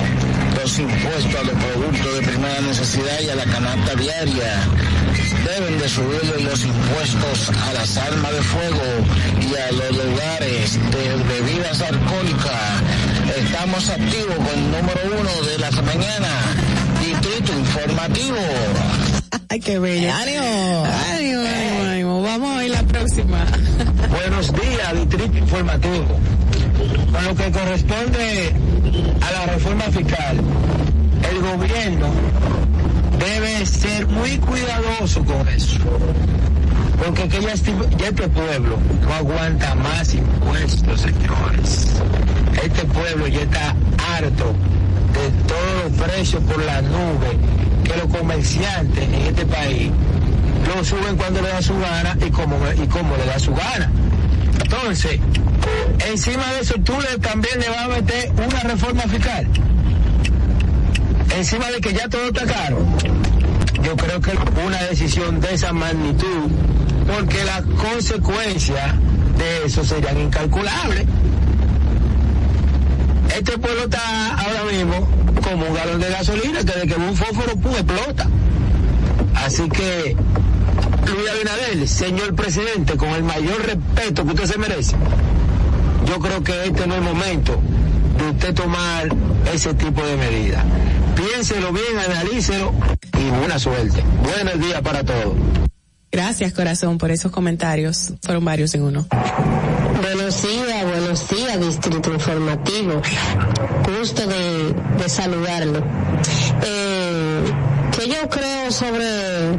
los 0.60 0.78
impuestos 0.78 1.34
a 1.34 1.42
los 1.42 1.64
productos 1.64 2.14
de 2.14 2.22
primera 2.22 2.60
necesidad 2.60 3.20
y 3.20 3.28
a 3.28 3.34
la 3.34 3.44
canasta 3.44 3.96
diaria. 3.96 4.60
Deben 5.44 5.78
de 5.80 5.88
subirle 5.88 6.44
los 6.44 6.64
impuestos 6.64 7.50
a 7.50 7.72
las 7.72 7.96
armas 7.96 8.32
de 8.34 8.42
fuego 8.42 8.82
y 9.40 9.56
a 9.56 9.72
los 9.72 10.06
lugares 10.06 10.78
de 10.92 11.34
bebidas 11.34 11.80
alcohólicas. 11.80 12.82
Estamos 13.36 13.90
activos 13.90 14.36
con 14.36 14.58
el 14.58 14.70
número 14.70 15.00
uno 15.18 15.42
de 15.48 15.58
las 15.58 15.82
mañanas. 15.82 16.44
Distrito 17.04 17.52
Informativo. 17.52 18.36
Ay, 19.48 19.58
qué 19.58 19.80
bello. 19.80 20.14
Ánimo. 20.14 20.86
Ánimo, 21.10 21.40
ánimo, 21.40 21.84
ánimo. 21.90 22.22
Vamos 22.22 22.58
a 22.58 22.64
ir 22.64 22.70
la 22.70 22.84
próxima. 22.84 23.44
Buenos 24.08 24.52
días, 24.52 24.94
Distrito 24.94 25.36
Informativo. 25.36 26.20
Con 27.12 27.24
lo 27.24 27.34
que 27.34 27.50
corresponde 27.50 28.52
a 29.20 29.32
la 29.32 29.52
reforma 29.52 29.84
fiscal, 29.84 30.40
el 31.30 31.40
gobierno 31.40 32.08
debe 33.18 33.66
ser 33.66 34.06
muy 34.06 34.38
cuidadoso 34.38 35.24
con 35.24 35.48
eso. 35.48 35.78
Porque 37.04 37.28
que 37.28 37.40
ya, 37.40 37.52
este, 37.52 37.72
este 38.04 38.28
pueblo 38.28 38.78
no 39.02 39.14
aguanta 39.14 39.74
más 39.74 40.14
impuestos, 40.14 41.00
señores. 41.00 41.88
Este 42.62 42.84
pueblo 42.84 43.26
ya 43.26 43.40
está 43.40 43.74
harto 44.16 44.54
de 45.12 45.30
todos 45.46 45.84
los 45.84 46.08
precios 46.08 46.42
por 46.44 46.62
la 46.64 46.80
nube 46.82 47.38
que 47.84 47.96
los 47.96 48.06
comerciantes 48.16 49.04
en 49.04 49.14
este 49.14 49.46
país 49.46 49.90
lo 50.74 50.84
suben 50.84 51.16
cuando 51.16 51.42
le 51.42 51.48
da 51.48 51.60
su 51.60 51.74
gana 51.78 52.16
y 52.24 52.30
como, 52.30 52.56
y 52.72 52.86
como 52.86 53.16
le 53.16 53.26
da 53.26 53.38
su 53.38 53.52
gana. 53.52 53.90
Entonces, 54.72 55.20
encima 56.10 56.50
de 56.54 56.60
eso 56.60 56.74
tú 56.82 56.94
le, 56.98 57.18
también 57.18 57.60
le 57.60 57.68
vas 57.68 57.84
a 57.84 57.88
meter 57.88 58.32
una 58.32 58.60
reforma 58.60 59.02
fiscal. 59.02 59.46
Encima 61.36 61.70
de 61.70 61.80
que 61.80 61.92
ya 61.92 62.08
todo 62.08 62.28
está 62.28 62.46
caro. 62.46 62.78
Yo 63.82 63.96
creo 63.96 64.20
que 64.20 64.32
una 64.64 64.82
decisión 64.84 65.40
de 65.40 65.54
esa 65.54 65.74
magnitud, 65.74 66.50
porque 67.06 67.44
las 67.44 67.62
consecuencias 67.62 68.94
de 69.36 69.66
eso 69.66 69.84
serían 69.84 70.18
incalculables. 70.18 71.04
Este 73.36 73.58
pueblo 73.58 73.84
está 73.84 74.36
ahora 74.36 74.64
mismo 74.72 75.06
como 75.42 75.66
un 75.66 75.74
galón 75.74 76.00
de 76.00 76.08
gasolina 76.08 76.60
que 76.60 76.80
de 76.80 76.86
que 76.86 76.94
un 76.94 77.14
fósforo 77.14 77.56
pum, 77.56 77.72
explota. 77.72 78.26
Así 79.34 79.68
que, 79.68 80.16
Luis 81.06 81.30
Abinader, 81.30 81.88
señor 81.88 82.34
presidente, 82.34 82.96
con 82.96 83.10
el 83.10 83.22
mayor 83.22 83.64
respeto 83.64 84.24
que 84.24 84.30
usted 84.30 84.46
se 84.46 84.58
merece, 84.58 84.96
yo 86.06 86.18
creo 86.18 86.42
que 86.42 86.66
este 86.66 86.86
no 86.86 86.94
es 86.94 87.00
el 87.00 87.04
momento 87.04 87.60
de 88.18 88.30
usted 88.30 88.54
tomar 88.54 89.08
ese 89.52 89.74
tipo 89.74 90.04
de 90.04 90.16
medidas. 90.16 90.64
Piénselo 91.16 91.72
bien, 91.72 91.98
analícelo 91.98 92.72
y 93.18 93.30
buena 93.38 93.58
suerte. 93.58 94.02
Buenos 94.22 94.60
días 94.60 94.80
para 94.82 95.04
todos. 95.04 95.34
Gracias, 96.10 96.52
corazón, 96.52 96.98
por 96.98 97.10
esos 97.10 97.32
comentarios. 97.32 98.12
Fueron 98.22 98.44
varios 98.44 98.74
en 98.74 98.82
uno. 98.82 99.06
Buenos 100.02 100.42
días, 100.42 100.84
buenos 100.84 101.28
días, 101.28 101.60
Distrito 101.60 102.12
Informativo. 102.12 103.00
Gusto 103.98 104.26
de, 104.26 104.74
de 104.98 105.08
saludarlo. 105.08 105.82
Eh, 106.64 107.44
que 107.96 108.08
yo 108.08 108.28
creo 108.28 108.70
sobre, 108.70 109.52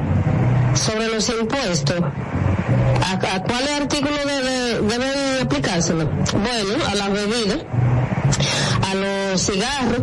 sobre 0.76 1.08
los 1.10 1.28
impuestos. 1.30 2.02
¿A, 2.02 3.36
a 3.36 3.44
cuál 3.44 3.68
artículo 3.82 4.16
debe, 4.26 4.82
deben 4.82 5.41
aplicárselo? 5.45 6.06
Bueno, 6.06 6.86
a 6.90 6.95
las 6.95 7.12
bebidas, 7.12 7.60
a 8.90 8.95
los 8.95 9.41
cigarros 9.41 10.02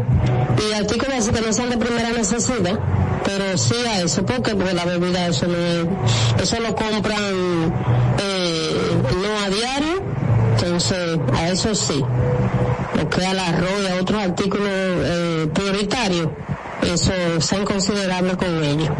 y 0.69 0.75
artículos 0.75 1.29
que 1.29 1.41
no 1.41 1.53
sean 1.53 1.71
de 1.71 1.77
primera 1.79 2.11
necesidad, 2.11 2.79
pero 3.25 3.57
sí 3.59 3.75
a 3.87 4.01
eso, 4.03 4.25
porque 4.25 4.55
porque 4.55 4.75
la 4.75 4.85
bebida 4.85 5.27
eso 5.29 5.47
no 5.47 5.57
es- 5.57 5.87
eso 6.43 6.61
lo 6.61 6.75
compran 6.75 7.19
eh, 8.19 8.77
no 9.23 9.45
a 9.45 9.49
diario, 9.49 10.03
entonces 10.57 11.19
a 11.35 11.49
eso 11.49 11.75
sí. 11.75 12.03
Lo 12.97 13.09
que 13.09 13.25
al 13.25 13.39
arroz 13.39 13.71
y 13.83 13.87
a 13.93 14.01
otros 14.03 14.23
artículos 14.23 14.69
eh, 14.69 15.49
prioritarios, 15.55 16.29
eso 16.83 17.13
sean 17.41 17.65
considerables 17.65 18.37
con 18.37 18.63
ellos. 18.63 18.91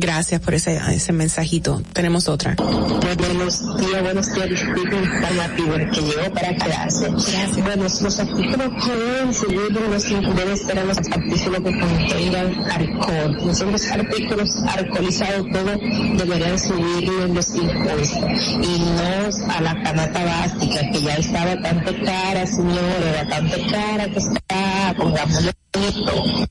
Gracias 0.00 0.40
por 0.40 0.54
ese, 0.54 0.80
ese 0.94 1.12
mensajito. 1.12 1.82
Tenemos 1.92 2.26
otra. 2.26 2.54
Buenos 2.54 3.76
días, 3.76 4.02
buenos 4.02 4.32
días, 4.32 4.48
distrito 4.48 4.96
informativo 4.96 5.74
que 5.74 6.00
llegó 6.00 6.32
para 6.32 6.54
clase. 6.54 7.10
Gracias. 7.10 7.62
Bueno, 7.62 7.82
los 7.82 8.18
artículos 8.18 8.68
que 8.82 8.96
deben 8.96 9.34
seguir 9.34 9.72
los 9.72 10.08
deben 10.08 10.56
ser 10.56 10.86
los 10.86 10.96
artículos 10.96 11.60
que 11.60 11.80
contengan 11.80 12.70
alcohol. 12.70 13.46
Nosotros 13.46 13.86
artículos 13.90 14.50
alcoholizados 14.74 15.46
todos 15.52 15.78
deberían 16.16 16.58
subir 16.58 17.10
en 17.22 17.34
los 17.34 17.54
impuestos 17.54 18.56
y 18.62 18.78
no 18.78 19.52
a 19.52 19.60
la 19.60 19.82
canasta 19.82 20.24
básica 20.24 20.90
que 20.92 21.02
ya 21.02 21.14
está 21.16 21.44
bastante 21.44 22.02
cara, 22.04 22.46
señores, 22.46 23.28
bastante 23.28 23.66
cara 23.70 24.08
que 24.08 24.18
está, 24.18 24.94
pongámosle 24.96 25.52
esto. 25.74 26.48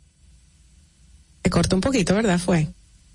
Se 1.44 1.50
cortó 1.50 1.76
un 1.76 1.82
poquito, 1.82 2.14
¿verdad? 2.14 2.38
Fue. 2.38 2.68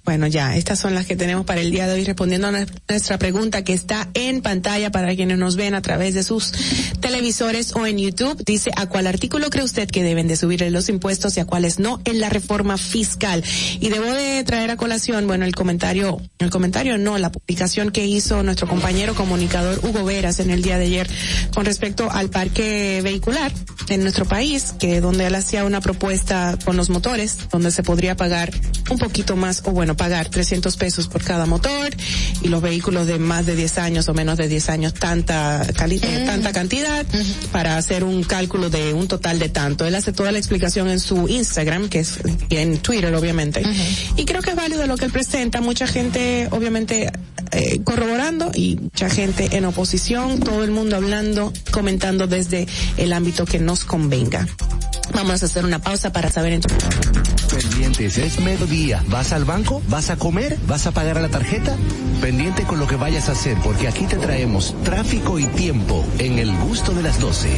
Bueno, 0.04 0.26
ya, 0.26 0.54
estas 0.54 0.78
son 0.78 0.94
las 0.94 1.06
que 1.06 1.16
tenemos 1.16 1.46
para 1.46 1.62
el 1.62 1.70
día 1.70 1.86
de 1.86 1.94
hoy 1.94 2.04
respondiendo 2.04 2.48
a 2.48 2.66
nuestra 2.88 3.18
pregunta 3.18 3.64
que 3.64 3.72
está 3.72 4.10
en 4.12 4.42
pantalla 4.42 4.90
para 4.90 5.16
quienes 5.16 5.38
nos 5.38 5.56
ven 5.56 5.72
a 5.74 5.80
través 5.80 6.12
de 6.12 6.22
sus 6.22 6.52
televisores 7.00 7.74
o 7.74 7.86
en 7.86 7.96
YouTube. 7.96 8.42
Dice, 8.44 8.70
¿a 8.76 8.86
cuál 8.86 9.06
artículo 9.06 9.48
cree 9.48 9.64
usted 9.64 9.88
que 9.88 10.02
deben 10.02 10.28
de 10.28 10.36
subir 10.36 10.60
los 10.70 10.90
impuestos 10.90 11.38
y 11.38 11.40
a 11.40 11.46
cuáles 11.46 11.78
no 11.78 12.02
en 12.04 12.20
la 12.20 12.28
reforma 12.28 12.76
fiscal? 12.76 13.42
Y 13.80 13.88
debo 13.88 14.04
de 14.04 14.44
traer 14.44 14.70
a 14.70 14.76
colación, 14.76 15.26
bueno, 15.26 15.46
el 15.46 15.54
comentario, 15.54 16.20
el 16.38 16.50
comentario 16.50 16.98
no, 16.98 17.16
la 17.16 17.32
publicación 17.32 17.90
que 17.90 18.04
hizo 18.04 18.42
nuestro 18.42 18.68
compañero 18.68 19.14
comunicador 19.14 19.80
Hugo 19.86 20.04
Veras 20.04 20.38
en 20.38 20.50
el 20.50 20.60
día 20.60 20.76
de 20.76 20.84
ayer 20.84 21.08
con 21.54 21.64
respecto 21.64 22.10
al 22.10 22.28
parque 22.28 23.00
vehicular 23.02 23.52
en 23.88 24.02
nuestro 24.02 24.26
país, 24.26 24.74
que 24.78 25.00
donde 25.00 25.26
él 25.26 25.34
hacía 25.34 25.64
una 25.64 25.80
propuesta 25.80 26.58
con 26.62 26.76
los 26.76 26.90
motores, 26.90 27.38
donde 27.50 27.70
se 27.70 27.82
podría 27.82 28.16
pagar 28.16 28.52
un 28.90 28.98
poquito 28.98 29.34
más 29.34 29.62
o 29.64 29.70
bueno, 29.70 29.93
pagar 29.96 30.28
300 30.28 30.76
pesos 30.76 31.08
por 31.08 31.22
cada 31.22 31.46
motor 31.46 31.90
y 32.42 32.48
los 32.48 32.62
vehículos 32.62 33.06
de 33.06 33.18
más 33.18 33.46
de 33.46 33.56
10 33.56 33.78
años 33.78 34.08
o 34.08 34.14
menos 34.14 34.38
de 34.38 34.48
10 34.48 34.68
años 34.70 34.94
tanta 34.94 35.66
cali 35.76 35.98
tanta 35.98 36.52
cantidad 36.52 37.06
para 37.52 37.76
hacer 37.76 38.04
un 38.04 38.22
cálculo 38.24 38.70
de 38.70 38.92
un 38.92 39.08
total 39.08 39.38
de 39.38 39.48
tanto. 39.48 39.86
Él 39.86 39.94
hace 39.94 40.12
toda 40.12 40.32
la 40.32 40.38
explicación 40.38 40.88
en 40.88 41.00
su 41.00 41.28
Instagram, 41.28 41.88
que 41.88 42.00
es 42.00 42.18
en 42.50 42.78
Twitter 42.78 43.14
obviamente. 43.14 43.62
Y 44.16 44.24
creo 44.24 44.42
que 44.42 44.50
es 44.50 44.56
válido 44.56 44.86
lo 44.86 44.96
que 44.96 45.06
él 45.06 45.12
presenta, 45.12 45.60
mucha 45.60 45.86
gente 45.86 46.48
obviamente 46.50 47.10
eh, 47.54 47.80
corroborando 47.84 48.50
y 48.54 48.76
mucha 48.76 49.08
gente 49.08 49.56
en 49.56 49.64
oposición, 49.64 50.40
todo 50.40 50.64
el 50.64 50.70
mundo 50.70 50.96
hablando, 50.96 51.52
comentando 51.70 52.26
desde 52.26 52.66
el 52.96 53.12
ámbito 53.12 53.44
que 53.44 53.58
nos 53.58 53.84
convenga. 53.84 54.46
Vamos 55.12 55.42
a 55.42 55.46
hacer 55.46 55.64
una 55.64 55.78
pausa 55.78 56.12
para 56.12 56.30
saber 56.30 56.54
entonces. 56.54 56.88
Pendientes, 57.50 58.18
es 58.18 58.40
mediodía. 58.40 59.04
¿Vas 59.08 59.32
al 59.32 59.44
banco? 59.44 59.82
¿Vas 59.88 60.10
a 60.10 60.16
comer? 60.16 60.58
¿Vas 60.66 60.86
a 60.86 60.92
pagar 60.92 61.18
a 61.18 61.20
la 61.20 61.28
tarjeta? 61.28 61.76
Pendiente 62.20 62.64
con 62.64 62.80
lo 62.80 62.86
que 62.86 62.96
vayas 62.96 63.28
a 63.28 63.32
hacer, 63.32 63.56
porque 63.62 63.86
aquí 63.86 64.06
te 64.06 64.16
traemos 64.16 64.74
tráfico 64.82 65.38
y 65.38 65.46
tiempo 65.46 66.04
en 66.18 66.38
el 66.38 66.52
gusto 66.56 66.92
de 66.92 67.02
las 67.02 67.20
12. 67.20 67.48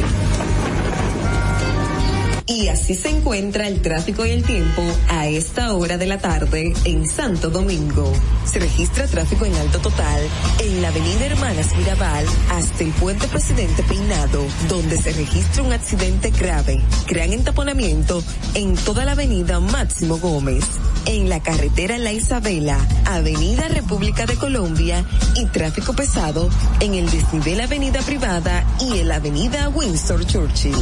Y 2.49 2.69
así 2.69 2.95
se 2.95 3.09
encuentra 3.09 3.67
el 3.67 3.81
tráfico 3.81 4.25
y 4.25 4.29
el 4.29 4.41
tiempo 4.41 4.81
a 5.09 5.27
esta 5.27 5.73
hora 5.73 5.97
de 5.97 6.05
la 6.05 6.17
tarde 6.17 6.73
en 6.85 7.05
Santo 7.05 7.49
Domingo. 7.49 8.09
Se 8.45 8.57
registra 8.59 9.05
tráfico 9.05 9.45
en 9.45 9.53
alto 9.55 9.79
total 9.79 10.21
en 10.63 10.81
la 10.81 10.87
avenida 10.87 11.25
Hermanas 11.25 11.75
Mirabal 11.75 12.25
hasta 12.51 12.85
el 12.85 12.91
puente 12.91 13.27
Presidente 13.27 13.83
Peinado, 13.83 14.45
donde 14.69 14.97
se 14.97 15.11
registra 15.11 15.61
un 15.61 15.73
accidente 15.73 16.29
grave, 16.29 16.81
gran 17.09 17.33
entaponamiento 17.33 18.23
en 18.53 18.75
toda 18.75 19.03
la 19.03 19.11
avenida 19.11 19.59
Máximo 19.59 20.17
Gómez, 20.17 20.63
en 21.05 21.27
la 21.27 21.41
carretera 21.41 21.97
La 21.97 22.13
Isabela, 22.13 22.79
avenida 23.03 23.67
República 23.67 24.25
de 24.25 24.35
Colombia 24.35 25.03
y 25.35 25.45
tráfico 25.47 25.91
pesado 25.91 26.49
en 26.79 26.93
el 26.93 27.09
desnivel 27.09 27.59
avenida 27.59 27.99
privada 28.03 28.65
y 28.79 28.99
en 28.99 29.09
la 29.09 29.15
avenida 29.15 29.67
Windsor 29.67 30.25
Churchill. 30.25 30.75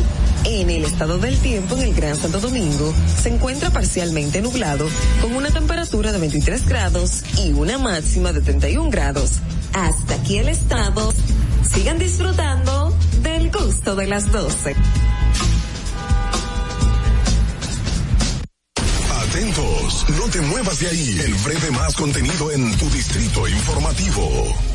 En 0.43 0.69
el 0.69 0.85
estado 0.85 1.17
del 1.17 1.35
tiempo 1.39 1.54
en 1.55 1.81
el 1.81 1.93
Gran 1.93 2.17
Santo 2.17 2.41
Domingo 2.41 2.93
se 3.21 3.29
encuentra 3.29 3.69
parcialmente 3.69 4.41
nublado 4.41 4.89
con 5.21 5.33
una 5.35 5.49
temperatura 5.49 6.11
de 6.11 6.19
23 6.19 6.67
grados 6.67 7.23
y 7.37 7.53
una 7.53 7.77
máxima 7.77 8.33
de 8.33 8.41
31 8.41 8.89
grados. 8.89 9.39
Hasta 9.73 10.15
aquí 10.15 10.37
el 10.37 10.49
estado. 10.49 11.13
Sigan 11.73 11.97
disfrutando 11.97 12.93
del 13.23 13.51
gusto 13.51 13.95
de 13.95 14.07
las 14.07 14.29
12. 14.33 14.75
Atentos, 19.29 20.05
no 20.09 20.25
te 20.29 20.41
muevas 20.41 20.79
de 20.79 20.87
ahí. 20.87 21.19
El 21.23 21.33
breve 21.35 21.71
más 21.71 21.95
contenido 21.95 22.51
en 22.51 22.77
tu 22.77 22.89
distrito 22.89 23.47
informativo. 23.47 24.74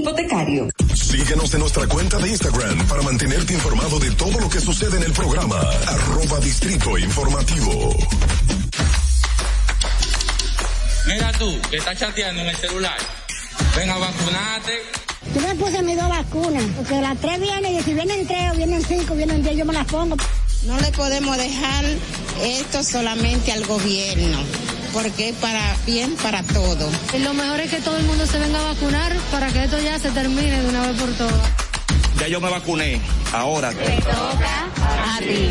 hipotecario. 0.00 0.68
Síguenos 0.94 1.52
en 1.54 1.60
nuestra 1.60 1.86
cuenta 1.86 2.18
de 2.18 2.28
Instagram 2.28 2.86
para 2.86 3.02
mantenerte 3.02 3.54
informado 3.54 3.98
de 3.98 4.10
todo 4.12 4.40
lo 4.40 4.48
que 4.48 4.60
sucede 4.60 4.96
en 4.96 5.04
el 5.04 5.12
programa. 5.12 5.60
Arroba 5.86 6.40
Distrito 6.40 6.98
Informativo. 6.98 7.96
Mira 11.06 11.32
tú, 11.32 11.58
que 11.70 11.76
estás 11.76 11.98
chateando 11.98 12.42
en 12.42 12.48
el 12.48 12.56
celular. 12.56 12.98
Ven 13.76 13.90
a 13.90 13.98
vacunarte. 13.98 14.72
Yo 15.34 15.40
me 15.42 15.54
puse 15.54 15.82
mis 15.82 15.96
dos 15.96 16.08
vacunas, 16.08 16.64
porque 16.76 17.00
las 17.00 17.18
tres 17.20 17.40
vienen 17.40 17.74
y 17.76 17.82
si 17.82 17.94
vienen 17.94 18.26
tres 18.26 18.52
o 18.52 18.56
vienen 18.56 18.82
cinco, 18.82 19.14
vienen 19.14 19.42
diez, 19.42 19.56
yo 19.56 19.64
me 19.64 19.72
las 19.72 19.86
pongo. 19.86 20.16
No 20.66 20.78
le 20.78 20.90
podemos 20.92 21.36
dejar 21.36 21.84
esto 22.42 22.82
solamente 22.82 23.52
al 23.52 23.64
gobierno, 23.66 24.38
porque 24.92 25.30
es 25.30 25.36
para 25.36 25.76
bien 25.86 26.16
para 26.16 26.42
todo. 26.42 26.88
Y 27.14 27.18
lo 27.18 27.34
mejor 27.34 27.60
es 27.60 27.70
que 27.70 27.80
todo 27.80 27.96
el 27.96 28.04
mundo 28.04 28.26
se 28.26 28.38
venga 28.38 28.60
a 28.60 28.64
vacunar 28.74 29.12
para 29.30 29.48
que 29.52 29.64
esto 29.64 29.80
ya 29.80 29.98
se 29.98 30.10
termine 30.10 30.62
de 30.62 30.68
una 30.68 30.82
vez 30.82 31.00
por 31.00 31.10
todas. 31.14 31.50
Ya 32.18 32.28
yo 32.28 32.40
me 32.40 32.50
vacuné. 32.50 33.00
Ahora 33.32 33.70
Te 33.70 33.96
toca 34.02 34.66
a 34.86 35.18
ti. 35.20 35.50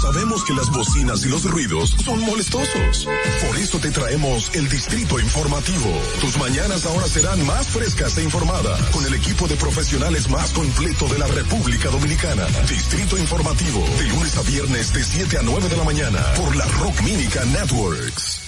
Sabemos 0.00 0.44
que 0.44 0.54
las 0.54 0.70
bocinas 0.70 1.24
y 1.24 1.28
los 1.28 1.44
ruidos 1.44 1.96
son 2.04 2.20
molestosos. 2.20 3.08
Por 3.46 3.58
eso 3.58 3.78
te 3.78 3.90
traemos 3.90 4.54
el 4.54 4.68
Distrito 4.68 5.18
Informativo. 5.18 5.90
Tus 6.20 6.38
mañanas 6.38 6.86
ahora 6.86 7.06
serán 7.06 7.44
más 7.44 7.66
frescas 7.66 8.16
e 8.18 8.22
informadas 8.22 8.80
con 8.90 9.04
el 9.04 9.14
equipo 9.14 9.48
de 9.48 9.56
profesionales 9.56 10.28
más 10.30 10.52
completo 10.52 11.08
de 11.08 11.18
la 11.18 11.26
República 11.26 11.90
Dominicana. 11.90 12.46
Distrito 12.68 13.18
Informativo, 13.18 13.84
de 13.98 14.04
lunes 14.04 14.36
a 14.36 14.42
viernes 14.42 14.92
de 14.92 15.02
7 15.02 15.38
a 15.38 15.42
9 15.42 15.68
de 15.68 15.76
la 15.76 15.84
mañana 15.84 16.20
por 16.36 16.54
la 16.54 16.66
Rock 16.66 17.00
Mínica 17.02 17.44
Networks. 17.46 18.40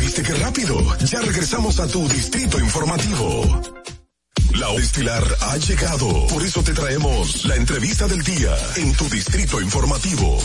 ¿Viste 0.00 0.22
qué 0.22 0.34
rápido? 0.34 0.78
Ya 1.04 1.20
regresamos 1.20 1.78
a 1.80 1.86
tu 1.86 2.08
Distrito 2.08 2.58
Informativo. 2.58 3.93
La 4.54 4.72
estilar 4.74 5.24
ha 5.40 5.56
llegado. 5.56 6.26
Por 6.28 6.44
eso 6.44 6.62
te 6.62 6.72
traemos 6.72 7.44
la 7.44 7.56
entrevista 7.56 8.06
del 8.06 8.22
día 8.22 8.56
en 8.76 8.94
tu 8.94 9.08
distrito 9.08 9.60
informativo. 9.60 10.38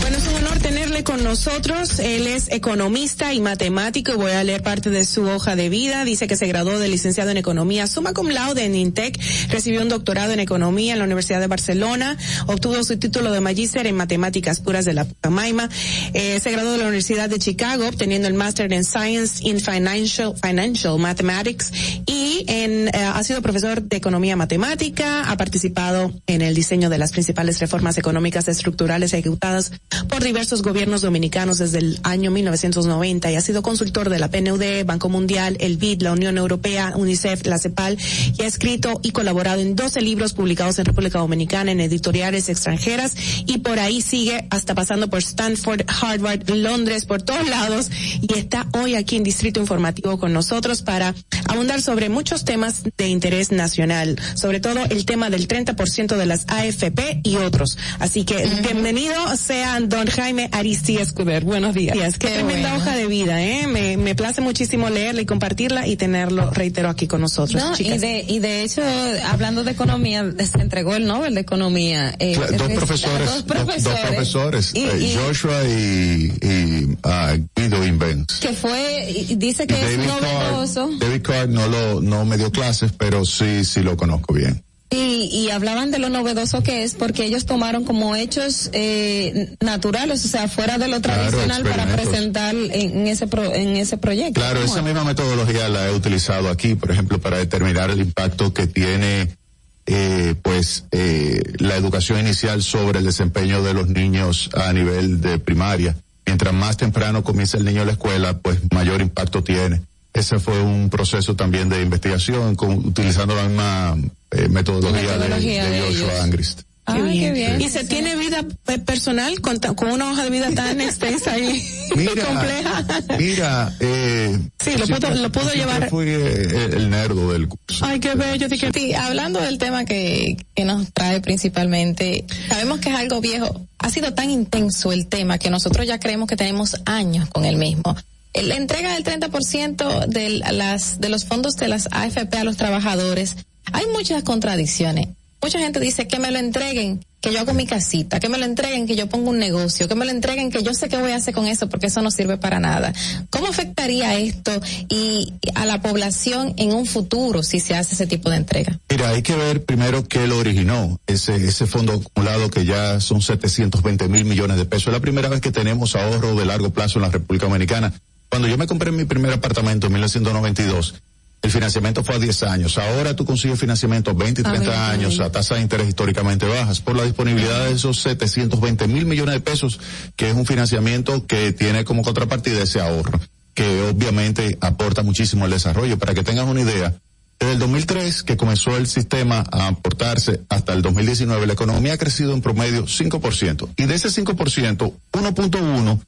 Bueno, 0.00 0.16
es 0.16 0.28
un 0.28 0.34
honor 0.36 0.58
tenerle 0.98 1.04
con 1.04 1.24
nosotros. 1.24 1.98
Él 1.98 2.26
es 2.26 2.48
economista 2.50 3.32
y 3.32 3.40
matemático. 3.40 4.16
Voy 4.16 4.32
a 4.32 4.44
leer 4.44 4.62
parte 4.62 4.90
de 4.90 5.04
su 5.04 5.24
hoja 5.24 5.56
de 5.56 5.68
vida. 5.68 6.04
Dice 6.04 6.26
que 6.26 6.36
se 6.36 6.46
graduó 6.46 6.78
de 6.78 6.88
licenciado 6.88 7.30
en 7.30 7.36
economía 7.36 7.86
summa 7.86 8.12
cum 8.12 8.28
laude 8.28 8.64
en 8.64 8.74
INTEC. 8.74 9.18
Recibió 9.50 9.82
un 9.82 9.88
doctorado 9.88 10.32
en 10.32 10.40
economía 10.40 10.92
en 10.94 10.98
la 10.98 11.04
Universidad 11.04 11.40
de 11.40 11.46
Barcelona. 11.46 12.16
Obtuvo 12.46 12.82
su 12.84 12.98
título 12.98 13.32
de 13.32 13.40
magíster 13.40 13.86
en 13.86 13.96
matemáticas 13.96 14.60
puras 14.60 14.84
de 14.84 14.94
la 14.94 15.04
Pucamaima. 15.04 15.68
Eh, 16.14 16.40
se 16.40 16.50
graduó 16.50 16.72
de 16.72 16.78
la 16.78 16.84
Universidad 16.84 17.28
de 17.28 17.38
Chicago 17.38 17.86
obteniendo 17.86 18.28
el 18.28 18.34
máster 18.34 18.72
en 18.72 18.84
Science 18.84 19.46
in 19.46 19.60
Financial, 19.60 20.34
Financial 20.40 20.98
Mathematics 20.98 21.72
y 22.06 22.44
en, 22.48 22.88
eh, 22.88 22.90
ha 22.94 23.22
sido 23.24 23.42
profesor 23.42 23.82
de 23.82 23.96
economía 23.96 24.36
matemática. 24.36 25.30
Ha 25.30 25.36
participado 25.36 26.12
en 26.26 26.42
el 26.42 26.54
diseño 26.54 26.90
de 26.90 26.98
las 26.98 27.12
principales 27.12 27.58
reformas 27.60 27.98
económicas 27.98 28.48
estructurales 28.48 29.12
ejecutadas 29.12 29.72
por 30.08 30.22
diversos 30.22 30.62
gobiernos 30.62 30.87
dominicanos 30.96 31.58
desde 31.58 31.78
el 31.78 32.00
año 32.02 32.30
1990 32.30 33.30
y 33.30 33.36
ha 33.36 33.40
sido 33.40 33.62
consultor 33.62 34.08
de 34.08 34.18
la 34.18 34.30
PNUD, 34.30 34.84
Banco 34.86 35.08
Mundial, 35.08 35.56
el 35.60 35.76
BID, 35.76 36.02
la 36.02 36.12
Unión 36.12 36.38
Europea, 36.38 36.94
UNICEF, 36.96 37.46
la 37.46 37.58
CEPAL 37.58 37.98
y 38.38 38.42
ha 38.42 38.46
escrito 38.46 38.98
y 39.02 39.10
colaborado 39.10 39.60
en 39.60 39.76
12 39.76 40.00
libros 40.00 40.32
publicados 40.32 40.78
en 40.78 40.86
República 40.86 41.18
Dominicana 41.18 41.72
en 41.72 41.80
editoriales 41.80 42.48
extranjeras 42.48 43.14
y 43.46 43.58
por 43.58 43.78
ahí 43.78 44.00
sigue 44.00 44.48
hasta 44.50 44.74
pasando 44.74 45.08
por 45.10 45.20
Stanford, 45.20 45.82
Harvard, 45.86 46.48
Londres, 46.48 47.04
por 47.04 47.22
todos 47.22 47.46
lados 47.48 47.90
y 48.20 48.38
está 48.38 48.66
hoy 48.72 48.94
aquí 48.94 49.16
en 49.16 49.24
Distrito 49.24 49.60
Informativo 49.60 50.18
con 50.18 50.32
nosotros 50.32 50.82
para 50.82 51.14
abundar 51.46 51.82
sobre 51.82 52.08
muchos 52.08 52.44
temas 52.44 52.82
de 52.96 53.08
interés 53.08 53.52
nacional, 53.52 54.18
sobre 54.34 54.60
todo 54.60 54.84
el 54.88 55.04
tema 55.04 55.30
del 55.30 55.46
30% 55.46 56.16
de 56.16 56.26
las 56.26 56.46
AFP 56.48 57.20
y 57.22 57.36
otros. 57.36 57.78
Así 57.98 58.24
que 58.24 58.48
bienvenido 58.62 59.14
sean 59.36 59.88
don 59.88 60.06
Jaime 60.06 60.48
Aristi 60.68 60.98
Escuder. 60.98 61.44
Buenos 61.44 61.74
días. 61.74 61.96
Qué, 62.18 62.28
tremenda 62.28 62.76
hoja 62.76 62.94
de 62.94 63.06
vida, 63.06 63.42
¿eh? 63.42 63.66
Me, 63.66 63.96
me 63.96 64.14
place 64.14 64.42
muchísimo 64.42 64.90
leerla 64.90 65.22
y 65.22 65.24
compartirla 65.24 65.86
y 65.86 65.96
tenerlo, 65.96 66.50
reitero, 66.50 66.90
aquí 66.90 67.06
con 67.06 67.22
nosotros. 67.22 67.62
No, 67.62 67.72
y 67.72 67.76
chicas. 67.76 68.00
de, 68.02 68.22
y 68.28 68.38
de 68.38 68.64
hecho, 68.64 68.82
hablando 69.30 69.64
de 69.64 69.70
economía, 69.70 70.30
se 70.38 70.60
entregó 70.60 70.94
el 70.94 71.06
Nobel 71.06 71.34
de 71.34 71.40
Economía. 71.40 72.14
eh, 72.18 72.34
Cla- 72.36 72.50
dos 72.50 72.72
profesores, 72.72 73.26
Dos 73.26 73.34
dos- 73.34 73.42
profesores. 73.44 73.84
dos 73.84 74.00
profesores, 74.10 74.72
Y- 74.74 74.80
eh, 74.84 74.98
y- 75.00 75.16
Joshua 75.16 75.64
y, 75.64 76.32
y 76.42 76.98
ah, 77.02 77.34
Guido 77.56 77.86
Invens. 77.86 78.26
que 78.40 78.52
fue, 78.52 79.10
y 79.10 79.36
dice 79.36 79.66
que 79.66 79.74
es 79.74 79.98
novedoso. 80.06 80.90
David 80.98 81.22
Card 81.22 81.48
no 81.48 81.66
lo 81.66 82.02
no 82.02 82.26
me 82.26 82.36
dio 82.36 82.52
clases, 82.52 82.92
pero 82.92 83.24
sí 83.24 83.64
sí 83.64 83.80
lo 83.80 83.96
conozco 83.96 84.34
bien. 84.34 84.62
Y, 84.90 85.24
y 85.30 85.50
hablaban 85.50 85.90
de 85.90 85.98
lo 85.98 86.08
novedoso 86.08 86.62
que 86.62 86.82
es 86.82 86.94
porque 86.94 87.24
ellos 87.26 87.44
tomaron 87.44 87.84
como 87.84 88.16
hechos 88.16 88.70
eh, 88.72 89.54
naturales, 89.60 90.24
o 90.24 90.28
sea, 90.28 90.48
fuera 90.48 90.78
de 90.78 90.88
lo 90.88 91.02
Claro, 91.02 91.20
tradicional 91.28 91.62
para 91.62 91.86
presentar 91.94 92.54
en, 92.54 93.06
ese 93.06 93.26
pro- 93.26 93.52
en 93.54 93.76
ese 93.76 93.98
proyecto. 93.98 94.40
Claro, 94.40 94.60
¿Cómo 94.60 94.72
esa 94.72 94.78
es? 94.78 94.84
misma 94.86 95.04
metodología 95.04 95.68
la 95.68 95.88
he 95.88 95.92
utilizado 95.92 96.48
aquí, 96.48 96.74
por 96.74 96.90
ejemplo, 96.90 97.18
para 97.20 97.36
determinar 97.36 97.90
el 97.90 98.00
impacto 98.00 98.54
que 98.54 98.66
tiene 98.66 99.36
eh, 99.84 100.34
pues 100.40 100.84
eh, 100.90 101.42
la 101.58 101.76
educación 101.76 102.20
inicial 102.20 102.62
sobre 102.62 103.00
el 103.00 103.04
desempeño 103.04 103.62
de 103.62 103.74
los 103.74 103.88
niños 103.88 104.48
a 104.54 104.72
nivel 104.72 105.20
de 105.20 105.38
primaria. 105.38 105.96
Mientras 106.24 106.54
más 106.54 106.78
temprano 106.78 107.22
comienza 107.22 107.58
el 107.58 107.64
niño 107.66 107.82
a 107.82 107.84
la 107.84 107.92
escuela, 107.92 108.38
pues 108.38 108.58
mayor 108.72 109.02
impacto 109.02 109.42
tiene. 109.44 109.82
Ese 110.18 110.38
fue 110.38 110.60
un 110.60 110.90
proceso 110.90 111.34
también 111.36 111.68
de 111.68 111.80
investigación 111.82 112.56
con, 112.56 112.74
utilizando 112.86 113.34
la 113.36 113.44
misma 113.44 113.96
eh, 114.32 114.48
metodología, 114.48 115.00
de- 115.12 115.18
Metodología 115.18 115.64
de, 115.64 115.70
de 115.70 115.80
Joshua 115.80 116.06
ellos. 116.08 116.20
Angrist. 116.20 116.60
Ah, 116.90 116.96
qué 116.96 117.32
bien. 117.32 117.60
Y 117.60 117.68
se 117.68 117.84
tiene 117.84 118.16
vida 118.16 118.42
eh, 118.68 118.78
personal 118.78 119.42
con, 119.42 119.58
una 119.92 120.10
hoja 120.10 120.24
de 120.24 120.30
vida 120.30 120.50
tan 120.54 120.80
extensa 120.80 121.38
y 121.38 121.62
Mira, 121.94 122.24
compleja. 122.24 122.86
Mira, 123.18 123.76
eh, 123.78 124.38
Sí, 124.58 124.70
lo 124.78 124.86
pudo- 124.86 125.10
lo 125.10 125.30
siempre 125.30 125.54
llevar- 125.54 125.90
Fui 125.90 126.06
eh, 126.08 126.70
el 126.72 126.88
nerdo 126.88 127.30
del 127.34 127.46
curso. 127.46 127.84
Ay, 127.84 128.00
qué 128.00 128.14
bello. 128.14 128.46
Sí, 128.72 128.94
hablando 128.94 129.38
del 129.38 129.58
tema 129.58 129.84
que, 129.84 130.38
que 130.56 130.64
nos 130.64 130.90
trae 130.94 131.20
principalmente, 131.20 132.24
sabemos 132.48 132.80
que 132.80 132.88
es 132.88 132.96
algo 132.96 133.20
viejo. 133.20 133.66
Ha 133.80 133.90
sido 133.90 134.14
tan 134.14 134.30
intenso 134.30 134.90
el 134.90 135.08
tema 135.08 135.36
que 135.38 135.50
nosotros 135.50 135.86
ya 135.86 136.00
creemos 136.00 136.26
que 136.26 136.36
tenemos 136.36 136.74
años 136.86 137.28
con 137.28 137.44
el 137.44 137.56
mismo. 137.56 137.94
La 138.34 138.56
entrega 138.56 138.94
del 138.94 139.04
30% 139.04 140.06
de, 140.06 140.30
las, 140.30 141.00
de 141.00 141.08
los 141.08 141.24
fondos 141.24 141.56
de 141.56 141.68
las 141.68 141.88
AFP 141.90 142.36
a 142.36 142.44
los 142.44 142.56
trabajadores, 142.56 143.36
hay 143.72 143.86
muchas 143.86 144.22
contradicciones. 144.22 145.08
Mucha 145.40 145.60
gente 145.60 145.78
dice 145.78 146.08
que 146.08 146.18
me 146.18 146.32
lo 146.32 146.38
entreguen, 146.38 147.00
que 147.20 147.32
yo 147.32 147.38
hago 147.38 147.54
mi 147.54 147.64
casita, 147.64 148.18
que 148.18 148.28
me 148.28 148.38
lo 148.38 148.44
entreguen, 148.44 148.88
que 148.88 148.96
yo 148.96 149.08
pongo 149.08 149.30
un 149.30 149.38
negocio, 149.38 149.88
que 149.88 149.94
me 149.94 150.04
lo 150.04 150.10
entreguen, 150.10 150.50
que 150.50 150.64
yo 150.64 150.74
sé 150.74 150.88
qué 150.88 150.96
voy 150.96 151.12
a 151.12 151.16
hacer 151.16 151.32
con 151.32 151.46
eso 151.46 151.68
porque 151.68 151.86
eso 151.86 152.02
no 152.02 152.10
sirve 152.10 152.38
para 152.38 152.58
nada. 152.58 152.92
¿Cómo 153.30 153.46
afectaría 153.46 154.18
esto 154.18 154.52
y 154.88 155.32
a 155.54 155.64
la 155.64 155.80
población 155.80 156.54
en 156.56 156.72
un 156.72 156.86
futuro 156.86 157.44
si 157.44 157.60
se 157.60 157.76
hace 157.76 157.94
ese 157.94 158.08
tipo 158.08 158.30
de 158.30 158.36
entrega? 158.36 158.80
Mira, 158.90 159.10
hay 159.10 159.22
que 159.22 159.36
ver 159.36 159.64
primero 159.64 160.06
qué 160.08 160.26
lo 160.26 160.38
originó, 160.38 160.98
ese, 161.06 161.36
ese 161.36 161.66
fondo 161.66 161.92
acumulado 161.92 162.50
que 162.50 162.64
ya 162.64 163.00
son 163.00 163.22
720 163.22 164.08
mil 164.08 164.24
millones 164.24 164.56
de 164.56 164.64
pesos. 164.64 164.88
Es 164.88 164.92
la 164.94 165.00
primera 165.00 165.28
vez 165.28 165.40
que 165.40 165.52
tenemos 165.52 165.94
ahorro 165.94 166.34
de 166.34 166.46
largo 166.46 166.70
plazo 166.70 166.98
en 166.98 167.02
la 167.02 167.10
República 167.10 167.46
Dominicana. 167.46 167.92
Cuando 168.28 168.48
yo 168.48 168.58
me 168.58 168.66
compré 168.66 168.92
mi 168.92 169.04
primer 169.04 169.32
apartamento 169.32 169.86
en 169.86 169.92
1992, 169.94 170.94
el 171.40 171.50
financiamiento 171.50 172.02
fue 172.02 172.16
a 172.16 172.18
10 172.18 172.42
años. 172.44 172.78
Ahora 172.78 173.14
tú 173.14 173.24
consigues 173.24 173.58
financiamiento 173.58 174.10
a 174.10 174.14
20 174.14 174.40
y 174.40 174.44
Ah, 174.44 174.50
30 174.50 174.70
mira, 174.70 174.90
años 174.90 175.20
a 175.20 175.30
tasas 175.30 175.58
de 175.58 175.62
interés 175.62 175.88
históricamente 175.88 176.46
bajas 176.46 176.80
por 176.80 176.96
la 176.96 177.04
disponibilidad 177.04 177.66
de 177.66 177.72
esos 177.72 178.00
720 178.00 178.88
mil 178.88 179.06
millones 179.06 179.34
de 179.34 179.40
pesos, 179.40 179.80
que 180.16 180.30
es 180.30 180.34
un 180.34 180.46
financiamiento 180.46 181.26
que 181.26 181.52
tiene 181.52 181.84
como 181.84 182.02
contrapartida 182.02 182.62
ese 182.62 182.80
ahorro, 182.80 183.20
que 183.54 183.82
obviamente 183.82 184.58
aporta 184.60 185.02
muchísimo 185.02 185.44
al 185.44 185.50
desarrollo. 185.52 185.98
Para 185.98 186.12
que 186.14 186.24
tengas 186.24 186.46
una 186.46 186.60
idea, 186.60 186.94
desde 187.38 187.52
el 187.52 187.58
2003, 187.60 188.24
que 188.24 188.36
comenzó 188.36 188.76
el 188.76 188.88
sistema 188.88 189.44
a 189.52 189.68
aportarse, 189.68 190.40
hasta 190.48 190.72
el 190.72 190.82
2019, 190.82 191.46
la 191.46 191.52
economía 191.52 191.92
ha 191.92 191.98
crecido 191.98 192.34
en 192.34 192.42
promedio 192.42 192.86
5%. 192.86 193.68
Y 193.76 193.84
de 193.84 193.94
ese 193.94 194.08
5%, 194.08 194.92
1.1 195.12 196.00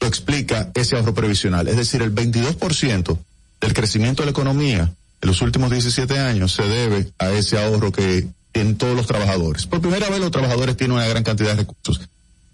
lo 0.00 0.06
explica 0.06 0.70
ese 0.74 0.96
ahorro 0.96 1.14
previsional. 1.14 1.68
Es 1.68 1.76
decir, 1.76 2.02
el 2.02 2.14
22% 2.14 3.18
del 3.60 3.74
crecimiento 3.74 4.22
de 4.22 4.26
la 4.26 4.30
economía 4.30 4.92
en 5.20 5.28
los 5.28 5.42
últimos 5.42 5.70
17 5.70 6.18
años 6.18 6.52
se 6.52 6.62
debe 6.62 7.10
a 7.18 7.30
ese 7.30 7.58
ahorro 7.58 7.90
que 7.90 8.28
tienen 8.52 8.76
todos 8.76 8.96
los 8.96 9.06
trabajadores. 9.06 9.66
Por 9.66 9.80
primera 9.80 10.08
vez 10.08 10.20
los 10.20 10.30
trabajadores 10.30 10.76
tienen 10.76 10.96
una 10.96 11.06
gran 11.06 11.24
cantidad 11.24 11.50
de 11.50 11.62
recursos. 11.62 12.00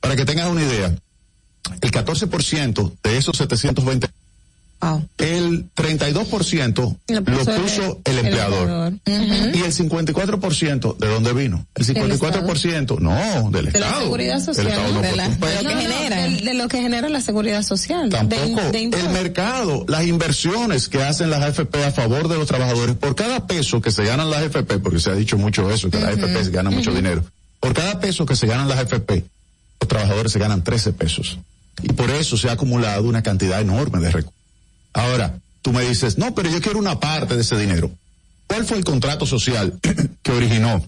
Para 0.01 0.17
que 0.17 0.25
tengas 0.25 0.49
una 0.49 0.63
idea, 0.63 0.95
el 1.81 1.91
14% 1.91 2.93
de 3.03 3.17
esos 3.17 3.37
720 3.37 4.09
el 5.19 5.71
32% 5.75 6.97
Lo 7.09 7.15
lo 7.21 7.25
puso 7.25 7.63
puso, 7.63 8.01
el- 8.05 8.19
empleador. 8.19 8.93
Y 9.07 9.61
el 9.63 9.73
54% 9.73 10.97
de 10.99 11.09
dónde 11.09 11.33
vino? 11.33 11.67
El 11.75 11.87
54% 11.87 12.99
no, 12.99 13.51
del 13.51 13.67
de 13.73 13.79
la 13.81 13.87
Estado. 13.87 14.03
seguridad 14.03 14.37
El 14.37 14.43
social, 14.45 14.67
Estado 14.69 14.93
no 14.95 15.01
de, 15.01 15.17
la- 15.17 15.29
lo 15.29 15.39
que 15.41 15.47
genera, 15.77 16.17
de, 16.23 16.31
de 16.37 16.55
lo 16.55 16.69
que 16.69 16.83
genera 16.83 17.09
la 17.09 17.21
seguridad 17.21 17.63
social. 17.63 18.11
Tampoco 18.11 18.61
de 18.73 18.83
el 18.85 19.09
mercado, 19.11 19.85
las 19.89 20.05
inversiones 20.07 20.89
que 20.89 21.03
hacen 21.03 21.31
las 21.31 21.43
AFP 21.43 21.85
a 21.85 21.93
favor 21.93 22.29
de 22.29 22.37
los 22.37 22.47
trabajadores, 22.47 22.97
por 22.97 23.15
cada 23.15 23.47
peso 23.47 23.81
que 23.81 23.91
se 23.91 24.05
ganan 24.05 24.31
las 24.31 24.41
AFP, 24.43 24.79
porque 24.81 24.99
se 25.01 25.11
ha 25.11 25.15
dicho 25.15 25.39
mucho 25.39 25.71
eso, 25.71 25.91
que 25.91 25.99
las 25.99 26.11
AFP 26.17 26.45
se 26.45 26.51
ganan 26.51 26.75
mucho 26.75 26.93
dinero, 26.93 27.25
por 27.61 27.73
cada 27.75 28.01
peso 28.01 28.27
que 28.27 28.37
se 28.37 28.47
ganan 28.47 28.69
las 28.69 28.79
AFP, 28.79 29.25
los 29.81 29.89
trabajadores 29.89 30.33
se 30.33 30.39
ganan 30.39 30.63
13 30.63 30.93
pesos. 30.93 31.39
Y 31.83 31.93
por 31.93 32.11
eso 32.11 32.37
se 32.37 32.49
ha 32.49 32.53
acumulado 32.53 33.09
una 33.09 33.23
cantidad 33.23 33.61
enorme 33.61 33.99
de 34.01 34.11
recursos. 34.11 34.35
Ahora, 34.95 35.39
tú 35.61 35.73
me 35.73 35.83
dices, 35.83 36.17
no, 36.17 36.35
pero 36.35 36.49
yo 36.49 36.61
quiero 36.63 36.79
una 36.79 36.99
parte 36.99 37.35
de 37.35 37.43
ese 37.43 37.59
dinero. 37.59 37.91
¿Cuál 38.47 38.65
fue 38.65 38.79
el 38.79 38.85
contrato 38.85 39.27
social 39.27 39.79
que 40.23 40.33
originó 40.33 40.83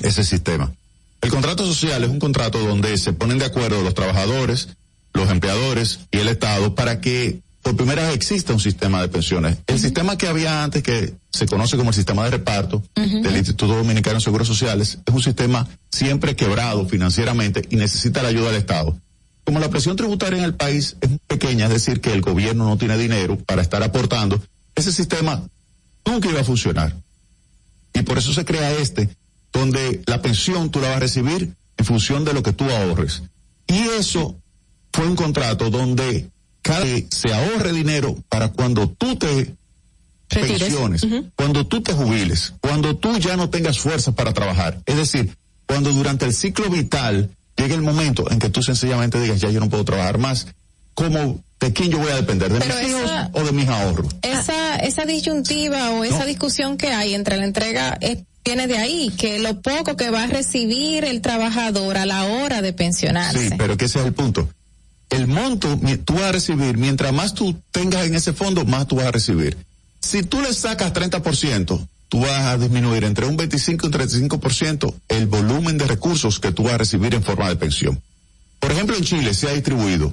ese 0.00 0.24
sistema? 0.24 0.72
El 1.20 1.30
contrato 1.30 1.66
social 1.66 2.04
es 2.04 2.10
un 2.10 2.20
contrato 2.20 2.58
donde 2.60 2.96
se 2.96 3.12
ponen 3.12 3.38
de 3.38 3.44
acuerdo 3.44 3.82
los 3.82 3.94
trabajadores, 3.94 4.68
los 5.12 5.28
empleadores 5.30 6.00
y 6.12 6.18
el 6.18 6.28
Estado 6.28 6.74
para 6.74 7.00
que 7.00 7.40
por 7.62 7.76
primera 7.76 8.06
vez 8.06 8.14
exista 8.14 8.52
un 8.52 8.60
sistema 8.60 9.02
de 9.02 9.08
pensiones. 9.08 9.58
El 9.66 9.80
sistema 9.80 10.16
que 10.16 10.28
había 10.28 10.62
antes, 10.62 10.82
que 10.82 11.14
se 11.30 11.46
conoce 11.46 11.76
como 11.76 11.90
el 11.90 11.96
sistema 11.96 12.24
de 12.24 12.30
reparto 12.30 12.82
del 12.94 13.36
Instituto 13.36 13.74
Dominicano 13.74 14.14
de 14.14 14.24
Seguros 14.24 14.46
Sociales, 14.46 14.98
es 15.04 15.14
un 15.14 15.22
sistema 15.22 15.68
siempre 15.90 16.36
quebrado 16.36 16.86
financieramente 16.86 17.66
y 17.68 17.76
necesita 17.76 18.22
la 18.22 18.28
ayuda 18.28 18.52
del 18.52 18.60
Estado. 18.60 18.96
Como 19.48 19.60
la 19.60 19.70
presión 19.70 19.96
tributaria 19.96 20.40
en 20.40 20.44
el 20.44 20.52
país 20.52 20.98
es 21.00 21.08
muy 21.08 21.20
pequeña, 21.26 21.64
es 21.64 21.72
decir, 21.72 22.02
que 22.02 22.12
el 22.12 22.20
gobierno 22.20 22.66
no 22.66 22.76
tiene 22.76 22.98
dinero 22.98 23.38
para 23.46 23.62
estar 23.62 23.82
aportando, 23.82 24.38
ese 24.74 24.92
sistema 24.92 25.42
nunca 26.04 26.28
iba 26.28 26.42
a 26.42 26.44
funcionar. 26.44 26.94
Y 27.94 28.02
por 28.02 28.18
eso 28.18 28.34
se 28.34 28.44
crea 28.44 28.72
este, 28.72 29.08
donde 29.50 30.02
la 30.04 30.20
pensión 30.20 30.70
tú 30.70 30.80
la 30.80 30.88
vas 30.88 30.98
a 30.98 31.00
recibir 31.00 31.54
en 31.78 31.84
función 31.86 32.26
de 32.26 32.34
lo 32.34 32.42
que 32.42 32.52
tú 32.52 32.70
ahorres. 32.70 33.22
Y 33.66 33.78
eso 33.98 34.36
fue 34.92 35.06
un 35.06 35.16
contrato 35.16 35.70
donde 35.70 36.28
cada 36.60 36.84
se 37.08 37.32
ahorre 37.32 37.72
dinero 37.72 38.22
para 38.28 38.48
cuando 38.48 38.90
tú 38.90 39.16
te 39.16 39.56
Retires. 40.28 40.60
pensiones, 40.60 41.06
cuando 41.34 41.66
tú 41.66 41.80
te 41.80 41.94
jubiles, 41.94 42.52
cuando 42.60 42.98
tú 42.98 43.16
ya 43.16 43.38
no 43.38 43.48
tengas 43.48 43.78
fuerzas 43.78 44.14
para 44.14 44.34
trabajar. 44.34 44.82
Es 44.84 44.96
decir, 44.96 45.34
cuando 45.64 45.90
durante 45.90 46.26
el 46.26 46.34
ciclo 46.34 46.68
vital 46.68 47.30
llegue 47.58 47.74
el 47.74 47.82
momento 47.82 48.30
en 48.30 48.38
que 48.38 48.48
tú 48.48 48.62
sencillamente 48.62 49.20
digas, 49.20 49.40
ya 49.40 49.50
yo 49.50 49.60
no 49.60 49.68
puedo 49.68 49.84
trabajar 49.84 50.18
más, 50.18 50.46
¿cómo, 50.94 51.42
de 51.60 51.72
quién 51.72 51.90
yo 51.90 51.98
voy 51.98 52.10
a 52.10 52.16
depender? 52.16 52.52
¿De 52.52 52.60
Pero 52.60 52.74
mis 52.76 52.88
hijos 52.88 53.10
o 53.32 53.42
de 53.44 53.52
mis 53.52 53.68
ahorros? 53.68 54.14
Esa, 54.22 54.76
esa 54.76 55.04
disyuntiva 55.04 55.90
o 55.90 56.04
esa 56.04 56.24
discusión 56.24 56.76
que 56.78 56.88
hay 56.92 57.14
entre 57.14 57.36
la 57.36 57.44
entrega 57.44 57.98
es- 58.00 58.18
viene 58.44 58.66
de 58.66 58.78
ahí, 58.78 59.10
que 59.18 59.38
lo 59.40 59.60
poco 59.60 59.94
que 59.94 60.08
va 60.08 60.22
a 60.22 60.26
recibir 60.26 61.04
el 61.04 61.20
trabajador 61.20 61.98
a 61.98 62.06
la 62.06 62.24
hora 62.24 62.62
de 62.62 62.72
pensionarse. 62.72 63.50
Sí, 63.50 63.54
pero 63.58 63.76
que 63.76 63.84
ese 63.84 63.98
es 64.00 64.06
el 64.06 64.14
punto. 64.14 64.48
El 65.10 65.26
monto 65.26 65.78
tú 66.06 66.14
vas 66.14 66.22
a 66.24 66.32
recibir, 66.32 66.78
mientras 66.78 67.12
más 67.12 67.34
tú 67.34 67.54
tengas 67.72 68.06
en 68.06 68.14
ese 68.14 68.32
fondo, 68.32 68.64
más 68.64 68.86
tú 68.88 68.96
vas 68.96 69.06
a 69.06 69.10
recibir. 69.10 69.56
Si 70.00 70.22
tú 70.22 70.40
le 70.40 70.54
sacas 70.54 70.94
30%, 70.94 71.86
tú 72.08 72.20
vas 72.20 72.40
a 72.46 72.58
disminuir 72.58 73.04
entre 73.04 73.26
un 73.26 73.36
25 73.36 73.86
y 73.86 73.88
un 73.88 73.92
35% 73.92 74.94
el 75.08 75.26
volumen 75.26 75.78
de 75.78 75.86
recursos 75.86 76.40
que 76.40 76.52
tú 76.52 76.64
vas 76.64 76.74
a 76.74 76.78
recibir 76.78 77.14
en 77.14 77.22
forma 77.22 77.48
de 77.48 77.56
pensión. 77.56 78.00
Por 78.58 78.72
ejemplo, 78.72 78.96
en 78.96 79.04
Chile 79.04 79.34
se 79.34 79.48
ha 79.48 79.52
distribuido, 79.52 80.12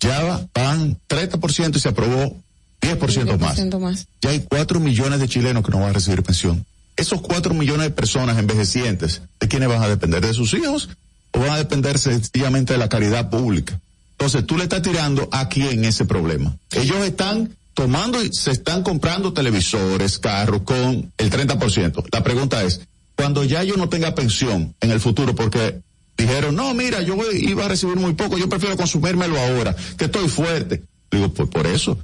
ya 0.00 0.46
van 0.54 0.98
30% 1.08 1.76
y 1.76 1.80
se 1.80 1.88
aprobó 1.88 2.36
10% 2.80 3.38
más. 3.38 3.58
10% 3.58 3.78
más. 3.78 4.06
Ya 4.20 4.30
hay 4.30 4.40
4 4.40 4.80
millones 4.80 5.20
de 5.20 5.28
chilenos 5.28 5.64
que 5.64 5.70
no 5.70 5.80
van 5.80 5.90
a 5.90 5.92
recibir 5.92 6.22
pensión. 6.22 6.64
Esos 6.96 7.20
4 7.20 7.54
millones 7.54 7.86
de 7.86 7.90
personas 7.90 8.38
envejecientes, 8.38 9.22
¿de 9.40 9.48
quiénes 9.48 9.68
van 9.68 9.82
a 9.82 9.88
depender? 9.88 10.24
¿De 10.24 10.32
sus 10.32 10.54
hijos? 10.54 10.90
¿O 11.32 11.40
van 11.40 11.50
a 11.50 11.56
depender 11.56 11.98
sencillamente 11.98 12.74
de 12.74 12.78
la 12.78 12.88
caridad 12.88 13.30
pública? 13.30 13.80
Entonces, 14.12 14.46
tú 14.46 14.56
le 14.56 14.64
estás 14.64 14.82
tirando 14.82 15.28
a 15.32 15.48
quién 15.48 15.84
ese 15.84 16.04
problema. 16.04 16.56
Ellos 16.70 16.98
están 16.98 17.50
tomando 17.74 18.22
y 18.22 18.32
se 18.32 18.50
están 18.52 18.82
comprando 18.82 19.32
televisores, 19.32 20.18
carros 20.18 20.62
con 20.62 21.12
el 21.18 21.30
30%. 21.30 22.04
La 22.12 22.22
pregunta 22.22 22.62
es, 22.62 22.80
cuando 23.16 23.44
ya 23.44 23.62
yo 23.62 23.76
no 23.76 23.88
tenga 23.88 24.14
pensión 24.14 24.74
en 24.80 24.90
el 24.90 25.00
futuro, 25.00 25.34
porque 25.34 25.80
dijeron, 26.16 26.54
no, 26.54 26.72
mira, 26.74 27.02
yo 27.02 27.16
iba 27.32 27.64
a 27.64 27.68
recibir 27.68 27.96
muy 27.96 28.14
poco, 28.14 28.38
yo 28.38 28.48
prefiero 28.48 28.76
consumírmelo 28.76 29.38
ahora, 29.38 29.74
que 29.96 30.06
estoy 30.06 30.28
fuerte. 30.28 30.82
Digo, 31.10 31.28
pues 31.32 31.48
por 31.48 31.66
eso, 31.66 31.98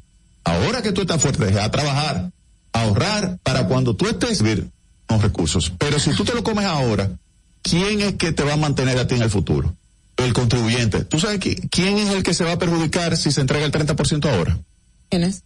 ahora 0.45 0.83
que 0.83 0.93
tú 0.93 1.01
estás 1.03 1.21
fuerte, 1.23 1.45
deja 1.47 1.63
de 1.63 1.71
trabajar, 1.71 2.31
ahorrar 2.73 3.39
para 3.43 3.67
cuando 3.67 3.95
tú 3.97 4.07
estés 4.09 4.43
los 5.09 5.23
recursos. 5.23 5.73
Pero 5.79 5.99
si 5.99 6.11
tú 6.13 6.25
te 6.25 6.35
lo 6.35 6.43
comes 6.45 6.65
ahora, 6.65 7.11
¿quién 7.63 8.01
es 8.01 8.15
que 8.15 8.33
te 8.33 8.43
va 8.45 8.53
a 8.55 8.57
mantener 8.57 8.99
a 8.99 9.07
ti 9.07 9.15
en 9.17 9.23
el 9.23 9.31
futuro? 9.31 9.75
El 10.17 10.33
contribuyente. 10.33 11.05
¿Tú 11.05 11.19
sabes 11.19 11.41
qui- 11.41 11.69
quién 11.71 11.97
es 11.99 12.11
el 12.11 12.23
que 12.23 12.35
se 12.35 12.45
va 12.45 12.53
a 12.53 12.59
perjudicar 12.59 13.17
si 13.17 13.33
se 13.33 13.41
entrega 13.41 13.65
el 13.65 13.73
30% 13.73 14.29
ahora? 14.29 14.59
¿Quién 15.09 15.25
es? 15.25 15.43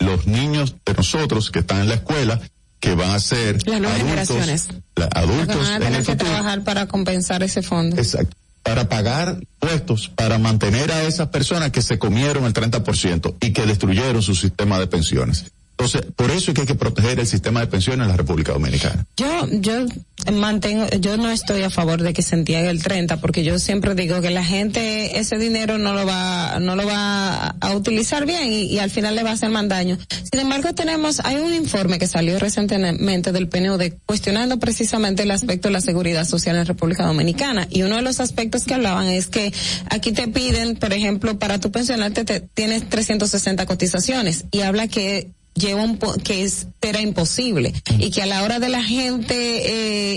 Los 0.00 0.26
niños 0.26 0.74
de 0.84 0.94
nosotros 0.94 1.50
que 1.50 1.60
están 1.60 1.80
en 1.80 1.88
la 1.88 1.94
escuela, 1.96 2.40
que 2.80 2.94
van 2.94 3.10
a 3.10 3.20
ser 3.20 3.56
Las 3.66 3.80
nuevas 3.80 4.00
adultos, 4.00 4.28
generaciones. 4.28 4.68
la- 4.96 5.08
adultos 5.12 5.56
van 5.56 5.66
a 5.66 5.76
en 5.76 5.82
tener 5.82 6.00
el 6.00 6.06
que 6.06 6.12
futuro. 6.12 6.30
trabajar 6.30 6.64
para 6.64 6.86
compensar 6.86 7.42
ese 7.42 7.62
fondo. 7.62 7.96
Exacto. 7.96 8.36
Para 8.62 8.88
pagar 8.88 9.38
impuestos, 9.40 10.08
para 10.08 10.38
mantener 10.38 10.90
a 10.92 11.02
esas 11.04 11.28
personas 11.28 11.70
que 11.70 11.82
se 11.82 11.98
comieron 11.98 12.44
el 12.44 12.52
30% 12.52 13.34
y 13.40 13.52
que 13.52 13.66
destruyeron 13.66 14.22
su 14.22 14.34
sistema 14.34 14.78
de 14.78 14.86
pensiones. 14.86 15.46
Entonces, 15.80 16.12
por 16.14 16.30
eso 16.30 16.50
es 16.50 16.54
que 16.54 16.60
hay 16.60 16.66
que 16.66 16.74
proteger 16.74 17.18
el 17.18 17.26
sistema 17.26 17.60
de 17.60 17.66
pensiones 17.66 18.04
en 18.04 18.10
la 18.10 18.16
República 18.16 18.52
Dominicana. 18.52 19.06
Yo, 19.16 19.46
yo 19.50 19.86
mantengo, 20.30 20.86
yo 21.00 21.16
no 21.16 21.30
estoy 21.30 21.62
a 21.62 21.70
favor 21.70 22.02
de 22.02 22.12
que 22.12 22.20
se 22.20 22.34
entregue 22.34 22.68
el 22.68 22.82
30 22.82 23.16
porque 23.16 23.44
yo 23.44 23.58
siempre 23.58 23.94
digo 23.94 24.20
que 24.20 24.28
la 24.28 24.44
gente 24.44 25.18
ese 25.18 25.38
dinero 25.38 25.78
no 25.78 25.94
lo 25.94 26.04
va, 26.04 26.58
no 26.60 26.76
lo 26.76 26.86
va 26.86 27.56
a 27.58 27.74
utilizar 27.74 28.26
bien 28.26 28.52
y, 28.52 28.78
al 28.78 28.90
final 28.90 29.16
le 29.16 29.22
va 29.22 29.30
a 29.30 29.32
hacer 29.32 29.48
más 29.48 29.66
daño. 29.68 29.96
Sin 30.30 30.40
embargo, 30.40 30.74
tenemos, 30.74 31.20
hay 31.20 31.36
un 31.36 31.54
informe 31.54 31.98
que 31.98 32.06
salió 32.06 32.38
recientemente 32.38 33.32
del 33.32 33.48
PNUD 33.48 33.80
cuestionando 34.04 34.58
precisamente 34.58 35.22
el 35.22 35.30
aspecto 35.30 35.68
de 35.68 35.72
la 35.72 35.80
seguridad 35.80 36.26
social 36.26 36.56
en 36.56 36.66
República 36.66 37.06
Dominicana 37.06 37.66
y 37.70 37.84
uno 37.84 37.96
de 37.96 38.02
los 38.02 38.20
aspectos 38.20 38.64
que 38.64 38.74
hablaban 38.74 39.08
es 39.08 39.28
que 39.28 39.50
aquí 39.88 40.12
te 40.12 40.28
piden, 40.28 40.76
por 40.76 40.92
ejemplo, 40.92 41.38
para 41.38 41.58
tu 41.58 41.70
pensionarte 41.72 42.26
te, 42.26 42.40
tienes 42.40 42.86
360 42.86 43.64
cotizaciones 43.64 44.44
y 44.50 44.60
habla 44.60 44.86
que 44.86 45.30
lleva 45.60 45.82
un 45.84 45.98
po- 45.98 46.14
que 46.24 46.42
es 46.42 46.66
era 46.80 47.00
imposible. 47.00 47.72
Y 47.98 48.10
que 48.10 48.22
a 48.22 48.26
la 48.26 48.42
hora 48.42 48.58
de 48.58 48.68
la 48.68 48.82
gente 48.82 49.34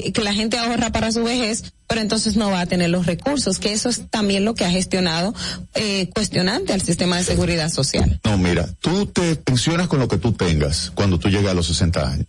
eh, 0.07 0.11
que 0.13 0.23
la 0.23 0.33
gente 0.33 0.57
ahorra 0.57 0.91
para 0.91 1.11
su 1.11 1.23
vejez 1.23 1.73
pero 1.85 2.01
entonces 2.01 2.35
no 2.37 2.49
va 2.49 2.61
a 2.61 2.65
tener 2.65 2.89
los 2.89 3.05
recursos 3.05 3.59
que 3.59 3.71
eso 3.71 3.87
es 3.89 4.09
también 4.09 4.45
lo 4.45 4.55
que 4.55 4.65
ha 4.65 4.71
gestionado 4.71 5.35
eh, 5.75 6.09
cuestionante 6.15 6.73
al 6.73 6.81
sistema 6.81 7.17
de 7.17 7.23
seguridad 7.23 7.69
social. 7.69 8.19
No, 8.23 8.35
mira, 8.39 8.67
tú 8.79 9.05
te 9.05 9.35
pensionas 9.35 9.87
con 9.87 9.99
lo 9.99 10.07
que 10.07 10.17
tú 10.17 10.31
tengas 10.31 10.91
cuando 10.95 11.19
tú 11.19 11.29
llegas 11.29 11.51
a 11.51 11.53
los 11.53 11.67
60 11.67 12.09
años. 12.09 12.25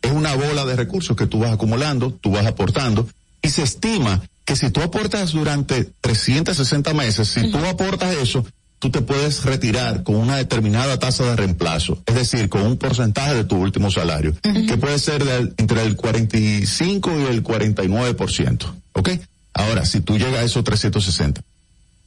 Es 0.00 0.12
una 0.12 0.34
bola 0.34 0.64
de 0.64 0.76
recursos 0.76 1.14
que 1.16 1.26
tú 1.26 1.40
vas 1.40 1.52
acumulando, 1.52 2.10
tú 2.12 2.30
vas 2.30 2.46
aportando, 2.46 3.06
y 3.42 3.48
se 3.50 3.64
estima 3.64 4.22
que 4.46 4.56
si 4.56 4.70
tú 4.70 4.80
aportas 4.80 5.32
durante 5.32 5.90
360 6.00 6.94
meses, 6.94 7.28
si 7.28 7.50
tú 7.50 7.58
aportas 7.58 8.14
eso, 8.14 8.46
tú 8.78 8.90
te 8.90 9.00
puedes 9.00 9.44
retirar 9.44 10.02
con 10.02 10.16
una 10.16 10.36
determinada 10.36 10.98
tasa 10.98 11.24
de 11.24 11.36
reemplazo, 11.36 12.02
es 12.06 12.14
decir, 12.14 12.48
con 12.48 12.62
un 12.62 12.76
porcentaje 12.76 13.34
de 13.34 13.44
tu 13.44 13.56
último 13.56 13.90
salario, 13.90 14.34
que 14.42 14.76
puede 14.76 14.98
ser 14.98 15.24
del- 15.24 15.54
entre 15.56 15.82
el 15.82 15.96
45 15.96 17.10
y 17.18 17.22
el 17.34 17.42
49%, 17.42 18.74
¿ok? 18.92 19.10
Ahora, 19.54 19.84
si 19.86 20.00
tú 20.00 20.18
llegas 20.18 20.40
a 20.40 20.42
esos 20.42 20.62
360, 20.64 21.40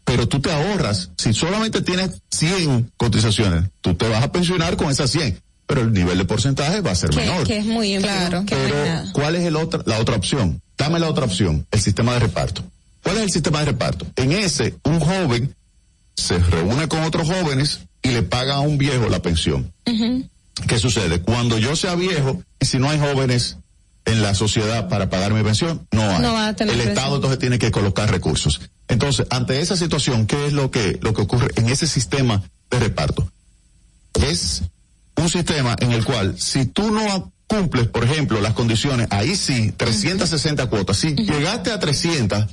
pero 0.06 0.28
tú 0.28 0.40
te 0.40 0.52
ahorras, 0.52 1.10
si 1.18 1.34
solamente 1.34 1.82
tienes 1.82 2.22
100 2.32 2.92
cotizaciones, 2.98 3.66
tú 3.82 3.96
te 3.96 4.08
vas 4.08 4.24
a 4.24 4.32
pensionar 4.32 4.76
con 4.78 4.90
esas 4.92 5.10
100, 5.12 5.40
pero 5.68 5.82
el 5.82 5.92
nivel 5.94 6.18
de 6.18 6.26
porcentaje 6.26 6.82
va 6.82 6.92
a 6.92 6.96
ser 6.96 7.10
que, 7.10 7.18
menor. 7.18 7.44
que 7.46 7.58
es 7.58 7.66
muy 7.66 7.98
claro 7.98 8.44
Pero. 8.48 8.76
¿cuál 9.14 9.36
es 9.36 9.44
el 9.46 9.56
otra, 9.56 9.82
la 9.86 10.00
otra 10.00 10.16
opción? 10.16 10.62
Dame 10.78 11.00
la 11.00 11.10
otra 11.10 11.26
opción, 11.26 11.66
el 11.72 11.80
sistema 11.82 12.14
de 12.14 12.20
reparto. 12.20 12.64
¿Cuál 13.04 13.18
es 13.18 13.24
el 13.24 13.32
sistema 13.32 13.60
de 13.60 13.66
reparto? 13.66 14.06
En 14.16 14.32
ese, 14.32 14.76
un 14.84 15.00
joven 15.00 15.54
se 16.20 16.38
reúne 16.38 16.88
con 16.88 17.04
otros 17.04 17.28
jóvenes 17.28 17.82
y 18.02 18.10
le 18.10 18.24
paga 18.24 18.56
a 18.56 18.60
un 18.60 18.78
viejo 18.78 19.10
la 19.10 19.22
pensión. 19.22 19.72
¿Qué 20.68 20.78
sucede? 20.78 21.22
Cuando 21.22 21.58
yo 21.58 21.76
sea 21.76 21.96
viejo 21.96 22.42
y 22.60 22.66
si 22.66 22.80
no 22.80 22.90
hay 22.90 23.00
jóvenes 23.00 23.58
en 24.06 24.22
la 24.22 24.36
sociedad 24.36 24.90
para 24.90 25.10
pagar 25.10 25.34
mi 25.34 25.44
pensión, 25.44 25.88
no 25.92 26.02
hay. 26.02 26.22
No 26.22 26.34
va 26.34 26.48
a 26.50 26.56
tener 26.56 26.76
El. 26.76 26.82
Estado 26.82 27.16
entonces 27.16 27.40
tiene 27.40 27.60
que 27.60 27.72
colocar 27.72 28.10
recursos. 28.10 28.62
Entonces, 28.88 29.28
ante 29.30 29.62
esa 29.62 29.78
situación, 29.78 30.26
¿qué 30.26 30.48
es 30.48 30.54
lo 30.54 30.72
que, 30.72 30.98
lo 31.02 31.14
que 31.14 31.22
ocurre 31.22 31.50
en 31.56 31.70
ese 31.70 31.88
sistema 31.88 32.42
de 32.72 32.80
reparto? 32.80 33.32
Es 34.14 34.64
un 35.16 35.30
sistema 35.30 35.76
en 35.80 35.92
el 35.92 36.04
cual 36.04 36.40
si 36.40 36.66
tú 36.66 36.92
no 36.92 37.32
cumples, 37.48 37.88
por 37.88 38.04
ejemplo, 38.04 38.42
las 38.42 38.54
condiciones, 38.54 39.08
ahí 39.10 39.36
sí, 39.36 39.74
360 39.76 40.68
cuotas. 40.68 40.98
Si 40.98 41.16
llegaste 41.16 41.72
a 41.72 41.80
300, 41.80 42.46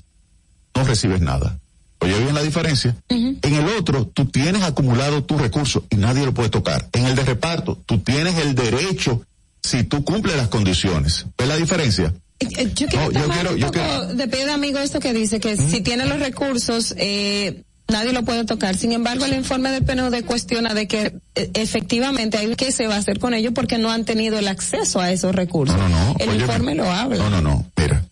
no 0.75 0.85
recibes 0.85 1.21
nada. 1.21 1.59
Oye 2.01 2.19
bien 2.19 2.35
la 2.35 2.43
diferencia. 2.43 2.95
En 3.09 3.39
el 3.43 3.67
otro, 3.79 4.07
tú 4.07 4.27
tienes 4.27 4.63
acumulado 4.63 5.25
tu 5.25 5.39
recurso 5.39 5.85
y 5.91 5.97
nadie 5.97 6.25
lo 6.25 6.35
puede 6.35 6.49
tocar. 6.51 6.89
En 6.93 7.07
el 7.07 7.15
de 7.15 7.25
reparto, 7.25 7.79
tú 7.87 7.99
tienes 8.01 8.37
el 8.39 8.55
derecho 8.55 9.23
si 9.63 9.83
tú 9.85 10.05
cumples 10.05 10.37
las 10.37 10.49
condiciones. 10.49 11.27
¿Ves 11.39 11.49
la 11.49 11.57
diferencia? 11.57 12.13
Eh, 12.39 12.71
Yo 12.75 12.87
quiero 12.87 13.11
No, 13.11 13.13
yo 13.13 13.29
quiero- 13.31 13.51
un 13.53 13.57
yo 13.57 13.67
poco 13.69 13.79
quiero- 13.79 14.07
de 14.15 14.29
pie 14.29 14.45
de 14.47 14.53
amigo 14.53 14.79
esto 14.79 15.01
que 15.01 15.13
dice 15.15 15.41
que 15.41 15.57
si 15.57 15.81
tiene 15.81 16.05
los 16.05 16.19
recursos, 16.21 16.95
eh, 16.99 17.63
nadie 17.89 18.13
lo 18.13 18.25
puede 18.25 18.45
tocar. 18.45 18.77
Sin 18.77 18.93
embargo, 18.93 19.25
el 19.25 19.33
informe 19.35 19.71
del 19.71 19.85
PNUD 19.85 20.23
cuestiona 20.25 20.75
de 20.75 20.87
que 20.87 21.15
eh, 21.35 21.51
efectivamente 21.55 22.37
hay 22.37 22.55
qué 22.57 22.73
se 22.73 22.87
va 22.87 22.97
a 22.97 22.99
hacer 22.99 23.19
con 23.19 23.33
ellos 23.33 23.53
porque 23.55 23.79
no 23.79 23.91
han 23.91 24.05
tenido 24.05 24.39
el 24.39 24.49
acceso 24.49 25.01
a 25.01 25.11
esos 25.11 25.35
recursos. 25.35 25.77
el 26.19 26.29
Óyeme. 26.29 26.45
informe 26.45 26.75
lo 26.75 26.91
habla. 26.93 27.17
No, 27.25 27.31
no, 27.31 27.41
no. 27.41 27.67
Mira, 27.77 28.05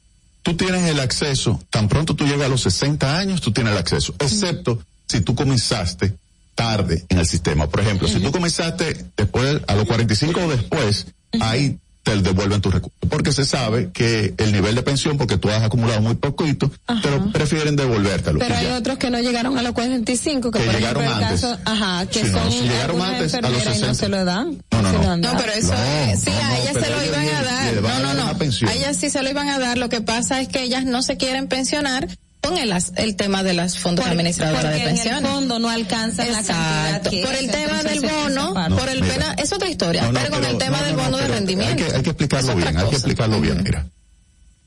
tú 0.44 0.56
tienes 0.56 0.88
el 0.88 1.00
acceso, 1.00 1.60
tan 1.70 1.88
pronto 1.88 2.14
tú 2.14 2.26
llegas 2.26 2.46
a 2.46 2.48
los 2.48 2.60
60 2.60 3.18
años, 3.18 3.40
tú 3.40 3.50
tienes 3.50 3.72
el 3.72 3.78
acceso, 3.78 4.14
excepto 4.20 4.78
si 5.06 5.22
tú 5.22 5.34
comenzaste 5.34 6.14
tarde 6.54 7.04
en 7.08 7.18
el 7.18 7.26
sistema. 7.26 7.66
Por 7.66 7.80
ejemplo, 7.80 8.06
si 8.06 8.20
tú 8.20 8.30
comenzaste 8.30 9.06
después, 9.16 9.62
a 9.66 9.74
los 9.74 9.86
45 9.86 10.40
o 10.40 10.48
después, 10.48 11.06
ahí 11.40 11.78
te 12.04 12.20
devuelven 12.20 12.60
tus 12.60 12.72
recursos. 12.72 12.98
Porque 13.08 13.32
se 13.32 13.44
sabe 13.44 13.90
que 13.92 14.34
el 14.38 14.52
nivel 14.52 14.74
de 14.76 14.82
pensión, 14.82 15.18
porque 15.18 15.38
tú 15.38 15.48
has 15.48 15.62
acumulado 15.62 16.00
muy 16.00 16.14
poquito, 16.14 16.70
pero 17.02 17.32
prefieren 17.32 17.74
devolvértelo. 17.76 18.38
Pero 18.38 18.54
hay 18.54 18.66
ya. 18.66 18.76
otros 18.76 18.98
que 18.98 19.10
no 19.10 19.18
llegaron 19.20 19.58
a 19.58 19.62
los 19.62 19.72
45, 19.72 20.50
que, 20.50 20.58
Que 20.60 20.64
por 20.66 20.74
llegaron 20.74 21.02
ejemplo 21.02 21.18
el 21.18 21.24
antes. 21.24 21.40
caso, 21.40 21.58
ajá, 21.64 22.06
que 22.06 22.24
no, 22.24 22.38
son 22.38 22.52
si 22.52 22.60
llegaron 22.60 23.00
antes, 23.02 23.34
a 23.34 23.40
los 23.40 23.50
enfermeras 23.50 23.78
y 23.78 23.80
no 23.80 23.94
60. 23.94 23.94
se 23.94 24.08
lo 24.08 24.24
dan. 24.24 24.62
No, 24.70 24.82
no, 24.82 24.92
no. 24.92 25.16
No, 25.16 25.36
pero 25.38 25.52
eso 25.52 25.74
es, 25.74 26.20
sí, 26.20 26.30
a 26.30 26.58
ellas 26.58 26.74
se 26.74 26.90
lo 26.90 27.04
iban 27.04 27.28
a 27.28 27.42
dar. 27.42 27.74
No, 27.82 27.98
no, 28.00 28.14
no. 28.14 28.68
A 28.68 28.72
ellas 28.74 28.96
sí 28.96 29.10
se 29.10 29.22
lo 29.22 29.30
iban 29.30 29.48
a 29.48 29.58
dar. 29.58 29.78
Lo 29.78 29.88
que 29.88 30.00
pasa 30.00 30.40
es 30.40 30.48
que 30.48 30.62
ellas 30.62 30.84
no 30.84 31.02
se 31.02 31.16
quieren 31.16 31.48
pensionar 31.48 32.08
con 32.44 32.58
el, 32.58 32.72
el 32.96 33.16
tema 33.16 33.42
de 33.42 33.54
las 33.54 33.78
fondos 33.78 34.06
administradoras 34.06 34.64
de 34.72 34.76
en 34.76 34.80
el 34.82 34.88
pensiones. 34.94 35.30
fondo 35.30 35.58
no 35.58 35.68
alcanzan 35.70 36.30
la 36.32 36.42
cantidad 36.42 37.02
que 37.02 37.22
Por 37.22 37.34
el 37.34 37.44
es, 37.46 37.50
tema 37.50 37.82
del 37.82 38.00
bono, 38.00 38.54
por 38.76 38.88
el 38.88 39.00
mira. 39.02 39.14
pena, 39.14 39.34
es 39.34 39.52
otra 39.52 39.68
historia, 39.68 40.02
No, 40.02 40.12
no, 40.12 40.20
pero 40.20 40.34
con 40.34 40.44
el 40.44 40.58
tema 40.58 40.78
no, 40.78 40.84
del 40.84 40.96
no, 40.96 41.02
no, 41.02 41.04
bono 41.10 41.16
de 41.18 41.28
rendimiento. 41.28 41.84
Hay 41.84 41.90
que, 41.90 41.96
hay 41.96 42.02
que 42.02 42.10
explicarlo 42.10 42.54
bien, 42.56 42.76
hay 42.76 42.88
que 42.88 42.96
explicarlo 42.96 43.40
bien. 43.40 43.62
Mira, 43.62 43.86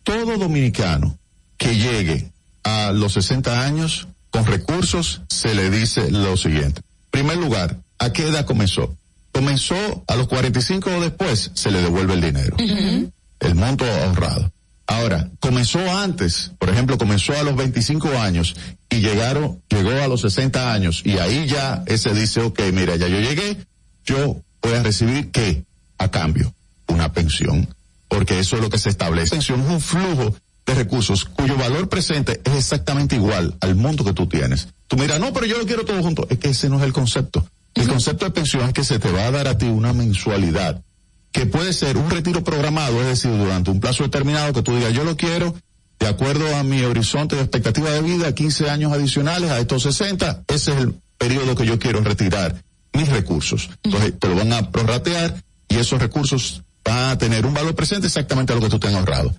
todo 0.03 0.37
dominicano 0.37 1.17
que 1.57 1.75
llegue 1.75 2.31
a 2.63 2.91
los 2.91 3.13
60 3.13 3.63
años 3.65 4.07
con 4.29 4.45
recursos 4.45 5.21
se 5.29 5.53
le 5.55 5.69
dice 5.69 6.11
lo 6.11 6.37
siguiente. 6.37 6.81
Primer 7.11 7.37
lugar, 7.37 7.77
¿a 7.99 8.11
qué 8.13 8.23
edad 8.27 8.45
comenzó? 8.45 8.95
Comenzó 9.31 10.03
a 10.07 10.15
los 10.15 10.27
45 10.27 10.89
o 10.97 11.01
después, 11.01 11.51
se 11.53 11.71
le 11.71 11.81
devuelve 11.81 12.13
el 12.15 12.21
dinero. 12.21 12.57
El 13.39 13.55
monto 13.55 13.85
ahorrado. 13.85 14.51
Ahora, 14.87 15.29
comenzó 15.41 15.79
antes, 15.91 16.53
por 16.57 16.69
ejemplo, 16.69 16.97
comenzó 16.97 17.33
a 17.33 17.43
los 17.43 17.57
25 17.57 18.07
años 18.17 18.55
y 18.89 19.01
llegaron, 19.01 19.61
llegó 19.67 19.91
a 19.91 20.07
los 20.07 20.21
60 20.21 20.73
años 20.73 21.01
y 21.03 21.17
ahí 21.17 21.45
ya 21.45 21.83
ese 21.87 22.13
dice, 22.13 22.39
ok, 22.39 22.61
mira, 22.71 22.95
ya 22.95 23.09
yo 23.09 23.19
llegué, 23.19 23.57
yo 24.05 24.41
voy 24.61 24.73
a 24.73 24.83
recibir 24.83 25.29
qué? 25.31 25.65
A 25.97 26.09
cambio, 26.09 26.53
una 26.87 27.11
pensión. 27.11 27.67
Porque 28.07 28.39
eso 28.39 28.55
es 28.55 28.61
lo 28.61 28.69
que 28.69 28.79
se 28.79 28.89
establece. 28.89 29.31
Pensión 29.31 29.59
es 29.59 29.69
un 29.69 29.81
flujo 29.81 30.35
de 30.65 30.73
recursos 30.73 31.25
cuyo 31.25 31.57
valor 31.57 31.89
presente 31.89 32.39
es 32.45 32.55
exactamente 32.55 33.17
igual 33.17 33.57
al 33.59 33.75
monto 33.75 34.05
que 34.05 34.13
tú 34.13 34.27
tienes. 34.27 34.69
Tú 34.87 34.95
miras, 34.95 35.19
no, 35.19 35.33
pero 35.33 35.45
yo 35.45 35.57
lo 35.57 35.65
quiero 35.65 35.83
todo 35.83 36.01
junto. 36.01 36.25
Es 36.29 36.37
que 36.37 36.49
ese 36.49 36.69
no 36.69 36.77
es 36.77 36.83
el 36.83 36.93
concepto. 36.93 37.45
El 37.75 37.89
concepto 37.89 38.23
de 38.23 38.31
pensión 38.31 38.63
es 38.67 38.73
que 38.73 38.85
se 38.85 38.99
te 38.99 39.11
va 39.11 39.25
a 39.25 39.31
dar 39.31 39.49
a 39.49 39.57
ti 39.57 39.65
una 39.65 39.91
mensualidad 39.91 40.81
que 41.31 41.45
puede 41.45 41.73
ser 41.73 41.97
un 41.97 42.09
retiro 42.09 42.43
programado, 42.43 43.01
es 43.01 43.07
decir, 43.07 43.31
durante 43.31 43.71
un 43.71 43.79
plazo 43.79 44.03
determinado 44.03 44.53
que 44.53 44.61
tú 44.61 44.75
digas, 44.75 44.93
yo 44.93 45.03
lo 45.03 45.15
quiero 45.15 45.55
de 45.99 46.07
acuerdo 46.07 46.55
a 46.55 46.63
mi 46.63 46.83
horizonte 46.83 47.35
de 47.35 47.41
expectativa 47.41 47.89
de 47.89 48.01
vida, 48.01 48.33
15 48.33 48.69
años 48.69 48.91
adicionales 48.93 49.49
a 49.51 49.59
estos 49.59 49.83
60, 49.83 50.43
ese 50.47 50.71
es 50.71 50.77
el 50.77 50.95
periodo 51.17 51.55
que 51.55 51.65
yo 51.65 51.79
quiero 51.79 52.01
retirar 52.01 52.63
mis 52.93 53.09
recursos. 53.09 53.69
Entonces, 53.83 54.13
te 54.19 54.27
lo 54.27 54.35
van 54.35 54.53
a 54.53 54.71
prorratear 54.71 55.43
y 55.67 55.77
esos 55.77 55.99
recursos 55.99 56.63
van 56.83 57.09
a 57.09 57.17
tener 57.17 57.45
un 57.45 57.53
valor 57.53 57.75
presente 57.75 58.07
exactamente 58.07 58.53
a 58.53 58.55
lo 58.55 58.61
que 58.61 58.69
tú 58.69 58.79
tengas 58.79 58.99
ahorrado. 58.99 59.35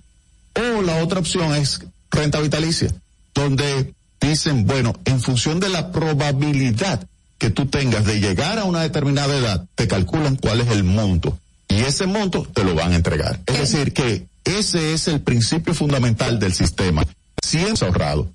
O 0.55 0.81
la 0.81 1.03
otra 1.03 1.19
opción 1.19 1.55
es 1.55 1.81
renta 2.11 2.39
vitalicia, 2.39 2.93
donde 3.33 3.93
dicen, 4.19 4.65
bueno, 4.65 4.93
en 5.05 5.21
función 5.21 5.59
de 5.59 5.69
la 5.69 5.91
probabilidad 5.91 7.07
que 7.37 7.49
tú 7.49 7.67
tengas 7.67 8.05
de 8.05 8.19
llegar 8.19 8.59
a 8.59 8.65
una 8.65 8.81
determinada 8.81 9.35
edad, 9.35 9.65
te 9.75 9.87
calculan 9.87 10.35
cuál 10.35 10.61
es 10.61 10.69
el 10.69 10.83
monto. 10.83 11.39
Y 11.69 11.81
ese 11.81 12.07
monto 12.07 12.45
te 12.53 12.63
lo 12.63 12.75
van 12.75 12.91
a 12.91 12.95
entregar. 12.95 13.39
Es 13.45 13.59
decir, 13.59 13.93
que 13.93 14.27
ese 14.43 14.93
es 14.93 15.07
el 15.07 15.21
principio 15.21 15.73
fundamental 15.73 16.39
del 16.39 16.53
sistema. 16.53 17.05
Siempre 17.41 17.87
ahorrado. 17.87 18.29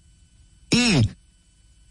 Y, 0.70 1.08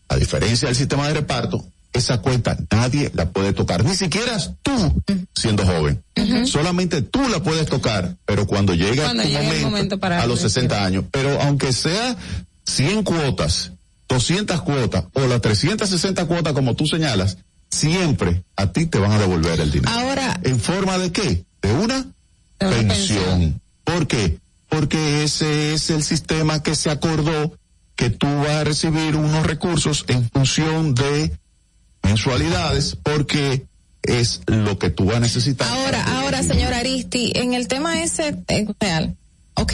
a 0.07 0.15
diferencia 0.15 0.67
del 0.67 0.75
sistema 0.75 1.07
de 1.07 1.15
reparto, 1.15 1.63
esa 1.93 2.21
cuenta 2.21 2.57
nadie 2.71 3.11
la 3.13 3.29
puede 3.29 3.53
tocar, 3.53 3.85
ni 3.85 3.95
siquiera 3.95 4.37
tú 4.63 5.03
siendo 5.35 5.63
joven. 5.65 6.03
Solamente 6.45 7.01
tú 7.03 7.27
la 7.29 7.41
puedes 7.41 7.67
tocar, 7.67 8.15
pero 8.25 8.47
cuando 8.47 8.73
llega 8.73 9.03
Cuando 9.03 9.23
tu 9.23 9.29
llegue 9.29 9.39
el 9.39 9.45
momento, 9.45 9.69
momento 9.69 9.99
para 9.99 10.21
a 10.21 10.25
los 10.25 10.41
recibir. 10.41 10.69
60 10.69 10.85
años, 10.85 11.05
pero 11.11 11.39
aunque 11.41 11.71
sea 11.71 12.17
100 12.65 13.03
cuotas, 13.03 13.71
200 14.09 14.61
cuotas 14.63 15.05
o 15.13 15.27
las 15.27 15.41
360 15.41 16.25
cuotas 16.25 16.53
como 16.53 16.75
tú 16.75 16.87
señalas, 16.87 17.37
siempre 17.73 18.43
a 18.55 18.71
ti 18.71 18.85
te 18.85 18.99
van 18.99 19.11
a 19.11 19.19
devolver 19.19 19.59
el 19.59 19.71
dinero. 19.71 19.91
Ahora, 19.91 20.39
¿En 20.43 20.59
forma 20.59 20.97
de 20.97 21.11
qué? 21.11 21.45
De 21.61 21.73
una 21.73 22.05
pensión. 22.57 23.61
¿Por 23.83 24.07
qué? 24.07 24.37
Porque 24.69 25.23
ese 25.23 25.73
es 25.73 25.89
el 25.89 26.03
sistema 26.03 26.63
que 26.63 26.75
se 26.75 26.89
acordó 26.89 27.57
que 27.95 28.09
tú 28.09 28.27
vas 28.27 28.49
a 28.49 28.63
recibir 28.63 29.15
unos 29.15 29.45
recursos 29.45 30.05
en 30.07 30.29
función 30.29 30.95
de 30.95 31.31
mensualidades 32.01 32.97
porque 33.01 33.65
es 34.01 34.41
lo 34.47 34.77
que 34.79 34.89
tú 34.89 35.05
vas 35.05 35.17
a 35.17 35.19
necesitar. 35.21 35.67
Ahora, 35.67 36.19
ahora, 36.19 36.43
señor 36.43 36.73
Aristi, 36.73 37.31
en 37.35 37.53
el 37.53 37.67
tema 37.67 38.01
ese 38.01 38.35
eh, 38.47 38.67
real, 38.79 39.15
ok, 39.55 39.73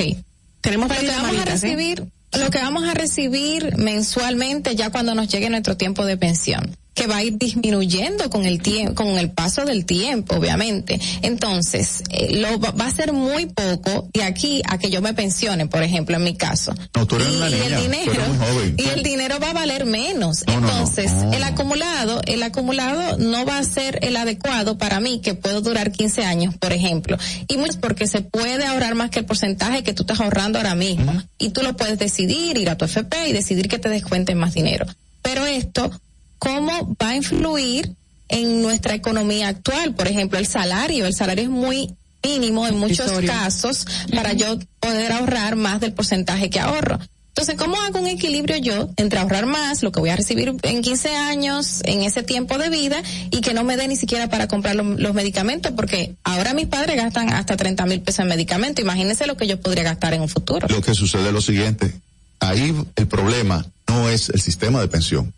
tenemos 0.62 0.90
lo 0.90 0.96
que 0.96 1.08
vamos 1.08 1.38
a 1.38 1.42
¿eh? 1.42 1.46
recibir, 1.46 2.06
lo 2.38 2.50
que 2.50 2.60
vamos 2.60 2.84
a 2.84 2.94
recibir 2.94 3.78
mensualmente 3.78 4.76
ya 4.76 4.92
cuando 4.92 5.16
nos 5.16 5.30
llegue 5.30 5.50
nuestro 5.50 5.78
tiempo 5.78 6.06
de 6.06 6.18
pensión 6.18 6.76
que 7.00 7.08
va 7.08 7.18
a 7.18 7.24
ir 7.24 7.38
disminuyendo 7.38 8.30
con 8.30 8.46
el 8.46 8.62
tiempo, 8.62 8.94
con 8.94 9.18
el 9.18 9.32
paso 9.32 9.64
del 9.64 9.86
tiempo, 9.86 10.36
obviamente. 10.36 11.00
Entonces, 11.22 12.04
eh, 12.10 12.42
lo 12.42 12.60
va, 12.60 12.74
a 12.86 12.92
ser 12.92 13.14
muy 13.14 13.46
poco 13.46 14.10
de 14.14 14.24
aquí 14.24 14.62
a 14.68 14.78
que 14.78 14.90
yo 14.90 15.02
me 15.02 15.14
pensione, 15.14 15.68
por 15.68 15.82
ejemplo, 15.82 16.18
en 16.18 16.24
mi 16.26 16.36
caso. 16.36 16.74
No, 16.94 17.08
tú 17.08 17.16
eres 17.16 17.30
y, 17.30 17.36
una 17.38 17.50
y 17.50 17.54
el 17.54 17.74
tú 17.74 17.82
dinero 17.84 18.12
eres 18.12 18.28
muy 18.28 18.38
joven. 18.38 18.76
y 18.78 18.90
el 18.90 19.04
dinero 19.04 19.40
va 19.40 19.52
a 19.52 19.54
valer 19.54 19.86
menos. 19.86 20.44
No, 20.46 20.56
no, 20.56 20.60
no, 20.60 20.68
Entonces, 20.68 21.14
no. 21.14 21.32
el 21.32 21.44
acumulado, 21.44 22.22
el 22.26 22.44
acumulado 22.44 23.18
no 23.18 23.46
va 23.46 23.60
a 23.60 23.64
ser 23.64 24.00
el 24.02 24.18
adecuado 24.18 24.78
para 24.78 25.00
mí 25.00 25.22
que 25.22 25.36
puedo 25.36 25.62
durar 25.62 25.94
15 25.94 26.26
años, 26.26 26.58
por 26.58 26.74
ejemplo. 26.74 27.18
Y 27.48 27.56
mucho 27.56 27.80
porque 27.80 28.08
se 28.08 28.20
puede 28.24 28.66
ahorrar 28.66 28.96
más 28.96 29.10
que 29.10 29.20
el 29.20 29.26
porcentaje 29.26 29.84
que 29.84 29.94
tú 29.94 30.04
estás 30.04 30.20
ahorrando 30.20 30.60
ahora 30.60 30.76
mismo. 30.76 31.14
Y 31.38 31.52
tú 31.52 31.64
lo 31.64 31.78
puedes 31.78 31.98
decidir, 31.98 32.58
ir 32.58 32.70
a 32.70 32.78
tu 32.78 32.84
FP 32.84 33.30
y 33.30 33.32
decidir 33.32 33.70
que 33.70 33.80
te 33.80 33.88
descuenten 33.88 34.38
más 34.38 34.54
dinero. 34.54 34.86
Pero 35.22 35.46
esto, 35.46 35.92
¿cómo 36.40 36.96
va 37.02 37.10
a 37.10 37.16
influir 37.16 37.94
en 38.30 38.62
nuestra 38.62 38.96
economía 38.96 39.50
actual? 39.50 39.94
Por 39.96 40.08
ejemplo, 40.08 40.40
el 40.40 40.48
salario. 40.48 41.06
El 41.06 41.14
salario 41.14 41.44
es 41.44 41.50
muy 41.50 41.94
mínimo 42.24 42.68
en 42.68 42.78
muchos 42.78 43.12
casos 43.28 43.86
para 44.14 44.34
yo 44.34 44.58
poder 44.80 45.12
ahorrar 45.12 45.56
más 45.56 45.80
del 45.80 45.94
porcentaje 45.94 46.50
que 46.50 46.60
ahorro. 46.60 47.00
Entonces, 47.30 47.56
¿cómo 47.56 47.80
hago 47.82 48.00
un 48.00 48.08
equilibrio 48.08 48.58
yo 48.58 48.90
entre 48.98 49.18
ahorrar 49.20 49.46
más, 49.46 49.82
lo 49.82 49.94
que 49.94 50.02
voy 50.02 50.10
a 50.10 50.16
recibir 50.18 50.54
en 50.64 50.82
15 50.82 51.16
años, 51.16 51.80
en 51.86 52.04
ese 52.04 52.22
tiempo 52.22 52.58
de 52.58 52.70
vida, 52.70 53.02
y 53.32 53.40
que 53.40 53.54
no 53.54 53.64
me 53.64 53.78
dé 53.78 53.88
ni 53.88 53.96
siquiera 53.96 54.30
para 54.30 54.50
comprar 54.50 54.76
lo- 54.76 54.84
los 54.84 55.14
medicamentos? 55.14 55.72
Porque 55.74 56.16
ahora 56.26 56.54
mis 56.54 56.66
padres 56.68 56.98
gastan 56.98 57.32
hasta 57.32 57.56
30 57.56 57.86
mil 57.86 58.02
pesos 58.02 58.20
en 58.20 58.28
medicamentos. 58.28 58.84
Imagínense 58.84 59.26
lo 59.26 59.38
que 59.38 59.48
yo 59.48 59.58
podría 59.62 59.84
gastar 59.86 60.14
en 60.14 60.22
un 60.22 60.28
futuro. 60.28 60.68
Lo 60.68 60.82
que 60.82 60.94
sucede 60.94 61.28
es 61.28 61.34
lo 61.34 61.42
siguiente. 61.42 61.94
Ahí 62.42 62.76
el 62.98 63.08
problema 63.08 63.66
no 63.88 64.10
es 64.10 64.28
el 64.30 64.42
sistema 64.42 64.82
de 64.82 64.90
pensión. 64.90 65.34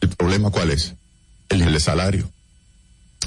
¿El 0.00 0.08
problema 0.10 0.50
cuál 0.50 0.70
es? 0.70 0.94
El 1.48 1.58
nivel 1.58 1.74
de 1.74 1.80
salario. 1.80 2.30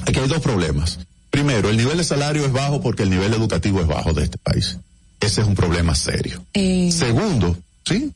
Aquí 0.07 0.19
hay 0.19 0.27
dos 0.27 0.39
problemas. 0.41 0.99
Primero, 1.30 1.69
el 1.69 1.77
nivel 1.77 1.98
de 1.98 2.03
salario 2.03 2.45
es 2.45 2.52
bajo 2.52 2.81
porque 2.81 3.03
el 3.03 3.10
nivel 3.10 3.34
educativo 3.34 3.81
es 3.81 3.88
bajo 3.88 4.14
de 4.14 4.23
este 4.23 4.38
país. 4.38 4.77
Ese 5.19 5.41
es 5.41 5.48
un 5.48 5.56
problema 5.56 5.95
serio. 5.95 6.43
Eh, 6.53 6.89
Segundo, 6.91 7.57
¿sí? 7.85 8.11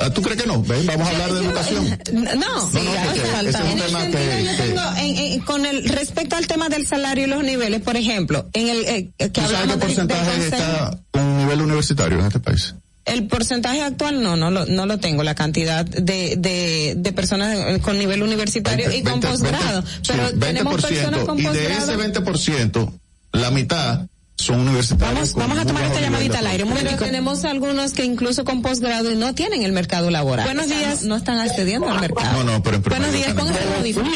Ah, 0.00 0.10
¿Tú 0.10 0.22
crees 0.22 0.40
que 0.40 0.46
no? 0.46 0.62
¿Ven? 0.62 0.86
Vamos 0.86 1.08
a 1.08 1.10
hablar 1.10 1.32
de 1.32 1.44
educación. 1.44 1.98
No, 2.12 2.20
No, 2.22 2.34
no, 2.36 2.68
es 2.68 2.74
un 2.74 3.78
tema 3.78 4.04
que- 4.06 4.12
que- 4.12 4.62
tengo, 4.62 4.80
en- 4.96 5.16
en- 5.18 5.40
con 5.40 5.66
el 5.66 5.88
respecto 5.88 6.36
al 6.36 6.46
tema 6.46 6.68
del 6.68 6.86
salario 6.86 7.24
y 7.26 7.28
los 7.28 7.42
niveles, 7.42 7.82
por 7.82 7.96
ejemplo, 7.96 8.48
en 8.52 8.68
el 8.68 8.84
eh, 8.86 9.10
que 9.18 9.28
¿Tú 9.28 9.40
sabes 9.40 9.72
qué 9.72 9.76
porcentaje 9.76 10.44
está 10.46 10.98
con 11.10 11.22
un 11.24 11.38
nivel 11.38 11.62
universitario 11.62 12.20
en 12.20 12.26
este 12.26 12.38
país? 12.38 12.74
El 13.08 13.26
porcentaje 13.26 13.82
actual 13.82 14.22
no, 14.22 14.36
no 14.36 14.50
lo, 14.50 14.66
no 14.66 14.86
lo 14.86 14.98
tengo, 14.98 15.22
la 15.22 15.34
cantidad 15.34 15.84
de, 15.84 16.36
de, 16.36 16.94
de 16.96 17.12
personas 17.12 17.78
con 17.80 17.98
nivel 17.98 18.22
universitario 18.22 18.90
y 18.92 19.02
con 19.02 19.20
20, 19.20 19.28
posgrado. 19.28 19.82
20, 19.82 20.00
Pero 20.06 20.28
sí, 20.28 20.36
tenemos 20.38 20.82
personas 20.82 21.20
con 21.24 21.38
y 21.38 21.42
de 21.42 21.48
posgrado. 21.48 22.02
ese 22.02 22.22
20%, 22.22 22.92
la 23.32 23.50
mitad 23.50 24.06
son 24.36 24.60
universitarios. 24.60 25.14
Vamos, 25.14 25.34
vamos 25.34 25.58
a 25.58 25.64
muy 25.64 25.66
tomar 25.66 25.84
esta 25.84 26.00
llamadita 26.00 26.38
al 26.38 26.46
aire. 26.46 26.64
Un 26.64 26.74
Pero 26.74 26.96
tenemos 26.96 27.44
algunos 27.44 27.92
que 27.92 28.04
incluso 28.04 28.44
con 28.44 28.62
posgrado 28.62 29.10
y 29.10 29.16
no 29.16 29.34
tienen 29.34 29.62
el 29.62 29.72
mercado 29.72 30.10
laboral. 30.10 30.46
Buenos 30.46 30.66
O 30.66 30.68
sea, 30.68 30.78
días. 30.78 31.02
No, 31.02 31.08
no 31.08 31.16
están 31.16 31.38
accediendo 31.38 31.88
al 31.88 32.00
mercado. 32.00 32.44
No, 32.44 32.52
no, 32.52 32.62
pero 32.62 32.76
en 32.76 32.82
Buenos 32.82 33.12
días, 33.12 33.28
el 33.28 33.74
audífono. 33.78 34.10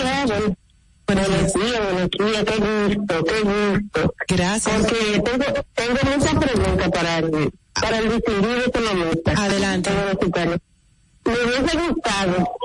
Buenos 1.05 1.29
días, 1.29 1.81
buenos 1.93 2.11
días, 2.11 2.45
qué 2.45 2.57
gusto, 2.57 3.25
qué 3.25 3.41
gusto. 3.41 4.15
Gracias. 4.29 4.75
Porque 4.77 5.21
tengo, 5.25 5.45
tengo 5.75 6.17
muchas 6.17 6.35
preguntas 6.37 6.89
para 6.91 7.19
el, 7.19 7.51
para 7.75 7.99
el 7.99 8.11
distinguido 8.11 8.65
economista. 8.67 9.33
Adelante. 9.33 9.91
Me 11.25 11.33
hubiese 11.33 11.77
gustado 11.77 12.57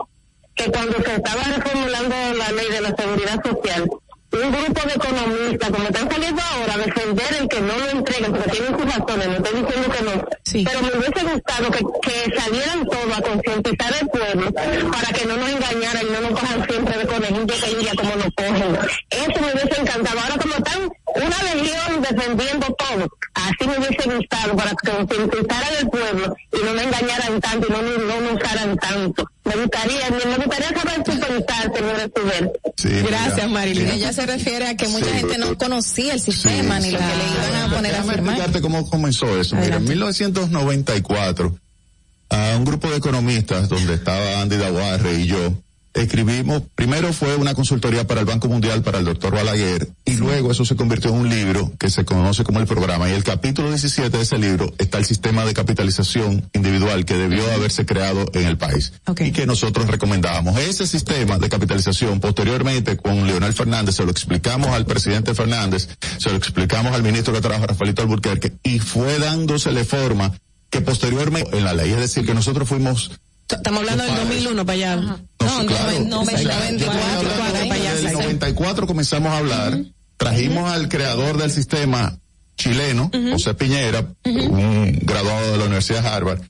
que 0.55 0.71
cuando 0.71 0.93
se 1.03 1.15
estaba 1.15 1.43
reformulando 1.43 2.15
la 2.37 2.51
ley 2.51 2.69
de 2.69 2.81
la 2.81 2.95
seguridad 2.95 3.43
social, 3.43 3.89
un 4.31 4.51
grupo 4.51 4.87
de 4.87 4.93
economistas, 4.93 5.69
como 5.69 5.83
están 5.83 6.11
saliendo 6.11 6.41
ahora, 6.41 6.73
a 6.73 6.77
defender 6.77 7.37
el 7.39 7.47
que 7.47 7.61
no 7.61 7.77
lo 7.77 7.89
entreguen, 7.89 8.31
porque 8.33 8.51
tienen 8.51 8.77
sus 8.77 8.85
razones, 8.85 9.27
no 9.27 9.35
estoy 9.35 9.61
diciendo 9.61 9.89
que 9.89 10.01
no, 10.03 10.25
pero 10.65 10.81
me 10.81 10.99
hubiese 10.99 11.33
gustado 11.33 11.71
que, 11.71 11.85
que 12.01 12.35
salieran 12.37 12.85
todos 12.87 13.17
a 13.17 13.21
concientizar 13.21 13.93
al 13.93 14.07
pueblo 14.09 14.51
para 14.51 15.13
que 15.13 15.25
no 15.25 15.37
nos 15.37 15.49
engañaran 15.49 16.03
y 16.05 16.11
no 16.11 16.21
nos 16.21 16.39
cojan 16.39 16.67
siempre 16.67 16.97
de 16.97 17.07
conejillo 17.07 17.89
que 17.89 17.95
como 17.95 18.15
nos 18.15 18.33
cogen. 18.35 18.77
Eso 19.09 19.41
me 19.41 19.53
hubiese 19.53 19.81
encantado. 19.81 20.19
Ahora 20.19 20.37
como 20.37 20.53
están 20.55 20.89
una 21.25 21.53
legión 21.53 22.01
defendiendo 22.01 22.67
todo, 22.77 23.07
así 23.33 23.67
me 23.67 23.77
hubiese 23.77 24.09
gustado 24.09 24.55
para 24.55 24.71
que 24.71 24.91
concientizaran 24.91 25.69
al 25.79 25.89
pueblo 25.89 26.35
y 26.53 26.65
no 26.65 26.73
nos 26.73 26.83
engañaran 26.83 27.39
tanto 27.41 27.67
y 27.67 27.71
no, 27.71 27.81
no 27.81 28.21
nos 28.21 28.33
usaran 28.41 28.77
tanto. 28.77 29.29
Me 29.45 29.55
gustaría, 29.55 30.09
me, 30.11 30.25
me 30.37 30.43
gustaría 30.43 30.69
saber 30.79 30.95
su 31.05 31.19
pensar, 31.19 31.71
señor 31.73 31.99
Estuver. 31.99 32.51
Gracias, 33.07 33.49
Marilyn. 33.49 33.87
Ella 33.89 34.11
se 34.13 34.25
refiere 34.25 34.67
a 34.67 34.75
que 34.75 34.87
mucha 34.89 35.05
Sí. 35.05 35.11
gente 35.19 35.37
no 35.37 35.57
conocía 35.57 36.13
el 36.13 36.19
sistema 36.19 36.79
ni 36.79 36.91
lo 36.91 36.99
que 36.99 37.05
le 37.05 37.47
iban 37.49 37.71
a 37.71 37.75
poner 37.75 37.95
a 37.95 38.03
firmar. 38.03 38.61
cómo 38.61 38.89
comenzó 38.89 39.39
eso. 39.39 39.55
Mira, 39.55 39.77
en 39.77 39.85
1994, 39.85 41.57
a 42.29 42.55
un 42.57 42.65
grupo 42.65 42.89
de 42.89 42.97
economistas, 42.97 43.69
donde 43.69 43.93
estaba 43.93 44.41
Andy 44.41 44.57
Dawarre 44.57 45.13
y 45.21 45.27
yo, 45.27 45.53
escribimos, 46.01 46.63
primero 46.75 47.11
fue 47.13 47.35
una 47.35 47.53
consultoría 47.53 48.05
para 48.05 48.21
el 48.21 48.25
Banco 48.25 48.47
Mundial, 48.47 48.81
para 48.81 48.99
el 48.99 49.05
doctor 49.05 49.33
Balaguer, 49.33 49.89
y 50.05 50.15
luego 50.15 50.51
eso 50.51 50.65
se 50.65 50.75
convirtió 50.75 51.11
en 51.11 51.17
un 51.17 51.29
libro 51.29 51.71
que 51.79 51.89
se 51.89 52.05
conoce 52.05 52.43
como 52.43 52.59
el 52.59 52.67
programa. 52.67 53.09
Y 53.09 53.13
el 53.13 53.23
capítulo 53.23 53.69
17 53.69 54.15
de 54.15 54.23
ese 54.23 54.37
libro 54.37 54.73
está 54.77 54.97
el 54.97 55.05
sistema 55.05 55.45
de 55.45 55.53
capitalización 55.53 56.49
individual 56.53 57.05
que 57.05 57.15
debió 57.15 57.51
haberse 57.51 57.85
creado 57.85 58.25
en 58.33 58.45
el 58.45 58.57
país. 58.57 58.93
Y 59.19 59.31
que 59.31 59.45
nosotros 59.45 59.87
recomendábamos. 59.87 60.59
Ese 60.59 60.87
sistema 60.87 61.37
de 61.37 61.49
capitalización, 61.49 62.19
posteriormente 62.19 62.97
con 62.97 63.25
Leonel 63.25 63.53
Fernández, 63.53 63.95
se 63.95 64.05
lo 64.05 64.11
explicamos 64.11 64.67
al 64.69 64.85
presidente 64.85 65.33
Fernández, 65.33 65.89
se 66.17 66.29
lo 66.29 66.37
explicamos 66.37 66.93
al 66.93 67.03
ministro 67.03 67.33
que 67.33 67.41
trabaja, 67.41 67.67
Rafaelito 67.67 68.01
Alburquerque, 68.01 68.53
y 68.63 68.79
fue 68.79 69.19
dándosele 69.19 69.85
forma 69.85 70.31
que 70.69 70.81
posteriormente 70.81 71.57
en 71.57 71.63
la 71.63 71.73
ley, 71.73 71.91
es 71.91 71.99
decir, 71.99 72.25
que 72.25 72.33
nosotros 72.33 72.67
fuimos 72.67 73.11
Estamos 73.49 73.79
hablando 73.79 74.03
del 74.03 74.15
2001 74.15 74.65
para 74.65 74.73
allá. 74.75 74.95
no, 74.95 75.65
claro. 75.65 75.99
no, 76.05 76.21
O 76.21 76.25
sea, 76.25 76.41
yo 76.41 76.49
estoy 76.51 76.77
94, 76.77 77.43
hablando 77.43 77.69
para 77.69 77.73
allá. 77.75 77.93
Desde 77.95 78.07
el 78.09 78.13
94 78.13 78.87
comenzamos 78.87 79.31
a 79.31 79.37
hablar, 79.37 79.79
trajimos 80.17 80.71
al 80.71 80.89
creador 80.89 81.37
del 81.37 81.51
sistema 81.51 82.17
chileno, 82.57 83.11
José 83.31 83.53
Piñera, 83.53 84.05
un 84.25 84.99
graduado 85.03 85.51
de 85.51 85.57
la 85.57 85.65
Universidad 85.65 86.01
de 86.01 86.09
Harvard, 86.09 86.41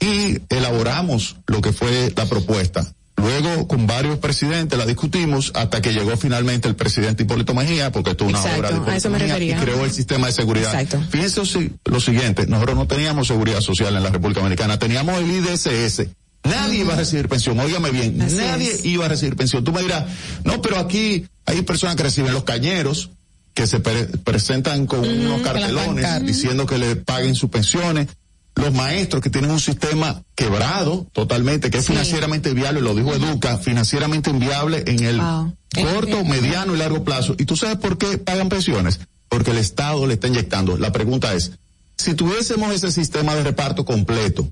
y 0.00 0.38
elaboramos 0.48 1.36
lo 1.46 1.60
que 1.60 1.72
fue 1.72 2.12
la 2.16 2.26
propuesta. 2.26 2.86
Luego, 3.16 3.66
con 3.66 3.86
varios 3.86 4.18
presidentes 4.18 4.78
la 4.78 4.84
discutimos 4.84 5.50
hasta 5.54 5.80
que 5.80 5.92
llegó 5.92 6.16
finalmente 6.18 6.68
el 6.68 6.76
presidente 6.76 7.22
Hipólito 7.22 7.54
Mejía, 7.54 7.90
porque 7.90 8.10
esto 8.10 8.24
es 8.24 8.30
una 8.30 8.38
Exacto, 8.40 8.58
obra 8.58 8.70
de 8.70 8.76
Hipólito 8.76 9.10
Mejía, 9.10 9.58
y 9.58 9.60
creó 9.60 9.84
el 9.84 9.90
sistema 9.90 10.26
de 10.26 10.32
seguridad. 10.34 10.78
Exacto. 10.78 11.06
Fíjense 11.10 11.70
lo 11.84 12.00
siguiente, 12.00 12.46
nosotros 12.46 12.76
no 12.76 12.86
teníamos 12.86 13.26
seguridad 13.26 13.60
social 13.60 13.96
en 13.96 14.02
la 14.02 14.10
República 14.10 14.40
Dominicana, 14.40 14.78
teníamos 14.78 15.18
el 15.18 15.30
IDSS. 15.30 16.08
Nadie 16.44 16.80
iba 16.80 16.92
a 16.94 16.96
recibir 16.96 17.28
pensión, 17.28 17.58
óigame 17.58 17.90
bien, 17.90 18.20
Así 18.22 18.36
nadie 18.36 18.70
es. 18.70 18.84
iba 18.84 19.06
a 19.06 19.08
recibir 19.08 19.34
pensión. 19.36 19.64
Tú 19.64 19.72
me 19.72 19.82
dirás, 19.82 20.04
no, 20.44 20.62
pero 20.62 20.78
aquí 20.78 21.26
hay 21.44 21.62
personas 21.62 21.96
que 21.96 22.04
reciben 22.04 22.32
los 22.32 22.44
cañeros, 22.44 23.10
que 23.52 23.66
se 23.66 23.80
pre- 23.80 24.06
presentan 24.06 24.86
con 24.86 25.00
unos 25.00 25.40
cartelones 25.42 26.24
diciendo 26.24 26.66
que 26.66 26.78
le 26.78 26.96
paguen 26.96 27.34
sus 27.34 27.50
pensiones. 27.50 28.08
Los 28.54 28.72
maestros 28.72 29.22
que 29.22 29.28
tienen 29.28 29.50
un 29.50 29.60
sistema 29.60 30.22
quebrado 30.34 31.06
totalmente, 31.12 31.68
que 31.70 31.78
es 31.78 31.86
financieramente 31.86 32.54
viable, 32.54 32.80
lo 32.80 32.94
dijo 32.94 33.12
Educa, 33.12 33.58
financieramente 33.58 34.30
inviable 34.30 34.82
en 34.86 35.02
el 35.04 35.18
Wow. 35.20 35.54
corto, 35.74 36.24
mediano 36.24 36.74
y 36.74 36.78
largo 36.78 37.04
plazo. 37.04 37.34
¿Y 37.38 37.44
tú 37.44 37.54
sabes 37.56 37.76
por 37.76 37.98
qué 37.98 38.16
pagan 38.18 38.48
pensiones? 38.48 39.00
Porque 39.28 39.50
el 39.50 39.58
Estado 39.58 40.06
le 40.06 40.14
está 40.14 40.28
inyectando. 40.28 40.78
La 40.78 40.90
pregunta 40.90 41.34
es, 41.34 41.52
si 41.98 42.14
tuviésemos 42.14 42.72
ese 42.74 42.90
sistema 42.92 43.34
de 43.34 43.42
reparto 43.42 43.84
completo 43.84 44.48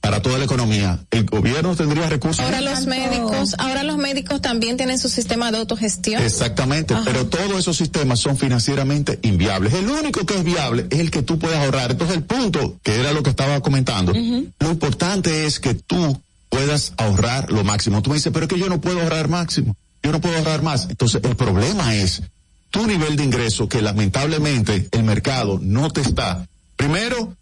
para 0.00 0.22
toda 0.22 0.38
la 0.38 0.44
economía, 0.44 1.00
¿el 1.10 1.24
gobierno 1.24 1.74
tendría 1.74 2.08
recursos? 2.08 2.44
Ahora 2.44 2.60
los 2.60 2.86
médicos, 2.86 3.54
ahora 3.58 3.82
los 3.82 3.96
médicos 3.96 4.40
también 4.40 4.76
tienen 4.76 4.98
su 4.98 5.08
sistema 5.08 5.50
de 5.50 5.58
autogestión. 5.58 6.22
Exactamente, 6.22 6.94
Ajá. 6.94 7.02
pero 7.04 7.26
todos 7.26 7.58
esos 7.58 7.76
sistemas 7.76 8.20
son 8.20 8.36
financieramente 8.36 9.18
inviables. 9.22 9.74
El 9.74 9.88
único 9.88 10.24
que 10.24 10.34
es 10.34 10.44
viable 10.44 10.86
es 10.90 11.00
el 11.00 11.10
que 11.10 11.22
tú 11.22 11.38
puedes 11.38 11.58
ahorrar. 11.58 11.90
Entonces 11.90 12.16
el 12.16 12.22
punto, 12.22 12.78
que 12.82 13.00
era 13.00 13.12
lo 13.12 13.22
que 13.22 13.30
estaba 13.30 13.60
comentando, 13.60 14.12
lo 14.12 14.70
importante 14.70 15.46
es 15.46 15.58
que 15.60 15.74
tú 15.74 16.20
puedas 16.48 16.92
ahorrar 16.96 17.50
lo 17.50 17.64
máximo. 17.64 18.00
Tú 18.02 18.10
me 18.10 18.16
dices, 18.16 18.32
pero 18.32 18.46
es 18.46 18.48
que 18.48 18.58
yo 18.58 18.68
no 18.68 18.80
puedo 18.80 19.00
ahorrar 19.00 19.28
máximo, 19.28 19.76
yo 20.02 20.12
no 20.12 20.20
puedo 20.20 20.36
ahorrar 20.38 20.62
más. 20.62 20.86
Entonces 20.88 21.20
el 21.24 21.36
problema 21.36 21.94
es 21.94 22.22
tu 22.70 22.86
nivel 22.86 23.16
de 23.16 23.24
ingreso 23.24 23.68
que 23.68 23.82
lamentablemente 23.82 24.88
el 24.92 25.02
mercado 25.02 25.58
no 25.60 25.90
te 25.90 26.02
está, 26.02 26.46
primero, 26.76 27.34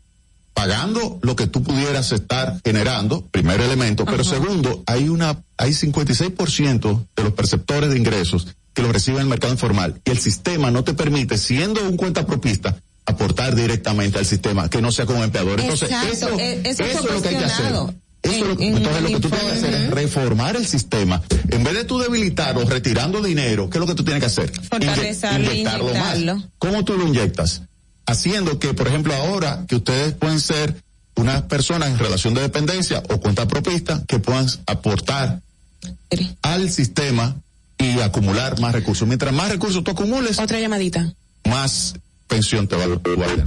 pagando 0.57 1.19
lo 1.23 1.37
que 1.37 1.47
tú 1.47 1.63
pudieras 1.63 2.13
estar 2.13 2.59
generando, 2.65 3.27
primer 3.31 3.61
elemento, 3.61 4.07
pero 4.07 4.25
segundo, 4.25 4.83
hay 4.87 5.11
una, 5.11 5.43
hay 5.59 5.73
56% 5.73 7.07
de 7.15 7.23
los 7.23 7.35
perceptores 7.35 7.91
de 7.91 7.99
ingresos 7.99 8.49
que 8.73 8.81
los 8.81 8.91
reciben 8.91 9.19
en 9.19 9.23
el 9.25 9.29
mercado 9.29 9.53
informal 9.53 10.01
y 10.03 10.11
el 10.11 10.19
sistema 10.19 10.71
no 10.71 10.83
te 10.83 10.95
permite, 10.95 11.37
siendo 11.37 11.87
un 11.87 11.99
cuentapropista, 11.99 12.75
aportar 13.05 13.55
directamente 13.55 14.19
al 14.19 14.25
sistema, 14.25 14.71
que 14.71 14.81
no 14.81 14.91
sea 14.93 15.05
como 15.05 15.23
empleador. 15.23 15.61
Entonces, 15.61 15.91
Exacto, 15.91 16.11
eso, 16.13 16.41
eh, 16.41 16.61
eso 16.65 16.83
eso 16.85 16.99
es 17.01 17.05
lo 17.15 17.21
que 17.23 17.29
hay 17.29 17.37
que 17.37 17.45
hacer. 17.45 17.67
Eso 18.23 18.35
es 18.35 18.41
lo- 18.41 18.53
en- 18.55 18.63
en 18.63 18.77
entonces 18.79 19.03
lo 19.03 19.09
que 19.09 19.21
tú 19.21 19.29
tienes 19.29 19.47
que 19.47 19.59
hacer 19.59 19.75
es 19.75 19.91
reformar 19.91 20.57
el 20.57 20.67
sistema. 20.67 21.23
En 21.51 21.63
vez 21.65 21.75
de 21.75 21.85
tú 21.85 21.99
debilitar 21.99 22.57
o 22.57 22.65
retirando 22.65 23.21
dinero, 23.23 23.69
¿qué 23.69 23.77
es 23.77 23.81
lo 23.81 23.87
que 23.87 23.95
tú 23.95 24.05
tienes 24.05 24.21
que 24.23 24.27
hacer? 24.27 24.51
Fortalecerlo, 24.71 25.39
Inye- 25.39 25.53
inyectarlo 25.53 25.85
más. 25.95 26.17
inyectarlo. 26.17 26.43
¿Cómo 26.59 26.83
tú 26.85 26.95
lo 26.97 27.07
inyectas? 27.07 27.61
Haciendo 28.07 28.59
que, 28.59 28.73
por 28.75 28.87
ejemplo, 28.89 29.15
ahora 29.15 29.65
que 29.69 29.77
ustedes 29.77 30.15
pueden 30.15 30.41
ser 30.41 30.83
unas 31.17 31.43
personas 31.43 31.89
en 31.91 31.99
relación 31.99 32.35
de 32.35 32.43
dependencia 32.43 33.03
o 33.09 33.19
cuenta 33.19 33.49
propista 33.49 34.03
que 34.07 34.19
puedan 34.19 34.47
aportar 34.67 35.41
al 36.43 36.71
sistema 36.71 37.37
y 37.79 38.01
acumular 38.01 38.61
más 38.61 38.73
recursos. 38.73 39.07
Mientras 39.07 39.33
más 39.33 39.51
recursos 39.51 39.83
tú 39.83 39.91
acumules, 39.91 40.39
Otra 40.39 40.61
llamadita. 40.61 41.13
más 41.45 41.95
pensión 42.27 42.67
te 42.69 42.77
va 42.77 42.85
a 42.85 42.87
guardar. 42.87 43.45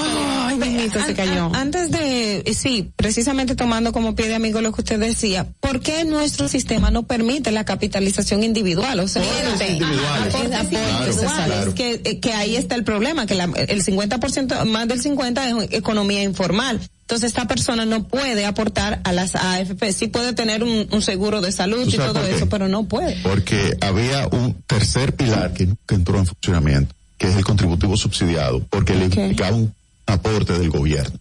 Ay, 0.00 0.90
se 1.06 1.14
cayó. 1.14 1.46
An- 1.46 1.56
Antes 1.56 1.90
de, 1.90 2.38
eh, 2.46 2.54
sí, 2.54 2.90
precisamente 2.96 3.54
tomando 3.54 3.92
como 3.92 4.14
pie 4.14 4.28
de 4.28 4.34
amigo 4.34 4.60
lo 4.60 4.72
que 4.72 4.80
usted 4.80 4.98
decía, 4.98 5.46
¿por 5.60 5.80
qué 5.80 6.04
nuestro 6.04 6.48
sistema 6.48 6.90
no 6.90 7.04
permite 7.06 7.50
la 7.52 7.64
capitalización 7.64 8.42
individual? 8.42 8.98
O 9.00 9.08
sea, 9.08 9.22
Aportes 9.22 9.70
individuales. 9.70 10.34
aportes 10.34 10.62
individuales, 10.62 11.16
claro. 11.16 11.74
que, 11.74 12.00
eh, 12.04 12.20
que 12.20 12.32
ahí 12.32 12.56
está 12.56 12.74
el 12.74 12.84
problema, 12.84 13.26
que 13.26 13.34
la- 13.34 13.50
el 13.68 13.82
50%, 13.82 14.64
más 14.64 14.88
del 14.88 15.00
50% 15.00 15.62
es 15.62 15.72
economía 15.78 16.22
informal. 16.22 16.80
Entonces 17.02 17.28
esta 17.28 17.46
persona 17.46 17.86
no 17.86 18.06
puede 18.06 18.44
aportar 18.44 19.00
a 19.04 19.12
las 19.12 19.34
AFP, 19.34 19.92
sí 19.94 20.08
puede 20.08 20.34
tener 20.34 20.62
un, 20.62 20.88
un 20.90 21.02
seguro 21.02 21.40
de 21.40 21.52
salud 21.52 21.84
¿Tú 21.84 21.90
y 21.90 21.96
todo 21.96 22.26
eso, 22.26 22.48
pero 22.50 22.68
no 22.68 22.84
puede. 22.86 23.16
Porque 23.22 23.76
había 23.80 24.26
un 24.28 24.54
tercer 24.66 25.14
pilar 25.16 25.54
que 25.54 25.68
entró 25.94 26.18
en 26.18 26.26
funcionamiento, 26.26 26.94
que 27.18 27.28
es 27.28 27.36
el 27.36 27.44
contributivo 27.44 27.96
subsidiado, 27.96 28.60
porque 28.70 28.94
le 28.94 29.04
implicaba 29.06 29.56
un 29.56 29.74
aporte 30.06 30.58
del 30.58 30.70
gobierno. 30.70 31.18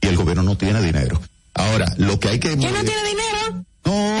Y 0.00 0.06
el 0.08 0.16
gobierno 0.16 0.42
no 0.42 0.56
tiene 0.56 0.80
dinero. 0.82 1.20
Ahora, 1.54 1.86
lo 1.98 2.18
que 2.18 2.28
hay 2.28 2.38
que... 2.40 2.56
¿Quién 2.56 2.72
no 2.74 2.82
tiene 2.84 3.08
dinero? 3.08 3.64
No. 3.84 4.18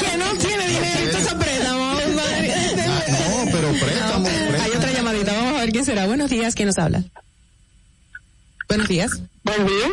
¿Quién 0.00 0.18
no 0.18 0.32
tiene 0.40 0.66
dinero? 0.68 1.00
Entonces 1.04 1.34
préstamo. 1.34 1.94
No, 1.94 3.52
pero 3.52 3.72
préstamo, 3.72 4.28
Hay 4.62 4.70
otra 4.70 4.92
llamadita, 4.92 5.32
vamos 5.32 5.54
a 5.56 5.60
ver 5.60 5.70
quién 5.70 5.84
será. 5.84 6.06
Buenos 6.06 6.30
días, 6.30 6.54
¿quién 6.54 6.66
nos 6.68 6.78
habla? 6.78 7.04
Buenos 8.68 8.88
días. 8.88 9.10
Buen 9.44 9.66
día. 9.66 9.86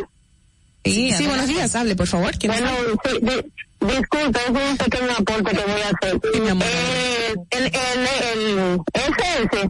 Sí, 0.83 1.11
sí, 1.17 1.25
buenos 1.27 1.47
días, 1.47 1.75
hable, 1.75 1.95
por 1.95 2.07
favor. 2.07 2.37
¿Quién 2.37 2.51
nos 2.51 2.61
Bueno, 2.61 3.01
sí, 3.03 3.17
di- 3.21 3.87
disculpa, 3.95 4.39
es 4.41 4.49
un 4.49 4.77
pequeño 4.77 5.11
aporte 5.17 5.51
que 5.57 5.63
voy 5.63 5.81
a 5.81 5.89
hacer. 5.89 6.19
Eh, 6.33 7.35
el, 7.51 7.63
el, 7.65 8.07
el 8.35 8.79
SS. 8.93 9.69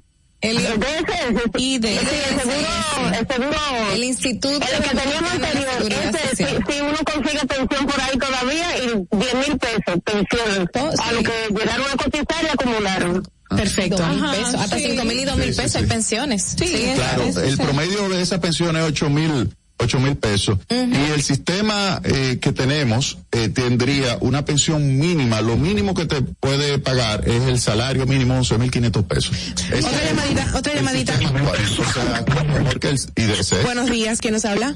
El, 0.50 0.58
DSS. 0.58 1.52
Y 1.58 1.80
de 1.80 1.90
Sí, 2.00 2.08
el 2.30 2.40
seguro, 2.40 3.18
el 3.20 3.28
seguro. 3.28 3.60
El 3.94 4.04
Instituto 4.04 4.58
El 4.66 4.84
que 4.84 4.96
teníamos 4.96 5.32
anterior. 5.32 5.92
Ese, 5.92 6.36
si, 6.36 6.44
si 6.74 6.82
uno 6.82 6.98
consigue 7.06 7.46
pensión 7.46 7.86
por 7.86 8.02
ahí 8.02 8.18
todavía 8.18 8.78
y 8.78 9.18
10 9.18 9.34
mil 9.36 9.58
pesos 9.58 10.02
pensión. 10.04 10.70
Oh, 10.80 10.94
A 11.04 11.12
lo 11.14 11.24
que 11.24 11.32
llegaron 11.50 11.86
a 11.94 11.98
cotizar 12.04 12.44
y 12.44 12.48
acumularon. 12.48 13.28
Perfecto. 13.50 14.04
Ajá, 14.04 14.32
pesos, 14.32 14.56
hasta 14.56 14.78
sí. 14.78 14.86
cinco 14.90 15.06
mil 15.06 15.20
y 15.20 15.26
dos 15.26 15.38
mil 15.38 15.46
Sí, 15.48 15.54
sí, 15.54 15.58
pesos 15.62 15.72
sí. 15.74 15.78
hay 15.78 15.86
pensiones. 15.86 16.56
Sí, 16.58 16.92
Claro, 16.96 17.24
el 17.24 17.52
sí. 17.58 17.62
promedio 17.62 18.10
de 18.10 18.22
esa 18.22 18.42
pensión 18.42 18.76
es 18.76 18.84
ocho 18.84 19.10
mil, 19.10 19.56
ocho 19.78 20.00
mil 20.00 20.16
pesos. 20.16 20.58
Y 20.70 21.12
el 21.14 21.22
sistema 21.22 22.02
eh, 22.04 22.40
que 22.42 22.52
tenemos 22.52 23.18
eh, 23.32 23.50
tendría 23.50 24.18
una 24.22 24.46
pensión 24.46 24.98
mínima. 24.98 25.42
Lo 25.42 25.58
mínimo 25.58 25.94
que 25.94 26.06
te 26.06 26.22
puede 26.22 26.80
pagar 26.80 27.28
es 27.28 27.44
el 27.44 27.60
salario 27.60 28.06
mínimo 28.06 28.36
11.500 28.40 29.04
pesos. 29.08 29.36
Ese 29.72 29.88
Otra 29.88 30.06
llamadita, 30.06 30.52
otra 30.58 30.72
el 30.74 30.80
llamadita. 30.80 31.18
sistema 31.18 31.40
actual. 31.40 31.60
O 31.80 31.94
sea, 31.94 32.54
mejor 32.60 32.80
que 32.80 32.90
el 32.90 32.96
IDC. 33.16 33.64
Buenos 33.64 33.90
días, 33.90 34.20
¿quién 34.22 34.34
nos 34.34 34.46
habla? 34.46 34.76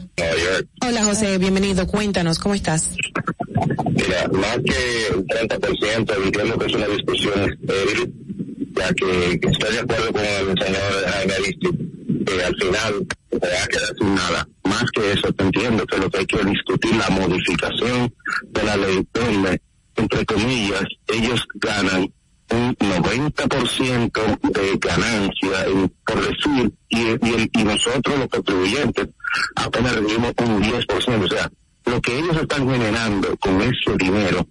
Hola 0.85 1.03
José, 1.03 1.37
bienvenido, 1.37 1.87
cuéntanos, 1.87 2.39
¿cómo 2.39 2.55
estás? 2.55 2.91
Mira, 3.91 4.27
más 4.31 4.57
que 4.65 5.07
el 5.13 5.25
30%, 5.25 6.23
entiendo 6.25 6.57
que 6.57 6.65
es 6.65 6.73
una 6.73 6.87
discusión 6.87 7.33
estéril, 7.51 8.13
ya 8.75 8.93
que, 8.93 9.39
que 9.39 9.47
estoy 9.49 9.73
de 9.73 9.79
acuerdo 9.79 10.11
con 10.13 10.21
el 10.25 10.57
señor 10.65 11.05
Jaime 11.07 11.33
que 12.25 12.43
al 12.43 12.55
final 12.55 13.07
se 13.31 13.37
va 13.39 13.63
a 13.63 13.67
quedar 13.67 13.95
sin 13.97 14.15
nada. 14.15 14.47
Más 14.63 14.83
que 14.91 15.11
eso, 15.13 15.31
te 15.33 15.43
entiendo 15.43 15.85
que 15.85 15.97
lo 15.97 16.09
que 16.09 16.19
hay 16.19 16.25
que 16.25 16.43
discutir 16.43 16.95
la 16.95 17.09
modificación 17.09 18.13
de 18.49 18.63
la 18.63 18.77
ley 18.77 19.07
donde, 19.13 19.61
entre 19.95 20.25
comillas, 20.25 20.83
ellos 21.07 21.45
ganan 21.55 22.11
un 22.51 22.75
90% 22.77 24.39
de 24.53 24.77
ganancia, 24.79 25.65
en- 25.67 25.93
por 26.05 26.19
decir, 26.21 26.71
y, 26.89 26.99
y, 26.99 27.49
y 27.53 27.63
nosotros 27.63 28.17
los 28.19 28.27
contribuyentes 28.27 29.07
apenas 29.55 29.95
recibimos 29.95 30.33
un 30.39 30.61
10%. 30.63 31.23
O 31.23 31.27
sea, 31.27 31.51
lo 31.85 32.01
que 32.01 32.17
ellos 32.19 32.37
están 32.37 32.69
generando 32.69 33.35
con 33.37 33.61
ese 33.61 33.95
dinero 33.97 34.45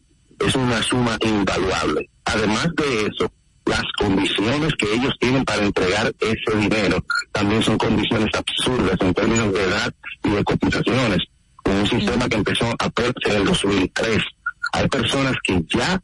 es 0.46 0.54
una 0.54 0.80
suma 0.82 1.16
invaluable. 1.24 2.08
Además 2.24 2.68
de 2.76 3.06
eso, 3.06 3.30
las 3.68 3.84
condiciones 3.98 4.72
que 4.78 4.94
ellos 4.94 5.14
tienen 5.20 5.44
para 5.44 5.62
entregar 5.62 6.12
ese 6.20 6.58
dinero 6.58 7.04
también 7.32 7.62
son 7.62 7.76
condiciones 7.76 8.30
absurdas 8.34 8.96
en 9.00 9.12
términos 9.12 9.52
de 9.52 9.62
edad 9.62 9.92
y 10.24 10.30
de 10.30 10.44
cotizaciones. 10.44 11.18
Con 11.62 11.76
un 11.76 11.86
sistema 11.86 12.28
que 12.28 12.36
empezó 12.36 12.74
a 12.78 12.88
perderse 12.88 13.30
en 13.30 13.36
el 13.36 13.44
2003. 13.44 14.22
Hay 14.72 14.88
personas 14.88 15.34
que 15.42 15.62
ya 15.68 16.00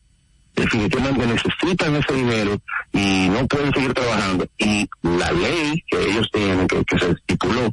definitivamente 0.54 1.26
necesitan 1.26 1.96
ese 1.96 2.12
dinero 2.12 2.58
y 2.92 3.28
no 3.30 3.46
pueden 3.46 3.72
seguir 3.72 3.94
trabajando. 3.94 4.46
Y 4.58 4.86
la 5.02 5.32
ley 5.32 5.82
que 5.88 6.10
ellos 6.10 6.28
tienen, 6.32 6.66
que, 6.66 6.84
que 6.84 6.98
se 6.98 7.10
estipuló, 7.12 7.72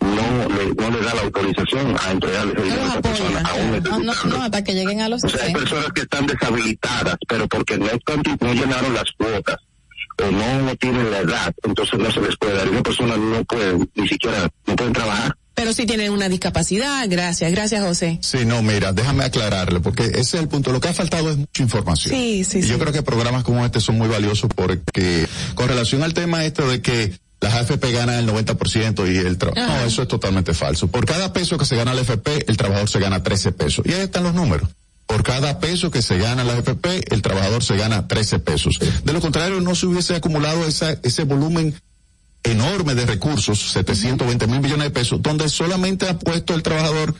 no 0.00 0.48
le, 0.48 0.74
no 0.74 0.90
le 0.90 1.04
da 1.04 1.14
la 1.14 1.22
autorización 1.22 1.96
a 2.00 2.10
entregarle 2.12 2.52
ese 2.54 2.62
dinero 2.62 2.82
a 2.82 2.88
esa 2.88 3.00
persona, 3.02 3.40
aún 3.40 3.82
No, 3.82 3.98
no, 3.98 4.24
no, 4.24 4.42
hasta 4.42 4.64
que 4.64 4.74
lleguen 4.74 5.00
a 5.00 5.08
los 5.08 5.22
O 5.24 5.28
sea, 5.28 5.40
hay 5.44 5.52
60. 5.52 5.58
personas 5.60 5.92
que 5.92 6.00
están 6.02 6.26
deshabilitadas, 6.26 7.16
pero 7.28 7.48
porque 7.48 7.78
no, 7.78 7.86
están, 7.86 8.22
no 8.40 8.52
llenaron 8.54 8.94
las 8.94 9.04
cuotas 9.18 9.56
o 10.22 10.30
no, 10.30 10.62
no 10.62 10.76
tienen 10.76 11.10
la 11.10 11.18
edad, 11.20 11.54
entonces 11.62 11.98
no 11.98 12.10
se 12.10 12.20
les 12.20 12.36
puede 12.36 12.54
dar. 12.54 12.68
Una 12.68 12.82
persona 12.82 13.16
no 13.16 13.44
puede, 13.44 13.78
ni 13.94 14.08
siquiera, 14.08 14.48
no 14.66 14.76
pueden 14.76 14.92
trabajar. 14.92 15.34
Pero 15.54 15.72
si 15.74 15.84
tienen 15.84 16.12
una 16.12 16.28
discapacidad, 16.28 17.06
gracias, 17.08 17.52
gracias 17.52 17.82
José. 17.82 18.18
Sí, 18.22 18.44
no, 18.46 18.62
mira, 18.62 18.92
déjame 18.92 19.24
aclararle, 19.24 19.80
porque 19.80 20.04
ese 20.04 20.20
es 20.20 20.34
el 20.34 20.48
punto. 20.48 20.72
Lo 20.72 20.80
que 20.80 20.88
ha 20.88 20.94
faltado 20.94 21.30
es 21.30 21.36
mucha 21.36 21.62
información. 21.62 22.14
Sí, 22.14 22.44
sí, 22.44 22.58
Y 22.58 22.62
yo 22.62 22.74
sí. 22.74 22.80
creo 22.80 22.92
que 22.92 23.02
programas 23.02 23.44
como 23.44 23.64
este 23.64 23.80
son 23.80 23.98
muy 23.98 24.08
valiosos 24.08 24.48
porque, 24.54 25.26
con 25.54 25.68
relación 25.68 26.02
al 26.02 26.14
tema 26.14 26.44
este 26.44 26.64
de 26.64 26.80
que 26.80 27.18
las 27.40 27.54
AFP 27.54 27.92
ganan 27.92 28.18
el 28.18 28.28
90% 28.28 29.12
y 29.12 29.16
el 29.16 29.38
trabajo. 29.38 29.66
No, 29.66 29.80
eso 29.80 30.02
es 30.02 30.08
totalmente 30.08 30.52
falso. 30.52 30.88
Por 30.88 31.06
cada 31.06 31.32
peso 31.32 31.56
que 31.56 31.64
se 31.64 31.76
gana 31.76 31.94
la 31.94 32.02
AFP, 32.02 32.48
el 32.48 32.56
trabajador 32.56 32.88
se 32.88 33.00
gana 33.00 33.22
13 33.22 33.52
pesos. 33.52 33.86
Y 33.86 33.92
ahí 33.92 34.02
están 34.02 34.24
los 34.24 34.34
números. 34.34 34.68
Por 35.06 35.22
cada 35.22 35.58
peso 35.58 35.90
que 35.90 36.02
se 36.02 36.18
gana 36.18 36.44
la 36.44 36.52
AFP, 36.52 37.12
el 37.12 37.22
trabajador 37.22 37.64
se 37.64 37.76
gana 37.76 38.06
13 38.06 38.38
pesos. 38.40 38.78
De 39.04 39.12
lo 39.12 39.20
contrario, 39.20 39.60
no 39.60 39.74
se 39.74 39.86
hubiese 39.86 40.14
acumulado 40.14 40.66
esa, 40.66 40.98
ese 41.02 41.24
volumen 41.24 41.74
enorme 42.42 42.94
de 42.94 43.06
recursos, 43.06 43.72
720 43.72 44.46
mil 44.46 44.60
millones 44.60 44.84
de 44.84 44.90
pesos, 44.90 45.20
donde 45.22 45.48
solamente 45.48 46.08
ha 46.08 46.18
puesto 46.18 46.54
el 46.54 46.62
trabajador 46.62 47.14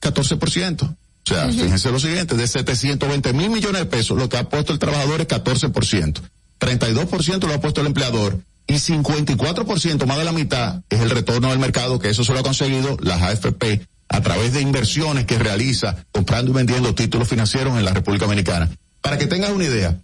14%. 0.00 0.82
O 0.82 0.96
sea, 1.24 1.48
fíjense 1.48 1.90
lo 1.90 2.00
siguiente, 2.00 2.36
de 2.36 2.46
720 2.48 3.32
mil 3.32 3.48
millones 3.48 3.80
de 3.82 3.86
pesos, 3.86 4.18
lo 4.18 4.28
que 4.28 4.38
ha 4.38 4.48
puesto 4.48 4.72
el 4.72 4.80
trabajador 4.80 5.20
es 5.20 5.28
14%. 5.28 6.20
32% 6.58 7.46
lo 7.46 7.54
ha 7.54 7.60
puesto 7.60 7.80
el 7.80 7.86
empleador 7.86 8.40
y 8.66 8.74
54%, 8.74 10.06
más 10.06 10.18
de 10.18 10.24
la 10.24 10.32
mitad, 10.32 10.82
es 10.88 11.00
el 11.00 11.10
retorno 11.10 11.50
del 11.50 11.58
mercado, 11.58 11.98
que 11.98 12.10
eso 12.10 12.24
se 12.24 12.32
lo 12.32 12.40
ha 12.40 12.42
conseguido 12.42 12.96
las 13.00 13.20
AFP 13.22 13.86
a 14.08 14.20
través 14.20 14.52
de 14.52 14.60
inversiones 14.60 15.24
que 15.24 15.38
realiza 15.38 15.96
comprando 16.12 16.50
y 16.50 16.54
vendiendo 16.54 16.94
títulos 16.94 17.28
financieros 17.28 17.76
en 17.76 17.84
la 17.84 17.92
República 17.92 18.26
Dominicana. 18.26 18.70
Para 19.00 19.18
que 19.18 19.26
tengas 19.26 19.50
una 19.50 19.64
idea, 19.64 19.98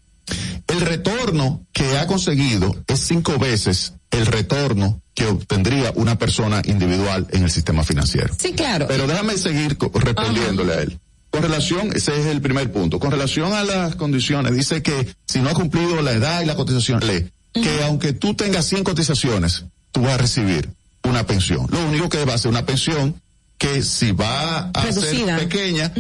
el 0.67 0.81
retorno 0.81 1.67
que 1.73 1.99
ha 1.99 2.07
conseguido 2.07 2.75
es 2.87 3.01
cinco 3.01 3.39
veces 3.39 3.95
el 4.11 4.27
retorno 4.27 5.01
que 5.15 5.27
obtendría 5.27 5.93
una 5.95 6.19
persona 6.19 6.63
individual 6.65 7.27
en 7.31 7.45
el 7.45 7.51
sistema 7.51 7.85
financiero. 7.85 8.35
Sí, 8.39 8.53
claro. 8.53 8.87
Pero 8.89 9.07
déjame 9.07 9.37
seguir 9.37 9.77
respondiéndole 9.79 10.73
a 10.73 10.81
él. 10.83 10.99
Con 11.31 11.43
relación, 11.43 11.91
ese 11.95 12.19
es 12.19 12.27
el 12.27 12.41
primer 12.41 12.73
punto. 12.73 12.99
Con 12.99 13.11
relación 13.11 13.53
a 13.53 13.63
las 13.65 13.97
condiciones, 13.97 14.55
dice 14.55 14.83
que 14.83 15.15
si 15.27 15.41
no 15.41 15.51
ha 15.51 15.55
cumplido 15.55 16.01
la 16.01 16.13
edad 16.13 16.43
y 16.43 16.47
la 16.47 16.57
cotización, 16.57 17.07
lee 17.07 17.31
que 17.63 17.83
aunque 17.85 18.13
tú 18.13 18.35
tengas 18.35 18.67
100 18.67 18.85
cotizaciones, 18.85 19.65
tú 19.93 20.03
vas 20.03 20.13
a 20.15 20.19
recibir 20.19 20.69
una 21.05 21.27
pensión. 21.27 21.67
Lo 21.71 21.87
único 21.87 22.09
que 22.09 22.25
va 22.25 22.35
a 22.35 22.39
ser 22.39 22.51
una 22.51 22.67
pensión 22.67 23.21
que 23.57 23.83
si 23.83 24.13
va 24.13 24.71
a 24.73 24.83
Reducida. 24.83 25.39
ser 25.39 25.49
pequeña, 25.49 25.93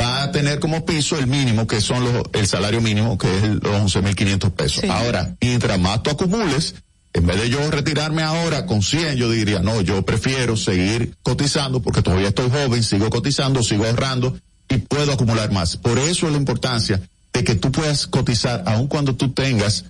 va 0.00 0.24
a 0.24 0.30
tener 0.32 0.60
como 0.60 0.84
piso 0.84 1.18
el 1.18 1.26
mínimo, 1.26 1.66
que 1.66 1.80
son 1.80 2.04
los, 2.04 2.24
el 2.32 2.46
salario 2.46 2.80
mínimo, 2.80 3.16
que 3.16 3.34
es 3.34 3.42
los 3.44 3.94
11.500 3.94 4.50
pesos. 4.52 4.80
Sí. 4.82 4.88
Ahora, 4.88 5.34
mientras 5.40 5.78
más 5.78 6.02
tú 6.02 6.10
acumules, 6.10 6.74
en 7.14 7.26
vez 7.26 7.40
de 7.40 7.48
yo 7.48 7.70
retirarme 7.70 8.22
ahora 8.22 8.66
con 8.66 8.82
100, 8.82 9.16
yo 9.16 9.30
diría, 9.30 9.60
no, 9.60 9.80
yo 9.80 10.02
prefiero 10.04 10.56
seguir 10.56 11.14
cotizando 11.22 11.80
porque 11.80 12.02
todavía 12.02 12.28
estoy 12.28 12.50
joven, 12.50 12.82
sigo 12.82 13.08
cotizando, 13.08 13.62
sigo 13.62 13.86
ahorrando 13.86 14.38
y 14.68 14.78
puedo 14.78 15.12
acumular 15.12 15.50
más. 15.50 15.78
Por 15.78 15.98
eso 15.98 16.26
es 16.26 16.32
la 16.32 16.38
importancia 16.38 17.00
de 17.32 17.44
que 17.44 17.54
tú 17.54 17.72
puedas 17.72 18.06
cotizar 18.06 18.64
aun 18.66 18.86
cuando 18.88 19.14
tú 19.14 19.32
tengas 19.32 19.84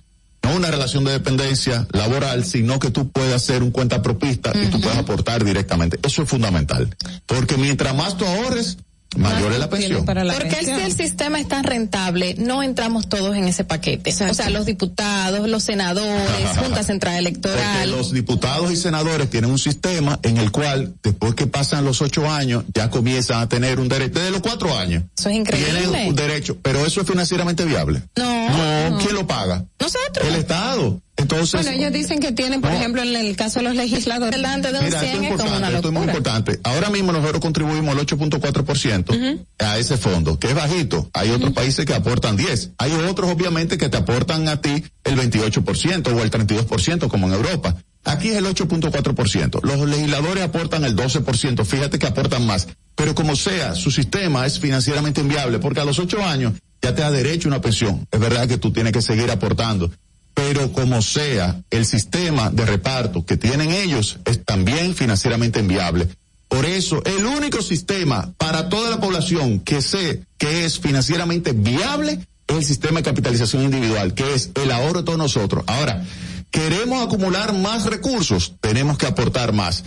no 0.47 0.55
una 0.55 0.71
relación 0.71 1.03
de 1.03 1.11
dependencia 1.11 1.87
laboral, 1.91 2.45
sino 2.45 2.79
que 2.79 2.89
tú 2.89 3.11
puedas 3.11 3.41
ser 3.43 3.63
un 3.63 3.71
cuenta 3.71 4.01
propista 4.01 4.51
y 4.55 4.67
tú 4.67 4.79
puedas 4.79 4.97
aportar 4.97 5.43
directamente. 5.43 5.99
Eso 6.03 6.23
es 6.23 6.29
fundamental. 6.29 6.95
Porque 7.25 7.57
mientras 7.57 7.95
más 7.95 8.17
tú 8.17 8.25
ahorres, 8.25 8.77
mayor 9.15 9.53
es 9.53 9.59
la 9.59 9.69
pensión. 9.69 10.05
Porque 10.05 10.57
si 10.63 10.71
el 10.71 10.93
sistema 10.93 11.39
es 11.39 11.47
tan 11.47 11.63
rentable, 11.63 12.35
no 12.37 12.63
entramos 12.63 13.07
todos 13.07 13.35
en 13.35 13.45
ese 13.45 13.63
paquete. 13.63 14.11
O 14.29 14.33
sea, 14.33 14.49
los 14.49 14.65
diputados, 14.65 15.47
los 15.47 15.63
senadores, 15.63 16.57
Junta 16.57 16.83
Central 16.83 17.15
Porque 17.15 17.29
Electoral. 17.29 17.91
los 17.91 18.11
diputados 18.11 18.71
y 18.71 18.75
senadores 18.75 19.29
tienen 19.29 19.51
un 19.51 19.59
sistema 19.59 20.19
en 20.23 20.37
el 20.37 20.51
cual, 20.51 20.95
después 21.03 21.35
que 21.35 21.47
pasan 21.47 21.85
los 21.85 22.01
ocho 22.01 22.29
años, 22.29 22.63
ya 22.73 22.89
comienzan 22.89 23.41
a 23.41 23.49
tener 23.49 23.79
un 23.79 23.87
derecho, 23.87 24.19
desde 24.19 24.31
los 24.31 24.41
cuatro 24.41 24.77
años. 24.77 25.03
Eso 25.17 25.29
es 25.29 25.35
increíble. 25.35 25.81
Tienen 25.81 26.09
un 26.09 26.15
derecho, 26.15 26.57
pero 26.61 26.85
eso 26.85 27.01
es 27.01 27.07
financieramente 27.07 27.65
viable. 27.65 28.01
No. 28.15 28.89
No, 28.89 28.97
¿quién 28.99 29.15
lo 29.15 29.25
paga? 29.27 29.65
Nosotros. 29.79 30.27
El 30.27 30.35
Estado. 30.35 31.01
Entonces. 31.17 31.63
Bueno, 31.63 31.77
ellos 31.77 31.91
dicen 31.91 32.19
que 32.19 32.31
tienen, 32.31 32.61
por 32.61 32.71
ejemplo, 32.71 33.01
en 33.01 33.15
el 33.15 33.35
caso 33.35 33.59
de 33.59 33.65
los 33.65 33.75
legisladores, 33.75 34.35
delante 34.35 34.71
de 34.71 34.77
un 34.79 34.85
Mira, 34.85 34.99
100 34.99 35.11
esto 35.11 35.23
es 35.25 35.31
es 35.31 35.37
como 35.37 35.57
una 35.57 35.67
importante, 35.67 35.75
esto 35.75 35.87
es 35.87 35.93
muy 35.93 36.05
locura. 36.05 36.17
importante. 36.17 36.59
Ahora 36.63 36.89
mismo 36.89 37.11
nosotros 37.11 37.41
contribuimos 37.41 37.95
el 37.95 38.05
8.4% 38.05 39.45
a 39.59 39.77
ese 39.77 39.97
fondo, 39.97 40.39
que 40.39 40.47
es 40.47 40.55
bajito. 40.55 41.09
Hay 41.13 41.31
otros 41.31 41.53
países 41.53 41.85
que 41.85 41.93
aportan 41.95 42.37
10. 42.37 42.71
Hay 42.77 42.91
otros, 42.93 43.31
obviamente, 43.31 43.77
que 43.77 43.89
te 43.89 43.97
aportan 43.97 44.47
a 44.47 44.61
ti 44.61 44.83
el 45.03 45.15
28% 45.17 46.13
o 46.15 46.21
el 46.21 46.31
32%, 46.31 47.07
como 47.07 47.27
en 47.27 47.33
Europa. 47.33 47.75
Aquí 48.03 48.29
es 48.29 48.37
el 48.37 48.45
8.4%. 48.45 49.63
Los 49.63 49.89
legisladores 49.89 50.43
aportan 50.43 50.85
el 50.85 50.95
12%. 50.95 51.65
Fíjate 51.65 51.99
que 51.99 52.07
aportan 52.07 52.45
más. 52.45 52.67
Pero 52.95 53.13
como 53.15 53.35
sea, 53.35 53.75
su 53.75 53.91
sistema 53.91 54.45
es 54.45 54.59
financieramente 54.59 55.21
inviable, 55.21 55.59
porque 55.59 55.81
a 55.81 55.85
los 55.85 55.99
ocho 55.99 56.23
años 56.23 56.53
ya 56.81 56.95
te 56.95 57.01
da 57.01 57.11
derecho 57.11 57.49
a 57.49 57.51
una 57.51 57.61
pensión. 57.61 58.07
Es 58.11 58.19
verdad 58.19 58.47
que 58.47 58.57
tú 58.57 58.71
tienes 58.71 58.93
que 58.93 59.01
seguir 59.01 59.29
aportando 59.29 59.91
pero 60.37 60.71
como 60.71 61.01
sea, 61.01 61.63
el 61.71 61.83
sistema 61.87 62.51
de 62.51 62.63
reparto 62.63 63.25
que 63.25 63.37
tienen 63.37 63.71
ellos 63.71 64.19
es 64.23 64.45
también 64.45 64.93
financieramente 64.93 65.59
inviable. 65.59 66.07
Por 66.47 66.63
eso, 66.63 67.01
el 67.05 67.25
único 67.25 67.63
sistema 67.63 68.31
para 68.37 68.69
toda 68.69 68.91
la 68.91 68.99
población 68.99 69.59
que 69.61 69.81
sé 69.81 70.21
que 70.37 70.63
es 70.63 70.79
financieramente 70.79 71.53
viable 71.53 72.19
es 72.47 72.55
el 72.55 72.63
sistema 72.63 72.99
de 72.99 73.05
capitalización 73.05 73.63
individual, 73.63 74.13
que 74.13 74.35
es 74.35 74.51
el 74.53 74.69
ahorro 74.69 74.99
de 74.99 75.05
todos 75.05 75.17
nosotros. 75.17 75.63
Ahora, 75.65 76.05
queremos 76.51 77.03
acumular 77.03 77.53
más 77.53 77.85
recursos, 77.85 78.53
tenemos 78.61 78.99
que 78.99 79.07
aportar 79.07 79.53
más. 79.53 79.85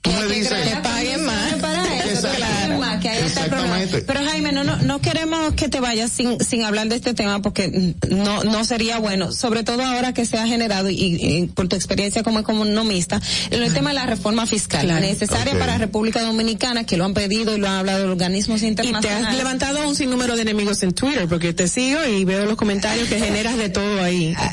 Tú 0.00 0.10
me 0.10 0.26
dices, 0.26 0.68
que 0.68 0.80
paguen 0.80 1.24
más. 1.24 1.54
Que 3.02 3.08
haya 3.08 3.26
Exacto. 3.26 3.56
el 3.56 3.62
problema. 3.62 4.02
Pero 4.06 4.20
Jaime, 4.30 4.52
no, 4.52 4.64
no, 4.64 4.76
no 4.76 5.00
queremos 5.00 5.54
que 5.54 5.68
te 5.68 5.80
vayas 5.80 6.10
sin, 6.12 6.38
sin 6.40 6.64
hablar 6.64 6.88
de 6.88 6.96
este 6.96 7.14
tema 7.14 7.42
porque 7.42 7.94
no, 8.08 8.44
no 8.44 8.64
sería 8.64 8.98
bueno, 8.98 9.32
sobre 9.32 9.64
todo 9.64 9.84
ahora 9.84 10.14
que 10.14 10.24
se 10.24 10.38
ha 10.38 10.46
generado 10.46 10.88
y, 10.90 10.94
y 10.96 11.46
por 11.54 11.68
tu 11.68 11.76
experiencia 11.76 12.22
como 12.22 12.38
economista, 12.38 13.20
el 13.50 13.72
tema 13.74 13.90
de 13.90 13.94
la 13.94 14.06
reforma 14.06 14.46
fiscal, 14.46 14.86
Claro. 14.86 15.00
necesaria 15.00 15.52
Ok. 15.54 15.58
para 15.58 15.78
República 15.78 16.22
Dominicana, 16.22 16.84
que 16.84 16.96
lo 16.96 17.04
han 17.04 17.14
pedido 17.14 17.56
y 17.56 17.60
lo 17.60 17.66
han 17.68 17.74
hablado 17.74 18.10
organismos 18.10 18.58
Y 18.58 18.62
te 18.62 18.68
internacionales. 18.68 19.28
has 19.28 19.36
levantado 19.36 19.88
un 19.88 19.94
sinnúmero 19.96 20.36
de 20.36 20.42
enemigos 20.42 20.82
en 20.82 20.92
Twitter 20.92 21.26
porque 21.28 21.52
te 21.52 21.66
sigo 21.68 21.98
y 22.06 22.24
veo 22.24 22.44
los 22.46 22.56
comentarios 22.56 23.08
que 23.08 23.18
generas 23.18 23.56
de 23.56 23.68
todo 23.68 24.02
ahí. 24.02 24.34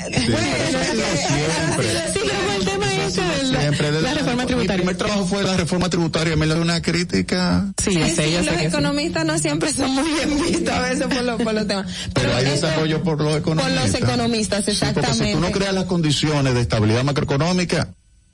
Sí, 2.14 2.20
pero 2.26 2.52
el 2.58 2.66
tema 2.66 2.79
la, 3.18 3.62
Siempre 3.62 3.92
la 4.02 4.14
reforma 4.14 4.44
Mi 4.44 4.48
tributaria. 4.48 4.76
primer 4.78 4.98
trabajo 4.98 5.26
fue 5.26 5.44
la 5.44 5.58
reforma 5.58 5.90
tributaria, 5.90 6.36
me 6.36 6.46
le 6.46 6.56
da 6.56 6.62
una 6.62 6.82
crítica. 6.82 7.72
Sí, 7.84 7.92
Sí, 7.92 8.00
sé, 8.00 8.10
sí, 8.10 8.16
sé 8.36 8.42
los 8.44 8.56
sí. 8.56 8.66
economistas 8.66 9.26
no 9.26 9.38
siempre 9.40 9.74
son 9.74 9.92
muy 9.92 10.10
bien 10.12 10.42
vistos 10.44 10.70
a 10.70 10.80
veces 10.82 11.08
por, 11.08 11.24
los 11.24 11.42
por 11.42 11.54
los 11.54 11.68
temas. 11.68 11.88
Pero 12.14 12.36
hay 12.36 12.46
esto- 12.46 12.68
desarrollo 12.68 13.04
por 13.04 13.18
los 13.22 13.30
Por 13.32 13.40
economistas. 13.40 13.92
los 13.92 13.96
economistas, 14.02 14.60
Sí, 14.66 14.72
porque 14.72 14.86
exactamente. 14.86 15.26
si 15.28 15.32
tú 15.34 15.40
no 15.40 15.52
creas 15.52 15.74
las 15.74 15.86
condiciones 15.86 16.54
de 16.54 16.62
estabilidad 16.62 17.04
macroeconómica, 17.04 17.90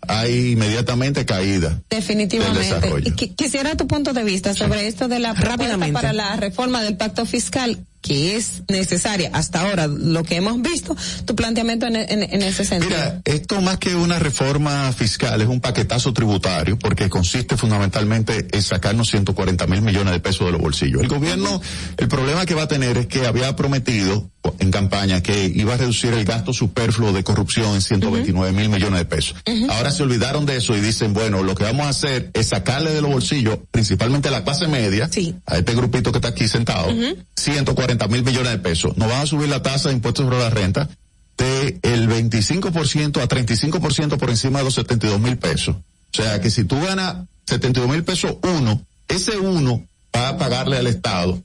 hay 0.08 0.52
inmediatamente 0.52 1.26
caída. 1.26 1.70
del 1.70 1.84
Definitivamente. 1.90 2.60
desarrollo. 2.60 3.08
Y 3.10 3.12
qui- 3.14 3.36
quisiera 3.36 3.76
tu 3.76 3.88
punto 3.88 4.14
de 4.14 4.24
vista 4.24 4.54
sobre 4.54 4.88
esto 4.88 5.08
de 5.08 5.20
la 5.20 5.30
propuesta 5.34 5.52
Rápidamente. 5.58 5.94
para 5.94 6.14
la 6.14 6.36
reforma 6.36 6.84
del 6.84 6.96
pacto 6.98 7.26
fiscal 7.26 7.80
que 8.06 8.36
es 8.36 8.62
necesaria 8.70 9.32
hasta 9.34 9.62
ahora, 9.62 9.88
lo 9.88 10.24
que 10.24 10.36
hemos 10.36 10.62
visto, 10.62 10.96
tu 11.26 11.36
planteamiento 11.36 11.88
en, 11.88 11.96
en- 11.96 12.22
en 12.22 12.42
ese 12.44 12.64
sentido. 12.64 12.92
Mira, 12.92 13.22
esto 13.26 13.60
más 13.62 13.80
que 13.80 13.96
una 13.96 14.20
reforma 14.20 14.94
fiscal 14.94 15.42
es 15.42 15.48
un 15.48 15.60
paquetazo 15.60 16.14
tributario 16.14 16.78
porque 16.78 17.10
consiste 17.10 17.58
fundamentalmente 17.58 18.46
en 18.52 18.62
sacarnos 18.62 19.10
140 19.10 19.66
mil 19.66 19.82
millones 19.82 20.14
de 20.14 20.20
pesos 20.20 20.46
de 20.46 20.52
los 20.52 20.62
bolsillos. 20.62 21.02
El 21.02 21.08
gobierno, 21.08 21.60
el 21.98 22.08
problema 22.08 22.46
que 22.46 22.54
va 22.54 22.64
a 22.64 22.68
tener 22.68 22.96
es 23.00 23.08
que 23.08 23.26
había 23.26 23.56
prometido 23.56 24.30
en 24.60 24.72
campaña 24.72 25.24
que 25.24 25.52
iba 25.54 25.74
a 25.74 25.78
reducir 25.78 26.14
el 26.14 26.26
gasto 26.26 26.54
superfluo 26.54 27.14
de 27.14 27.24
corrupción 27.24 27.74
en 27.74 27.82
129 27.82 28.52
mil 28.52 28.70
millones 28.70 29.00
de 29.00 29.06
pesos. 29.06 29.36
Ahora 29.70 29.92
se 29.92 30.04
olvidaron 30.04 30.46
de 30.46 30.58
eso 30.58 30.76
y 30.76 30.82
dicen, 30.82 31.14
bueno, 31.14 31.42
lo 31.44 31.56
que 31.56 31.64
vamos 31.64 31.86
a 31.86 31.90
hacer 31.90 32.30
es 32.34 32.50
sacarle 32.50 32.92
de 32.92 33.02
los 33.02 33.12
bolsillos, 33.12 33.60
principalmente 33.72 34.28
a 34.28 34.32
la 34.32 34.44
clase 34.44 34.68
media, 34.68 35.10
a 35.46 35.58
este 35.58 35.76
grupito 35.76 36.12
que 36.12 36.18
está 36.18 36.30
aquí 36.30 36.48
sentado, 36.48 36.90
140 37.36 38.08
mil 38.08 38.24
millones 38.24 38.52
de 38.52 38.60
pesos. 38.60 38.98
Nos 38.98 39.10
van 39.10 39.22
a 39.22 39.26
subir 39.26 39.50
la 39.50 39.64
tasa 39.64 39.90
de 39.90 39.96
impuestos 39.96 40.26
sobre 40.26 40.40
la 40.40 40.50
renta 40.50 40.90
de 41.38 41.80
el 41.82 42.08
25% 42.08 43.22
a 43.22 43.28
35% 43.28 44.18
por 44.18 44.30
encima 44.30 44.60
de 44.60 44.66
los 44.66 44.76
72 44.76 45.20
mil 45.20 45.38
pesos. 45.38 45.76
O 45.76 46.22
sea 46.22 46.40
que 46.40 46.50
si 46.50 46.64
tú 46.64 46.80
ganas 46.80 47.26
72 47.46 47.90
mil 47.90 48.04
pesos 48.04 48.38
uno, 48.42 48.82
ese 49.08 49.38
uno 49.38 49.84
va 50.16 50.30
a 50.30 50.38
pagarle 50.38 50.78
al 50.78 50.88
Estado 50.88 51.42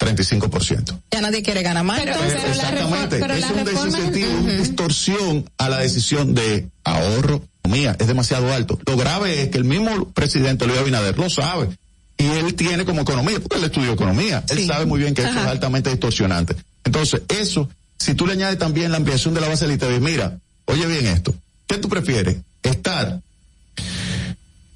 35%. 0.00 0.98
Ya 1.10 1.20
nadie 1.20 1.42
quiere 1.42 1.62
ganar 1.62 1.84
más. 1.84 2.00
Entonces, 2.00 2.42
Exactamente. 2.44 2.80
reforma- 2.80 3.08
pero 3.20 3.34
es 3.34 3.40
la 3.40 3.46
un 3.48 3.54
reforma- 3.66 3.84
desincentivo, 3.84 4.40
una 4.40 4.52
distorsión 4.54 5.50
a 5.58 5.68
la 5.68 5.78
decisión 5.78 6.34
de 6.34 6.66
ahorro. 6.84 7.42
Mía, 7.68 7.94
es 8.00 8.06
demasiado 8.08 8.52
alto. 8.52 8.80
Lo 8.86 8.96
grave 8.96 9.42
es 9.42 9.48
que 9.50 9.58
el 9.58 9.64
mismo 9.64 10.08
presidente 10.12 10.66
Luis 10.66 10.78
Abinader 10.78 11.16
lo 11.18 11.28
sabe. 11.28 11.68
Y 12.16 12.24
él 12.26 12.54
tiene 12.54 12.84
como 12.86 13.02
economía, 13.02 13.38
porque 13.38 13.58
él 13.58 13.64
estudió 13.64 13.92
economía. 13.92 14.42
Él 14.48 14.66
sabe 14.66 14.86
muy 14.86 14.98
bien 14.98 15.14
que 15.14 15.20
esto 15.22 15.34
es 15.34 15.40
Ajá. 15.40 15.50
altamente 15.50 15.90
distorsionante. 15.90 16.56
Entonces, 16.84 17.20
eso, 17.28 17.68
si 17.98 18.14
tú 18.14 18.26
le 18.26 18.32
añades 18.32 18.58
también 18.58 18.90
la 18.90 18.96
ampliación 18.96 19.34
de 19.34 19.42
la 19.42 19.48
base 19.48 19.66
del 19.66 19.76
ITV, 19.76 20.00
mira, 20.00 20.38
oye 20.64 20.86
bien 20.86 21.06
esto. 21.06 21.34
¿Qué 21.66 21.76
tú 21.76 21.88
prefieres? 21.90 22.38
¿Estar 22.62 23.20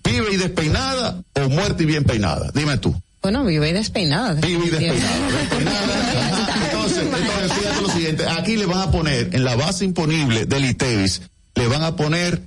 vive 0.04 0.26
y 0.32 0.36
despeinada 0.36 1.20
o 1.34 1.48
muerta 1.48 1.82
y 1.82 1.86
bien 1.86 2.04
peinada? 2.04 2.50
Dime 2.54 2.76
tú. 2.78 2.94
Bueno, 3.24 3.42
vive 3.42 3.70
y 3.70 3.72
despeinada. 3.72 4.34
Vive 4.34 4.66
y 4.66 4.68
despeinada. 4.68 5.28
Despeinada. 5.40 5.80
Entonces, 6.62 6.98
entonces, 6.98 7.52
fíjate 7.54 7.80
lo 7.80 7.88
siguiente. 7.88 8.26
Aquí 8.28 8.56
le 8.58 8.66
van 8.66 8.82
a 8.82 8.90
poner, 8.90 9.30
en 9.32 9.44
la 9.44 9.56
base 9.56 9.86
imponible 9.86 10.44
del 10.44 10.66
ITEVIS, 10.66 11.22
le 11.54 11.66
van 11.66 11.84
a 11.84 11.96
poner 11.96 12.42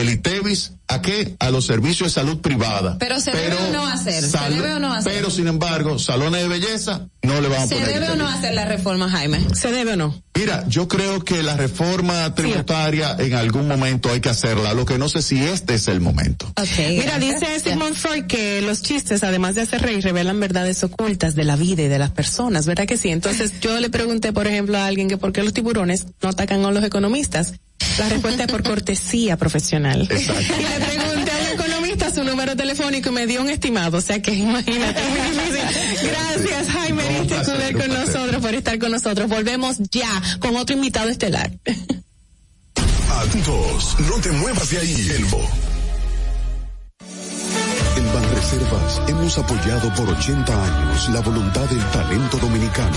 el 0.00 0.10
ITEVIS 0.10 0.72
a 0.88 1.02
qué? 1.02 1.36
A 1.38 1.50
los 1.50 1.66
servicios 1.66 2.14
de 2.14 2.20
salud 2.20 2.40
privada. 2.40 2.96
Pero 2.98 3.20
se 3.20 3.30
debe 3.30 3.56
o 3.56 3.72
no 3.72 3.86
hacer, 3.86 4.24
se 4.24 4.38
debe 4.50 4.74
o 4.74 4.80
no 4.80 4.92
hacer. 4.92 5.12
Pero 5.12 5.30
sin 5.30 5.46
embargo, 5.46 5.98
salones 5.98 6.42
de 6.42 6.48
belleza 6.48 7.08
no 7.22 7.40
le 7.40 7.48
van 7.48 7.62
a 7.62 7.66
¿Se 7.66 7.74
poner. 7.74 7.94
debe 7.94 8.10
o 8.10 8.16
no 8.16 8.26
hacer 8.26 8.54
la 8.54 8.64
reforma, 8.64 9.10
Jaime? 9.10 9.38
¿Se 9.54 9.70
debe 9.70 9.92
o 9.92 9.96
no? 9.96 10.22
Mira, 10.34 10.64
yo 10.68 10.88
creo 10.88 11.24
que 11.24 11.42
la 11.42 11.56
reforma 11.56 12.34
tributaria 12.34 13.16
en 13.18 13.34
algún 13.34 13.66
momento 13.68 14.08
hay 14.10 14.20
que 14.20 14.28
hacerla. 14.28 14.72
Lo 14.72 14.86
que 14.86 14.96
no 14.96 15.08
sé 15.08 15.20
si 15.20 15.42
este 15.42 15.74
es 15.74 15.88
el 15.88 16.00
momento. 16.00 16.50
Mira, 16.78 17.18
dice 17.18 17.58
Sigmund 17.60 17.94
Freud 17.96 18.24
que 18.24 18.62
los 18.62 18.80
chistes, 18.82 19.24
además 19.24 19.56
de 19.56 19.62
hacer 19.62 19.82
reír, 19.82 20.02
revelan 20.04 20.38
verdades 20.40 20.82
ocultas 20.84 21.34
de 21.34 21.44
la 21.44 21.56
vida 21.56 21.82
y 21.82 21.88
de 21.88 21.98
las 21.98 22.12
personas, 22.12 22.66
¿verdad 22.66 22.86
que 22.86 22.96
sí? 22.96 23.10
Entonces 23.10 23.60
yo 23.60 23.78
le 23.80 23.90
pregunté, 23.90 24.32
por 24.32 24.46
ejemplo, 24.46 24.78
a 24.78 24.86
alguien 24.86 25.08
que 25.08 25.18
por 25.18 25.32
qué 25.32 25.42
los 25.42 25.52
tiburones 25.52 26.06
no 26.22 26.28
atacan 26.28 26.64
a 26.64 26.70
los 26.70 26.84
economistas. 26.84 27.54
La 27.98 28.08
respuesta 28.08 28.44
es 28.44 28.50
por 28.50 28.62
cortesía 28.62 29.36
profesional. 29.36 30.08
Y 30.10 30.14
le 30.14 30.86
pregunté 30.86 31.30
a 31.30 31.36
un 31.36 31.60
economista 31.60 32.14
su 32.14 32.24
número 32.24 32.56
telefónico 32.56 33.08
y 33.10 33.12
me 33.12 33.26
dio 33.26 33.42
un 33.42 33.50
estimado, 33.50 33.98
o 33.98 34.00
sea 34.00 34.20
que 34.22 34.32
imagínate. 34.34 35.00
muy 35.02 35.58
difícil. 35.58 36.10
Gracias 36.10 36.68
Jaime 36.68 37.02
No, 37.02 37.08
Ariste 37.08 37.34
placer, 37.34 37.76
con 37.76 37.88
nosotros, 37.92 38.42
por 38.42 38.54
estar 38.54 38.78
con 38.78 38.90
nosotros. 38.92 39.28
Volvemos 39.28 39.78
ya 39.90 40.22
con 40.40 40.56
otro 40.56 40.76
invitado 40.76 41.08
estelar. 41.08 41.50
Atentos, 43.10 43.96
no 44.08 44.20
te 44.20 44.30
muevas 44.32 44.70
de 44.70 44.78
ahí, 44.78 45.10
Elbo. 45.16 45.40
En 47.96 48.14
Banreservas 48.14 49.02
hemos 49.08 49.38
apoyado 49.38 49.92
por 49.94 50.08
80 50.08 50.64
años 50.64 51.08
la 51.08 51.20
voluntad 51.20 51.64
del 51.68 51.84
talento 51.90 52.36
dominicano, 52.38 52.96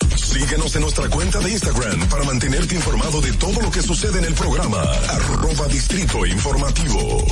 Síguenos 0.00 0.74
en 0.76 0.82
nuestra 0.82 1.08
cuenta 1.08 1.38
de 1.40 1.50
Instagram 1.50 2.08
para 2.08 2.24
mantenerte 2.24 2.74
informado 2.74 3.20
de 3.20 3.32
todo 3.32 3.60
lo 3.60 3.70
que 3.70 3.82
sucede 3.82 4.18
en 4.18 4.26
el 4.26 4.34
programa. 4.34 4.82
Arroba 4.82 5.66
Distrito 5.68 6.26
Informativo. 6.26 7.26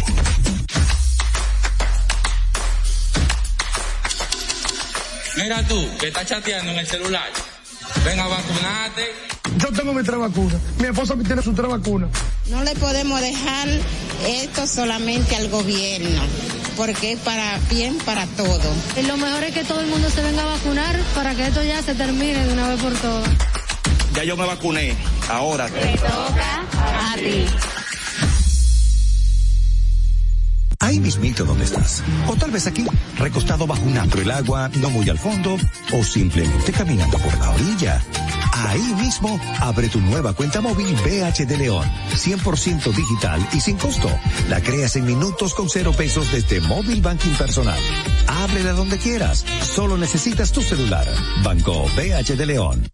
Mira 5.36 5.66
tú, 5.66 5.88
que 5.98 6.08
estás 6.08 6.26
chateando 6.26 6.72
en 6.72 6.78
el 6.78 6.86
celular. 6.86 7.28
Ven 8.04 8.18
a 8.18 8.26
vacunarte. 8.26 9.12
Yo 9.58 9.72
tengo 9.72 9.92
mi 9.92 10.02
tres 10.02 10.18
vacunas. 10.18 10.60
Mi 10.78 10.86
esposa 10.86 11.14
tiene 11.26 11.42
sus 11.42 11.54
tres 11.54 11.68
vacunas. 11.68 12.10
No 12.48 12.62
le 12.64 12.74
podemos 12.76 13.20
dejar 13.20 13.68
esto 14.26 14.66
solamente 14.66 15.36
al 15.36 15.48
gobierno, 15.48 16.22
porque 16.76 17.12
es 17.12 17.18
para 17.20 17.58
bien 17.70 17.98
para 17.98 18.26
todo. 18.26 18.74
Y 18.96 19.02
lo 19.02 19.16
mejor 19.16 19.44
es 19.44 19.54
que 19.54 19.64
todo 19.64 19.80
el 19.80 19.86
mundo 19.86 20.08
se 20.10 20.22
venga 20.22 20.42
a 20.42 20.46
vacunar 20.46 20.96
para 21.14 21.34
que 21.34 21.46
esto 21.46 21.62
ya 21.62 21.82
se 21.82 21.94
termine 21.94 22.46
de 22.46 22.52
una 22.52 22.68
vez 22.68 22.80
por 22.80 22.92
todas. 22.94 23.28
Ya 24.14 24.24
yo 24.24 24.36
me 24.36 24.46
vacuné. 24.46 24.94
Ahora. 25.28 25.66
A 25.66 27.14
ti. 27.16 27.46
Ahí 30.84 31.00
mismito 31.00 31.46
donde 31.46 31.64
estás. 31.64 32.02
O 32.28 32.36
tal 32.36 32.50
vez 32.50 32.66
aquí, 32.66 32.84
recostado 33.16 33.66
bajo 33.66 33.82
un 33.84 33.96
antro 33.96 34.20
el 34.20 34.30
agua, 34.30 34.70
no 34.80 34.90
muy 34.90 35.08
al 35.08 35.18
fondo, 35.18 35.56
o 35.92 36.04
simplemente 36.04 36.72
caminando 36.72 37.16
por 37.18 37.38
la 37.38 37.50
orilla. 37.50 38.02
Ahí 38.52 38.94
mismo, 39.00 39.40
abre 39.60 39.88
tu 39.88 39.98
nueva 40.00 40.34
cuenta 40.34 40.60
móvil 40.60 40.94
BH 40.96 41.46
de 41.46 41.56
León, 41.56 41.90
100% 42.12 42.92
digital 42.92 43.48
y 43.54 43.60
sin 43.60 43.78
costo. 43.78 44.10
La 44.50 44.60
creas 44.60 44.96
en 44.96 45.06
minutos 45.06 45.54
con 45.54 45.70
cero 45.70 45.92
pesos 45.96 46.30
desde 46.30 46.60
Móvil 46.60 47.00
Banking 47.00 47.32
Personal. 47.32 47.80
Ábrela 48.26 48.72
donde 48.72 48.98
quieras, 48.98 49.42
solo 49.62 49.96
necesitas 49.96 50.52
tu 50.52 50.60
celular. 50.60 51.06
Banco 51.42 51.86
BH 51.96 52.36
de 52.36 52.46
León. 52.46 52.93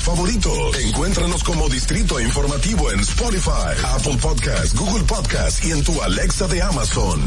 favoritos. 0.00 0.78
Encuéntranos 0.78 1.44
como 1.44 1.68
Distrito 1.68 2.18
Informativo 2.20 2.90
en 2.90 3.00
Spotify, 3.00 3.76
Apple 3.84 4.16
Podcasts, 4.20 4.74
Google 4.74 5.04
Podcasts 5.04 5.62
y 5.64 5.72
en 5.72 5.82
tu 5.82 6.00
Alexa 6.02 6.46
de 6.48 6.62
Amazon. 6.62 7.20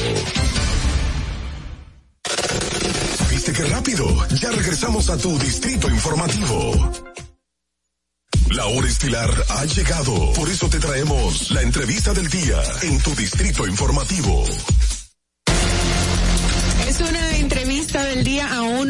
¿Viste 3.29 3.53
qué 3.53 3.65
rápido? 3.65 4.07
Ya 4.37 4.53
regresamos 4.53 5.11
a 5.11 5.17
tu 5.17 5.37
Distrito 5.39 5.91
Informativo. 5.91 6.93
La 8.51 8.67
hora 8.67 8.89
estilar 8.89 9.31
ha 9.49 9.65
llegado. 9.65 10.33
Por 10.33 10.49
eso 10.49 10.69
te 10.69 10.79
traemos 10.79 11.51
la 11.51 11.63
entrevista 11.63 12.15
del 12.15 12.29
día 12.29 12.63
en 12.83 12.99
tu 13.01 13.15
Distrito 13.15 13.67
Informativo. 13.67 14.45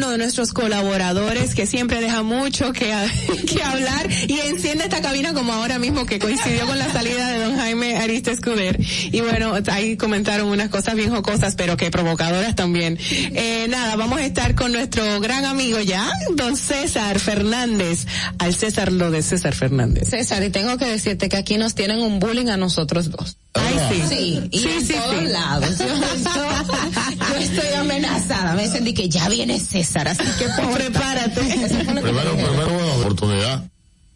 De 0.09 0.17
nuestros 0.17 0.53
colaboradores 0.53 1.55
que 1.55 1.65
siempre 1.65 2.01
deja 2.01 2.23
mucho 2.23 2.73
que, 2.73 2.91
hablar 2.91 4.09
y 4.27 4.39
enciende 4.39 4.85
esta 4.85 5.01
cabina 5.01 5.33
como 5.33 5.53
ahora 5.53 5.79
mismo 5.79 6.05
que 6.05 6.19
coincidió 6.19 6.65
con 6.65 6.77
la 6.77 6.91
salida 6.91 7.29
de 7.29 7.39
don 7.39 7.57
Jaime 7.57 7.97
Arista 7.97 8.31
Escuder. 8.31 8.79
Y 9.11 9.21
bueno, 9.21 9.53
ahí 9.71 9.97
comentaron 9.97 10.47
unas 10.47 10.69
cosas 10.69 10.95
bien 10.95 11.09
jocosas, 11.09 11.55
pero 11.55 11.77
que 11.77 11.91
provocadoras 11.91 12.55
también. 12.55 12.97
Eh, 13.11 13.67
nada, 13.69 13.95
vamos 13.95 14.19
a 14.19 14.25
estar 14.25 14.55
con 14.55 14.71
nuestro 14.71 15.19
gran 15.19 15.45
amigo 15.45 15.79
ya, 15.79 16.11
don 16.35 16.57
César 16.57 17.19
Fernández. 17.19 18.05
Al 18.37 18.53
César 18.53 18.91
lo 18.91 19.11
de 19.11 19.21
César 19.21 19.53
Fernández. 19.55 20.09
César, 20.09 20.43
y 20.43 20.49
tengo 20.49 20.77
que 20.77 20.85
decirte 20.85 21.29
que 21.29 21.37
aquí 21.37 21.57
nos 21.57 21.75
tienen 21.75 21.99
un 21.99 22.19
bullying 22.19 22.47
a 22.47 22.57
nosotros 22.57 23.11
dos. 23.11 23.37
Ay, 23.55 23.79
sí. 23.89 24.03
Sí, 24.09 24.47
y 24.51 24.59
Sí, 24.59 24.69
en 24.69 24.85
sí, 24.85 24.93
todos 24.93 25.19
sí. 25.19 25.25
lados. 25.27 25.77
Yo, 25.79 25.85
yo- 25.87 27.29
yo 27.29 27.35
estoy 27.37 27.73
amenazada. 27.79 28.53
Me 28.53 28.63
dicen 28.63 28.83
de 28.83 28.93
que 28.93 29.09
ya 29.09 29.27
viene 29.29 29.59
César, 29.59 30.07
así 30.07 30.23
que 30.37 30.45
pues, 30.55 30.67
prepárate. 30.75 31.41
Primero, 31.41 32.33
primero, 32.35 32.69
buena 32.69 32.93
oportunidad. 32.99 33.63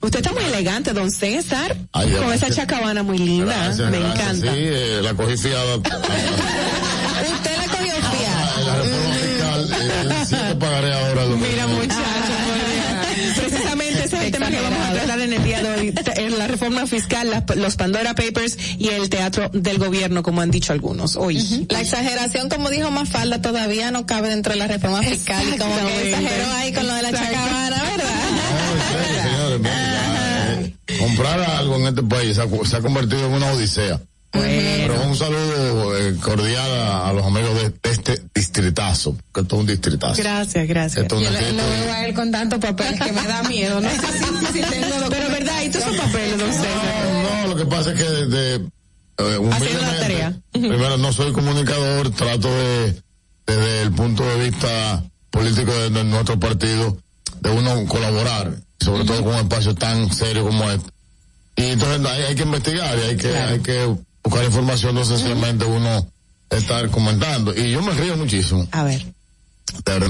Usted 0.01 0.19
está 0.19 0.33
muy 0.33 0.43
elegante, 0.43 0.91
don 0.93 1.09
César. 1.09 1.75
Ay, 1.93 2.11
con 2.11 2.31
esa 2.33 2.49
chacabana 2.51 3.03
muy 3.03 3.17
linda. 3.17 3.55
Gracias, 3.55 3.89
Me 3.89 3.99
gracias. 3.99 4.19
encanta. 4.27 4.53
Sí, 4.53 4.59
eh, 4.59 4.99
la 5.01 5.13
cogí 5.13 5.37
fiada. 5.37 5.77
Usted 5.77 5.91
la 7.57 7.67
cogió 7.67 7.93
fiada. 7.93 8.61
la 8.65 8.75
reforma 8.75 9.15
fiscal, 9.15 9.69
eh, 9.81 10.25
sí 10.27 10.35
te 10.35 10.55
pagaré 10.55 10.93
ahora. 10.93 11.25
Lo 11.25 11.37
Mira, 11.37 11.62
la 15.91 16.47
reforma 16.47 16.87
fiscal, 16.87 17.29
las- 17.29 17.55
los 17.55 17.75
Pandora 17.75 18.13
Papers 18.15 18.57
y 18.77 18.89
el 18.89 19.09
teatro 19.09 19.49
del 19.53 19.77
gobierno, 19.77 20.23
como 20.23 20.41
han 20.41 20.51
dicho 20.51 20.73
algunos 20.73 21.15
hoy. 21.15 21.65
La 21.69 21.81
exageración, 21.81 22.49
como 22.49 22.69
dijo 22.69 22.89
Mafalda, 22.91 23.41
todavía 23.41 23.91
no 23.91 24.05
cabe 24.05 24.29
dentro 24.29 24.53
de 24.53 24.59
la 24.59 24.67
reforma 24.67 25.01
fiscal 25.03 25.43
y 25.53 25.57
como 25.57 25.75
que 25.75 26.09
exageró 26.09 26.51
ahí 26.55 26.71
con 26.73 26.87
lo 26.87 26.93
de 26.93 27.01
la 27.01 27.11
chacabana, 27.11 27.83
¿verdad? 27.83 28.13
Señores, 29.23 29.59
mira, 29.59 30.61
eh, 30.61 30.97
comprar 30.99 31.39
algo 31.41 31.75
en 31.77 31.87
este 31.87 32.03
país 32.03 32.35
se 32.37 32.75
ha, 32.77 32.81
convertido 32.81 33.25
en 33.27 33.33
una 33.33 33.51
odisea. 33.51 33.99
Pero 34.31 34.99
un 35.07 35.15
saludo 35.15 35.95
eh, 35.95 36.15
cordial 36.19 36.67
a, 36.71 37.09
a 37.09 37.13
los 37.13 37.23
amigos 37.23 37.53
de, 37.53 37.69
de 37.69 37.91
este 37.91 38.19
distritazo, 38.33 39.15
que 39.31 39.41
esto 39.41 39.55
es 39.57 39.59
un 39.61 39.67
distritazo. 39.67 40.15
Gracias, 40.17 40.67
gracias. 40.67 41.07
Yo 41.07 41.19
le 41.19 41.29
distrito- 41.29 41.63
veo 41.69 41.93
a 41.93 42.05
él 42.07 42.13
con 42.15 42.31
tanto 42.31 42.59
papel 42.59 42.97
que 42.97 43.11
me 43.11 43.21
da 43.27 43.43
miedo. 43.43 43.79
No 43.79 43.89
sé 43.91 43.95
si, 44.53 44.63
si 44.63 44.65
tengo 44.67 44.97
Esos 45.73 45.95
papeles, 45.95 46.55
César. 46.55 47.41
No, 47.41 47.47
lo 47.47 47.55
que 47.55 47.65
pasa 47.65 47.91
es 47.91 47.97
que 48.01 48.03
de, 48.03 48.55
eh, 48.55 49.49
Haciendo 49.51 49.81
la 49.81 49.99
tarea. 49.99 50.39
primero 50.51 50.97
no 50.97 51.13
soy 51.13 51.31
comunicador, 51.31 52.09
trato 52.11 52.49
de, 52.49 53.01
desde 53.45 53.81
el 53.83 53.91
punto 53.91 54.23
de 54.23 54.49
vista 54.49 55.03
político 55.29 55.71
de, 55.73 55.89
de 55.89 56.03
nuestro 56.03 56.39
partido, 56.39 56.97
de 57.41 57.49
uno 57.49 57.85
colaborar, 57.87 58.55
sobre 58.79 59.05
todo 59.05 59.23
con 59.23 59.33
un 59.33 59.39
espacio 59.41 59.75
tan 59.75 60.11
serio 60.13 60.45
como 60.45 60.69
este. 60.69 60.89
Y 61.55 61.63
entonces 61.65 62.05
hay, 62.05 62.23
hay 62.23 62.35
que 62.35 62.43
investigar 62.43 62.97
y 62.97 63.01
hay 63.01 63.17
que, 63.17 63.37
hay 63.37 63.59
que 63.59 63.95
buscar 64.23 64.45
información, 64.45 64.95
no 64.95 65.03
sencillamente 65.05 65.65
uno 65.65 66.07
estar 66.49 66.89
comentando. 66.89 67.53
Y 67.55 67.71
yo 67.71 67.81
me 67.81 67.93
río 67.93 68.17
muchísimo. 68.17 68.67
A 68.71 68.83
ver. 68.83 69.05
Pero 69.83 70.07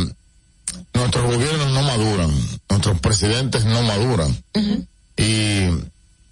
nuestros 0.94 1.26
gobiernos 1.26 1.72
no 1.72 1.82
maduran, 1.84 2.32
nuestros 2.70 3.00
presidentes 3.00 3.66
no 3.66 3.82
maduran. 3.84 4.36
Y, 5.18 5.66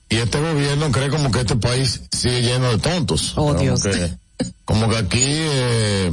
y 0.10 0.18
este 0.18 0.40
gobierno 0.40 0.92
cree 0.92 1.10
como 1.10 1.32
que 1.32 1.42
este 1.42 1.56
país 1.56 2.02
sigue 2.12 2.42
lleno 2.42 2.72
de 2.72 2.78
tontos. 2.80 3.34
Oh, 3.36 3.48
como 3.48 3.60
Dios. 3.60 3.82
Que, 3.84 4.12
como 4.66 4.90
que 4.90 4.98
aquí, 4.98 5.22
eh, 5.24 6.12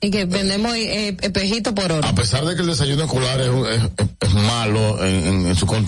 Y 0.00 0.10
que 0.10 0.24
vendemos 0.24 0.74
eh, 0.76 1.16
espejito 1.20 1.74
por 1.74 1.92
oro. 1.92 2.06
a 2.06 2.14
pesar 2.14 2.44
de 2.44 2.54
que 2.56 2.62
el 2.62 2.68
desayuno 2.68 3.04
escolar 3.04 3.40
es, 3.40 3.48
es- 3.48 4.08
es 4.20 4.34
malo 4.34 5.04
en, 5.04 5.26
en- 5.26 5.46
en 5.46 5.56
su, 5.56 5.66
con- 5.66 5.86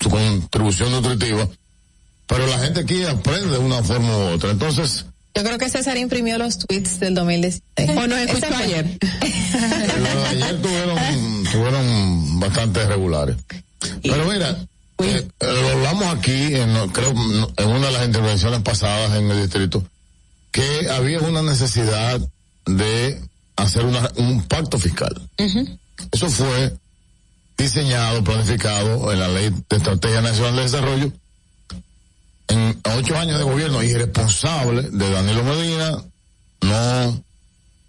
su 0.00 0.10
contribución 0.10 0.90
nutritiva, 0.92 1.48
pero 2.26 2.46
la 2.46 2.58
gente 2.58 2.80
aquí 2.80 3.02
aprende 3.04 3.48
de 3.50 3.58
una 3.58 3.82
forma 3.82 4.16
u 4.16 4.20
otra. 4.34 4.50
Entonces, 4.50 5.06
Yo 5.34 5.42
creo 5.44 5.56
que 5.58 5.68
César 5.70 5.96
imprimió 5.96 6.36
los 6.36 6.58
tweets 6.58 7.00
del 7.00 7.14
2016. 7.14 7.90
¿O 7.96 8.06
nos 8.06 8.18
escuchó 8.18 8.46
ayer? 8.56 8.98
Los 9.02 10.02
de 10.14 10.28
ayer 10.44 10.60
tuvieron, 10.62 11.44
tuvieron 11.50 12.40
bastante 12.40 12.86
regulares. 12.86 13.36
Pero 14.02 14.24
mira, 14.30 14.56
eh, 14.98 15.28
lo 15.40 15.68
hablamos 15.68 16.16
aquí, 16.16 16.54
en, 16.54 16.88
creo, 16.90 17.10
en 17.10 17.68
una 17.68 17.86
de 17.86 17.92
las 17.92 18.06
intervenciones 18.06 18.60
pasadas 18.62 19.16
en 19.16 19.30
el 19.30 19.42
distrito, 19.42 19.84
que 20.50 20.88
había 20.90 21.20
una 21.20 21.42
necesidad 21.42 22.20
de 22.66 23.20
hacer 23.56 23.84
una, 23.84 24.10
un 24.16 24.42
pacto 24.44 24.78
fiscal. 24.78 25.28
Eso 26.12 26.28
fue 26.28 26.76
diseñado, 27.56 28.22
planificado 28.22 29.12
en 29.12 29.18
la 29.18 29.28
Ley 29.28 29.50
de 29.50 29.76
Estrategia 29.76 30.20
Nacional 30.20 30.56
de 30.56 30.62
Desarrollo 30.62 31.12
en 32.48 32.80
ocho 32.96 33.16
años 33.16 33.38
de 33.38 33.44
gobierno 33.44 33.82
irresponsable 33.82 34.82
de 34.82 35.10
Danilo 35.10 35.44
Medina, 35.44 36.02
no 36.62 37.24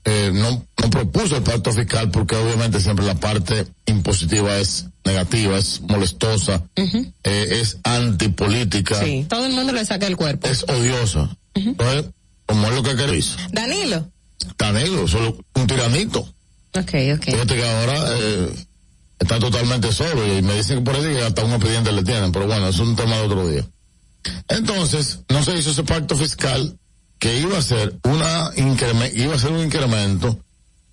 eh, 0.06 0.32
no, 0.34 0.66
no 0.82 0.90
propuso 0.90 1.38
el 1.38 1.44
pacto 1.44 1.72
fiscal 1.72 2.10
porque 2.10 2.36
obviamente 2.36 2.80
siempre 2.80 3.06
la 3.06 3.16
parte 3.16 3.68
impositiva 3.86 4.58
es 4.58 4.86
negativa, 5.06 5.58
es 5.58 5.82
molestosa, 5.82 6.64
eh, 6.76 7.04
es 7.24 7.78
antipolítica, 7.84 9.04
Sí, 9.04 9.26
todo 9.30 9.46
el 9.46 9.54
mundo 9.54 9.74
le 9.74 9.86
saca 9.86 10.08
el 10.08 10.16
cuerpo. 10.18 10.48
es 10.48 10.64
odiosa. 10.64 11.30
Entonces, 11.54 12.06
como 12.46 12.68
es 12.68 12.76
lo 12.76 12.84
que 12.84 12.96
quería 12.96 13.16
hizo. 13.18 13.38
Danilo. 13.52 14.10
Danilo, 14.58 15.08
solo 15.08 15.38
un 15.56 15.68
tiranito. 15.68 16.20
Ok, 16.74 16.94
ok. 17.16 17.24
Fíjate 17.26 17.56
que 17.56 17.70
ahora 17.70 18.06
eh, 18.18 18.66
está 19.20 19.40
totalmente 19.40 19.92
solo 19.92 20.26
y 20.38 20.42
me 20.42 20.56
dicen 20.56 20.78
que 20.80 20.84
por 20.86 20.96
ahí 20.96 21.02
que 21.14 21.24
hasta 21.24 21.44
un 21.44 21.52
expediente 21.54 21.92
le 21.92 22.04
tienen, 22.04 22.32
pero 22.32 22.48
bueno, 22.48 22.68
es 22.70 22.80
un 22.80 22.96
tema 22.96 23.18
de 23.18 23.22
otro 23.24 23.48
día. 23.50 23.66
Entonces, 24.48 25.20
no 25.30 25.44
se 25.44 25.58
hizo 25.58 25.72
ese 25.72 25.84
pacto 25.84 26.16
fiscal 26.16 26.78
que 27.20 27.38
iba 27.38 27.58
a 27.58 27.62
ser 27.62 27.96
una 28.04 28.52
iba 28.56 29.36
a 29.36 29.40
ser 29.40 29.52
un 29.52 29.60
incremento, 29.60 30.40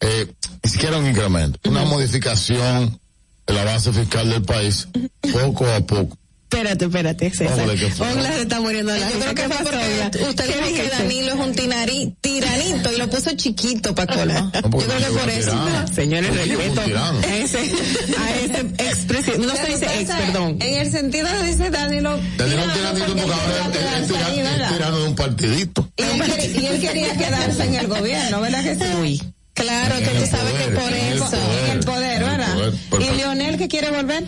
eh, 0.00 0.32
ni 0.62 0.70
siquiera 0.70 0.98
un 0.98 1.06
incremento, 1.06 1.58
una 1.70 1.84
modificación 1.84 2.98
de 3.46 3.54
la 3.54 3.64
base 3.64 3.92
fiscal 3.92 4.28
del 4.28 4.42
país 4.42 4.88
poco 5.32 5.66
a 5.66 5.80
poco. 5.80 6.18
Espérate, 6.48 6.84
espérate, 6.84 7.30
César. 7.34 7.58
Ogla 7.58 8.32
se 8.32 8.42
está 8.42 8.60
muriendo 8.60 8.92
de 8.92 9.00
la 9.00 9.10
Yo 9.10 9.16
risa. 9.16 9.34
creo 9.34 9.34
que 9.34 9.42
¿Qué 9.42 9.48
fue 9.48 9.64
porque 9.64 10.28
usted 10.30 10.44
¿Qué 10.46 10.70
dijo 10.70 10.82
que? 10.84 10.96
Danilo 10.96 11.28
es 11.32 11.34
un 11.34 11.54
tinari- 11.54 12.16
tiranito 12.20 12.92
y 12.92 12.96
lo 12.98 13.10
puso 13.10 13.32
chiquito 13.36 13.94
para 13.96 14.14
colmo. 14.14 14.52
Yo 14.54 14.60
creo 14.70 14.98
que 14.98 15.18
por 15.18 15.28
es 15.28 15.38
eso. 15.48 15.56
Señores, 15.94 16.34
respeto 16.36 16.80
a 16.80 17.36
ese, 17.36 17.58
a 17.58 18.36
ese 18.36 18.60
expresidente. 18.78 19.46
No 19.46 19.56
se 19.56 19.66
dice 19.66 19.86
ex, 20.00 20.10
perdón. 20.12 20.56
En 20.60 20.74
el 20.76 20.90
sentido 20.92 21.28
de 21.28 21.46
dice 21.48 21.70
Danilo. 21.70 22.18
Danilo 22.38 22.60
es 22.60 22.66
un 22.68 22.72
tiranito 22.72 23.06
porque 23.06 23.22
ahora 23.22 23.98
es- 23.98 24.06
tirano- 24.72 24.98
de 24.98 25.04
un 25.04 25.14
partidito. 25.16 25.90
Y 25.96 26.02
él, 26.64 26.80
quería- 26.80 27.16
quedarse 27.16 27.64
en 27.64 27.74
el 27.74 27.86
gobierno, 27.88 28.40
¿verdad 28.40 28.62
que 28.62 28.74
sí? 28.76 29.22
Claro 29.52 29.96
que 29.98 30.04
tú 30.20 30.26
sabes 30.30 30.52
que 30.54 30.70
por 30.70 30.92
eso. 30.92 31.30
En 31.66 31.70
el 31.78 31.84
poder, 31.84 32.22
¿verdad? 32.22 32.72
Y 33.00 33.56
que 33.58 33.68
quiere 33.68 33.90
volver? 33.90 34.24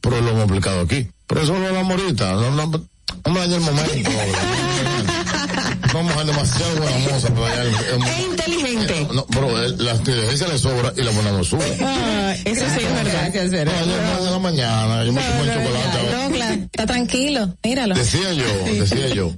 Pero 0.00 0.20
lo 0.20 0.30
hemos 0.30 0.42
explicado 0.44 0.80
aquí. 0.80 1.08
Pero 1.26 1.42
eso 1.42 1.58
lo 1.58 1.66
hablamos 1.66 2.00
ahorita. 2.00 2.32
No, 2.34 2.50
no, 2.50 2.66
no 2.66 3.32
me 3.32 3.40
dañe 3.40 3.54
el 3.56 3.60
momento. 3.62 4.10
no 5.94 6.02
mujer 6.02 6.26
demasiado 6.26 6.76
buena 6.76 6.98
moza 6.98 7.28
para 7.34 7.56
dañar 7.56 7.66
el, 7.66 7.74
el- 7.74 8.08
Es 8.08 8.18
inteligente. 8.20 9.08
No, 9.14 9.26
pero 9.26 9.64
eh, 9.64 9.74
la 9.78 9.94
inteligencia 9.94 10.48
le 10.48 10.58
sobra 10.58 10.92
y 10.96 11.02
la 11.02 11.10
buena 11.12 11.32
no 11.32 11.44
sube. 11.44 11.78
Ah, 11.82 12.34
eso 12.44 12.64
sí 12.68 12.84
es 12.84 12.94
verdad. 12.94 13.30
Gracias, 13.32 13.50
No, 13.66 13.72
ayer 13.72 14.20
de 14.24 14.30
la 14.30 14.38
mañana, 14.38 15.04
yo 15.04 15.12
me 15.12 15.22
tomé 15.22 15.40
el 15.42 15.54
chocolate. 15.54 15.98
a. 15.98 16.22
Douglas, 16.22 16.50
está 16.72 16.86
tranquilo, 16.86 17.54
míralo. 17.64 17.94
Decía 17.94 18.32
yo, 18.32 18.44
decía 18.66 19.08
yo. 19.08 19.30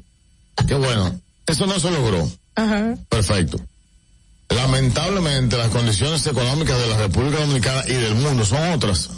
Qué 0.67 0.75
bueno. 0.75 1.21
Eso 1.47 1.67
no 1.67 1.79
se 1.79 1.91
logró. 1.91 2.29
Ajá. 2.57 2.95
Perfecto. 3.09 3.61
Lamentablemente 4.49 5.57
las 5.57 5.69
condiciones 5.69 6.27
económicas 6.27 6.79
de 6.79 6.87
la 6.89 6.97
República 6.99 7.41
Dominicana 7.41 7.83
y 7.87 7.93
del 7.95 8.15
mundo 8.15 8.45
son 8.45 8.73
otras. 8.73 9.11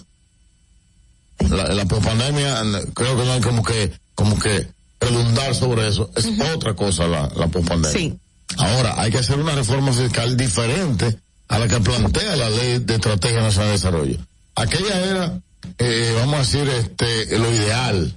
La, 1.50 1.72
la 1.74 1.84
pospandemia, 1.86 2.62
creo 2.94 3.16
que 3.16 3.24
no 3.24 3.32
hay 3.32 3.40
como 3.40 3.62
que, 3.62 3.92
como 4.14 4.38
que 4.38 4.66
redundar 5.00 5.54
sobre 5.54 5.88
eso. 5.88 6.10
Es 6.16 6.28
otra 6.54 6.74
cosa 6.74 7.06
la, 7.06 7.28
la 7.36 7.46
pospandemia. 7.48 7.98
Sí. 7.98 8.18
Ahora, 8.56 9.00
hay 9.00 9.10
que 9.10 9.18
hacer 9.18 9.38
una 9.38 9.54
reforma 9.54 9.92
fiscal 9.92 10.36
diferente 10.36 11.18
a 11.48 11.58
la 11.58 11.68
que 11.68 11.80
plantea 11.80 12.36
la 12.36 12.50
ley 12.50 12.78
de 12.78 12.94
estrategia 12.94 13.40
nacional 13.40 13.68
de 13.68 13.72
desarrollo. 13.72 14.18
Aquella 14.54 15.00
era, 15.00 15.40
eh, 15.78 16.14
vamos 16.18 16.34
a 16.34 16.38
decir, 16.38 16.68
este, 16.68 17.38
lo 17.38 17.52
ideal 17.52 18.14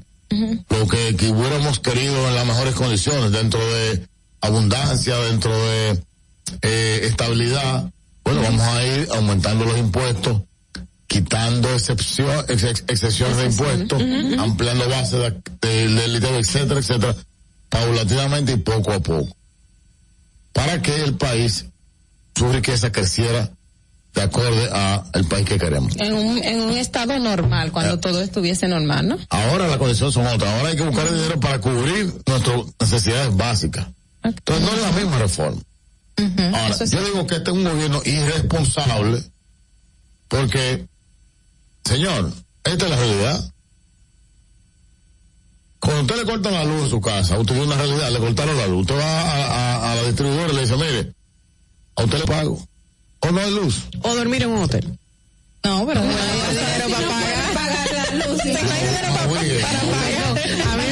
lo 0.69 0.87
que, 0.87 1.15
que 1.15 1.29
hubiéramos 1.29 1.79
querido 1.79 2.27
en 2.27 2.35
las 2.35 2.45
mejores 2.45 2.73
condiciones, 2.73 3.31
dentro 3.31 3.59
de 3.59 4.07
abundancia, 4.39 5.17
dentro 5.17 5.51
de 5.53 6.01
eh, 6.61 6.99
estabilidad. 7.03 7.89
Bueno, 8.23 8.41
vamos 8.41 8.61
a 8.61 8.85
ir 8.85 9.07
aumentando 9.13 9.65
los 9.65 9.77
impuestos, 9.77 10.41
quitando 11.11 11.69
excepción, 11.73 12.45
ex- 12.47 12.63
ex- 12.63 12.83
excepciones 12.87 13.35
de 13.35 13.45
impuestos, 13.47 14.01
ampliando 14.39 14.87
bases 14.87 15.19
de- 15.19 15.67
de- 15.67 15.87
del 15.89 16.15
ITV, 16.15 16.37
etcétera, 16.39 16.79
etcétera, 16.79 17.15
paulatinamente 17.67 18.53
y 18.53 18.57
poco 18.57 18.93
a 18.93 19.01
poco. 19.01 19.35
Para 20.53 20.81
que 20.81 21.03
el 21.03 21.15
país, 21.15 21.65
su 22.33 22.49
riqueza 22.49 22.93
creciera 22.93 23.49
de 24.13 24.21
acorde 24.21 24.69
a 24.71 25.03
el 25.13 25.25
país 25.25 25.45
que 25.45 25.59
queremos. 25.59 25.97
En 25.97 26.13
un, 26.13 26.37
en 26.41 26.61
un 26.61 26.77
estado 26.77 27.19
normal, 27.19 27.73
cuando 27.73 27.99
todo 27.99 28.21
estuviese 28.21 28.69
normal, 28.69 29.09
¿no? 29.09 29.17
Ahora 29.29 29.67
las 29.67 29.77
condiciones 29.77 30.13
son 30.13 30.25
otras. 30.27 30.49
Ahora 30.53 30.69
hay 30.69 30.77
que 30.77 30.83
buscar 30.83 31.07
el 31.07 31.15
dinero 31.15 31.39
para 31.41 31.59
cubrir 31.59 32.13
nuestras 32.25 32.57
necesidades 32.79 33.35
básicas. 33.35 33.85
Entonces 34.23 34.65
no 34.65 34.73
es 34.75 34.81
la 34.81 34.91
misma 34.93 35.19
reforma. 35.19 35.61
Ahora, 36.55 36.85
yo 36.85 37.03
digo 37.05 37.27
que 37.27 37.35
este 37.35 37.51
es 37.51 37.57
un 37.57 37.63
gobierno 37.65 38.01
irresponsable 38.05 39.23
porque, 40.27 40.87
señor, 41.85 42.31
esta 42.63 42.85
es 42.85 42.89
la 42.91 42.97
realidad. 42.97 43.53
Cuando 45.79 46.01
usted 46.03 46.15
le 46.17 46.25
cortan 46.25 46.53
la 46.53 46.63
luz 46.63 46.83
en 46.83 46.89
su 46.91 47.01
casa, 47.01 47.39
usted 47.39 47.55
tiene 47.55 47.67
una 47.67 47.75
realidad, 47.77 48.11
le 48.11 48.19
cortaron 48.19 48.55
la 48.57 48.67
luz. 48.67 48.81
Usted 48.81 48.95
va 48.99 49.21
a, 49.21 49.45
a- 49.77 49.91
a 49.91 49.95
la 49.95 50.03
distribuidora 50.03 50.51
y 50.51 50.55
le 50.55 50.61
dice, 50.61 50.75
mire, 50.77 51.13
a 51.95 52.03
usted 52.03 52.19
le 52.19 52.25
pago. 52.25 52.67
O 53.21 53.31
no 53.31 53.39
hay 53.41 53.51
luz. 53.51 53.83
O 54.03 54.15
dormir 54.15 54.43
en 54.43 54.49
un 54.49 54.63
hotel. 54.63 54.85
No, 55.63 55.85
pero 55.87 56.01
bueno, 56.01 56.17
dinero 56.49 56.89
para 56.89 57.07
pagar. 57.07 57.53
pagar 57.53 57.91
la 58.17 58.25
luz. 58.27 58.41
Para, 58.41 58.67
para 59.13 59.27
pagar. 59.27 60.90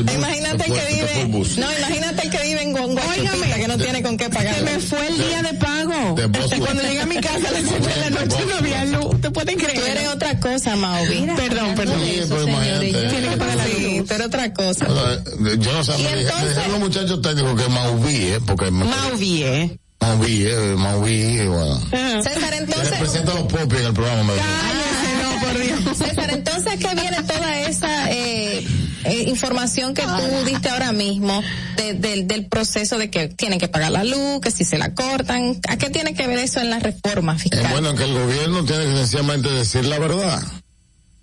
El- 0.00 0.08
el 0.08 0.16
bus 0.16 0.26
Imagínate 0.26 0.64
el 0.66 0.72
que 0.72 0.94
vive, 0.94 1.24
bus. 1.26 1.58
no, 1.58 1.66
imagínate 1.78 2.22
el 2.26 2.30
que 2.30 2.42
vive 2.42 2.62
en 2.62 2.78
Óigame. 2.78 3.54
que 3.56 3.68
no 3.68 3.76
tiene 3.78 4.02
con 4.02 4.16
qué 4.16 4.28
pagar. 4.30 4.54
Se 4.54 4.62
me 4.62 4.78
fue 4.80 5.06
el 5.06 5.16
día 5.18 5.42
de 5.42 5.54
pago. 5.54 6.14
De 6.16 6.26
Boston. 6.26 6.60
Cuando 6.60 6.82
llegué 6.82 7.00
a 7.00 7.06
mi 7.06 7.16
casa 7.16 7.48
a 7.48 7.52
las 7.52 7.62
7 7.68 7.88
de 7.88 8.10
la 8.10 8.10
noche 8.10 8.36
no 8.48 8.54
había 8.56 8.84
luz. 8.86 9.20
¿Te 9.20 9.30
pueden 9.30 9.58
creer? 9.58 9.78
Tú 9.80 9.86
eres 9.86 10.08
otra 10.08 10.40
cosa, 10.40 10.76
Mauvi. 10.76 11.26
Perdón, 11.36 11.74
perdón. 11.74 12.00
Sí, 12.04 12.20
pero 12.28 12.48
imagínate. 12.48 12.86
Tiene 12.92 13.28
que 13.28 13.36
pagar 13.36 13.56
la 13.56 13.64
luz. 13.66 13.76
Sí, 13.76 14.04
pero 14.08 14.24
otra 14.26 14.52
cosa. 14.54 14.86
Sea, 14.86 15.22
yo 15.58 15.72
no 15.72 15.84
sé, 15.84 15.92
Y 15.98 16.02
me 16.02 16.68
los 16.68 16.78
muchachos 16.80 17.22
técnicos 17.22 17.60
que 17.62 17.68
Mauví, 17.68 18.16
¿eh? 18.16 18.38
Porque 18.46 18.70
me- 18.70 18.84
Mauvi, 18.84 19.42
¿eh? 19.42 19.78
Mauví, 20.00 20.46
¿eh? 20.46 20.74
Mauví, 20.78 21.46
bueno. 21.46 21.78
César, 22.22 22.54
entonces, 22.54 22.90
representa 22.90 23.32
a 23.32 23.34
los 23.34 23.44
popis 23.44 23.80
en 23.80 23.86
el 23.86 23.92
programa, 23.92 24.22
me 24.24 24.32
dijo. 24.34 24.46
Cállese, 24.62 25.22
no, 25.22 25.40
por 25.46 25.58
Dios. 25.86 25.98
César, 25.98 26.30
entonces, 26.32 26.72
¿qué 26.80 26.94
viene 27.00 27.22
toda 27.22 27.58
esa 27.60 28.10
eh, 28.10 28.66
eh, 29.04 29.24
información 29.28 29.94
que 29.94 30.02
tú 30.02 30.44
diste 30.46 30.68
ahora 30.68 30.92
mismo 30.92 31.42
de- 31.76 31.94
del- 31.94 32.26
del 32.26 32.46
proceso 32.46 32.98
de 32.98 33.10
que 33.10 33.28
tienen 33.28 33.58
que 33.58 33.68
pagar 33.68 33.90
la 33.92 34.04
luz, 34.04 34.40
que 34.42 34.50
si 34.50 34.64
se 34.64 34.78
la 34.78 34.94
cortan? 34.94 35.58
¿A 35.68 35.76
qué 35.76 35.90
tiene 35.90 36.14
que 36.14 36.26
ver 36.26 36.38
eso 36.38 36.60
en 36.60 36.70
la 36.70 36.78
reforma 36.78 37.36
Es 37.36 37.42
fiscal? 37.42 37.72
bueno 37.72 37.94
que 37.94 38.04
el 38.04 38.12
gobierno 38.14 38.64
tiene 38.64 38.84
que 38.86 38.96
sencillamente 38.96 39.50
decir 39.50 39.84
la 39.86 39.98
verdad. 39.98 40.42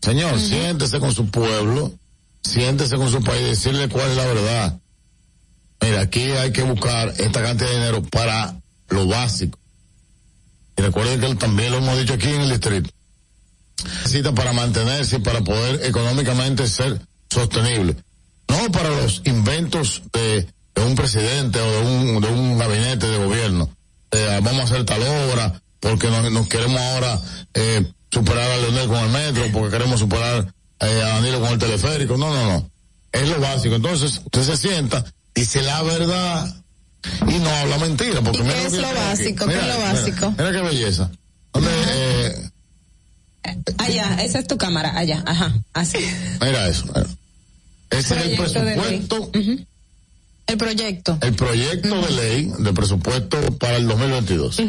Señor, 0.01 0.39
siéntese 0.39 0.99
con 0.99 1.13
su 1.13 1.29
pueblo, 1.29 1.93
siéntese 2.43 2.95
con 2.97 3.11
su 3.11 3.21
país, 3.23 3.45
decirle 3.47 3.89
cuál 3.89 4.11
es 4.11 4.17
la 4.17 4.25
verdad. 4.25 4.79
Mira, 5.81 6.01
aquí 6.01 6.21
hay 6.31 6.51
que 6.51 6.63
buscar 6.63 7.13
esta 7.17 7.41
cantidad 7.43 7.69
de 7.69 7.75
dinero 7.75 8.03
para 8.03 8.55
lo 8.89 9.05
básico. 9.07 9.59
Y 10.77 10.81
recuerden 10.81 11.19
que 11.19 11.35
también 11.35 11.71
lo 11.71 11.77
hemos 11.79 11.97
dicho 11.99 12.13
aquí 12.13 12.27
en 12.29 12.41
el 12.41 12.49
distrito. 12.49 12.89
Necesita 13.83 14.31
para 14.33 14.53
mantenerse 14.53 15.17
y 15.17 15.19
para 15.19 15.41
poder 15.41 15.83
económicamente 15.85 16.67
ser 16.67 16.99
sostenible. 17.37 17.95
No 18.49 18.71
para 18.71 18.89
los 18.89 19.21
inventos 19.25 20.01
de, 20.13 20.47
de 20.75 20.83
un 20.83 20.95
presidente 20.95 21.59
o 21.59 21.71
de 21.71 21.81
un, 21.81 22.21
de 22.21 22.27
un 22.27 22.57
gabinete 22.57 23.07
de 23.07 23.17
gobierno. 23.17 23.69
Eh, 24.11 24.39
vamos 24.41 24.61
a 24.61 24.63
hacer 24.63 24.85
tal 24.85 25.01
obra 25.03 25.61
porque 25.79 26.09
nos, 26.09 26.31
nos 26.31 26.47
queremos 26.47 26.79
ahora 26.79 27.19
eh, 27.53 27.85
superar 28.09 28.49
a 28.49 28.57
Leonel 28.57 28.87
con 28.87 29.03
el 29.03 29.09
metro, 29.09 29.43
porque 29.51 29.77
queremos 29.77 29.99
superar 29.99 30.51
eh, 30.79 31.01
a 31.03 31.07
Danilo 31.15 31.41
con 31.41 31.51
el 31.51 31.59
teleférico. 31.59 32.17
No, 32.17 32.33
no, 32.33 32.51
no. 32.53 32.69
Es 33.11 33.27
lo 33.29 33.39
básico. 33.39 33.75
Entonces, 33.75 34.21
usted 34.25 34.43
se 34.43 34.57
sienta, 34.57 35.03
dice 35.35 35.61
la 35.61 35.81
verdad 35.83 36.55
y 37.27 37.37
no 37.37 37.49
habla 37.49 37.77
mentira. 37.77 38.21
Porque 38.21 38.39
¿Y 38.39 38.43
mira 38.43 38.61
es 38.61 38.73
lo 38.73 38.93
básico? 38.93 39.45
¿Qué 39.45 39.53
es 39.53 39.67
lo 39.67 39.73
Mira, 39.75 39.93
básico? 39.93 40.31
Mira, 40.37 40.51
qué 40.51 40.61
belleza. 40.61 41.11
¿Dónde, 41.53 41.69
eh, 41.89 42.49
Allá, 43.77 44.17
esa 44.23 44.39
es 44.39 44.47
tu 44.47 44.57
cámara, 44.57 44.97
allá, 44.97 45.23
ajá, 45.25 45.53
así. 45.73 45.99
mira 46.41 46.67
eso. 46.67 46.85
mira. 46.87 47.05
Ese 47.89 48.15
es 48.17 48.25
el 48.25 48.37
presupuesto, 48.37 49.31
El 50.47 50.57
proyecto. 50.57 51.17
el 51.21 51.33
proyecto 51.35 52.01
de 52.01 52.11
ley 52.11 52.51
de 52.59 52.73
presupuesto 52.73 53.37
para 53.57 53.77
el 53.77 53.87
2022. 53.87 54.59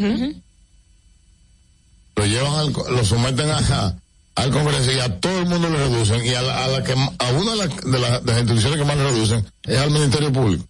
Lo 2.15 2.25
llevan, 2.25 2.53
al, 2.53 2.73
lo 2.73 3.05
someten 3.05 3.49
a, 3.49 3.95
al 4.35 4.51
Congreso 4.51 4.91
y 4.91 4.99
a 4.99 5.19
todo 5.19 5.39
el 5.39 5.45
mundo 5.45 5.69
le 5.69 5.77
reducen 5.77 6.25
y 6.25 6.33
a, 6.33 6.41
la, 6.41 6.65
a, 6.65 6.67
la 6.67 6.83
que, 6.83 6.91
a 6.93 7.31
una 7.31 7.51
de, 7.51 7.57
la- 7.57 7.67
de, 7.67 7.99
la- 7.99 8.19
de 8.19 8.31
las 8.31 8.39
instituciones 8.41 8.77
que 8.79 8.85
más 8.85 8.97
le 8.97 9.03
reducen 9.03 9.45
es 9.63 9.77
al 9.77 9.91
Ministerio 9.91 10.31
Público. 10.33 10.65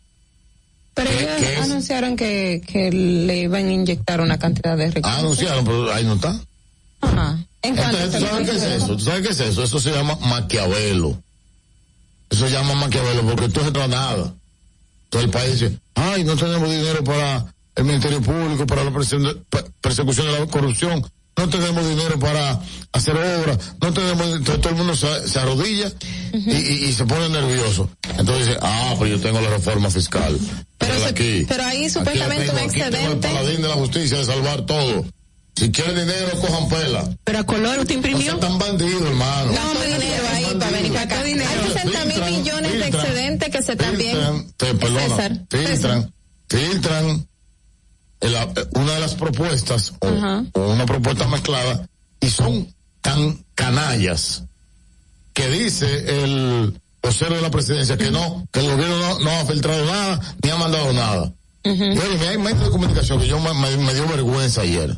Pero 0.94 1.10
¿Qué- 1.10 1.54
ellos 1.54 1.66
anunciaron 1.66 2.16
que, 2.16 2.62
que 2.68 2.92
le 2.92 3.38
iban 3.42 3.66
a 3.68 3.72
inyectar 3.72 4.22
una 4.22 4.38
cantidad 4.38 4.78
de 4.78 4.92
recursos. 4.92 5.12
Ah, 5.18 5.20
anunciaron, 5.20 5.66
pero 5.66 5.92
ahí 5.94 6.04
no 6.06 6.16
está. 6.16 6.40
Ajá. 7.02 7.40
¿En 7.62 7.78
Entonces, 7.78 8.12
¿tú 8.20 8.26
sabes 8.26 8.50
qué 8.50 8.56
es 8.58 8.64
eso? 8.64 8.88
¿Tú 8.96 9.00
sabes 9.00 9.22
qué 9.28 9.30
es 9.34 9.40
eso? 9.40 9.64
Eso 9.64 9.80
se 9.80 9.92
llama 9.92 10.18
Maquiavelo. 10.22 11.22
Eso 12.30 12.48
se 12.48 12.52
llama 12.54 12.76
Maquiavelo 12.76 13.24
porque 13.24 13.50
tú 13.50 13.62
no 13.62 13.88
nada. 13.88 14.34
Todo 15.10 15.22
el 15.24 15.30
país 15.30 15.60
dice, 15.60 15.80
ay, 15.96 16.24
no 16.24 16.36
tenemos 16.36 16.70
dinero 16.70 17.04
para 17.04 17.46
el 17.76 17.84
Ministerio 17.84 18.22
Público, 18.22 18.68
para 18.68 18.84
la 18.84 18.92
perse- 18.92 19.44
pe- 19.50 19.64
persecución 19.82 20.28
de 20.28 20.40
la 20.40 20.46
corrupción, 20.46 21.04
no 21.38 21.50
tenemos 21.50 21.88
dinero 21.88 22.20
para 22.20 22.60
hacer 22.92 23.16
obras, 23.16 23.58
no 23.82 23.94
tenemos, 23.94 24.28
entonces 24.28 24.60
todo 24.62 24.70
el 24.72 24.76
mundo 24.78 24.96
se, 24.96 25.28
se 25.28 25.40
arrodilla 25.40 25.92
y, 26.34 26.52
y- 26.52 26.86
y 26.90 26.94
se 26.94 27.06
pone 27.06 27.30
nervioso. 27.30 27.90
Entonces 28.18 28.48
dice, 28.48 28.60
ah, 28.62 28.94
pero 29.00 29.16
yo 29.16 29.20
tengo 29.22 29.42
la 29.42 29.50
reforma 29.50 29.90
fiscal. 29.90 30.38
Pero, 30.78 31.00
se- 31.00 31.06
aquí, 31.06 31.46
pero 31.48 31.64
ahí 31.64 31.90
supuestamente 31.90 32.46
tengo, 32.46 32.60
un 32.60 32.70
aquí 32.70 32.80
tengo 32.80 32.88
el 32.88 32.96
excedente. 32.96 33.28
paladín 33.30 33.62
de 33.64 33.68
la 33.70 33.76
justicia 33.76 34.18
de 34.18 34.26
salvar 34.26 34.66
todo. 34.66 35.06
Si 35.60 35.72
quieren 35.72 35.96
dinero, 35.96 36.40
cojan 36.40 36.70
pela. 36.70 37.10
Pero 37.24 37.40
a 37.40 37.44
color 37.46 37.80
usted 37.80 37.96
No 37.96 38.08
imprimió. 38.08 38.38
tan 38.38 38.58
bandidos, 38.58 39.02
hermano. 39.02 39.52
Tanto 39.54 39.82
dinero 39.82 40.24
ahí 40.34 40.46
para 40.58 40.72
venir 40.72 40.94
para 40.94 41.04
acá. 41.04 41.20
Hay 41.22 41.34
60 41.34 42.06
mil 42.06 42.14
Filtran, 42.14 42.32
millones 42.34 42.72
de 42.72 42.88
excedentes 42.88 43.50
que 43.50 43.62
se 43.62 43.76
también. 43.76 44.16
Filtran, 44.58 45.48
te- 45.50 45.58
filtran, 45.58 46.14
filtran 46.48 47.28
una 48.76 48.94
de 48.94 49.00
las 49.00 49.16
propuestas 49.16 49.94
o, 50.00 50.08
Ajá. 50.08 50.44
o 50.54 50.72
una 50.72 50.86
propuesta 50.86 51.28
mezclada 51.28 51.88
y 52.20 52.30
son 52.30 52.74
tan 53.02 53.44
canallas 53.56 54.44
que 55.34 55.48
dice 55.50 56.24
el 56.24 56.80
vocero 57.02 57.36
de 57.36 57.42
la 57.42 57.50
presidencia 57.52 57.98
que 57.98 58.12
no, 58.12 58.46
que 58.52 58.60
el 58.60 58.72
gobierno 58.72 58.98
no, 59.00 59.20
no 59.20 59.32
ha 59.32 59.46
filtrado 59.46 59.86
nada 59.86 60.20
ni 60.44 60.50
ha 60.50 60.56
mandado 60.58 60.92
nada. 60.94 61.34
Y 61.64 61.70
oye, 61.70 62.28
hay 62.30 62.38
medios 62.38 62.64
de 62.64 62.70
comunicación 62.72 63.20
que 63.22 63.28
yo 63.28 63.40
me, 63.40 63.54
me- 63.54 63.78
me 63.78 63.94
dio 63.94 64.08
vergüenza 64.08 64.62
ayer 64.62 64.98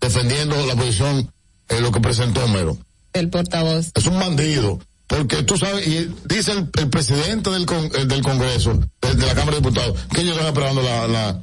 defendiendo 0.00 0.66
la 0.66 0.74
posición, 0.74 1.30
eh, 1.68 1.80
lo 1.80 1.92
que 1.92 2.00
presentó 2.00 2.44
Homero 2.44 2.76
El 3.12 3.28
portavoz. 3.28 3.90
es 3.94 4.06
un 4.06 4.18
bandido. 4.18 4.78
Porque 5.06 5.42
tú 5.42 5.56
sabes, 5.58 5.86
y 5.88 6.08
dice 6.26 6.52
el, 6.52 6.68
el 6.78 6.88
presidente 6.88 7.50
del, 7.50 7.66
con- 7.66 7.86
eh, 7.96 8.04
del 8.06 8.22
Congreso, 8.22 8.78
de 9.02 9.26
la 9.26 9.34
Cámara 9.34 9.56
de 9.58 9.62
Diputados, 9.62 9.98
que 10.14 10.20
ellos 10.20 10.34
están 10.36 10.46
esperando 10.48 10.82
la, 10.82 11.08
la, 11.08 11.42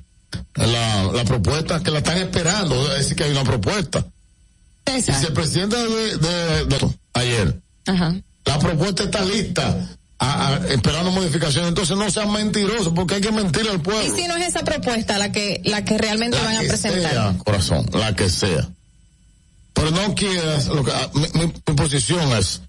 la, 0.55 1.03
la 1.11 1.23
propuesta, 1.25 1.83
que 1.83 1.91
la 1.91 1.97
están 1.97 2.17
esperando, 2.17 2.91
es 2.93 2.99
decir, 2.99 3.17
que 3.17 3.25
hay 3.25 3.31
una 3.31 3.43
propuesta. 3.43 4.05
Y 4.97 5.01
si 5.01 5.11
el 5.11 5.33
presidente 5.33 5.75
de, 5.75 6.17
de- 6.17 6.65
de- 6.65 6.97
ayer, 7.13 7.59
Ajá. 7.87 8.15
la 8.45 8.57
propuesta 8.59 9.03
está 9.03 9.25
lista, 9.25 9.89
a- 10.19 10.47
a- 10.49 10.67
esperando 10.69 11.11
modificaciones, 11.11 11.69
entonces 11.69 11.95
no 11.97 12.09
sean 12.09 12.31
mentirosos, 12.31 12.91
porque 12.95 13.15
hay 13.15 13.21
que 13.21 13.31
mentir 13.31 13.67
al 13.69 13.81
pueblo. 13.81 14.03
Y 14.03 14.19
si 14.19 14.27
no 14.27 14.35
es 14.35 14.47
esa 14.47 14.63
propuesta 14.63 15.17
la 15.17 15.31
que 15.31 15.61
la 15.63 15.83
que 15.85 15.97
realmente 15.97 16.37
van 16.39 16.57
a 16.57 16.61
que 16.61 16.67
presentar. 16.67 17.11
sea, 17.11 17.35
corazón, 17.43 17.85
la 17.93 18.15
que 18.15 18.29
sea. 18.29 18.67
Pero 19.73 19.91
no 19.91 20.15
quieras, 20.15 20.67
lo 20.67 20.83
que, 20.83 20.91
ah, 20.91 21.09
mi, 21.13 21.27
mi- 21.39 21.53
mi 21.67 21.73
posición 21.75 22.31
es, 22.35 22.61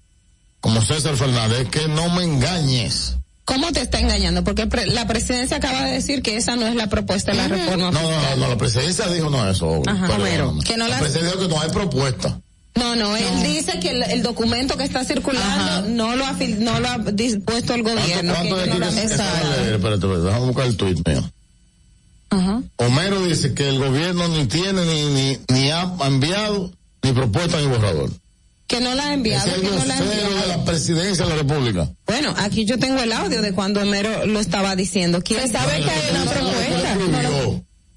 como 0.61 0.81
César 0.81 1.15
Fernández, 1.15 1.67
que 1.69 1.87
no 1.87 2.09
me 2.09 2.23
engañes. 2.23 3.15
¿Cómo 3.45 3.71
te 3.71 3.81
está 3.81 3.99
engañando? 3.99 4.43
Porque 4.43 4.67
pre- 4.67 4.85
la 4.85 5.07
presidencia 5.07 5.57
acaba 5.57 5.85
de 5.85 5.93
decir 5.93 6.21
que 6.21 6.37
esa 6.37 6.55
no 6.55 6.67
es 6.67 6.75
la 6.75 6.85
propuesta 6.87 7.31
de 7.31 7.37
la 7.37 7.47
reforma. 7.47 7.89
No, 7.89 7.99
no, 7.99 8.11
no, 8.11 8.35
no, 8.35 8.47
la 8.47 8.57
presidencia 8.57 9.07
dijo 9.07 9.31
no 9.31 9.49
eso. 9.49 9.81
Ajá, 9.87 10.05
que 10.63 10.77
no 10.77 10.87
la 10.87 10.95
la- 10.95 10.99
presidencia 10.99 11.31
dijo 11.35 11.47
que 11.49 11.55
no 11.55 11.59
hay 11.59 11.69
propuesta. 11.71 12.39
No, 12.75 12.95
no, 12.95 13.15
él 13.17 13.43
dice 13.43 13.79
que 13.79 13.89
el, 13.91 14.03
el 14.03 14.23
documento 14.23 14.77
que 14.77 14.83
está 14.83 15.03
circulando 15.03 15.89
no 15.89 16.15
lo 16.15 16.25
ha 16.25 16.33
fil- 16.37 16.59
no 16.59 16.79
lo 16.79 16.87
ha 16.87 16.97
dispuesto 16.99 17.73
el 17.73 17.83
gobierno. 17.83 18.33
¿Cuánto 18.33 18.55
que 18.57 18.67
no 18.67 18.75
lo 18.75 18.79
que- 18.79 18.85
han- 18.85 18.97
espérate, 19.75 20.07
déjame 20.07 20.45
buscar 20.45 20.65
el 20.67 20.77
tuit 20.77 21.07
mío. 21.07 21.29
Ajá. 22.29 22.61
Homero 22.77 23.21
dice 23.25 23.53
que 23.53 23.67
el 23.69 23.79
gobierno 23.79 24.27
ni 24.29 24.45
tiene 24.45 24.85
ni, 24.85 25.05
ni, 25.09 25.37
ni 25.51 25.71
ha 25.71 25.91
enviado 26.05 26.71
ni 27.01 27.11
propuesta 27.11 27.59
ni 27.59 27.65
borrador. 27.67 28.11
Que 28.67 28.79
no 28.79 28.93
la 28.93 29.07
ha 29.09 29.13
enviado. 29.13 29.47
Es 29.49 29.55
el 29.55 29.61
que 29.61 29.69
no 29.71 29.83
la 29.85 29.97
enviado. 29.97 30.41
de 30.41 30.47
la 30.47 30.63
presidencia 30.63 31.25
de 31.25 31.31
la 31.31 31.37
República. 31.37 31.89
Bueno, 32.05 32.33
aquí 32.37 32.65
yo 32.65 32.77
tengo 32.77 33.01
el 33.01 33.11
audio 33.11 33.41
de 33.41 33.51
cuando 33.51 33.81
Homero 33.81 34.27
lo 34.27 34.39
estaba 34.39 34.75
diciendo. 34.75 35.21
¿Quién 35.23 35.51
sabe 35.51 35.81
que 35.83 35.89
hay 35.89 36.11
una 36.11 36.31
propuesta. 36.31 36.97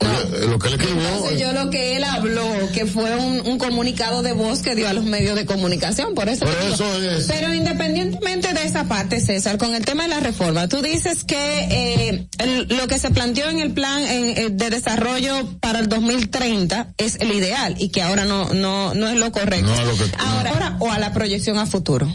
Eh, 0.03 0.47
Lo 0.49 0.59
que 0.59 0.69
él 0.69 0.75
escribió. 0.75 1.09
Entonces 1.09 1.41
yo 1.41 1.53
lo 1.53 1.71
que 1.71 1.97
él 1.97 2.05
habló, 2.05 2.45
que 2.75 2.87
fue 2.87 3.17
un, 3.17 3.41
un 3.47 3.59
comunicado 3.59 4.23
de 4.23 4.33
voz 4.33 4.61
que 4.61 4.75
dio 4.75 4.89
a 4.89 4.93
los 4.93 5.05
medios 5.05 5.35
de 5.37 5.47
comunicación, 5.47 6.15
por 6.15 6.29
eso. 6.29 6.45
Por 6.45 6.55
eso 6.55 7.01
es. 7.03 7.27
Pero 7.27 7.53
independientemente 7.55 8.53
de 8.55 8.65
esa 8.65 8.85
parte, 8.85 9.21
César, 9.21 9.59
con 9.59 9.75
el 9.75 9.85
tema 9.85 10.05
de 10.05 10.09
la 10.11 10.21
reforma, 10.21 10.69
tú 10.69 10.83
dices 10.83 11.25
que 11.25 11.37
eh, 11.71 12.27
el- 12.39 12.69
lo 12.69 12.87
que 12.89 12.99
se 12.99 13.11
planteó 13.11 13.49
en 13.51 13.59
el 13.61 13.73
plan 13.73 14.03
en- 14.05 14.39
eh, 14.39 14.49
de 14.51 14.71
desarrollo 14.71 15.59
para 15.61 15.79
el 15.81 15.89
2030 15.89 16.89
es 16.99 17.17
el 17.21 17.33
ideal 17.33 17.75
y 17.79 17.89
que 17.89 18.03
ahora 18.03 18.25
no 18.25 18.49
no 18.55 18.95
no 18.95 19.09
es 19.09 19.17
lo 19.17 19.33
correcto. 19.33 19.67
No 19.75 19.85
lo 19.85 19.97
que- 19.97 20.05
ahora, 20.19 20.51
ahora 20.51 20.77
o 20.81 20.91
a 20.93 20.99
la 20.99 21.13
proyección 21.13 21.59
a 21.59 21.67
futuro 21.67 22.13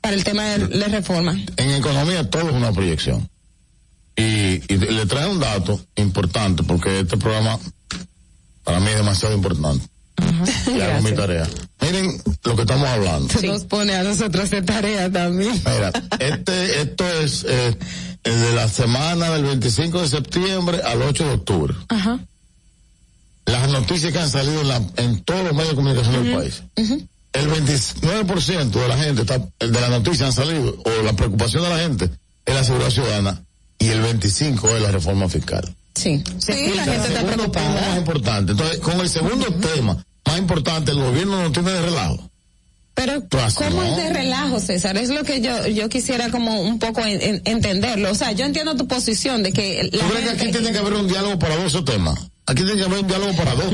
para 0.00 0.14
el 0.14 0.24
tema 0.24 0.44
de 0.44 0.76
la 0.76 0.88
reforma. 0.88 1.38
En 1.56 1.70
economía 1.70 2.28
todo 2.28 2.48
es 2.48 2.54
una 2.54 2.72
proyección. 2.72 3.28
Y, 4.16 4.62
y 4.72 4.76
le 4.78 5.06
trae 5.06 5.26
un 5.28 5.40
dato 5.40 5.80
importante 5.96 6.62
porque 6.62 7.00
este 7.00 7.16
programa 7.16 7.58
para 8.64 8.80
mí 8.80 8.88
es 8.88 8.96
demasiado 8.96 9.34
importante. 9.34 9.86
Y 10.66 10.80
hago 10.80 11.02
mi 11.02 11.12
tarea. 11.12 11.48
Miren 11.80 12.22
lo 12.44 12.54
que 12.56 12.62
estamos 12.62 12.86
hablando. 12.86 13.28
Se 13.32 13.46
nos 13.46 13.64
pone 13.64 13.94
a 13.94 14.02
nosotros 14.02 14.44
hacer 14.44 14.64
tarea 14.66 15.10
también. 15.10 15.52
Mira, 15.64 15.92
este, 16.18 16.82
esto 16.82 17.08
es 17.08 17.44
eh, 17.48 17.76
eh, 18.24 18.30
de 18.30 18.52
la 18.54 18.68
semana 18.68 19.30
del 19.30 19.44
25 19.44 20.02
de 20.02 20.08
septiembre 20.08 20.82
al 20.84 21.00
8 21.00 21.24
de 21.26 21.32
octubre. 21.32 21.74
Ajá. 21.88 22.18
Las 23.46 23.70
noticias 23.70 24.12
que 24.12 24.18
han 24.18 24.30
salido 24.30 24.60
en, 24.60 24.68
la- 24.68 24.82
en 24.96 25.24
todos 25.24 25.42
los 25.44 25.52
medios 25.54 25.70
de 25.70 25.76
comunicación 25.76 26.22
del 26.24 26.34
país. 26.36 26.62
El 27.32 27.48
29% 27.48 28.70
de 28.70 28.88
la 28.88 28.98
gente 28.98 29.22
está, 29.22 29.38
de 29.38 29.80
las 29.80 29.90
noticias 29.90 30.22
han 30.22 30.32
salido, 30.32 30.76
o 30.84 31.02
la 31.02 31.12
preocupación 31.14 31.62
de 31.62 31.68
la 31.70 31.78
gente 31.78 32.10
es 32.44 32.54
la 32.54 32.64
seguridad 32.64 32.90
ciudadana, 32.90 33.42
y 33.80 33.88
el 33.88 34.00
25 34.02 34.68
es 34.76 34.82
la 34.82 34.90
reforma 34.92 35.28
fiscal. 35.28 35.74
Sí, 35.96 36.22
sí, 36.38 36.52
la 36.76 36.84
gente 36.84 37.08
está 37.08 37.20
segundo 37.20 37.50
tema 37.50 37.50
preocupada. 37.50 37.88
más 37.88 37.98
importante. 37.98 38.52
Entonces, 38.52 38.78
con 38.78 39.00
el 39.00 39.08
segundo 39.08 39.46
tema 39.54 40.04
más 40.24 40.38
importante, 40.38 40.92
el 40.92 40.98
gobierno 41.00 41.42
no 41.42 41.50
tiene 41.50 41.72
de 41.72 41.82
relajo. 41.82 42.30
Pero 42.94 43.26
Pues, 43.28 43.54
¿cómo 43.54 43.82
no. 43.82 43.84
es 43.84 43.96
de 43.96 44.12
relajo, 44.12 44.60
César? 44.60 44.96
Es 44.98 45.08
lo 45.08 45.24
que 45.24 45.40
yo 45.40 45.66
yo 45.68 45.88
quisiera 45.88 46.30
como 46.30 46.60
un 46.60 46.78
poco 46.78 47.00
en- 47.00 47.20
en- 47.22 47.42
entenderlo. 47.44 48.10
O 48.10 48.14
sea, 48.14 48.32
yo 48.32 48.44
entiendo 48.44 48.76
tu 48.76 48.86
posición 48.86 49.42
de 49.42 49.52
que 49.52 49.88
la 49.92 50.04
¿Tú 50.04 50.10
crees 50.10 50.24
que 50.24 50.30
aquí 50.42 50.52
tiene 50.52 50.72
que 50.72 50.78
haber 50.78 50.94
un 50.94 51.08
diálogo 51.08 51.38
para 51.38 51.56
dos 51.56 51.66
esos 51.66 51.84
temas? 51.84 52.18
Aquí 52.46 52.62
tiene 52.62 52.76
que 52.76 52.84
haber 52.84 52.98
un 53.00 53.06
diálogo 53.06 53.32
para 53.36 53.54
dos. 53.54 53.72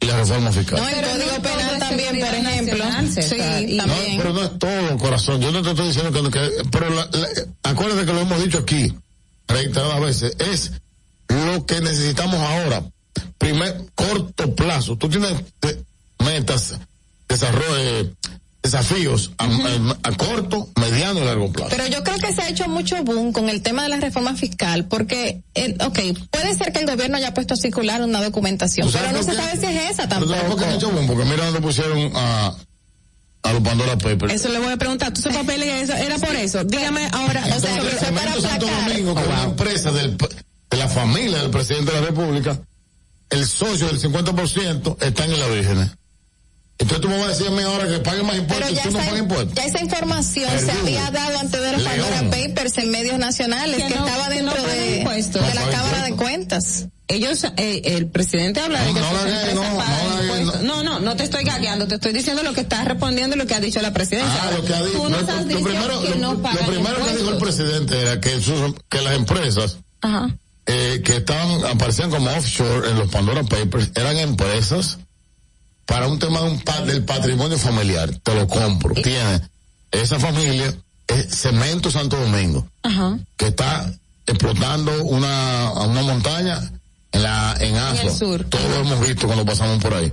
Y 0.00 0.06
la 0.06 0.16
reforma 0.16 0.52
fiscal. 0.52 0.80
No, 0.80 0.88
el 0.88 0.94
Pero 0.94 1.08
Código 1.10 1.32
no 1.36 1.42
Penal 1.42 1.78
también, 1.80 2.20
por 2.20 2.34
ejemplo. 2.34 2.84
Sí, 3.22 3.76
No, 3.76 3.84
también. 3.84 4.16
pero 4.18 4.32
no 4.32 4.42
es 4.44 4.58
todo, 4.58 4.98
corazón. 4.98 5.40
Yo 5.40 5.50
no 5.50 5.62
te 5.62 5.70
estoy 5.70 5.88
diciendo 5.88 6.12
que... 6.22 6.30
que- 6.30 6.50
pero 6.70 6.90
la- 6.90 7.08
la- 7.12 7.28
acuérdate 7.70 8.06
que 8.06 8.12
lo 8.12 8.20
hemos 8.20 8.42
dicho 8.44 8.58
aquí, 8.58 8.94
reiteradas 9.48 10.00
veces, 10.00 10.36
es 10.38 10.72
lo 11.28 11.66
que 11.66 11.80
necesitamos 11.80 12.36
ahora. 12.40 12.84
Primer, 13.38 13.86
corto 13.96 14.54
plazo. 14.54 14.96
Tú 14.96 15.08
tienes 15.08 15.32
metas, 16.24 16.74
desarrollo, 17.28 17.76
eh, 17.78 18.12
desafíos 18.70 19.32
a, 19.38 19.44
a- 19.44 19.98
a 20.10 20.12
corto, 20.16 20.68
mediano 20.76 21.20
y 21.20 21.24
largo 21.24 21.50
plazo. 21.52 21.70
Pero 21.70 21.86
yo 21.86 22.02
creo 22.04 22.18
que 22.18 22.32
se 22.34 22.42
ha 22.42 22.48
hecho 22.48 22.68
mucho 22.68 23.02
boom 23.04 23.32
con 23.32 23.48
el 23.48 23.62
tema 23.62 23.82
de 23.82 23.88
la 23.88 23.96
reforma 23.98 24.34
fiscal, 24.34 24.86
porque, 24.86 25.42
eh, 25.54 25.76
ok, 25.80 25.98
puede 26.30 26.54
ser 26.54 26.72
que 26.72 26.80
el 26.80 26.86
gobierno 26.86 27.16
haya 27.16 27.34
puesto 27.34 27.54
a 27.54 27.56
circular 27.56 28.02
una 28.02 28.22
documentación, 28.22 28.86
¿Tú 28.86 28.92
sabes 28.92 29.08
pero 29.08 29.18
no 29.22 29.24
se 29.24 29.34
sabe 29.36 29.58
si 29.60 29.66
es 29.76 29.90
esa 29.92 30.08
Pero 30.08 30.28
¿sabes 30.28 30.44
por 30.44 30.58
qué 30.58 30.64
han 30.64 30.70
tampoco. 30.70 30.74
hecho 30.76 30.90
boom? 30.90 31.06
Porque 31.06 31.24
mira 31.24 31.44
dónde 31.46 31.60
pusieron 31.60 32.12
a, 32.14 32.54
a 33.44 33.52
los 33.52 33.62
Pandora 33.62 33.96
Papers. 33.98 34.32
Eso 34.34 34.48
le 34.48 34.58
voy 34.58 34.72
a 34.72 34.76
preguntar. 34.76 35.12
¿Tú 35.12 35.20
ese 35.20 35.30
papel 35.30 35.62
era 35.62 35.98
era 36.00 36.18
por 36.18 36.34
eso? 36.36 36.64
Dígame 36.64 37.08
ahora. 37.12 37.42
O 37.56 37.60
sea, 37.60 37.70
Entonces, 37.76 37.98
que 37.98 38.04
fue 38.06 38.12
para 38.14 38.32
Cemento 38.32 38.48
Santo. 38.48 38.66
Domingo, 38.66 39.14
que 39.14 39.20
es 39.22 39.26
una 39.28 39.42
empresa 39.44 39.92
del, 39.92 40.16
de 40.16 40.76
la 40.76 40.88
familia 40.88 41.38
del 41.38 41.50
presidente 41.50 41.92
de 41.92 42.00
la 42.00 42.06
República, 42.08 42.60
el 43.30 43.46
socio 43.46 43.86
del 43.88 44.00
50% 44.00 44.96
está 45.02 45.24
en 45.24 45.38
la 45.40 45.46
Virgen. 45.48 45.90
Entonces 46.80 47.00
tú 47.00 47.08
me 47.08 47.16
vas 47.18 47.26
a 47.26 47.30
decir 47.30 47.46
a 47.48 47.50
mí 47.50 47.62
ahora 47.62 47.88
que 47.88 47.98
pague 47.98 48.22
más 48.22 48.36
impuestos 48.36 48.68
tú 48.68 48.74
no 48.92 48.98
esa, 49.00 49.06
pagas 49.08 49.18
impuestos. 49.18 49.54
ya 49.54 49.64
esa 49.64 49.80
información 49.82 50.50
se 50.60 50.70
había 50.70 51.10
dado 51.10 51.38
antes 51.40 51.60
de 51.60 51.72
los 51.72 51.82
León. 51.82 51.96
Pandora 52.06 52.30
Papers 52.30 52.78
en 52.78 52.90
medios 52.90 53.18
nacionales, 53.18 53.76
Que 53.82 53.88
que, 53.88 53.94
no- 53.96 54.06
estaba 54.06 54.28
que 54.28 54.42
no 54.42 54.52
dentro 54.54 54.70
de, 54.72 54.98
impuestos. 54.98 55.46
de 55.46 55.54
la 55.54 55.68
Cámara 55.70 56.02
de. 56.04 56.14
Cuentas. 56.16 56.86
Ellos, 57.10 57.42
eh, 57.56 57.82
el 57.96 58.06
presidente 58.08 58.60
habla 58.60 58.80
de 58.82 58.92
No, 58.92 58.94
que 58.94 59.00
no 59.00 59.08
empresas 59.08 59.54
no, 59.54 59.76
pagan 59.78 60.44
no 60.46 60.62
no, 60.62 60.82
no, 60.82 60.98
no 61.00 61.16
te 61.16 61.24
estoy 61.24 61.42
gagueando, 61.42 61.88
te 61.88 61.94
estoy 61.94 62.12
diciendo 62.12 62.42
lo 62.42 62.52
que 62.52 62.60
está 62.60 62.84
respondiendo 62.84 63.34
y 63.34 63.38
lo 63.38 63.46
que 63.46 63.54
ha 63.54 63.60
dicho 63.60 63.80
la 63.80 63.92
presidencia. 63.94 64.38
Ah, 64.42 64.50
lo 64.54 64.62
que 64.64 64.74
ha 64.74 64.82
dicho. 64.84 65.08
No, 65.08 65.18
lo 65.18 65.26
primero, 65.64 66.02
que 66.02 66.10
lo- 66.10 66.16
no 66.16 66.32
lo 66.34 66.42
pagan 66.42 66.66
primero 66.66 67.04
que 67.06 67.16
dijo 67.16 67.30
el 67.30 67.38
presidente 67.38 68.00
era 68.02 68.20
que, 68.20 68.40
sus- 68.40 68.74
que 68.90 69.00
las 69.00 69.14
empresas 69.16 69.78
Ajá. 70.02 70.28
eh, 70.66 71.00
que 71.02 71.16
estaban, 71.16 71.64
aparecían 71.64 72.10
como 72.10 72.30
offshore 72.30 72.90
en 72.90 72.98
los 72.98 73.08
Pandora 73.10 73.42
Papers 73.42 73.90
eran 73.94 74.16
empresas 74.18 74.98
para 75.88 76.06
un 76.06 76.18
tema 76.18 76.40
de 76.42 76.50
un 76.50 76.60
pa- 76.60 76.82
del 76.82 77.02
patrimonio 77.04 77.58
familiar. 77.58 78.14
Te 78.22 78.34
lo 78.34 78.46
compro. 78.46 78.94
Tiene 78.94 79.40
esa 79.90 80.20
familia, 80.20 80.72
es 81.06 81.26
Cemento 81.40 81.90
Santo 81.90 82.16
Domingo, 82.20 82.68
Ajá. 82.82 83.18
que 83.38 83.46
está 83.46 83.90
explotando 84.26 85.04
una, 85.04 85.72
una 85.72 86.02
montaña 86.02 86.60
en 87.12 87.22
la, 87.22 87.56
en 87.58 87.74
Asua. 87.76 88.14
sur. 88.14 88.44
Todos 88.44 88.68
lo 88.68 88.76
hemos 88.80 89.00
visto 89.08 89.26
cuando 89.26 89.46
pasamos 89.46 89.82
por 89.82 89.94
ahí. 89.94 90.12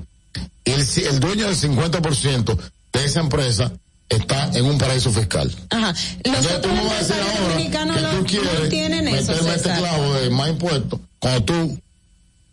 Y 0.64 0.72
el, 0.72 1.20
dueño 1.20 1.48
del 1.48 1.58
50% 1.58 2.58
de 2.94 3.06
esa 3.06 3.20
empresa 3.20 3.72
está 4.08 4.50
en 4.54 4.66
un 4.66 4.78
paraíso 4.78 5.12
fiscal. 5.12 5.54
Ajá. 5.72 5.90
Los 5.92 6.00
Entonces 6.24 6.52
tú 6.54 6.58
otros 6.70 6.74
me 6.74 6.84
vas 6.86 6.94
a 6.94 6.98
decir 7.00 7.16
ahora 7.22 7.58
que 7.58 8.18
tú 8.18 8.26
quieres 8.26 8.60
no 8.64 8.70
tienen 8.70 9.08
eso, 9.10 9.32
meterme 9.34 9.50
este 9.50 9.60
César. 9.70 9.80
clavo 9.80 10.14
de 10.14 10.30
más 10.30 10.50
impuestos 10.50 11.00
cuando 11.20 11.44
tú 11.44 11.80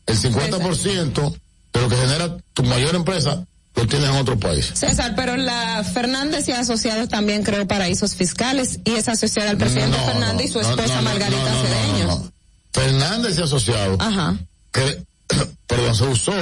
el 0.06 0.18
50% 0.18 1.36
de 1.72 1.80
lo 1.80 1.88
que 1.88 1.96
genera 1.96 2.36
tu 2.54 2.62
mayor 2.64 2.94
empresa 2.94 3.44
lo 3.74 3.86
tienes 3.86 4.10
en 4.10 4.16
otro 4.16 4.38
país. 4.38 4.70
César, 4.74 5.14
pero 5.16 5.36
la 5.36 5.82
Fernández 5.82 6.46
y 6.48 6.52
asociados 6.52 7.08
también 7.08 7.42
creó 7.42 7.66
paraísos 7.66 8.14
fiscales 8.14 8.80
y 8.84 8.92
es 8.96 9.08
asociada 9.08 9.50
al 9.50 9.56
presidente 9.56 9.96
No, 9.96 10.04
Fernández 10.04 10.36
no, 10.36 10.42
y 10.42 10.52
su 10.52 10.60
esposa 10.60 10.96
no, 10.96 11.02
Margarita 11.02 11.52
Cedeño. 11.62 12.32
Fernández 12.72 13.38
y 13.38 13.42
asociado 13.42 13.96
Ajá. 14.00 14.36
que 14.72 15.02
perdón 15.66 15.94
se 15.94 16.04
usó 16.04 16.32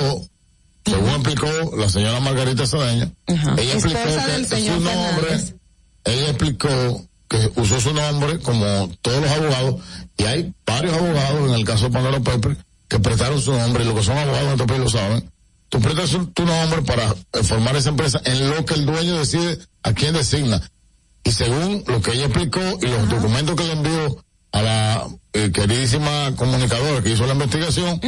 según 0.84 1.10
explicó 1.10 1.76
la 1.76 1.88
señora 1.88 2.18
Margarita 2.20 2.66
Cedeño 2.66 3.12
Ajá. 3.28 3.54
ella 3.58 3.74
explicó 3.74 3.98
que 4.02 4.46
su 4.56 4.80
nombre 4.80 5.28
Fernández. 5.28 5.54
ella 6.04 6.28
explicó 6.30 7.04
que 7.28 7.52
usó 7.56 7.80
su 7.80 7.94
nombre 7.94 8.40
como 8.40 8.90
todos 9.02 9.22
los 9.22 9.30
abogados 9.30 9.74
y 10.16 10.24
hay 10.24 10.52
varios 10.66 10.94
abogados 10.94 11.48
en 11.48 11.54
el 11.54 11.64
caso 11.64 11.84
de 11.84 11.90
Pandora 11.90 12.18
Pepper 12.20 12.56
que 12.90 12.98
prestaron 12.98 13.40
su 13.40 13.52
nombre 13.52 13.84
y 13.84 13.86
los 13.86 13.94
que 13.94 14.02
son 14.02 14.18
abogados 14.18 14.40
en 14.40 14.46
nuestro 14.46 14.66
país 14.66 14.80
lo 14.80 14.90
saben 14.90 15.30
tú 15.70 15.80
prestas 15.80 16.10
tu 16.34 16.44
nombre 16.44 16.82
para 16.82 17.14
eh, 17.32 17.42
formar 17.42 17.76
esa 17.76 17.88
empresa 17.88 18.20
en 18.24 18.50
lo 18.50 18.64
que 18.66 18.74
el 18.74 18.84
dueño 18.84 19.16
decide 19.18 19.58
a 19.82 19.94
quién 19.94 20.12
designa 20.12 20.60
y 21.24 21.32
según 21.32 21.84
lo 21.86 22.02
que 22.02 22.12
ella 22.12 22.26
explicó 22.26 22.60
y 22.82 22.86
los 22.86 23.08
documentos 23.08 23.56
que 23.56 23.64
le 23.64 23.72
envió 23.72 24.24
a 24.52 24.62
la 24.62 25.08
eh, 25.32 25.50
queridísima 25.52 26.34
comunicadora 26.36 27.02
que 27.02 27.10
hizo 27.10 27.24
la 27.26 27.34
investigación 27.34 28.00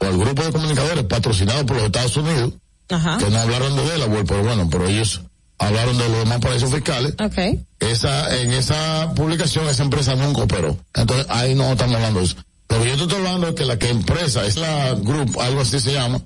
o 0.00 0.04
al 0.06 0.16
grupo 0.16 0.44
de 0.44 0.52
comunicadores 0.52 1.04
patrocinado 1.04 1.66
por 1.66 1.76
los 1.76 1.86
Estados 1.86 2.16
Unidos 2.16 2.52
Ajá. 2.88 3.18
que 3.18 3.28
no 3.30 3.38
hablaron 3.38 3.76
de 3.76 3.82
Delaware, 3.84 4.24
pero 4.24 4.44
bueno, 4.44 4.68
pero 4.70 4.86
ellos 4.86 5.22
hablaron 5.58 5.98
de 5.98 6.08
los 6.08 6.18
demás 6.20 6.38
paraísos 6.40 6.72
fiscales. 6.72 7.14
Okay. 7.20 7.64
Esa, 7.80 8.36
en 8.38 8.52
esa 8.52 9.12
publicación 9.14 9.68
esa 9.68 9.82
empresa 9.82 10.14
nunca 10.14 10.42
operó. 10.42 10.76
Entonces 10.94 11.26
ahí 11.28 11.54
no 11.54 11.72
estamos 11.72 11.96
hablando 11.96 12.20
de 12.20 12.26
eso. 12.26 12.36
Lo 12.68 12.82
que 12.82 12.88
yo 12.90 12.96
te 12.96 13.02
estoy 13.02 13.18
hablando 13.18 13.48
es 13.48 13.54
que 13.54 13.64
la 13.64 13.78
que 13.78 13.88
empresa 13.90 14.44
es 14.44 14.56
la 14.56 14.94
Group, 14.94 15.38
algo 15.40 15.60
así 15.62 15.80
se 15.80 15.92
llama, 15.92 16.20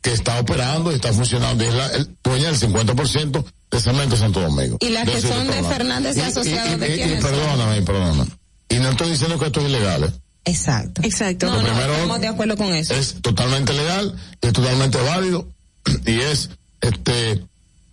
que 0.00 0.12
está 0.12 0.38
operando 0.40 0.90
y 0.92 0.94
está 0.96 1.12
funcionando 1.12 1.64
y 1.64 1.68
es 1.68 1.74
la 1.74 1.86
el, 1.88 2.16
dueña 2.22 2.50
del 2.50 2.58
50% 2.58 3.44
de 3.70 3.80
Cemento 3.80 4.16
Santo 4.16 4.40
Domingo. 4.40 4.76
Y 4.80 4.88
las 4.90 5.08
que 5.08 5.20
son 5.20 5.46
de. 5.46 5.62
Fernández 5.64 6.16
y 6.16 6.20
asociados, 6.20 6.80
¿de 6.80 6.88
y- 6.88 6.92
y- 6.92 6.94
quiénes 6.96 7.18
y 7.18 7.22
son? 7.22 7.30
perdóname, 7.30 7.82
perdóname. 7.82 8.30
Y 8.68 8.76
no 8.76 8.90
estoy 8.90 9.10
diciendo 9.10 9.38
que 9.38 9.46
esto 9.46 9.60
es 9.60 9.66
ilegal, 9.68 10.04
¿eh? 10.04 10.12
Exacto. 10.46 11.00
Exacto. 11.04 11.46
No, 11.46 11.56
no, 11.62 11.68
primero- 11.68 11.92
estamos 11.94 12.20
de 12.20 12.28
acuerdo 12.28 12.56
con 12.56 12.74
eso. 12.74 12.94
es 12.94 13.14
totalmente 13.22 13.72
legal, 13.72 14.14
es 14.42 14.52
totalmente 14.52 14.98
válido 14.98 15.48
y 16.06 16.20
es 16.20 16.50
este 16.80 17.44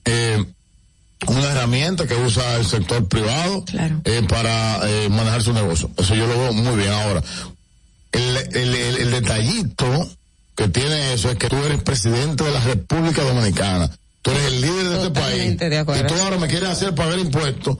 eh, 0.05 0.45
una 1.27 1.51
herramienta 1.51 2.07
que 2.07 2.15
usa 2.15 2.55
el 2.57 2.65
sector 2.65 3.07
privado 3.07 3.63
eh, 4.05 4.23
para 4.27 4.79
eh, 4.89 5.09
manejar 5.09 5.41
su 5.43 5.53
negocio. 5.53 5.89
Eso 5.97 6.15
yo 6.15 6.25
lo 6.27 6.37
veo 6.37 6.53
muy 6.53 6.75
bien 6.77 6.91
ahora. 6.91 7.23
El, 8.11 8.37
el, 8.55 8.75
el- 8.75 8.97
el 8.97 9.11
detallito 9.11 10.09
que 10.55 10.67
tiene 10.67 11.13
eso 11.13 11.29
es 11.29 11.37
que 11.37 11.47
tú 11.47 11.55
eres 11.57 11.81
presidente 11.83 12.43
de 12.43 12.51
la 12.51 12.59
República 12.59 13.23
Dominicana. 13.23 13.89
Tú 14.21 14.31
eres 14.31 14.45
el 14.45 14.61
líder 14.61 14.89
de 14.89 14.95
este 14.97 15.09
país. 15.11 15.57
De. 15.57 15.99
Y 15.99 16.03
tú 16.07 16.13
ahora 16.21 16.37
me 16.37 16.47
quieres 16.47 16.69
hacer 16.69 16.93
pagar 16.93 17.17
impuestos 17.19 17.77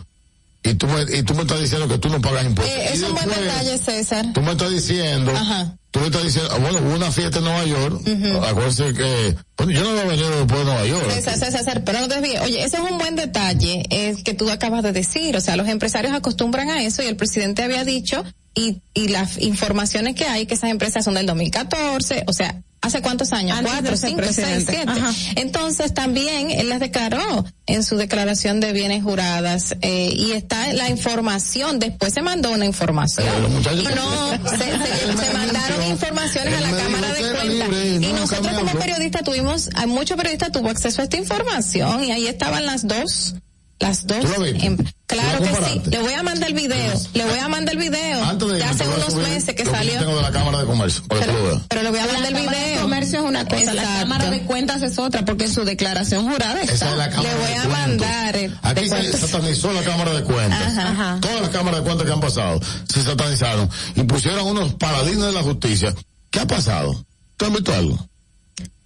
y 0.64 0.74
tú 0.76 0.88
me, 0.88 1.02
y 1.18 1.24
tú 1.24 1.34
me 1.34 1.42
estás 1.42 1.60
diciendo 1.60 1.88
que 1.88 1.98
tú 1.98 2.10
no 2.10 2.22
pagas 2.22 2.46
impuestos. 2.46 2.78
Eh, 2.80 2.90
es 2.94 3.02
un 3.04 3.14
buen 3.14 3.30
detalle, 3.30 3.78
César. 3.78 4.26
Tú 4.34 4.42
me 4.42 4.52
estás 4.52 4.70
diciendo, 4.72 5.32
Ajá. 5.36 5.76
Tú 5.92 6.00
me 6.00 6.06
estás 6.08 6.24
diciendo, 6.24 6.58
bueno, 6.60 6.80
hubo 6.80 6.96
una 6.96 7.12
fiesta 7.12 7.40
en 7.40 7.44
Nueva 7.46 7.66
York, 7.66 8.02
Ujú. 8.08 8.44
acuérdense 8.46 8.94
que, 8.94 9.36
bueno, 9.58 9.72
yo 9.74 9.84
no 9.84 9.90
había 9.92 10.04
venido 10.06 10.30
después 10.30 10.60
de 10.60 10.66
Nueva 10.66 10.86
York. 10.88 11.12
César, 11.14 11.34
César, 11.36 11.52
César, 11.60 11.84
pero 11.84 12.00
no 12.00 12.08
te 12.08 12.16
desvíes. 12.16 12.42
Oye, 12.42 12.64
ese 12.64 12.78
es 12.78 12.84
un 12.90 12.98
buen 12.98 13.16
detalle 13.16 13.84
eh, 13.90 14.16
que 14.24 14.34
tú 14.34 14.50
acabas 14.50 14.84
de 14.84 14.92
decir. 14.94 15.36
O 15.38 15.42
sea, 15.42 15.56
los 15.58 15.68
empresarios 15.68 16.14
acostumbran 16.14 16.70
a 16.70 16.82
eso 16.84 17.04
y 17.04 17.08
el 17.08 17.16
presidente 17.18 17.64
había 17.64 17.84
dicho 17.84 18.24
y, 18.56 18.82
y 18.94 19.10
las 19.10 19.38
informaciones 19.38 20.16
que 20.16 20.26
hay 20.26 20.46
que 20.46 20.56
esas 20.56 20.70
empresas 20.72 21.04
son 21.06 21.14
del 21.14 21.26
2014, 21.26 22.24
o 22.28 22.34
sea, 22.34 22.62
¿hace 22.82 23.02
cuántos 23.02 23.32
años? 23.32 23.58
Antes 23.58 23.72
Cuatro, 23.72 23.96
cinco, 23.96 24.22
seis, 24.32 24.66
siete. 24.68 24.84
Ajá. 24.88 25.14
Entonces 25.36 25.94
también 25.94 26.52
él 26.52 26.68
las 26.68 26.80
declaró 26.82 27.46
en 27.68 27.84
su 27.84 27.96
declaración 27.96 28.60
de 28.60 28.74
bienes 28.74 29.04
juradas 29.04 29.76
eh, 29.82 30.12
y 30.14 30.32
está 30.34 30.74
la 30.74 30.90
información. 30.90 31.80
Después 31.80 32.14
se 32.14 32.22
mandó 32.22 32.52
una 32.52 32.66
información. 32.66 33.26
Muchachos- 33.54 33.96
no, 33.96 34.50
se, 34.50 34.58
se- 34.58 35.18
se 35.26 35.34
mandaron 35.38 35.81
informaciones 35.88 36.54
a 36.54 36.62
la 36.62 36.78
Cámara 36.78 37.14
de 37.14 37.22
Cuentas. 37.22 38.02
y 38.02 38.14
nosotros 38.14 38.54
como 38.58 38.80
periodistas 38.80 39.24
tuvimos, 39.24 39.70
muchos 39.88 40.18
periodistas 40.18 40.52
tuvo 40.52 40.70
acceso 40.70 41.02
a 41.02 41.04
esta 41.06 41.18
información 41.18 42.04
y 42.04 42.12
ahí 42.12 42.28
estaban 42.28 42.66
las 42.66 42.88
dos, 42.88 43.36
las 43.82 44.08
dos. 44.08 44.20
¿Tú 44.22 44.28
lo 44.28 44.40
viste? 44.44 44.70
¿Tú 44.70 44.84
claro 45.08 45.40
que 45.44 45.50
sí. 45.50 45.82
Le 45.90 46.00
voy 46.00 46.14
a 46.14 46.24
mandar 46.24 46.48
el 46.50 46.56
video, 46.56 46.94
le 47.14 47.26
voy 47.26 47.38
a 47.40 47.48
mandar 47.50 47.76
el 47.76 47.82
video 47.82 48.24
Antes 48.24 48.48
de 48.48 48.54
de 48.60 48.64
hace 48.64 48.88
unos 48.88 49.12
subir 49.12 49.28
meses 49.28 49.54
que 49.56 49.66
salió. 49.66 49.94
yo 49.96 50.00
tengo 50.00 50.16
de 50.16 50.22
la 50.22 50.32
Cámara 50.32 50.60
de 50.60 50.66
Comercio, 50.66 51.04
lo 51.10 51.44
veas. 51.44 51.62
Pero 51.68 51.84
le 51.84 51.90
voy 51.90 52.00
a 52.00 52.06
mandar 52.06 52.26
el 52.28 52.34
Cámara 52.38 52.58
de 52.58 52.66
video. 52.68 52.82
Comercio 52.84 53.20
es 53.20 53.26
una 53.26 53.46
cosa, 53.46 53.74
la. 53.74 53.84
Cámara 53.84 54.30
de 54.32 54.42
Cuentas 54.44 54.82
es 54.84 54.98
otra, 54.98 55.26
porque 55.26 55.46
en 55.46 55.54
su 55.54 55.66
declaración 55.66 56.32
jurada 56.32 56.62
Esa 56.62 56.74
está. 56.74 56.92
es 56.92 56.98
la 56.98 57.10
Cámara 57.10 57.30
Le 57.34 57.40
voy 57.40 57.48
de 57.50 57.56
a 57.58 57.68
mandar. 57.68 58.36
eh, 58.38 58.52
Aquí 58.62 58.88
se 58.88 59.18
satanizó 59.18 59.74
la 59.74 59.82
Cámara 59.84 60.14
de 60.14 60.24
Cuentas. 60.24 60.62
Ajá, 60.62 60.90
ajá. 60.92 61.18
Todas 61.20 61.42
las 61.42 61.50
cámaras 61.50 61.80
de 61.82 61.86
cuentas 61.86 62.08
que 62.08 62.14
han 62.14 62.22
pasado 62.22 62.62
se 62.88 63.04
satanizaron 63.04 63.70
y 63.96 64.04
pusieron 64.04 64.48
unos 64.48 64.76
paladines 64.76 65.26
de 65.26 65.32
la 65.34 65.42
justicia. 65.44 65.94
¿Qué 66.30 66.40
ha 66.40 66.48
pasado? 66.48 67.06
¿Tú 67.36 67.46
has 67.48 67.52
visto 67.52 67.74
algo? 67.74 68.08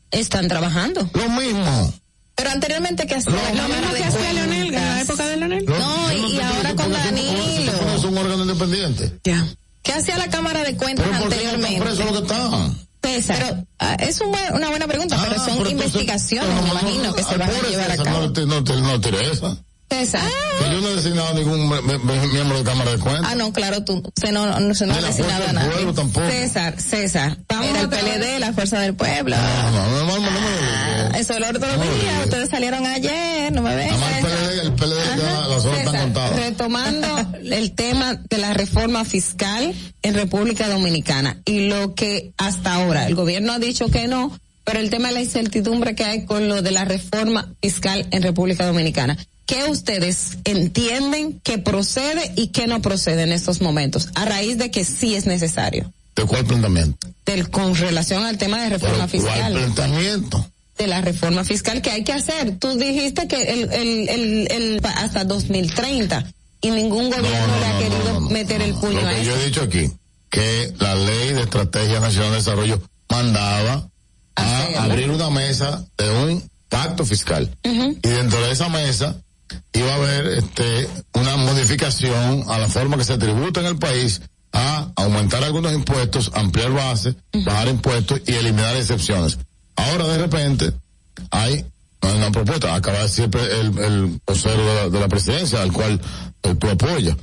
Están 0.10 0.48
trabajando. 0.48 1.08
Lo 1.14 1.30
mismo. 1.30 1.94
Pero 2.36 2.50
anteriormente 2.52 3.08
que 3.08 3.16
hacía 3.16 3.32
Lo 3.32 3.38
la 3.42 3.52
mismo 3.52 3.68
Cámara 3.70 3.92
de 3.94 3.98
que 3.98 4.04
hacía 4.04 4.34
Leonel, 4.34 4.68
en 4.68 4.74
la 4.76 5.02
época 5.02 5.26
de 5.28 5.38
Leonel. 5.38 5.66
Lo- 5.66 5.80
No, 5.80 6.12
yo 6.12 6.28
y- 6.28 6.32
y 6.36 6.40
ahora 6.42 6.76
con 6.76 6.92
Danilo. 6.92 7.72
pones 7.74 8.04
un 8.04 8.18
órgano 8.18 8.42
independiente. 8.44 9.20
Ya. 9.24 9.48
¿Qué 9.84 9.94
hacía 9.94 10.18
la 10.18 10.30
Cámara 10.30 10.64
de 10.64 10.76
Cuentas 10.76 11.06
Pero 11.08 11.20
¿por 11.22 11.30
qué 11.30 11.36
no 11.36 11.50
anteriormente? 11.52 11.86
los 11.86 11.98
que. 12.00 12.72
Pero 13.28 13.66
ah, 13.80 13.96
es 14.00 14.20
un 14.20 14.36
una 14.54 14.70
buena 14.70 14.88
pregunta, 14.88 15.16
pero 15.22 15.40
Ah, 15.40 15.46
son 15.46 15.58
pero 15.60 15.70
entonces- 15.70 15.72
investigaciones, 16.02 16.50
pero 16.50 16.62
me 16.62 16.68
no, 16.68 16.74
no, 16.74 16.80
imagino, 16.82 17.14
que 17.16 17.24
se 17.24 17.38
van 17.38 17.50
a 17.50 17.62
llevar 17.70 17.92
a 17.92 17.98
cabo. 17.98 18.20
No, 18.20 18.34
te- 18.34 18.46
no, 18.48 18.64
te- 18.64 18.82
no 18.82 19.00
tire 19.00 19.32
esa. 19.32 19.58
César. 19.90 20.22
Que 20.60 20.72
yo 20.72 20.82
no 20.82 20.90
he 20.90 20.96
designado 20.96 21.34
ningún 21.36 21.70
me- 21.70 21.82
me- 21.82 22.28
miembro 22.28 22.58
de 22.58 22.64
Cámara 22.64 22.92
de 22.92 22.98
Cuentas. 23.00 23.26
Ah, 23.32 23.36
no, 23.36 23.54
claro, 23.54 23.84
tú, 23.84 24.02
se 24.20 24.32
no, 24.32 24.60
no, 24.60 24.74
se 24.76 24.86
no 24.88 24.94
ha 24.94 25.02
designado 25.02 25.44
Fuerza 25.44 25.50
a 25.50 25.54
nadie. 25.54 25.70
Pueblo 25.72 25.94
tampoco. 25.94 26.28
César, 26.30 26.82
César. 26.82 27.38
Vamos 27.48 27.68
Era 27.68 27.82
el. 27.82 27.90
PLD, 27.90 28.40
la 28.40 28.54
Fuerza 28.54 28.80
del 28.80 28.96
Pueblo. 28.96 29.36
No, 29.38 29.72
no, 29.72 29.88
no, 29.90 30.06
no, 30.06 30.06
no, 30.06 30.20
no, 30.20 30.32
no, 30.32 30.38
Ah, 30.40 31.10
no. 31.12 31.18
Eso 31.18 31.34
es 31.34 31.38
el 31.38 31.44
otro 31.44 31.60
No, 31.78 31.84
día. 31.84 32.18
no. 32.18 32.24
Ustedes 32.24 32.50
salieron 32.50 32.86
ayer, 32.86 33.52
no 33.54 33.62
me 33.62 33.76
ven. 33.76 33.90
El 33.94 33.96
PLD, 34.26 34.62
el 34.64 34.74
PLD 34.74 35.18
ya 35.18 35.48
las 35.48 35.66
horas 35.66 35.80
están 35.80 36.02
contadas. 36.02 36.36
retomando 36.36 37.08
el 37.44 37.72
tema 37.76 38.16
de 38.30 38.38
la 38.38 38.54
reforma 38.54 39.06
fiscal 39.06 39.74
en 40.02 40.14
República 40.16 40.68
Dominicana 40.68 41.38
y 41.46 41.68
lo 41.70 41.94
que 41.96 42.32
hasta 42.38 42.74
ahora 42.74 43.08
el 43.08 43.16
gobierno 43.16 43.54
ha 43.54 43.60
dicho 43.60 43.88
que 43.90 44.08
no, 44.08 44.38
pero 44.64 44.80
el 44.80 44.90
tema 44.90 45.10
de 45.10 45.14
la 45.16 45.22
incertidumbre 45.22 45.94
que 45.96 46.04
hay 46.06 46.26
con 46.26 46.48
lo 46.50 46.62
de 46.64 46.72
la 46.72 46.86
reforma 46.86 47.54
fiscal 47.62 48.08
en 48.12 48.24
República 48.24 48.66
Dominicana. 48.66 49.16
¿Qué 49.46 49.66
ustedes 49.66 50.38
entienden 50.44 51.40
que 51.42 51.58
procede 51.60 52.32
y 52.36 52.48
que 52.48 52.66
no 52.68 52.82
procede 52.82 53.24
en 53.24 53.32
estos 53.32 53.62
momentos? 53.62 54.10
A 54.16 54.26
raíz 54.26 54.58
de 54.58 54.72
que 54.72 54.84
sí 54.86 55.16
es 55.16 55.26
necesario. 55.28 55.92
¿De 56.16 56.24
cuál 56.24 56.46
planteamiento? 56.46 57.08
Del, 57.26 57.50
con 57.50 57.76
relación 57.76 58.24
al 58.26 58.38
tema 58.38 58.62
de 58.64 58.70
reforma 58.70 58.98
¿Cuál 59.08 59.10
fiscal. 59.10 59.54
planteamiento? 59.54 60.50
de 60.78 60.88
la 60.88 61.00
reforma 61.00 61.46
fiscal 61.46 61.82
que 61.82 61.90
hay 61.90 62.04
que 62.04 62.12
hacer. 62.12 62.58
Tú 62.60 62.78
dijiste 62.78 63.30
que 63.30 63.44
el, 63.44 63.72
el, 63.72 64.10
el, 64.10 64.48
el- 64.52 64.82
hasta 64.84 65.24
2030 65.24 66.26
y 66.60 66.70
ningún 66.72 67.10
gobierno 67.10 67.48
no, 67.48 67.60
le 67.60 67.66
ha 67.66 67.74
no, 67.74 67.80
querido 67.80 68.04
no, 68.14 68.20
no, 68.20 68.30
meter 68.30 68.62
el 68.62 68.74
puño 68.74 69.00
Lo 69.02 69.08
a 69.08 69.12
que 69.12 69.22
eso. 69.22 69.30
yo 69.32 69.38
he 69.38 69.46
dicho 69.46 69.62
aquí, 69.62 69.90
que 70.30 70.74
la 70.80 70.96
ley 70.96 71.30
de 71.32 71.44
estrategia 71.44 72.02
nacional 72.02 72.32
de 72.32 72.38
desarrollo 72.38 72.82
mandaba 73.10 73.88
a 74.36 74.60
Hacerlo. 74.64 74.82
abrir 74.82 75.10
una 75.12 75.30
mesa 75.30 75.86
de 75.98 76.10
un 76.10 76.50
pacto 76.68 77.06
fiscal. 77.06 77.50
Ujú. 77.64 77.98
Y 78.04 78.08
dentro 78.10 78.42
de 78.46 78.52
esa 78.52 78.68
mesa 78.68 79.16
iba 79.74 79.92
a 79.92 79.96
haber 79.96 80.28
este 80.28 80.90
una 81.14 81.36
modificación 81.38 82.44
a 82.48 82.58
la 82.60 82.68
forma 82.68 82.98
que 82.98 83.04
se 83.04 83.18
tributa 83.18 83.60
en 83.62 83.68
el 83.68 83.78
país 83.78 84.22
a 84.54 84.92
aumentar 84.96 85.44
algunos 85.44 85.74
impuestos, 85.74 86.32
ampliar 86.34 86.72
bases, 86.72 87.16
bajar 87.46 87.68
impuestos 87.68 88.22
y 88.26 88.34
eliminar 88.34 88.76
excepciones. 88.76 89.38
Ahora 89.76 90.08
de 90.08 90.18
repente 90.18 90.72
hay 91.32 91.66
una 92.02 92.32
propuesta, 92.32 92.76
acaba 92.76 92.98
de 93.00 93.04
decir 93.04 93.30
el, 93.34 93.78
el 93.80 94.22
vocero 94.26 94.66
de 94.66 94.76
la, 94.76 94.90
de 94.90 95.00
la 95.00 95.08
presidencia, 95.08 95.62
al 95.62 95.72
cual 95.72 96.00
eh, 96.44 96.56
tú 96.56 96.70
apoyas. 96.70 97.18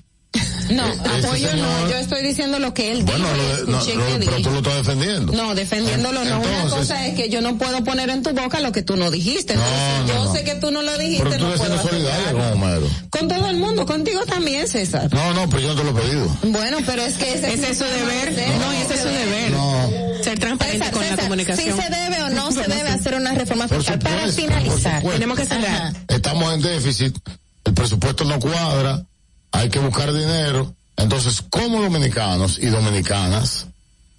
No, 0.77 0.85
apoyo 0.85 1.55
no, 1.57 1.89
yo 1.91 1.97
estoy 1.97 2.23
diciendo 2.23 2.59
lo 2.59 2.73
que 2.75 2.93
él 2.93 3.03
Bueno, 3.05 3.27
dijo, 3.33 3.65
lo 3.67 3.73
no, 3.73 3.85
lo- 4.19 4.25
pero 4.25 4.43
tú 4.43 4.51
lo 4.51 4.59
estás 4.59 4.75
defendiendo. 4.77 5.33
No, 5.33 5.55
defendiéndolo 5.55 6.25
no. 6.25 6.41
Una 6.41 6.65
cosa 6.71 7.07
es 7.07 7.15
que 7.15 7.29
yo 7.29 7.41
no 7.41 7.57
puedo 7.59 7.83
poner 7.85 8.11
en 8.11 8.23
tu 8.23 8.31
boca 8.31 8.61
lo 8.61 8.73
que 8.73 8.83
tú 8.83 8.97
no 8.97 9.11
dijiste. 9.11 9.55
No, 9.55 9.63
Entonces, 9.63 10.01
no, 10.01 10.07
yo 10.09 10.25
no. 10.25 10.33
sé 10.35 10.45
que 10.45 10.55
tú 10.57 10.71
no 10.71 10.83
lo 10.83 10.97
dijiste, 10.99 11.25
Pero 11.25 11.37
tú 11.39 11.45
no 11.51 11.55
puedo 11.57 11.83
solidaria 11.83 12.33
con 12.33 12.43
Homero. 12.43 12.89
Con 13.11 13.29
todo 13.29 13.49
el 13.51 13.57
mundo, 13.57 13.87
contigo 13.87 14.21
también, 14.27 14.67
César. 14.69 15.13
No, 15.13 15.35
no, 15.35 15.49
pero 15.49 15.61
yo 15.63 15.75
no 15.75 15.81
te 15.81 15.85
lo 15.85 15.91
he 15.99 16.03
pedido. 16.03 16.37
Bueno, 16.45 16.79
pero 16.87 17.03
es 17.03 17.15
que 17.17 17.35
ese, 17.35 17.53
Ese 17.55 17.71
es 17.71 17.79
su 17.79 17.85
deber. 17.85 18.33
No, 18.59 18.73
ese 18.73 18.95
es 18.95 19.01
su 19.01 19.09
deber. 19.09 19.51
No. 19.51 19.91
Ser 20.23 20.39
transparente 20.39 20.79
César, 20.87 20.93
con 20.93 21.07
la 21.07 21.17
comunicación. 21.17 21.77
¿sí 21.77 21.83
se 21.83 21.91
debe 21.91 22.23
o 22.23 22.29
no 22.31 22.53
se 22.53 22.63
debe 22.63 22.89
hacer 22.89 23.15
una 23.17 23.33
reforma 23.35 23.67
fiscal? 23.69 23.99
Para 23.99 24.29
finalizar. 24.29 25.03
Tenemos 25.03 25.39
que 25.39 25.45
cerrar. 25.47 25.67
Ajá. 25.67 25.93
Estamos 26.09 26.55
en 26.55 26.63
déficit, 26.63 27.17
el 27.65 27.75
presupuesto 27.75 28.25
no 28.25 28.39
cuadra, 28.39 29.05
hay 29.53 29.69
que 29.69 29.79
buscar 29.79 30.13
dinero. 30.13 30.75
Entonces, 30.97 31.43
como 31.49 31.81
dominicanos 31.83 32.59
y 32.59 32.67
dominicanas, 32.67 33.67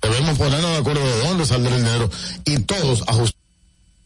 debemos 0.01 0.37
ponernos 0.37 0.71
de 0.71 0.77
acuerdo 0.77 1.05
de 1.05 1.19
dónde 1.27 1.45
saldrá 1.45 1.75
el 1.75 1.83
dinero 1.83 2.09
y 2.45 2.59
todos 2.59 3.03
ajustar. 3.07 3.39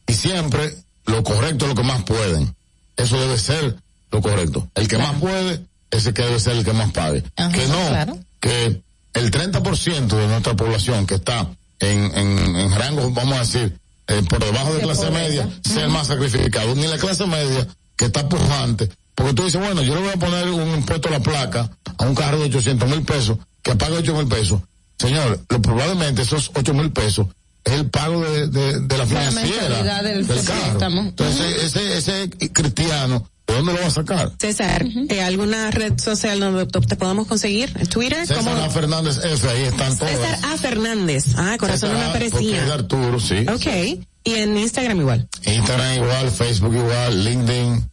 Y 0.07 0.13
siempre 0.13 0.75
lo 1.05 1.23
correcto 1.23 1.65
es 1.65 1.69
lo 1.69 1.75
que 1.75 1.83
más 1.87 2.03
pueden. 2.03 2.55
Eso 2.95 3.19
debe 3.19 3.37
ser 3.37 3.75
lo 4.11 4.21
correcto. 4.21 4.67
El 4.75 4.87
que 4.87 4.97
más 4.97 5.19
puede, 5.19 5.61
ese 5.91 6.13
que 6.13 6.23
debe 6.23 6.39
ser 6.39 6.57
el 6.57 6.65
que 6.65 6.73
más 6.73 6.91
pague. 6.91 7.23
Ajá, 7.35 7.51
que 7.51 7.67
no, 7.67 7.87
claro. 7.89 8.19
que 8.39 8.81
el 9.13 9.31
30% 9.31 10.07
de 10.07 10.27
nuestra 10.27 10.55
población 10.55 11.05
que 11.05 11.15
está 11.15 11.47
en, 11.79 12.17
en, 12.17 12.55
en 12.55 12.71
rangos, 12.75 13.13
vamos 13.13 13.35
a 13.35 13.39
decir, 13.39 13.77
eh, 14.07 14.23
por 14.29 14.43
debajo 14.43 14.69
de 14.69 14.77
De 14.77 14.83
clase 14.83 15.07
pobreza. 15.07 15.27
media, 15.27 15.49
sea 15.63 15.83
el 15.83 15.89
más 15.89 16.07
sacrificado. 16.07 16.75
Ni 16.75 16.87
la 16.87 16.97
clase 16.97 17.25
media, 17.27 17.67
que 17.95 18.05
está 18.05 18.27
pujante. 18.29 18.89
Porque 19.17 19.33
tú 19.33 19.43
dices, 19.45 19.59
bueno, 19.59 19.81
yo 19.81 19.95
le 19.95 20.01
voy 20.01 20.11
a 20.11 20.17
poner 20.19 20.47
un 20.49 20.75
impuesto 20.75 21.07
a 21.07 21.11
la 21.11 21.19
placa 21.19 21.71
a 21.97 22.05
un 22.05 22.13
carro 22.13 22.37
de 22.37 22.45
800 22.45 22.87
mil 22.87 23.01
pesos, 23.01 23.39
que 23.63 23.75
paga 23.75 23.97
8 23.97 24.13
mil 24.13 24.27
pesos. 24.27 24.61
Señor, 24.99 25.39
lo, 25.49 25.59
probablemente 25.61 26.21
esos 26.21 26.51
8 26.53 26.73
mil 26.75 26.91
pesos 26.91 27.25
es 27.63 27.73
el 27.73 27.89
pago 27.89 28.21
de, 28.21 28.47
de, 28.47 28.79
de 28.81 28.97
la 28.97 29.05
La 29.05 29.07
financiera 29.07 29.61
mensualidad 29.69 30.03
del 30.03 30.27
del 30.27 30.45
carro. 30.45 30.61
préstamo. 30.61 31.01
Entonces, 31.01 31.63
ese, 31.63 31.97
ese 31.97 32.29
cristiano, 32.53 33.27
¿de 33.47 33.55
dónde 33.55 33.73
lo 33.73 33.79
va 33.81 33.87
a 33.87 33.91
sacar? 33.91 34.31
César, 34.39 34.85
eh, 35.09 35.21
¿alguna 35.21 35.71
red 35.71 35.99
social 35.99 36.39
donde 36.39 36.67
te 36.67 36.95
podamos 36.95 37.25
conseguir? 37.25 37.73
¿Twitter? 37.89 38.25
César 38.27 38.43
¿Cómo? 38.43 38.55
A. 38.63 38.69
Fernández 38.69 39.19
F, 39.23 39.49
ahí 39.49 39.63
están 39.63 39.97
todos. 39.97 40.11
César 40.11 40.39
A. 40.43 40.57
Fernández. 40.57 41.25
Ah, 41.35 41.55
corazón 41.59 41.91
no 41.93 41.99
me 41.99 42.29
Porque 42.29 42.55
es. 42.55 42.69
Arturo, 42.69 43.19
sí. 43.19 43.45
Ok. 43.49 44.05
Y 44.23 44.33
en 44.35 44.57
Instagram 44.57 44.99
igual. 45.01 45.27
Instagram 45.43 45.95
igual, 45.95 46.29
Facebook 46.31 46.75
igual, 46.75 47.23
LinkedIn, 47.23 47.89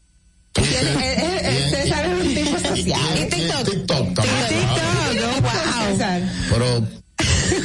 César 0.62 2.04
es 2.06 2.12
un 2.12 2.34
tipo 2.34 2.58
social. 2.58 3.00
Y 3.16 3.26
TikTok. 3.28 3.64
TikTok. 3.64 4.06
TikTok, 4.14 4.24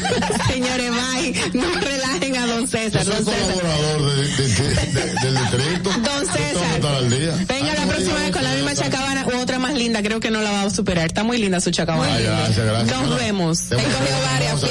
Señores, 0.47 0.91
bye. 0.91 1.51
No 1.53 1.71
relajen 1.79 2.37
a 2.37 2.45
don 2.47 2.67
César. 2.67 3.03
Yo 3.05 3.11
soy 3.13 3.23
Don 3.23 3.33
César. 3.33 3.53
colaborador 3.53 4.15
de, 4.15 4.27
de- 4.27 4.47
de- 4.47 4.85
de- 4.85 5.13
del 5.21 5.37
distrito. 5.37 5.89
Don 5.91 6.25
César. 6.25 6.37
Tengo 6.53 6.59
que 6.69 6.75
estar 6.75 6.95
al 6.95 7.09
día. 7.09 7.45
Venga 7.47 7.73
la 7.75 7.85
próxima 7.87 8.15
vez 8.19 8.31
con 8.31 8.43
la 8.43 8.53
misma 8.53 8.75
chacabana 8.75 9.25
u 9.27 9.37
otra 9.39 9.59
más 9.59 9.73
linda. 9.73 10.01
Creo 10.01 10.19
que 10.19 10.31
no 10.31 10.41
la 10.41 10.51
va 10.51 10.61
a 10.63 10.69
superar. 10.69 11.07
Está 11.07 11.23
muy 11.23 11.37
linda 11.37 11.59
su 11.61 11.71
chacabana. 11.71 12.13
Ay, 12.15 12.23
gracias, 12.23 12.65
gracias. 12.65 13.01
Nos 13.01 13.17
vemos. 13.19 13.59
A 13.71 13.75
cogido 13.75 13.89
varias, 14.33 14.61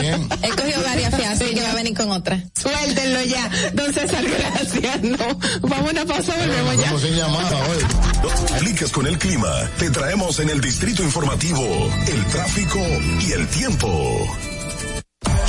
bien. 0.00 0.28
He 0.42 0.48
cogido 0.50 0.82
varias 0.84 1.14
fias, 1.14 1.40
así 1.40 1.54
que 1.54 1.62
va 1.62 1.70
a 1.70 1.74
venir 1.74 1.94
con 1.96 2.10
otra. 2.10 2.42
Suéltenlo 2.60 3.22
ya. 3.22 3.50
Don 3.74 3.92
César, 3.92 4.24
gracias. 4.24 5.02
No. 5.02 5.38
Vamos 5.62 5.88
a 5.88 5.90
una 5.92 6.04
pausa, 6.04 6.34
volvemos 6.38 6.74
ya. 6.76 6.82
Estamos 6.82 7.02
sin 7.02 7.14
llamada 7.16 7.56
hoy. 7.56 7.82
No 8.22 8.28
te 8.28 8.52
compliques 8.52 8.90
con 8.92 9.06
el 9.06 9.18
clima. 9.18 9.70
Te 9.78 9.90
traemos 9.90 10.38
en 10.40 10.50
el 10.50 10.60
distrito 10.60 11.02
informativo 11.02 11.62
el 12.08 12.24
tráfico 12.26 12.78
y 13.26 13.32
el 13.32 13.46
tiempo. 13.48 14.26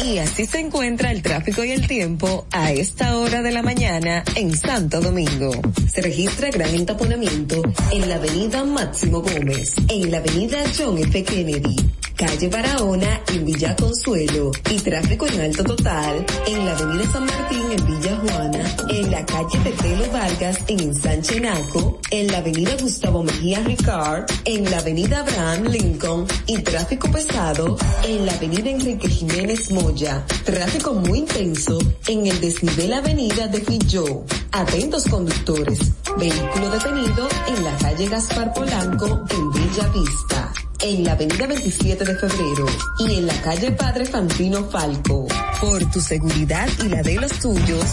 Y 0.06 0.20
así 0.20 0.46
se 0.46 0.60
encuentra 0.60 1.12
el 1.12 1.22
tráfico 1.22 1.64
y 1.64 1.72
el 1.72 1.88
tiempo 1.88 2.46
a 2.52 2.72
esta 2.72 3.18
hora 3.18 3.42
de 3.42 3.52
la 3.52 3.64
mañana 3.64 4.24
en 4.36 4.56
Santo 4.56 5.02
Domingo. 5.02 5.52
Se 5.92 6.02
registra 6.02 6.50
gran 6.52 6.74
entaponamiento 6.76 7.62
en 7.92 8.08
la 8.08 8.16
avenida 8.16 8.64
Máximo 8.64 9.22
Gómez, 9.22 9.74
en 9.90 10.12
la 10.12 10.20
avenida 10.20 10.60
John 10.78 11.00
F. 11.00 11.24
Kennedy, 11.24 11.76
calle 12.18 12.50
Barahona 12.50 13.22
en 13.32 13.46
Villa 13.46 13.76
Consuelo 13.76 14.52
y 14.72 14.80
tráfico 14.80 15.28
en 15.28 15.40
alto 15.40 15.64
total 15.64 16.26
en 16.48 16.66
la 16.66 16.72
avenida 16.72 17.12
San 17.12 17.26
Martín 17.26 17.64
en 17.72 17.86
Villa 17.86 18.20
Juana, 18.22 18.76
en 18.90 19.12
la 19.12 19.26
calle 19.26 19.60
Tetelo 19.64 20.12
Vargas 20.12 20.58
en 20.68 20.80
Ensanche 20.80 21.40
Naco, 21.40 22.00
en 22.10 22.28
la 22.28 22.40
avenida 22.40 22.76
Gustavo 22.82 23.22
Mejía 23.22 23.60
Ricard, 23.60 24.26
en 24.46 24.70
la 24.70 24.80
avenida 24.80 25.20
Abraham 25.20 25.66
Lincoln 25.66 26.26
y 26.48 26.58
tráfico 26.58 27.10
pesado 27.12 27.78
en 28.04 28.26
la 28.26 28.34
avenida 28.34 28.72
Enrique 28.72 29.08
Jiménez 29.08 29.72
Moya. 29.72 30.26
Tráfico 30.44 30.94
muy 30.94 31.20
intenso 31.20 31.78
en 32.08 32.26
el 32.26 32.42
desnivel 32.42 32.94
avenida 32.94 33.48
de 33.48 33.62
Filló. 33.62 34.24
Atentos 34.52 35.06
conductores. 35.06 35.80
Vehículo 36.18 36.70
detenido 36.72 37.28
en 37.48 37.64
la 37.64 37.78
calle 37.78 38.08
Gaspar 38.08 38.54
Polanco 38.54 39.06
en 39.30 39.52
Bella 39.52 39.88
Vista. 39.90 40.67
En 40.82 41.04
la 41.04 41.14
avenida 41.14 41.48
27 41.48 42.06
de 42.06 42.16
febrero 42.16 42.66
y 43.00 43.16
en 43.16 43.28
la 43.28 43.42
calle 43.42 43.72
Padre 43.72 44.06
Fantino 44.06 44.70
Falco. 44.70 45.28
Por 45.60 45.90
tu 45.92 46.00
seguridad 46.00 46.70
y 46.84 46.90
la 46.90 47.02
de 47.02 47.16
los 47.16 47.32
tuyos. 47.40 47.86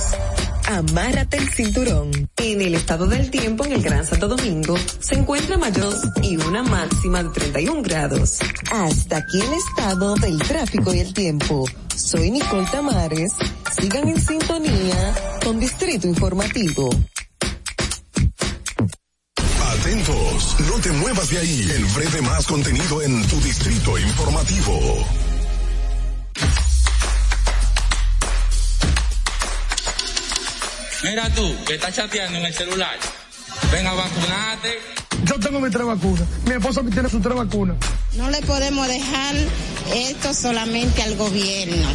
Amárrate 0.66 1.38
el 1.38 1.48
cinturón. 1.48 2.10
En 2.36 2.60
el 2.60 2.74
estado 2.74 3.06
del 3.06 3.30
tiempo 3.30 3.64
en 3.64 3.72
el 3.72 3.82
Gran 3.82 4.04
Santo 4.04 4.28
Domingo 4.28 4.76
se 4.98 5.14
encuentra 5.14 5.56
mayor 5.56 5.94
y 6.22 6.36
una 6.36 6.62
máxima 6.62 7.22
de 7.22 7.30
31 7.30 7.82
grados. 7.82 8.38
Hasta 8.70 9.16
aquí 9.16 9.40
el 9.40 9.52
estado 9.54 10.14
del 10.16 10.38
tráfico 10.38 10.92
y 10.92 11.00
el 11.00 11.14
tiempo. 11.14 11.64
Soy 11.96 12.30
Nicole 12.30 12.66
Tamares. 12.70 13.32
Sigan 13.80 14.08
en 14.08 14.20
sintonía 14.20 15.14
con 15.42 15.58
Distrito 15.58 16.06
Informativo. 16.06 16.90
No 19.94 20.80
te 20.82 20.90
muevas 20.90 21.30
de 21.30 21.38
ahí. 21.38 21.70
El 21.70 21.84
breve 21.84 22.20
más 22.22 22.46
contenido 22.46 23.00
en 23.00 23.24
tu 23.28 23.40
distrito 23.40 23.96
informativo. 23.96 25.06
Mira 31.04 31.30
tú, 31.32 31.54
que 31.64 31.74
estás 31.74 31.94
chateando 31.94 32.38
en 32.38 32.46
el 32.46 32.52
celular. 32.52 32.98
Ven 33.70 33.86
a 33.86 33.92
vacunarte. 33.92 34.80
Yo 35.22 35.38
tengo 35.38 35.60
mis 35.60 35.70
tres 35.70 35.86
vacunas. 35.86 36.24
Mi 36.44 36.54
esposa 36.54 36.82
tiene 36.92 37.08
sus 37.08 37.22
tres 37.22 37.36
vacunas. 37.36 37.76
No 38.16 38.30
le 38.30 38.42
podemos 38.42 38.88
dejar 38.88 39.36
esto 39.94 40.34
solamente 40.34 41.04
al 41.04 41.14
gobierno, 41.14 41.86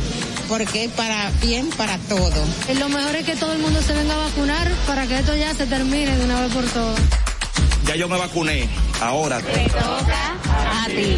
porque 0.47 0.85
es 0.85 0.91
para 0.91 1.31
bien 1.41 1.69
para 1.71 1.97
todo. 1.97 2.45
Lo 2.79 2.87
mejor 2.87 3.17
es 3.17 3.25
que 3.25 3.35
todo 3.35 3.51
el 3.51 3.59
mundo 3.59 3.81
se 3.81 3.93
venga 3.93 4.13
a 4.13 4.29
vacunar 4.29 4.71
para 4.87 5.05
que 5.05 5.19
esto 5.19 5.35
ya 5.35 5.53
se 5.53 5.65
termine 5.65 6.15
de 6.15 6.23
una 6.23 6.39
vez 6.39 6.53
por 6.53 6.63
todas. 6.63 7.28
Ya 7.90 7.95
yo 7.95 8.08
me 8.08 8.19
vacuné. 8.19 8.69
Ahora. 9.01 9.40
toca 9.40 10.38
a 10.53 10.85
ti. 10.85 11.18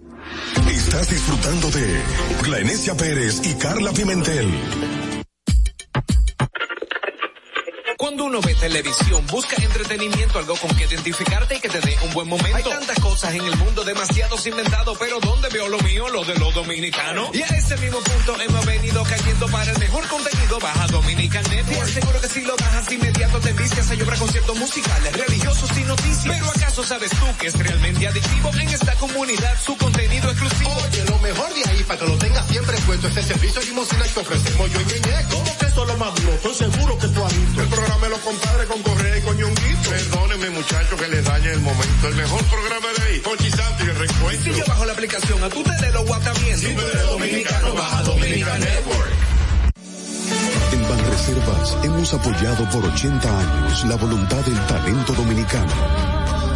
Estás 0.69 1.09
disfrutando 1.09 1.69
de 1.71 2.03
Glenecia 2.43 2.95
Pérez 2.95 3.41
y 3.43 3.55
Carla 3.55 3.91
Pimentel. 3.91 5.00
Cuando 8.01 8.23
uno 8.23 8.41
ve 8.41 8.55
televisión, 8.55 9.23
busca 9.27 9.55
entretenimiento, 9.61 10.39
algo 10.39 10.55
con 10.55 10.75
que 10.75 10.85
identificarte 10.85 11.57
y 11.57 11.59
que 11.59 11.69
te 11.69 11.79
dé 11.81 11.95
un 12.01 12.11
buen 12.15 12.27
momento. 12.27 12.57
Hay 12.57 12.63
tantas 12.63 12.99
cosas 12.99 13.35
en 13.35 13.45
el 13.45 13.55
mundo, 13.57 13.83
demasiados 13.83 14.43
inventados, 14.47 14.97
pero 14.97 15.19
¿dónde 15.19 15.49
veo 15.49 15.67
lo 15.67 15.77
mío? 15.81 16.09
Lo 16.09 16.25
de 16.25 16.33
los 16.39 16.51
dominicanos. 16.55 17.29
Y 17.31 17.43
a 17.43 17.45
ese 17.45 17.77
mismo 17.77 17.99
punto 17.99 18.41
hemos 18.41 18.65
venido 18.65 19.03
cayendo 19.03 19.45
para 19.49 19.71
el 19.71 19.77
mejor 19.77 20.07
contenido. 20.07 20.57
Baja 20.59 20.87
Dominican 20.87 21.43
Network. 21.43 21.85
Te 21.85 21.91
aseguro 21.91 22.21
que 22.21 22.27
si 22.27 22.41
lo 22.41 22.57
bajas 22.57 22.91
inmediato 22.91 23.39
te 23.39 23.49
envicias 23.49 23.91
a 23.91 23.93
llorar 23.93 24.17
conciertos 24.17 24.57
musicales, 24.57 25.13
religiosos 25.13 25.77
y 25.77 25.83
noticias. 25.83 26.35
Pero 26.35 26.49
¿acaso 26.49 26.83
sabes 26.83 27.11
tú 27.11 27.25
que 27.39 27.47
es 27.47 27.53
realmente 27.53 28.07
adictivo 28.07 28.49
en 28.55 28.69
esta 28.69 28.95
comunidad 28.95 29.61
su 29.63 29.77
contenido 29.77 30.31
exclusivo? 30.31 30.71
Oye, 30.71 31.05
lo 31.05 31.19
mejor 31.19 31.53
de 31.53 31.69
ahí 31.69 31.83
para 31.83 31.99
que 31.99 32.07
lo 32.07 32.17
tengas 32.17 32.47
siempre 32.47 32.77
puesto 32.79 33.07
es 33.09 33.17
el 33.17 33.25
servicio 33.25 33.61
limosina 33.61 34.05
que 34.05 34.19
ofrecemos 34.19 34.71
yo 34.71 34.81
y 34.81 35.00
compadres 38.31 38.67
con 38.67 38.81
Correa 38.81 39.17
y 39.17 39.21
con 39.21 39.37
Ñonguito. 39.37 39.89
Perdónenme, 39.89 40.49
muchachos, 40.51 40.99
que 40.99 41.07
les 41.07 41.25
dañe 41.25 41.51
el 41.51 41.59
momento. 41.59 42.07
El 42.07 42.15
mejor 42.15 42.43
programa 42.45 42.87
de 42.97 43.03
ahí, 43.03 43.19
Conchi 43.19 43.49
Santo 43.49 43.83
y 43.85 43.89
el 43.89 43.95
reencuentro. 43.95 44.53
Si 44.53 44.59
yo 44.59 44.65
bajo 44.67 44.85
la 44.85 44.93
aplicación, 44.93 45.43
a 45.43 45.49
tu 45.49 45.63
tele 45.63 45.91
lo 45.91 46.05
guata 46.05 46.31
bien. 46.33 46.57
Si 46.57 46.67
tú 46.73 46.81
eres 46.81 47.05
dominicano, 47.07 47.73
baja 47.73 48.03
Dominica 48.03 48.57
Network. 48.57 49.11
En 50.71 50.81
Banreservas 50.89 51.77
hemos 51.83 52.13
apoyado 52.13 52.69
por 52.69 52.85
80 52.85 53.39
años 53.39 53.85
la 53.85 53.95
voluntad 53.97 54.39
del 54.45 54.59
talento 54.65 55.13
dominicano, 55.13 55.73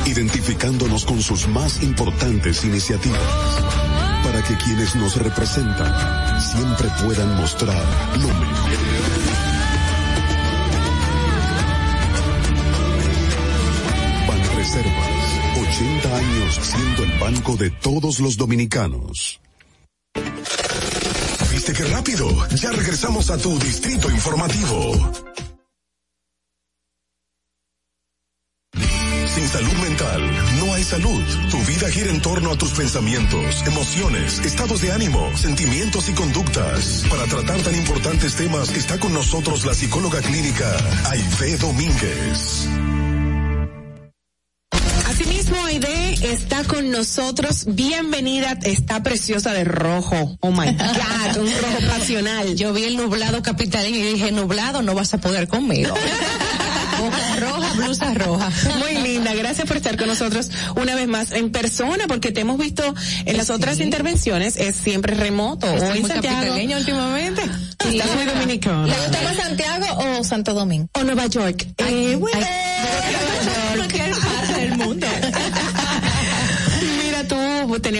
identificándonos 0.05 1.03
con 1.03 1.21
sus 1.21 1.47
más 1.47 1.83
importantes 1.83 2.63
iniciativas, 2.63 3.19
para 4.23 4.41
que 4.43 4.55
quienes 4.63 4.95
nos 4.95 5.17
representan 5.17 6.41
siempre 6.41 6.87
puedan 7.03 7.35
mostrar 7.35 7.83
lo 8.21 8.27
mejor. 8.27 8.84
80 15.75 16.17
años 16.17 16.59
siendo 16.61 17.03
el 17.03 17.19
banco 17.19 17.57
de 17.57 17.69
todos 17.69 18.21
los 18.21 18.37
dominicanos. 18.37 19.41
¿Viste 21.51 21.73
qué 21.73 21.83
rápido? 21.83 22.29
Ya 22.55 22.71
regresamos 22.71 23.29
a 23.29 23.37
tu 23.37 23.59
distrito 23.59 24.09
informativo. 24.09 25.11
Sin 28.73 29.47
salud 29.49 29.73
mental, 29.83 30.31
no 30.59 30.73
hay 30.73 30.83
salud. 30.85 31.21
Tu 31.51 31.57
vida 31.65 31.89
gira 31.89 32.09
en 32.09 32.21
torno 32.21 32.51
a 32.51 32.57
tus 32.57 32.71
pensamientos, 32.71 33.67
emociones, 33.67 34.39
estados 34.45 34.79
de 34.79 34.93
ánimo, 34.93 35.29
sentimientos 35.35 36.07
y 36.07 36.13
conductas. 36.13 37.03
Para 37.09 37.25
tratar 37.25 37.61
tan 37.63 37.75
importantes 37.75 38.35
temas 38.35 38.69
está 38.69 38.97
con 38.97 39.13
nosotros 39.13 39.65
la 39.65 39.73
psicóloga 39.73 40.21
clínica 40.21 40.77
Aide 41.11 41.57
Domínguez. 41.57 42.69
Está 46.21 46.63
con 46.63 46.91
nosotros. 46.91 47.65
Bienvenida, 47.67 48.57
está 48.63 49.03
preciosa 49.03 49.53
de 49.53 49.63
rojo. 49.63 50.37
Oh 50.41 50.51
my 50.51 50.65
God, 50.75 51.37
un 51.41 51.47
rojo 51.47 51.87
pasional. 51.87 52.55
Yo 52.55 52.73
vi 52.73 52.83
el 52.85 52.97
nublado 52.97 53.41
capitalino 53.41 53.97
y 53.97 54.13
dije, 54.13 54.31
nublado 54.31 54.81
no 54.81 54.93
vas 54.93 55.13
a 55.13 55.17
poder 55.19 55.47
conmigo. 55.47 55.93
Hoja 56.97 57.35
roja, 57.41 57.73
blusa 57.73 58.13
roja. 58.13 58.49
Muy 58.79 58.95
linda, 59.03 59.33
gracias 59.33 59.67
por 59.67 59.75
estar 59.75 59.97
con 59.97 60.07
nosotros 60.07 60.49
una 60.77 60.95
vez 60.95 61.09
más 61.09 61.33
en 61.33 61.51
persona, 61.51 62.05
porque 62.07 62.31
te 62.31 62.39
hemos 62.39 62.57
visto 62.57 62.95
en 63.25 63.35
las 63.35 63.49
otras 63.49 63.81
intervenciones, 63.81 64.55
es 64.55 64.77
siempre 64.77 65.13
remoto 65.13 65.67
o 65.67 65.75
en 65.75 66.01
muy 66.01 66.09
Santiago. 66.09 66.55
últimamente. 66.55 67.41
Estás 67.85 68.15
muy 68.15 68.23
dominicana. 68.25 68.87
¿Le 68.87 68.93
gusta 68.95 69.21
más 69.23 69.35
Santiago 69.35 69.85
o 69.97 70.23
Santo 70.23 70.53
Domingo? 70.53 70.87
O 70.93 71.03
Nueva 71.03 71.25
York. 71.27 71.67
Eh, 71.79 72.15
bueno. 72.17 72.39
Cualquier 73.75 74.11
parte 74.11 74.61
del 74.61 74.77
mundo. 74.77 75.07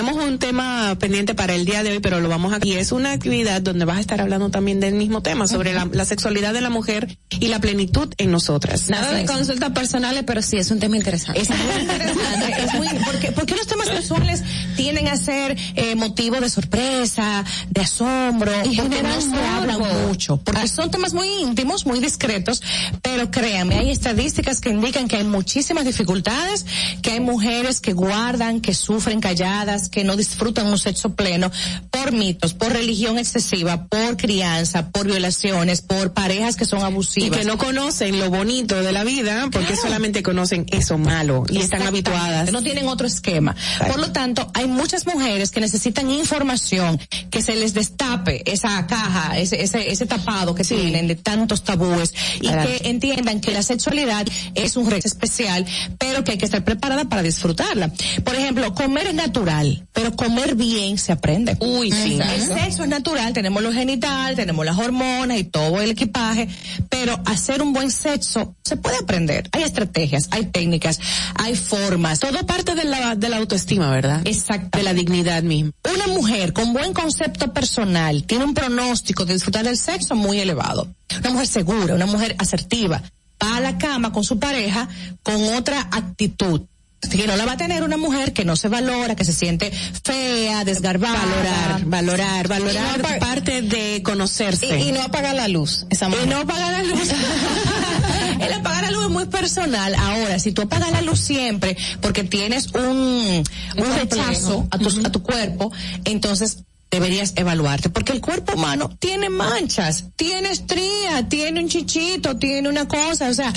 Tenemos 0.05 0.23
un 0.23 0.37
tema 0.37 0.95
pendiente 0.99 1.33
para 1.33 1.55
el 1.55 1.65
día 1.65 1.81
de 1.81 1.93
hoy, 1.93 1.99
pero 1.99 2.21
lo 2.21 2.29
vamos 2.29 2.53
a... 2.53 2.59
Y 2.61 2.73
es 2.73 2.91
una 2.91 3.11
actividad 3.11 3.59
donde 3.59 3.85
vas 3.85 3.97
a 3.97 4.01
estar 4.01 4.21
hablando 4.21 4.51
también 4.51 4.79
del 4.79 4.93
mismo 4.93 5.23
tema, 5.23 5.47
sobre 5.47 5.73
la, 5.73 5.89
la 5.91 6.05
sexualidad 6.05 6.53
de 6.53 6.61
la 6.61 6.69
mujer 6.69 7.17
y 7.39 7.47
la 7.47 7.59
plenitud 7.59 8.13
en 8.19 8.29
nosotras. 8.29 8.87
Nada 8.87 9.13
de 9.13 9.25
consultas 9.25 9.71
personales, 9.71 10.23
pero 10.27 10.43
sí 10.43 10.57
es 10.57 10.69
un 10.69 10.79
tema 10.79 10.97
interesante. 10.97 11.41
Es 11.41 11.49
muy 11.49 11.81
interesante, 11.81 12.55
es 12.63 12.73
muy, 12.75 12.87
porque, 13.03 13.31
porque 13.31 13.55
los 13.55 13.65
temas 13.65 13.87
sexuales 13.87 14.43
tienden 14.75 15.07
a 15.07 15.17
ser 15.17 15.57
eh, 15.75 15.95
motivo 15.95 16.39
de 16.39 16.51
sorpresa, 16.51 17.43
de 17.71 17.81
asombro, 17.81 18.51
Y 18.63 18.77
porque 18.77 19.01
no 19.01 19.21
se 19.21 19.43
hablan 19.43 19.79
morbo. 19.79 20.07
mucho, 20.07 20.37
porque 20.37 20.67
son 20.67 20.91
temas 20.91 21.15
muy 21.15 21.27
íntimos, 21.41 21.87
muy 21.87 21.99
discretos, 21.99 22.61
pero 23.01 23.31
créanme, 23.31 23.79
hay 23.79 23.89
estadísticas 23.89 24.61
que 24.61 24.69
indican 24.69 25.07
que 25.07 25.15
hay 25.15 25.23
muchísimas 25.23 25.83
dificultades, 25.83 26.63
que 27.01 27.09
hay 27.09 27.21
mujeres 27.21 27.81
que 27.81 27.93
guardan, 27.93 28.61
que 28.61 28.75
sufren 28.75 29.19
calladas, 29.19 29.89
que 29.95 30.03
no 30.03 30.17
disfrutan 30.17 30.67
un 30.67 30.77
sexo 30.77 31.15
pleno 31.15 31.49
por 31.89 32.11
mitos, 32.11 32.53
por 32.53 32.73
religión 32.73 33.17
excesiva, 33.17 33.85
por 33.87 34.17
crianza, 34.17 34.89
por 34.91 35.07
violaciones, 35.07 35.81
por 35.81 36.13
parejas 36.13 36.57
que 36.57 36.65
son 36.65 36.79
y 36.79 36.83
abusivas. 36.83 37.39
que 37.39 37.45
no 37.45 37.57
conocen 37.57 38.19
lo 38.19 38.29
bonito 38.29 38.75
de 38.83 38.91
la 38.91 39.05
vida 39.05 39.47
porque 39.51 39.77
solamente 39.77 40.21
conocen 40.21 40.65
eso 40.69 40.97
malo 40.97 41.45
y 41.49 41.59
están 41.59 41.83
habituadas. 41.83 42.51
No 42.51 42.61
tienen 42.61 42.87
otro 42.89 43.07
esquema. 43.07 43.55
Por 43.87 43.99
lo 43.99 44.11
tanto, 44.11 44.51
hay 44.53 44.67
muchas 44.67 45.05
mujeres 45.07 45.51
que 45.51 45.61
necesitan 45.61 46.11
información, 46.11 46.99
que 47.31 47.41
se 47.41 47.55
les 47.55 47.73
destape 47.73 48.43
esa 48.51 48.85
caja, 48.87 49.37
ese, 49.39 49.63
ese, 49.63 49.89
ese 49.91 50.05
tapado 50.05 50.53
que 50.53 50.63
tienen 50.65 51.07
de 51.07 51.15
tantos 51.15 51.63
tabúes 51.63 52.13
y 52.41 52.47
Claro. 52.49 52.69
que 52.69 52.89
entiendan 52.89 53.39
que 53.39 53.51
la 53.51 53.63
sexualidad 53.63 54.25
es 54.55 54.75
un 54.75 54.89
reto 54.91 55.07
especial, 55.07 55.65
pero 55.97 56.23
que 56.23 56.31
hay 56.33 56.37
que 56.37 56.45
estar 56.45 56.63
preparada 56.65 57.05
para 57.05 57.23
disfrutarla. 57.23 57.91
Por 58.23 58.35
ejemplo, 58.35 58.73
comer 58.75 59.07
es 59.07 59.13
natural, 59.13 59.74
pero 59.93 60.15
comer 60.15 60.55
bien 60.55 60.97
se 60.97 61.11
aprende. 61.11 61.57
Uy, 61.59 61.91
sí. 61.91 62.19
El 62.19 62.41
sexo 62.41 62.83
es 62.83 62.89
natural, 62.89 63.33
tenemos 63.33 63.61
los 63.63 63.73
genitales, 63.73 64.35
tenemos 64.35 64.65
las 64.65 64.77
hormonas 64.77 65.37
y 65.37 65.43
todo 65.43 65.81
el 65.81 65.91
equipaje, 65.91 66.47
pero 66.89 67.19
hacer 67.25 67.61
un 67.61 67.73
buen 67.73 67.91
sexo 67.91 68.55
se 68.63 68.77
puede 68.77 68.97
aprender. 68.97 69.49
Hay 69.51 69.63
estrategias, 69.63 70.27
hay 70.31 70.45
técnicas, 70.45 70.99
hay 71.35 71.55
formas. 71.55 72.19
Todo 72.19 72.45
parte 72.45 72.75
de 72.75 72.83
la, 72.85 73.15
de 73.15 73.29
la 73.29 73.37
autoestima, 73.37 73.89
¿verdad? 73.89 74.21
Exacto. 74.25 74.77
De 74.77 74.83
la 74.83 74.93
dignidad 74.93 75.43
misma. 75.43 75.71
Una 75.93 76.07
mujer 76.07 76.53
con 76.53 76.73
buen 76.73 76.93
concepto 76.93 77.53
personal 77.53 78.23
tiene 78.23 78.45
un 78.45 78.53
pronóstico 78.53 79.25
de 79.25 79.33
disfrutar 79.33 79.65
del 79.65 79.77
sexo 79.77 80.15
muy 80.15 80.39
elevado. 80.39 80.87
Una 81.19 81.29
mujer 81.29 81.47
segura, 81.47 81.95
una 81.95 82.05
mujer 82.05 82.35
asertiva, 82.39 83.01
va 83.41 83.57
a 83.57 83.61
la 83.61 83.77
cama 83.77 84.11
con 84.11 84.23
su 84.23 84.39
pareja 84.39 84.87
con 85.23 85.41
otra 85.53 85.87
actitud. 85.91 86.61
Que 87.09 87.27
no 87.27 87.35
la 87.35 87.45
va 87.45 87.53
a 87.53 87.57
tener 87.57 87.83
una 87.83 87.97
mujer 87.97 88.33
que 88.33 88.45
no 88.45 88.55
se 88.55 88.67
valora, 88.67 89.15
que 89.15 89.25
se 89.25 89.33
siente 89.33 89.71
fea, 90.03 90.63
desgarbada. 90.63 91.19
Valorar, 91.19 91.85
valorar, 91.85 92.47
valorar 92.47 92.99
no 92.99 93.19
parte 93.19 93.61
de 93.61 94.01
conocerse. 94.03 94.77
Y, 94.79 94.89
y 94.89 94.91
no 94.91 95.01
apagar 95.01 95.35
la 95.35 95.47
luz. 95.47 95.85
Esa 95.89 96.09
y 96.09 96.27
no 96.27 96.37
apagar 96.37 96.71
la 96.71 96.83
luz. 96.83 97.09
El 98.39 98.53
apagar 98.53 98.83
la 98.83 98.91
luz 98.91 99.05
es 99.05 99.11
muy 99.11 99.25
personal. 99.25 99.95
Ahora, 99.95 100.39
si 100.39 100.51
tú 100.51 100.63
apagas 100.63 100.91
la 100.91 101.01
luz 101.01 101.19
siempre 101.19 101.77
porque 102.01 102.23
tienes 102.23 102.67
un, 102.73 103.43
un 103.77 103.95
rechazo 103.95 104.67
a 104.71 104.77
tu, 104.77 104.89
a 105.05 105.11
tu 105.11 105.23
cuerpo, 105.23 105.71
entonces 106.03 106.57
deberías 106.95 107.33
evaluarte, 107.35 107.89
porque 107.89 108.11
el 108.13 108.21
cuerpo 108.21 108.53
humano 108.53 108.89
tiene 108.99 109.29
manchas, 109.29 110.05
tiene 110.15 110.49
estrías, 110.51 111.27
tiene 111.29 111.61
un 111.61 111.69
chichito, 111.69 112.37
tiene 112.37 112.69
una 112.69 112.87
cosa, 112.87 113.29
o 113.29 113.33
sea, 113.33 113.53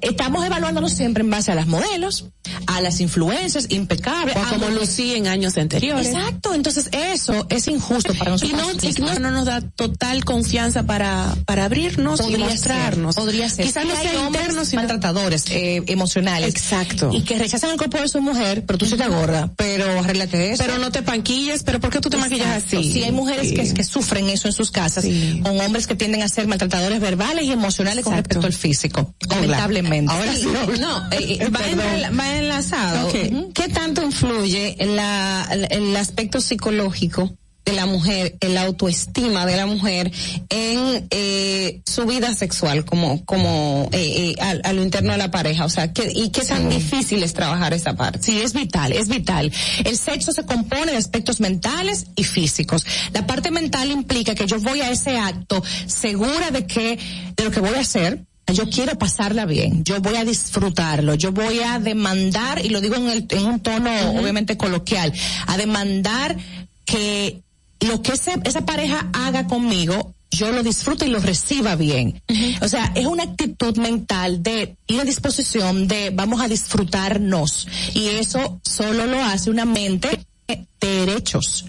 estamos 0.00 0.44
evaluándonos 0.44 0.92
siempre 0.92 1.22
en 1.22 1.30
base 1.30 1.52
a 1.52 1.54
las 1.54 1.66
modelos, 1.66 2.26
a 2.66 2.80
las 2.80 3.00
influencias 3.00 3.66
impecables, 3.70 4.36
O 4.36 4.40
a 4.40 4.48
como 4.48 4.68
lucí 4.70 5.14
en 5.14 5.26
años 5.26 5.56
anteriores. 5.56 6.08
Exacto, 6.08 6.54
entonces 6.54 6.88
eso 6.92 7.46
es 7.48 7.68
injusto 7.68 8.14
para 8.14 8.30
Y 8.30 8.52
nosotros. 8.52 8.82
no, 8.82 8.88
y 8.88 8.92
no, 9.14 9.18
no 9.20 9.30
nos 9.30 9.46
da 9.46 9.60
total 9.60 10.24
confianza 10.24 10.84
para, 10.84 11.34
para 11.46 11.64
abrirnos 11.66 12.20
y 12.20 12.24
Podría 12.24 12.46
mostrarnos. 12.46 13.14
ser, 13.14 13.24
podría 13.24 13.48
ser. 13.48 13.66
Quizás 13.66 13.84
no 13.86 13.94
Sí, 13.96 14.02
sea 14.02 14.20
hombres 14.20 14.42
interno, 14.42 14.64
sino 14.64 14.82
maltratadores 14.82 15.44
eh, 15.50 15.82
emocionales. 15.86 16.48
Exacto. 16.50 17.10
Y 17.12 17.22
que 17.22 17.38
rechazan 17.38 17.70
el 17.70 17.76
cuerpo 17.76 17.98
de 17.98 18.08
su 18.08 18.20
mujer, 18.20 18.64
pero 18.66 18.78
tú 18.78 18.86
se 18.86 18.96
te 18.96 19.06
gorda, 19.08 19.52
pero 19.56 19.84
arréglate 20.00 20.52
eso. 20.52 20.62
Pero 20.64 20.78
no 20.78 20.90
te 20.90 21.02
panquilles, 21.02 21.62
pero 21.62 21.80
¿por 21.80 21.90
qué 21.90 22.00
tú 22.00 22.10
te 22.10 22.16
maquillas 22.16 22.56
Exacto. 22.64 22.81
Así? 22.82 22.92
Sí, 22.92 23.02
hay 23.04 23.12
mujeres 23.12 23.48
Sí. 23.48 23.54
que, 23.54 23.74
que 23.74 23.84
sufren 23.84 24.28
eso 24.28 24.48
en 24.48 24.52
sus 24.54 24.70
casas, 24.70 25.04
con 25.42 25.60
hombres 25.60 25.86
que 25.86 25.94
tienden 25.94 26.22
a 26.22 26.28
ser 26.28 26.46
maltratadores 26.46 27.00
verbales 27.00 27.44
y 27.44 27.52
emocionales 27.52 28.04
con 28.04 28.14
respecto 28.14 28.46
al 28.46 28.52
físico. 28.52 29.14
Lamentablemente. 29.28 30.12
Ahora 30.12 30.34
sí. 30.34 30.46
No, 30.80 30.98
eh, 31.12 31.38
eh, 31.40 31.48
va, 31.48 31.60
enla- 31.60 32.18
va 32.18 32.36
enlazado. 32.38 33.08
Ok. 33.08 33.52
¿Qué 33.54 33.68
tanto 33.68 34.02
influye 34.02 34.76
la, 34.80 35.48
el 35.70 35.96
aspecto 35.96 36.40
psicológico 36.40 37.36
de 37.64 37.72
la 37.72 37.86
mujer, 37.86 38.36
en 38.40 38.54
la 38.54 38.62
autoestima 38.62 39.46
de 39.46 39.56
la 39.56 39.66
mujer 39.66 40.10
en 40.48 41.06
eh, 41.10 41.80
su 41.86 42.06
vida 42.06 42.34
sexual 42.34 42.84
como 42.84 43.24
como 43.24 43.88
eh, 43.92 44.34
eh, 44.36 44.42
a, 44.42 44.68
a 44.68 44.72
lo 44.72 44.82
interno 44.82 45.12
de 45.12 45.18
la 45.18 45.30
pareja? 45.30 45.64
O 45.64 45.68
sea, 45.68 45.92
¿qué, 45.92 46.10
¿y 46.14 46.30
qué 46.30 46.42
tan 46.42 46.68
difícil 46.68 47.22
es 47.22 47.32
trabajar 47.32 47.72
esa 47.72 47.94
parte? 47.94 48.20
Sí, 48.22 48.40
es 48.40 48.52
vital, 48.52 48.92
es 48.92 49.08
vital. 49.08 49.52
El 49.84 49.96
sexo 49.96 50.32
se 50.32 50.44
compone 50.44 50.92
de 50.92 50.98
aspectos 50.98 51.40
mentales 51.40 52.06
y 52.16 52.24
físicos. 52.24 52.84
La 53.12 53.26
parte 53.26 53.50
mental 53.50 53.90
implica 53.90 54.34
que 54.34 54.46
yo 54.46 54.58
voy 54.60 54.80
a 54.80 54.90
ese 54.90 55.18
acto 55.18 55.62
segura 55.86 56.50
de 56.50 56.66
que, 56.66 56.98
de 57.36 57.44
lo 57.44 57.50
que 57.50 57.60
voy 57.60 57.74
a 57.74 57.80
hacer, 57.80 58.24
yo 58.52 58.68
quiero 58.68 58.98
pasarla 58.98 59.46
bien, 59.46 59.84
yo 59.84 60.00
voy 60.00 60.16
a 60.16 60.24
disfrutarlo, 60.24 61.14
yo 61.14 61.32
voy 61.32 61.60
a 61.60 61.78
demandar, 61.78 62.64
y 62.64 62.68
lo 62.68 62.80
digo 62.80 62.96
en, 62.96 63.08
el, 63.08 63.26
en 63.30 63.46
un 63.46 63.60
tono 63.60 63.90
obviamente 64.18 64.56
coloquial, 64.56 65.12
a 65.46 65.56
demandar 65.56 66.36
que 66.84 67.40
lo 67.82 68.02
que 68.02 68.12
ese- 68.12 68.40
esa 68.44 68.64
pareja 68.64 69.08
haga 69.12 69.46
conmigo, 69.46 70.14
yo 70.30 70.50
lo 70.50 70.62
disfrute 70.62 71.06
y 71.06 71.10
lo 71.10 71.18
reciba 71.18 71.76
bien. 71.76 72.22
O 72.62 72.68
sea, 72.68 72.90
es 72.94 73.04
una 73.06 73.24
actitud 73.24 73.76
mental 73.76 74.42
de 74.42 74.76
ir 74.86 75.00
a 75.00 75.04
disposición 75.04 75.86
de 75.88 76.10
vamos 76.10 76.40
a 76.40 76.48
disfrutarnos. 76.48 77.68
Y 77.94 78.06
eso 78.08 78.60
solo 78.64 79.06
lo 79.06 79.22
hace 79.22 79.50
una 79.50 79.64
mente 79.66 80.20
de 80.48 80.66
derechos. 80.80 81.66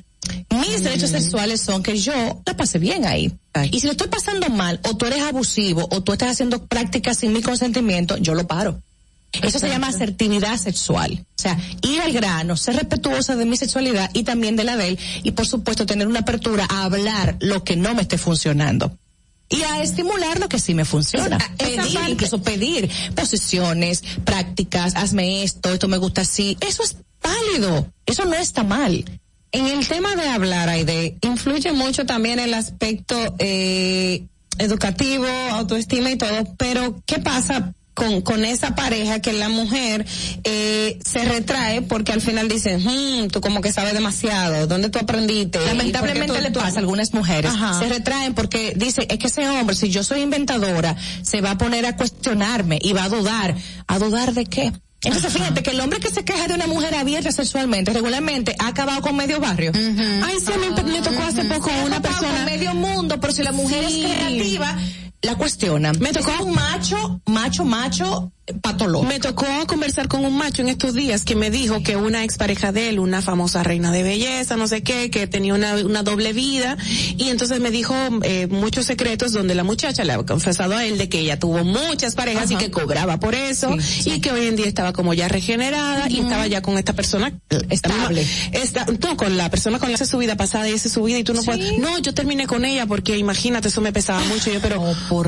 Mis 0.50 0.84
derechos 0.84 1.10
sexuales 1.10 1.60
son 1.60 1.84
que 1.84 1.98
yo 1.98 2.14
la 2.46 2.56
pase 2.56 2.80
bien 2.80 3.06
ahí. 3.06 3.34
Y 3.72 3.82
si 3.82 3.88
lo 3.88 3.92
estoy 3.92 4.08
pasando 4.08 4.48
mal, 4.50 4.80
o 4.84 4.96
tú 4.96 5.06
eres 5.06 5.22
abusivo, 5.22 5.86
o 5.92 6.02
tú 6.02 6.14
estás 6.14 6.32
haciendo 6.32 6.66
prácticas 6.66 7.18
sin 7.18 7.34
mi 7.34 7.42
consentimiento, 7.42 8.16
yo 8.18 8.34
lo 8.34 8.48
paro. 8.48 8.82
Eso 9.42 9.60
se 9.60 9.68
llama 9.68 9.88
asertividad 9.88 10.58
sexual. 10.58 11.26
O 11.38 11.42
sea, 11.42 11.58
ir 11.82 12.02
al 12.02 12.14
grano, 12.14 12.56
ser 12.56 12.76
respetuosa 12.76 13.36
de 13.36 13.46
mi 13.46 13.58
sexualidad 13.58 14.10
y 14.14 14.24
también 14.24 14.56
de 14.56 14.64
la 14.64 14.78
de 14.78 14.90
él, 14.90 15.00
y 15.24 15.32
por 15.32 15.46
supuesto 15.48 15.86
tener 15.86 16.08
una 16.08 16.20
apertura 16.20 16.66
a 16.70 16.84
hablar 16.84 17.36
lo 17.40 17.64
que 17.64 17.76
no 17.76 17.94
me 17.96 18.04
esté 18.04 18.18
funcionando. 18.18 18.98
Y 19.50 19.62
a 19.64 19.82
estimular 19.84 20.40
lo 20.40 20.48
que 20.50 20.58
sí 20.60 20.74
me 20.74 20.86
funciona. 20.86 21.38
Esa- 21.38 21.84
pedir, 21.84 22.00
incluso 22.10 22.42
pedir 22.42 22.90
posiciones, 23.16 24.04
prácticas, 24.24 24.96
hazme 24.96 25.44
esto, 25.44 25.74
esto 25.74 25.88
me 25.88 25.98
gusta 25.98 26.22
así. 26.22 26.58
Eso 26.62 26.84
es 26.84 26.96
válido. 27.22 27.88
Eso 28.06 28.26
no 28.26 28.34
está 28.36 28.64
mal. 28.64 29.04
en 29.52 29.68
el 29.68 29.88
tema 29.88 30.16
de 30.16 30.28
hablar, 30.30 30.68
Aide, 30.70 31.16
influye 31.22 31.72
mucho 31.74 32.06
también 32.08 32.40
el 32.40 32.56
aspecto 32.56 33.36
eh, 33.38 34.26
educativo, 34.58 35.28
autoestima 35.52 36.10
y 36.10 36.16
todo, 36.18 36.56
pero 36.58 37.00
¿qué 37.06 37.20
pasa? 37.20 37.74
Con, 37.94 38.22
con 38.22 38.44
esa 38.44 38.74
pareja 38.74 39.20
que 39.20 39.34
la 39.34 39.50
mujer 39.50 40.04
eh, 40.44 40.98
se 41.06 41.26
retrae 41.26 41.84
porque 41.84 42.12
al 42.12 42.22
final 42.22 42.48
dice, 42.48 42.78
hmm, 42.80 43.28
tú 43.28 43.40
como 43.40 43.62
que 43.62 43.72
sabes 43.72 43.94
demasiado, 43.94 44.66
¿dónde 44.66 44.90
tú 44.90 44.98
aprendiste? 44.98 45.60
¿Y 45.62 45.68
Lamentablemente 45.68 46.34
tú- 46.36 46.42
le 46.42 46.50
pasa 46.50 46.78
a 46.78 46.80
algunas 46.80 47.14
mujeres. 47.14 47.52
Ajá. 47.54 47.78
Se 47.80 47.88
retraen 47.90 48.34
porque 48.34 48.74
dice, 48.76 49.06
es 49.08 49.20
que 49.20 49.28
ese 49.28 49.48
hombre, 49.48 49.76
si 49.76 49.90
yo 49.90 50.04
soy 50.04 50.22
inventadora, 50.22 50.96
se 51.22 51.42
va 51.42 51.52
a 51.52 51.58
poner 51.60 51.86
a 51.86 51.96
cuestionarme 51.96 52.80
y 52.82 52.94
va 52.94 53.04
a 53.04 53.10
dudar. 53.10 53.56
¿A 53.86 54.00
dudar 54.00 54.34
de 54.34 54.46
qué? 54.46 54.74
Entonces 55.06 55.34
fíjate 55.34 55.62
que 55.62 55.72
el 55.72 55.80
hombre 55.82 56.00
que 56.00 56.10
se 56.10 56.24
queja 56.24 56.48
de 56.48 56.54
una 56.54 56.66
mujer 56.66 56.96
abierta 56.96 57.30
sexualmente 57.32 57.92
regularmente 57.92 58.56
ha 58.58 58.68
acabado 58.70 59.02
con 59.02 59.16
medio 59.18 59.40
barrio. 59.42 59.72
Ay, 59.76 60.38
sí, 60.40 60.52
me 60.58 61.02
tocó 61.02 61.22
hace 61.24 61.44
poco 61.44 61.70
una 61.86 62.02
persona. 62.02 62.30
con 62.34 62.46
medio 62.46 62.74
mundo, 62.74 63.20
pero 63.20 63.34
si 63.34 63.44
la 63.44 63.52
mujer 63.52 63.84
Sí. 63.88 64.06
es 64.06 64.12
creativa, 64.18 64.78
la 65.24 65.36
cuestiona. 65.36 65.92
Me 65.94 66.12
tocó- 66.12 66.44
un 66.44 66.54
macho, 66.54 67.22
macho, 67.28 67.66
macho, 67.66 68.32
patológico. 68.62 69.12
Me 69.12 69.20
tocó 69.20 69.46
conversar 69.68 70.08
con 70.08 70.26
un 70.26 70.38
macho 70.38 70.62
en 70.62 70.70
estos 70.70 70.94
días 70.94 71.24
que 71.24 71.36
me 71.36 71.50
dijo 71.50 71.82
que 71.82 71.96
una 71.96 72.24
expareja 72.24 72.72
de 72.72 72.90
él, 72.90 73.00
una 73.00 73.22
famosa 73.22 73.64
reina 73.64 73.92
de 73.92 74.04
belleza, 74.04 74.58
no 74.58 74.68
sé 74.68 74.84
qué, 74.84 75.10
que 75.10 75.28
tenía 75.28 75.54
una, 75.54 75.76
una 75.76 76.04
doble 76.04 76.34
vida, 76.34 76.78
y 77.18 77.30
entonces 77.30 77.60
me 77.60 77.72
dijo 77.72 77.96
eh, 78.24 78.48
muchos 78.48 78.86
secretos 78.86 79.32
donde 79.32 79.56
la 79.56 79.64
muchacha 79.64 80.04
le 80.04 80.14
había 80.14 80.26
confesado 80.26 80.76
a 80.76 80.86
él 80.86 80.98
de 80.98 81.10
que 81.10 81.20
ella 81.20 81.40
tuvo 81.40 81.64
muchas 81.64 82.16
parejas 82.16 82.52
y 82.52 82.56
que 82.56 82.72
cobraba 82.72 83.20
por 83.20 83.36
eso, 83.36 83.76
y 84.06 84.20
que 84.20 84.32
hoy 84.32 84.48
en 84.48 84.56
día 84.56 84.68
estaba 84.68 84.94
como 84.94 85.14
ya 85.14 85.28
regenerada 85.28 86.10
y 86.10 86.20
estaba 86.20 86.48
ya 86.48 86.62
con 86.62 86.78
esta 86.78 86.94
persona 86.94 87.34
Estable. 87.70 88.26
Está, 88.52 88.86
tú 88.86 89.16
con 89.16 89.38
la 89.38 89.50
persona 89.50 89.80
con 89.80 89.90
la 89.90 89.98
que 89.98 90.04
hace 90.04 90.12
su 90.12 90.18
vida 90.18 90.36
pasada 90.36 90.70
y 90.70 90.74
hace 90.74 90.90
su 90.90 91.04
vida 91.04 91.20
y 91.20 91.24
tú 91.24 91.34
no 91.34 91.44
puedes, 91.44 91.78
no, 91.78 91.98
yo 92.00 92.14
terminé 92.14 92.48
con 92.48 92.66
ella 92.66 92.86
porque 92.86 93.18
imagínate, 93.18 93.68
eso 93.68 93.82
me 93.82 93.94
pesaba 93.94 94.24
mucho, 94.26 94.52
yo, 94.52 94.60
pero, 94.62 94.84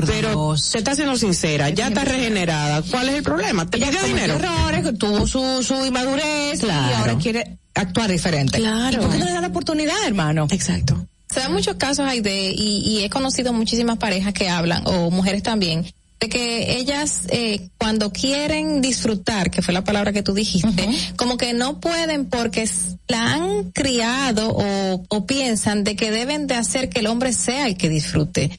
pero 0.06 0.56
se 0.56 0.78
está 0.78 0.94
siendo 0.94 1.16
sincera, 1.16 1.70
ya 1.70 1.88
está 1.88 2.04
regenerada, 2.04 2.82
¿cuál 2.82 3.05
es 3.08 3.16
el 3.16 3.22
problema? 3.22 3.68
¿Te 3.68 3.78
cometió 3.78 4.02
dinero? 4.04 4.34
errores, 4.34 4.84
que 4.84 4.92
tuvo 4.92 5.26
su, 5.26 5.62
su 5.62 5.86
inmadurez 5.86 6.62
y 6.62 6.70
ahora 6.70 7.16
quiere 7.18 7.58
actuar 7.74 8.10
diferente. 8.10 8.58
Claro. 8.58 8.98
¿Y 8.98 9.00
por 9.00 9.10
qué 9.10 9.18
no 9.18 9.24
le 9.24 9.32
da 9.32 9.40
la 9.40 9.48
oportunidad, 9.48 9.96
hermano? 10.06 10.46
Exacto. 10.50 11.06
Se 11.28 11.40
dan 11.40 11.52
muchos 11.52 11.76
casos 11.76 12.06
ahí 12.06 12.20
de, 12.20 12.52
y, 12.56 12.78
y 12.86 13.04
he 13.04 13.10
conocido 13.10 13.52
muchísimas 13.52 13.98
parejas 13.98 14.32
que 14.32 14.48
hablan, 14.48 14.82
o 14.86 15.10
mujeres 15.10 15.42
también, 15.42 15.84
de 16.20 16.28
que 16.28 16.78
ellas 16.78 17.22
eh, 17.28 17.68
cuando 17.78 18.10
quieren 18.10 18.80
disfrutar, 18.80 19.50
que 19.50 19.60
fue 19.60 19.74
la 19.74 19.84
palabra 19.84 20.12
que 20.12 20.22
tú 20.22 20.32
dijiste, 20.32 20.88
como 21.16 21.36
que 21.36 21.52
no 21.52 21.78
pueden 21.80 22.26
porque 22.26 22.68
la 23.08 23.34
han 23.34 23.70
criado 23.72 24.50
o, 24.50 25.04
o 25.08 25.26
piensan 25.26 25.84
de 25.84 25.94
que 25.94 26.10
deben 26.10 26.46
de 26.46 26.54
hacer 26.54 26.88
que 26.88 27.00
el 27.00 27.06
hombre 27.06 27.32
sea 27.32 27.66
el 27.66 27.76
que 27.76 27.88
disfrute. 27.88 28.58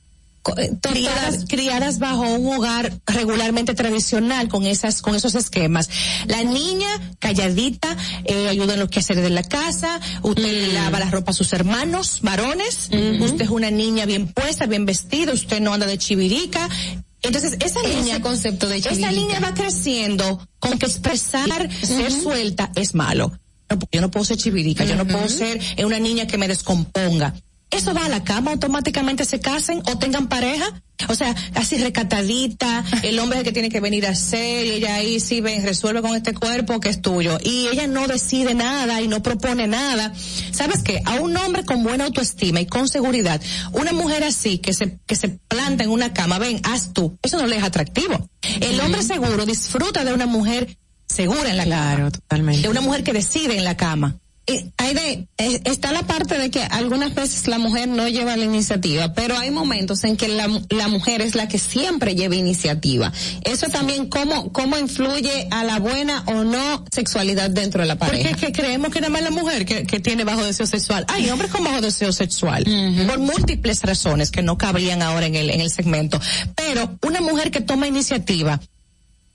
Eh, 0.56 0.72
criadas, 0.82 1.46
criadas 1.48 2.00
bajo 2.00 2.22
un 2.22 2.56
hogar 2.56 2.94
regularmente 3.06 3.74
tradicional 3.74 4.48
con 4.48 4.66
esas 4.66 5.02
con 5.02 5.16
esos 5.16 5.36
esquemas. 5.36 5.90
La 6.28 6.44
niña 6.44 6.88
calladita 7.20 7.96
eh, 8.24 8.48
ayuda 8.48 8.76
en 8.76 8.80
los 8.80 8.90
quehaceres 8.90 9.24
de 9.24 9.30
la 9.30 9.44
casa, 9.44 10.00
usted 10.22 10.44
le 10.44 10.74
lava 10.74 11.00
la 11.00 11.10
ropa 11.10 11.32
a 11.32 11.34
sus 11.34 11.52
hermanos 11.54 12.20
varones, 12.22 12.90
usted 13.20 13.42
es 13.42 13.50
una 13.50 13.72
niña 13.72 14.06
bien 14.06 14.32
puesta, 14.32 14.66
bien 14.66 14.86
vestida, 14.86 15.34
usted 15.34 15.60
no 15.60 15.74
anda 15.74 15.86
de 15.86 15.98
chivirica. 15.98 16.70
Entonces 17.24 17.58
esa 17.60 17.82
Ese 17.82 17.96
niña 17.96 18.22
concepto 18.22 18.68
de 18.68 18.78
esa 18.78 18.90
chivirica. 18.90 19.12
niña 19.12 19.40
va 19.40 19.54
creciendo 19.54 20.48
con 20.60 20.78
que 20.80 20.86
expresar, 20.86 21.70
ser 21.84 22.12
suelta 22.12 22.72
es 22.76 22.94
malo. 22.96 23.38
Yo 23.92 24.00
no 24.00 24.10
puedo 24.10 24.24
ser 24.24 24.38
chivirica, 24.38 24.86
yo 24.86 24.96
no 24.96 25.06
puedo 25.06 25.28
ser 25.28 25.60
una 25.84 26.00
niña 26.00 26.26
que 26.26 26.38
me 26.38 26.48
descomponga. 26.48 27.34
Eso 27.70 27.94
va 27.94 28.06
a 28.06 28.10
la 28.10 28.24
cama, 28.24 28.52
automáticamente 28.52 29.26
se 29.26 29.40
casen 29.40 29.82
o 29.86 29.98
tengan 29.98 30.28
pareja. 30.28 30.82
O 31.10 31.16
sea, 31.16 31.36
así 31.54 31.78
recatadita, 31.78 32.84
el 33.04 33.20
hombre 33.20 33.38
es 33.38 33.42
el 33.42 33.46
que 33.46 33.52
tiene 33.52 33.70
que 33.70 33.80
venir 33.80 34.08
a 34.08 34.12
hacer 34.12 34.66
y 34.66 34.72
ella 34.72 34.96
ahí 34.96 35.20
sí 35.20 35.42
ven, 35.42 35.64
resuelve 35.64 36.02
con 36.02 36.16
este 36.16 36.34
cuerpo 36.34 36.80
que 36.80 36.90
es 36.90 37.02
tuyo. 37.02 37.38
Y 37.44 37.68
ella 37.68 37.86
no 37.88 38.08
decide 38.08 38.56
nada 38.56 39.02
y 39.02 39.08
no 39.08 39.22
propone 39.22 39.68
nada. 39.68 40.14
¿Sabes 40.52 40.82
qué? 40.82 41.02
A 41.06 41.16
un 41.16 41.38
hombre 41.38 41.66
con 41.66 41.84
buena 41.84 42.06
autoestima 42.06 42.62
y 42.62 42.66
con 42.66 42.88
seguridad, 42.88 43.42
una 43.74 43.94
mujer 43.94 44.24
así 44.24 44.58
que 44.58 44.74
se, 44.74 44.98
que 45.06 45.16
se 45.16 45.30
planta 45.30 45.84
en 45.84 45.92
una 45.92 46.14
cama, 46.14 46.40
ven, 46.40 46.62
haz 46.64 46.94
tú, 46.94 47.18
eso 47.22 47.38
no 47.38 47.46
le 47.48 47.58
es 47.58 47.64
atractivo. 47.64 48.30
El 48.62 48.80
hombre 48.80 49.04
seguro 49.04 49.46
disfruta 49.46 50.04
de 50.04 50.14
una 50.14 50.26
mujer 50.26 50.78
segura 51.08 51.50
en 51.50 51.58
la 51.58 51.64
cama. 51.64 51.96
Claro, 51.96 52.12
totalmente. 52.12 52.62
De 52.62 52.70
una 52.70 52.82
mujer 52.82 53.04
que 53.04 53.14
decide 53.14 53.58
en 53.58 53.64
la 53.64 53.78
cama. 53.78 54.20
Eh, 54.50 54.72
Aide, 54.78 55.28
eh, 55.38 55.62
está 55.66 55.92
la 55.92 56.04
parte 56.08 56.38
de 56.40 56.50
que 56.50 56.64
algunas 56.64 57.14
veces 57.14 57.48
la 57.50 57.58
mujer 57.58 57.90
no 57.90 58.08
lleva 58.08 58.38
la 58.38 58.46
iniciativa, 58.46 59.14
pero 59.14 59.38
hay 59.38 59.52
momentos 59.52 60.06
en 60.06 60.16
que 60.16 60.30
la, 60.30 60.48
la 60.70 60.88
mujer 60.88 61.22
es 61.22 61.36
la 61.36 61.50
que 61.50 61.60
siempre 61.60 62.16
lleva 62.16 62.36
iniciativa. 62.36 63.12
Eso 63.44 63.68
también 63.68 64.08
cómo, 64.08 64.54
cómo 64.54 64.78
influye 64.78 65.50
a 65.52 65.66
la 65.66 65.80
buena 65.80 66.24
o 66.28 66.46
no 66.46 66.86
sexualidad 66.92 67.50
dentro 67.50 67.82
de 67.82 67.88
la 67.90 67.98
Porque 67.98 68.20
pareja. 68.20 68.30
es 68.30 68.38
que 68.38 68.52
creemos 68.54 68.90
que 68.94 69.02
nada 69.02 69.12
más 69.12 69.22
la 69.22 69.32
mujer 69.32 69.66
que, 69.66 69.84
que 69.84 70.00
tiene 70.00 70.24
bajo 70.24 70.44
deseo 70.46 70.66
sexual. 70.66 71.06
Hay 71.10 71.30
hombres 71.30 71.52
con 71.52 71.66
bajo 71.66 71.82
deseo 71.82 72.14
sexual. 72.14 72.64
Por 73.06 73.20
múltiples 73.20 73.82
razones 73.84 74.32
que 74.32 74.44
no 74.44 74.58
cabrían 74.58 75.02
ahora 75.02 75.26
en 75.26 75.36
el, 75.36 75.50
en 75.50 75.60
el 75.60 75.70
segmento. 75.72 76.22
Pero 76.56 76.98
una 77.06 77.20
mujer 77.20 77.52
que 77.52 77.60
toma 77.60 77.86
iniciativa, 77.88 78.62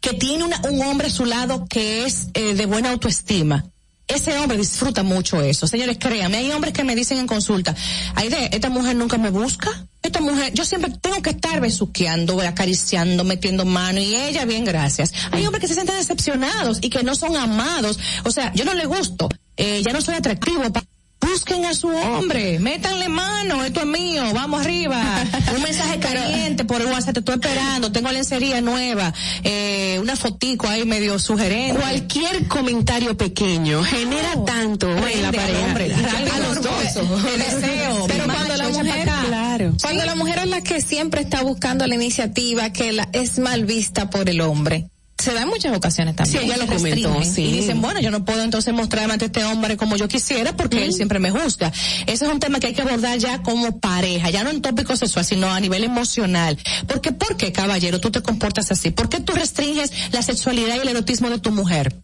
que 0.00 0.14
tiene 0.14 0.44
una- 0.44 0.60
un 0.70 0.80
hombre 0.82 1.08
a 1.08 1.10
su 1.10 1.26
lado 1.26 1.66
que 1.68 2.06
es 2.06 2.28
eh, 2.32 2.54
de 2.54 2.64
buena 2.64 2.90
autoestima. 2.92 3.66
Ese 4.14 4.36
hombre 4.38 4.56
disfruta 4.58 5.02
mucho 5.02 5.40
eso. 5.40 5.66
Señores, 5.66 5.96
créanme, 5.98 6.38
hay 6.38 6.50
hombres 6.52 6.72
que 6.72 6.84
me 6.84 6.94
dicen 6.94 7.18
en 7.18 7.26
consulta, 7.26 7.74
Aide, 8.14 8.50
esta 8.54 8.68
mujer 8.70 8.96
nunca 8.96 9.18
me 9.18 9.30
busca. 9.30 9.86
Esta 10.02 10.20
mujer, 10.20 10.52
yo 10.52 10.64
siempre 10.64 10.90
tengo 11.00 11.22
que 11.22 11.30
estar 11.30 11.60
besuqueando, 11.60 12.40
acariciando, 12.40 13.22
metiendo 13.24 13.64
mano 13.64 14.00
y 14.00 14.16
ella, 14.16 14.44
bien, 14.44 14.64
gracias. 14.64 15.12
Hay 15.30 15.44
hombres 15.46 15.60
que 15.60 15.68
se 15.68 15.74
sienten 15.74 15.96
decepcionados 15.96 16.78
y 16.82 16.90
que 16.90 17.02
no 17.04 17.14
son 17.14 17.36
amados. 17.36 17.98
O 18.24 18.30
sea, 18.32 18.52
yo 18.54 18.64
no 18.64 18.74
le 18.74 18.84
gusto, 18.86 19.28
eh, 19.56 19.80
ya 19.84 19.92
no 19.92 20.00
soy 20.00 20.14
atractivo. 20.16 20.70
pa- 20.72 20.82
Busquen 21.22 21.64
a 21.64 21.74
su 21.74 21.88
hombre, 21.88 22.58
métanle 22.58 23.08
mano, 23.08 23.64
esto 23.64 23.80
es 23.80 23.86
mío, 23.86 24.24
vamos 24.34 24.60
arriba. 24.60 25.02
Un 25.56 25.62
mensaje 25.62 25.98
caliente 25.98 26.64
por 26.64 26.84
WhatsApp, 26.84 27.14
te 27.14 27.20
estoy 27.20 27.34
esperando, 27.36 27.92
tengo 27.92 28.10
lencería 28.10 28.60
nueva, 28.60 29.14
eh, 29.44 29.98
una 30.00 30.16
fotico 30.16 30.68
ahí 30.68 30.84
medio 30.84 31.18
sugerente. 31.18 31.80
Cualquier 31.80 32.48
comentario 32.48 33.16
pequeño 33.16 33.82
genera 33.84 34.44
tanto 34.44 34.90
en 34.90 35.22
la 35.22 35.32
pareja. 35.32 35.64
hombre, 35.64 35.94
a 35.94 36.38
los 36.40 36.62
dos. 36.62 37.22
de 37.22 37.38
deseo. 37.38 38.04
Pero 38.08 38.26
macho, 38.26 38.38
cuando 38.38 38.56
la 38.56 38.68
mujer. 38.68 39.10
Claro. 39.26 39.72
cuando 39.80 40.04
la 40.04 40.14
mujer 40.14 40.38
es 40.40 40.48
la 40.48 40.60
que 40.60 40.80
siempre 40.80 41.20
está 41.20 41.42
buscando 41.42 41.86
la 41.86 41.94
iniciativa, 41.94 42.70
que 42.70 42.92
la, 42.92 43.08
es 43.12 43.38
mal 43.38 43.64
vista 43.64 44.10
por 44.10 44.28
el 44.28 44.40
hombre, 44.40 44.88
se 45.18 45.32
da 45.32 45.42
en 45.42 45.48
muchas 45.48 45.76
ocasiones 45.76 46.16
también. 46.16 46.40
Sí, 46.40 46.46
ella 46.46 46.56
lo 46.56 46.66
comentó, 46.66 47.22
sí. 47.22 47.44
Y 47.44 47.52
dicen, 47.52 47.80
bueno, 47.80 48.00
yo 48.00 48.10
no 48.10 48.24
puedo 48.24 48.42
entonces 48.42 48.74
mostrarme 48.74 49.12
ante 49.12 49.26
este 49.26 49.44
hombre 49.44 49.76
como 49.76 49.96
yo 49.96 50.08
quisiera 50.08 50.56
porque 50.56 50.84
él 50.84 50.92
siempre 50.92 51.18
me 51.18 51.30
juzga. 51.30 51.72
Ese 52.06 52.24
es 52.24 52.32
un 52.32 52.40
tema 52.40 52.58
que 52.58 52.68
hay 52.68 52.74
que 52.74 52.82
abordar 52.82 53.18
ya 53.18 53.42
como 53.42 53.78
pareja, 53.78 54.30
ya 54.30 54.42
no 54.42 54.50
en 54.50 54.62
tópico 54.62 54.96
sexual, 54.96 55.24
sino 55.24 55.48
a 55.50 55.60
nivel 55.60 55.84
emocional. 55.84 56.58
Porque, 56.88 57.12
¿por 57.12 57.36
qué, 57.36 57.52
caballero, 57.52 58.00
tú 58.00 58.10
te 58.10 58.20
comportas 58.22 58.70
así? 58.72 58.90
¿Por 58.90 59.08
qué 59.08 59.20
tú 59.20 59.32
restringes 59.32 59.92
la 60.12 60.22
sexualidad 60.22 60.76
y 60.76 60.80
el 60.80 60.88
erotismo 60.88 61.30
de 61.30 61.38
tu 61.38 61.52
mujer? 61.52 61.94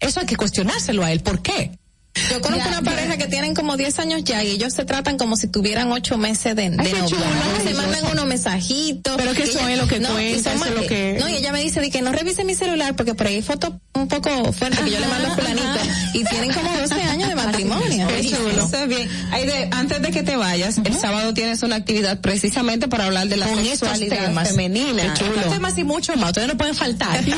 Eso 0.00 0.20
hay 0.20 0.26
que 0.26 0.36
cuestionárselo 0.36 1.02
a 1.02 1.12
él. 1.12 1.20
¿Por 1.20 1.40
qué? 1.40 1.78
Yo 2.30 2.40
conozco 2.40 2.68
una 2.68 2.82
pareja 2.82 3.16
que 3.16 3.26
tienen 3.26 3.54
como 3.54 3.76
10 3.76 3.98
años 3.98 4.22
ya 4.24 4.42
y 4.44 4.50
ellos 4.52 4.72
se 4.72 4.84
tratan 4.84 5.18
como 5.18 5.36
si 5.36 5.48
tuvieran 5.48 5.90
8 5.90 6.16
meses 6.16 6.54
de, 6.54 6.70
de 6.70 6.76
qué 6.76 6.92
novio. 6.92 7.06
chulo. 7.08 7.22
Se 7.64 7.74
mandan 7.74 8.06
unos 8.12 8.26
mensajitos. 8.26 9.16
Pero 9.16 9.32
que 9.34 9.42
eso 9.42 9.58
ella- 9.58 9.72
es 9.72 9.78
lo 9.78 9.88
que 9.88 9.98
no, 10.00 10.10
cuenta, 10.10 10.52
eso 10.54 10.64
es 10.64 10.74
lo 10.74 10.86
que- 10.86 11.16
No, 11.18 11.28
y 11.28 11.34
ella 11.34 11.50
me 11.52 11.60
dice 11.60 11.80
de 11.80 11.90
que 11.90 12.02
no 12.02 12.12
revise 12.12 12.44
mi 12.44 12.54
celular 12.54 12.94
porque 12.94 13.14
por 13.14 13.26
ahí 13.26 13.36
hay 13.36 13.42
fotos 13.42 13.72
un 13.94 14.06
poco 14.08 14.52
fuertes 14.52 14.80
que 14.80 14.90
yo 14.92 15.00
le 15.00 15.06
mando 15.08 15.28
a 15.32 15.34
fulanito 15.34 15.66
y 16.12 16.24
tienen 16.24 16.52
como 16.52 16.70
12 16.76 16.94
años 17.02 17.28
de 17.28 17.34
matrimonio. 17.34 18.06
Qué 18.08 18.30
chulo. 18.30 18.64
Eso 18.66 18.76
es 18.76 18.88
bien. 18.88 19.08
Aide, 19.32 19.68
antes 19.72 20.00
de 20.02 20.10
que 20.10 20.22
te 20.22 20.36
vayas, 20.36 20.78
el 20.84 20.94
sábado 20.96 21.34
tienes 21.34 21.62
una 21.62 21.76
actividad 21.76 22.20
precisamente 22.20 22.86
para 22.88 23.06
hablar 23.06 23.28
de 23.28 23.36
la 23.38 23.46
con 23.48 23.62
sexualidad 23.64 24.26
temas. 24.26 24.48
femenina. 24.48 25.02
Estos 25.02 25.50
temas 25.52 25.76
y 25.78 25.84
mucho 25.84 26.14
más. 26.16 26.28
Ustedes 26.30 26.48
no 26.48 26.56
pueden 26.56 26.74
faltar. 26.76 27.18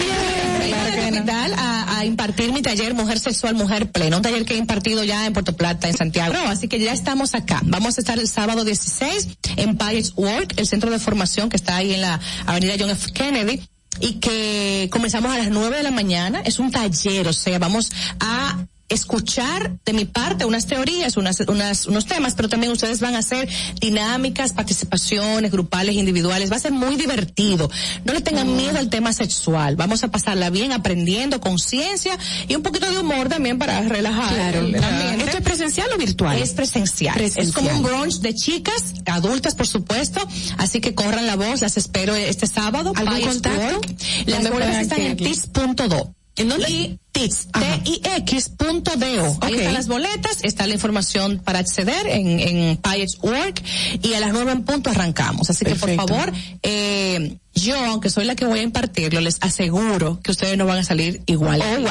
La 0.67 1.11
capital 1.11 1.55
a, 1.57 1.99
a 1.99 2.05
impartir 2.05 2.53
mi 2.53 2.61
taller 2.63 2.95
Mujer 2.95 3.19
Sexual, 3.19 3.55
Mujer 3.55 3.91
Plena. 3.91 4.17
Un 4.17 4.23
taller 4.23 4.45
que 4.45 4.57
he 4.67 4.73
impartido 4.73 5.05
ya 5.05 5.27
en 5.27 5.33
Puerto 5.33 5.57
Plata, 5.57 5.89
en 5.89 5.97
Santiago. 5.97 6.35
Así 6.49 6.69
que 6.69 6.79
ya 6.79 6.93
estamos 6.93 7.35
acá. 7.35 7.61
Vamos 7.65 7.99
a 7.99 8.01
estar 8.01 8.19
el 8.19 8.29
sábado 8.29 8.65
16 8.65 9.29
en 9.57 9.77
Pirates 9.77 10.13
Work, 10.17 10.55
el 10.57 10.67
centro 10.67 10.91
de 10.91 10.99
formación 10.99 11.49
que 11.49 11.57
está 11.57 11.77
ahí 11.77 11.95
en 11.95 12.01
la 12.01 12.21
avenida 12.47 12.75
John 12.79 12.91
F. 12.91 13.13
Kennedy. 13.13 13.63
Y 14.01 14.15
que 14.15 14.89
comenzamos 14.91 15.31
a 15.31 15.39
las 15.39 15.51
9 15.51 15.79
de 15.79 15.83
la 15.83 15.91
mañana. 15.91 16.41
Es 16.45 16.59
un 16.59 16.71
taller, 16.71 17.29
o 17.29 17.33
sea, 17.33 17.59
vamos 17.59 17.91
a 18.21 18.67
escuchar 18.89 19.79
de 19.85 19.93
mi 19.93 20.05
parte 20.05 20.45
unas 20.45 20.67
teorías, 20.67 21.17
unas, 21.17 21.41
unas, 21.41 21.87
unos 21.87 22.07
temas, 22.07 22.35
pero 22.35 22.49
también 22.49 22.73
ustedes 22.73 23.01
van 23.01 23.15
a 23.15 23.19
hacer 23.19 23.49
dinámicas, 23.81 24.53
participaciones 24.53 25.51
grupales, 25.51 25.95
individuales. 25.97 26.51
Va 26.53 26.57
a 26.57 26.61
ser 26.61 26.73
muy 26.73 26.97
divertido. 26.97 27.71
No 28.05 28.13
le 28.13 28.21
tengan 28.21 28.55
miedo 28.57 28.79
al 28.79 28.89
tema 28.91 29.13
sexual. 29.13 29.77
Vamos 29.77 30.05
a 30.05 30.09
pasarla 30.09 30.51
bien 30.51 30.73
aprendiendo, 30.73 31.41
conciencia 31.41 32.17
y 32.49 32.55
un 32.55 32.63
poquito 32.63 32.91
de 32.91 32.99
humor 32.99 33.29
también 33.29 33.59
para 33.59 33.81
relajar. 33.83 34.35
Claro. 34.35 34.61
el- 34.61 34.75
el 34.75 34.85
ambiente. 34.85 35.25
¿Esto 35.25 35.39
es 35.39 35.45
presencial 35.45 35.89
o 35.95 35.99
virtual? 35.99 36.39
Es 36.39 36.51
presencial. 36.53 37.21
Es 37.21 37.53
como 37.53 37.71
un 37.71 37.83
brunch 37.83 38.21
de 38.21 38.35
chicas, 38.35 38.95
adultas 39.07 39.55
por 39.55 39.67
supuesto, 39.67 40.21
así 40.59 40.81
que 40.81 40.95
corran 40.95 41.27
la 41.27 41.37
voz, 41.37 41.61
las 41.63 41.77
espero 41.77 42.15
este 42.15 42.47
sábado. 42.47 42.93
¿Algún 42.97 43.15
Payas 43.15 43.29
contacto? 43.35 43.77
Work. 43.77 43.87
Las 44.27 44.27
¿Dónde 44.27 44.51
boletas 44.51 44.51
pueden 44.51 44.81
están 44.81 45.01
en 45.01 45.13
adquirirlas? 45.13 46.16
¿En 46.37 46.49
dónde? 46.49 46.71
Y 46.71 46.99
tips, 47.13 47.49
T-I-X.do. 47.53 49.39
Ahí 49.41 49.53
Ok. 49.55 49.59
están 49.59 49.75
las 49.75 49.89
boletas, 49.89 50.39
está 50.43 50.67
la 50.67 50.75
información 50.75 51.41
para 51.43 51.59
acceder 51.61 52.07
en, 52.09 52.41
en 52.41 52.77
Payets 52.77 53.19
Work 53.23 53.63
y 54.03 54.13
a 54.15 54.21
las 54.21 54.33
nueve 54.33 54.53
en 54.53 54.63
punto 54.65 54.91
arrancamos. 54.91 55.49
Así 55.49 55.65
que 55.65 55.75
por 55.77 55.95
favor, 55.95 56.33
eh, 56.63 57.39
yo, 57.55 57.77
aunque 57.87 58.11
soy 58.11 58.27
la 58.27 58.35
que 58.35 58.45
voy 58.45 58.59
a 58.59 58.63
impartirlo, 58.63 59.21
les 59.21 59.39
aseguro 59.41 60.21
que 60.23 60.31
ustedes 60.31 60.59
no 60.59 60.67
van 60.67 60.79
a 60.79 60.85
salir 60.85 61.23
igual. 61.27 61.63
Oh, 61.63 61.81
wow. 61.81 61.87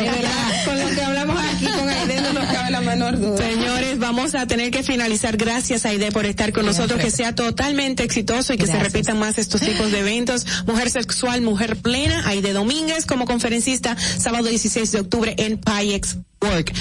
De 0.00 0.10
verdad, 0.10 0.57
vamos 4.32 4.42
a 4.44 4.46
tener 4.46 4.70
que 4.70 4.82
finalizar. 4.82 5.36
Gracias, 5.36 5.86
Aide, 5.86 6.12
por 6.12 6.26
estar 6.26 6.52
con 6.52 6.66
nosotros. 6.66 7.00
Que 7.00 7.10
sea 7.10 7.34
totalmente 7.34 8.02
exitoso 8.02 8.52
y 8.52 8.58
que 8.58 8.66
se 8.66 8.78
repitan 8.78 9.18
más 9.18 9.38
estos 9.38 9.60
tipos 9.60 9.90
de 9.90 10.00
eventos. 10.00 10.46
Mujer 10.66 10.90
sexual, 10.90 11.40
mujer 11.40 11.76
plena. 11.76 12.28
Aide 12.28 12.52
Domínguez 12.52 13.06
como 13.06 13.24
conferencista, 13.26 13.96
sábado 13.96 14.48
16 14.48 14.92
de 14.92 15.00
octubre 15.00 15.34
en 15.38 15.58
PyEx 15.58 16.18
Work. 16.42 16.72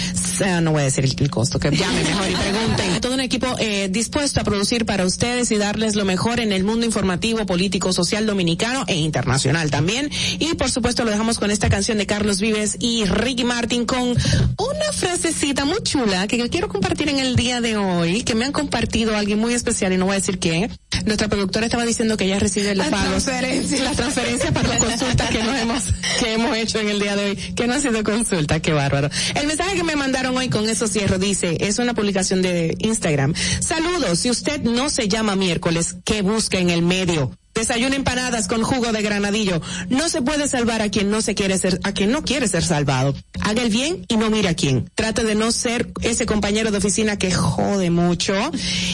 No 0.61 0.71
voy 0.71 0.81
a 0.81 0.85
decir 0.85 1.03
el, 1.03 1.15
el 1.17 1.29
costo, 1.31 1.59
que 1.59 1.71
llamen 1.71 2.03
mejor 2.03 2.29
y 2.29 2.35
pregunten. 2.35 3.01
Todo 3.01 3.13
un 3.15 3.19
equipo 3.21 3.47
eh, 3.59 3.87
dispuesto 3.89 4.39
a 4.39 4.43
producir 4.43 4.85
para 4.85 5.05
ustedes 5.05 5.51
y 5.51 5.57
darles 5.57 5.95
lo 5.95 6.05
mejor 6.05 6.39
en 6.39 6.51
el 6.51 6.63
mundo 6.63 6.85
informativo, 6.85 7.45
político, 7.45 7.91
social 7.91 8.25
dominicano 8.25 8.83
e 8.87 8.95
internacional 8.95 9.71
también. 9.71 10.09
Y 10.39 10.53
por 10.55 10.69
supuesto 10.69 11.03
lo 11.05 11.11
dejamos 11.11 11.39
con 11.39 11.49
esta 11.49 11.69
canción 11.69 11.97
de 11.97 12.05
Carlos 12.05 12.39
Vives 12.39 12.77
y 12.79 13.05
Ricky 13.05 13.43
Martin 13.45 13.85
con 13.85 14.01
una 14.09 14.91
frasecita 14.93 15.65
muy 15.65 15.81
chula 15.83 16.27
que 16.27 16.37
yo 16.37 16.49
quiero 16.49 16.67
compartir 16.67 17.09
en 17.09 17.19
el 17.19 17.35
día 17.35 17.59
de 17.61 17.77
hoy, 17.77 18.23
que 18.23 18.35
me 18.35 18.45
han 18.45 18.51
compartido 18.51 19.15
alguien 19.15 19.39
muy 19.39 19.53
especial 19.53 19.91
y 19.93 19.97
no 19.97 20.05
voy 20.05 20.13
a 20.13 20.19
decir 20.19 20.37
quién. 20.39 20.71
Nuestra 21.05 21.27
productora 21.29 21.65
estaba 21.65 21.85
diciendo 21.85 22.15
que 22.17 22.25
ella 22.25 22.37
recibe 22.39 22.75
los 22.75 22.89
Las 22.89 22.89
pagos, 22.89 23.23
transferencias. 23.23 23.81
las 23.81 23.95
transferencias 23.95 24.51
para 24.51 24.69
las 24.69 24.83
consultas 24.83 25.29
que 25.29 25.43
nos 25.43 25.57
hemos, 25.57 25.83
que 26.19 26.33
hemos 26.33 26.57
hecho 26.57 26.79
en 26.79 26.89
el 26.89 26.99
día 26.99 27.15
de 27.15 27.29
hoy, 27.31 27.35
que 27.35 27.65
no 27.67 27.73
han 27.73 27.81
sido 27.81 28.03
consultas, 28.03 28.61
qué 28.61 28.73
bárbaro. 28.73 29.09
El 29.35 29.46
mensaje 29.47 29.75
que 29.75 29.83
me 29.83 29.95
mandaron 29.95 30.35
hoy 30.37 30.49
con 30.49 30.67
eso 30.69 30.87
cierro 30.87 31.17
dice, 31.17 31.57
es 31.61 31.79
una 31.79 31.93
publicación 31.93 32.41
de 32.41 32.75
Instagram. 32.79 33.33
Saludos, 33.59 34.19
si 34.19 34.29
usted 34.29 34.61
no 34.61 34.89
se 34.89 35.07
llama 35.07 35.35
miércoles, 35.35 35.95
¿qué 36.03 36.21
busca 36.21 36.57
en 36.57 36.69
el 36.69 36.81
medio? 36.81 37.31
Desayuno 37.57 37.95
empanadas 37.95 38.47
con 38.47 38.61
jugo 38.61 38.91
de 38.91 39.01
granadillo. 39.01 39.61
No 39.89 40.09
se 40.09 40.21
puede 40.21 40.47
salvar 40.47 40.83
a 40.83 40.89
quien 40.89 41.09
no 41.09 41.23
se 41.23 41.33
quiere 41.33 41.57
ser, 41.57 41.79
a 41.83 41.91
quien 41.91 42.11
no 42.11 42.23
quiere 42.23 42.47
ser 42.47 42.63
salvado. 42.63 43.15
Haga 43.41 43.63
el 43.63 43.69
bien 43.69 44.05
y 44.07 44.17
no 44.17 44.29
mire 44.29 44.49
a 44.49 44.53
quién. 44.53 44.91
Trate 44.93 45.23
de 45.23 45.33
no 45.33 45.51
ser 45.51 45.91
ese 46.03 46.27
compañero 46.27 46.69
de 46.69 46.77
oficina 46.77 47.17
que 47.17 47.31
jode 47.31 47.89
mucho. 47.89 48.35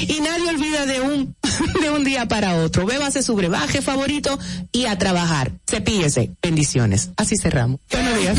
Y 0.08 0.22
nadie 0.22 0.50
olvida 0.50 0.86
de 0.86 1.02
un, 1.02 1.36
de 1.82 1.90
un 1.90 2.06
día 2.06 2.30
para 2.30 2.56
otro. 2.56 2.86
Bébase 2.86 3.22
su 3.22 3.36
brebaje 3.36 3.82
favorito 3.82 4.40
y 4.72 4.86
a 4.86 4.98
trabajar. 4.98 5.52
Cepíllese. 5.70 6.32
Bendiciones. 6.42 7.10
Así 7.18 7.36
cerramos. 7.36 7.82
Buenos 7.92 8.18
días. 8.18 8.38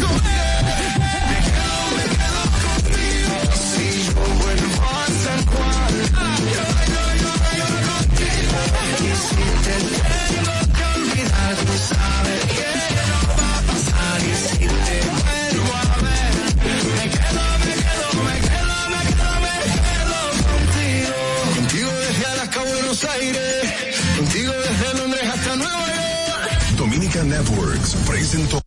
Presentó 28.34 28.63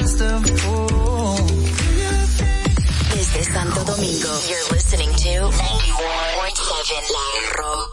just 0.00 0.20
a 0.20 0.40
fool. 0.58 1.36
Desde 3.14 3.44
Santo 3.44 3.82
Domingo, 3.84 4.28
you're 4.48 4.68
listening 4.72 5.10
to 5.14 5.48
91.7 5.48 7.10
La 7.12 7.62
Roca. 7.62 7.85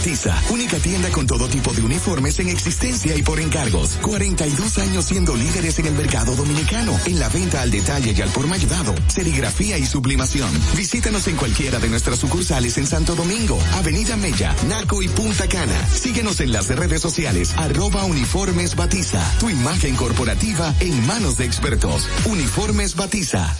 Batiza, 0.00 0.34
única 0.48 0.78
tienda 0.78 1.10
con 1.10 1.26
todo 1.26 1.46
tipo 1.46 1.74
de 1.74 1.82
uniformes 1.82 2.38
en 2.38 2.48
existencia 2.48 3.14
y 3.14 3.22
por 3.22 3.38
encargos. 3.38 3.98
42 4.00 4.78
años 4.78 5.04
siendo 5.04 5.36
líderes 5.36 5.78
en 5.78 5.84
el 5.84 5.92
mercado 5.92 6.34
dominicano, 6.34 6.98
en 7.04 7.20
la 7.20 7.28
venta 7.28 7.60
al 7.60 7.70
detalle 7.70 8.14
y 8.16 8.22
al 8.22 8.30
por 8.30 8.46
mayorado, 8.46 8.94
serigrafía 9.08 9.76
y 9.76 9.84
sublimación. 9.84 10.48
Visítanos 10.74 11.28
en 11.28 11.36
cualquiera 11.36 11.78
de 11.80 11.90
nuestras 11.90 12.18
sucursales 12.18 12.78
en 12.78 12.86
Santo 12.86 13.14
Domingo, 13.14 13.58
Avenida 13.74 14.16
Mella, 14.16 14.56
Naco 14.68 15.02
y 15.02 15.08
Punta 15.08 15.46
Cana. 15.48 15.86
Síguenos 15.92 16.40
en 16.40 16.52
las 16.52 16.68
redes 16.68 17.02
sociales, 17.02 17.52
arroba 17.58 18.04
Uniformes 18.04 18.76
Batiza, 18.76 19.22
tu 19.38 19.50
imagen 19.50 19.96
corporativa 19.96 20.74
en 20.80 21.06
manos 21.06 21.36
de 21.36 21.44
expertos. 21.44 22.08
Uniformes 22.24 22.96
Batiza. 22.96 23.54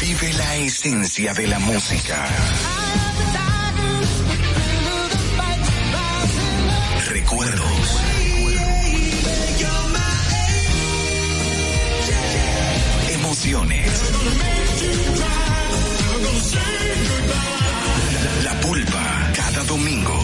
Vive 0.00 0.32
la 0.34 0.56
esencia 0.58 1.34
de 1.34 1.48
la 1.48 1.58
música. 1.58 2.24
Domingo, 19.76 20.23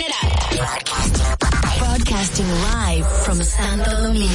it 0.00 0.12
up. 0.22 0.28
Broadcasting 1.78 2.46
live 2.46 3.06
from 3.24 3.42
Santo 3.42 3.90
Domingo. 4.02 4.28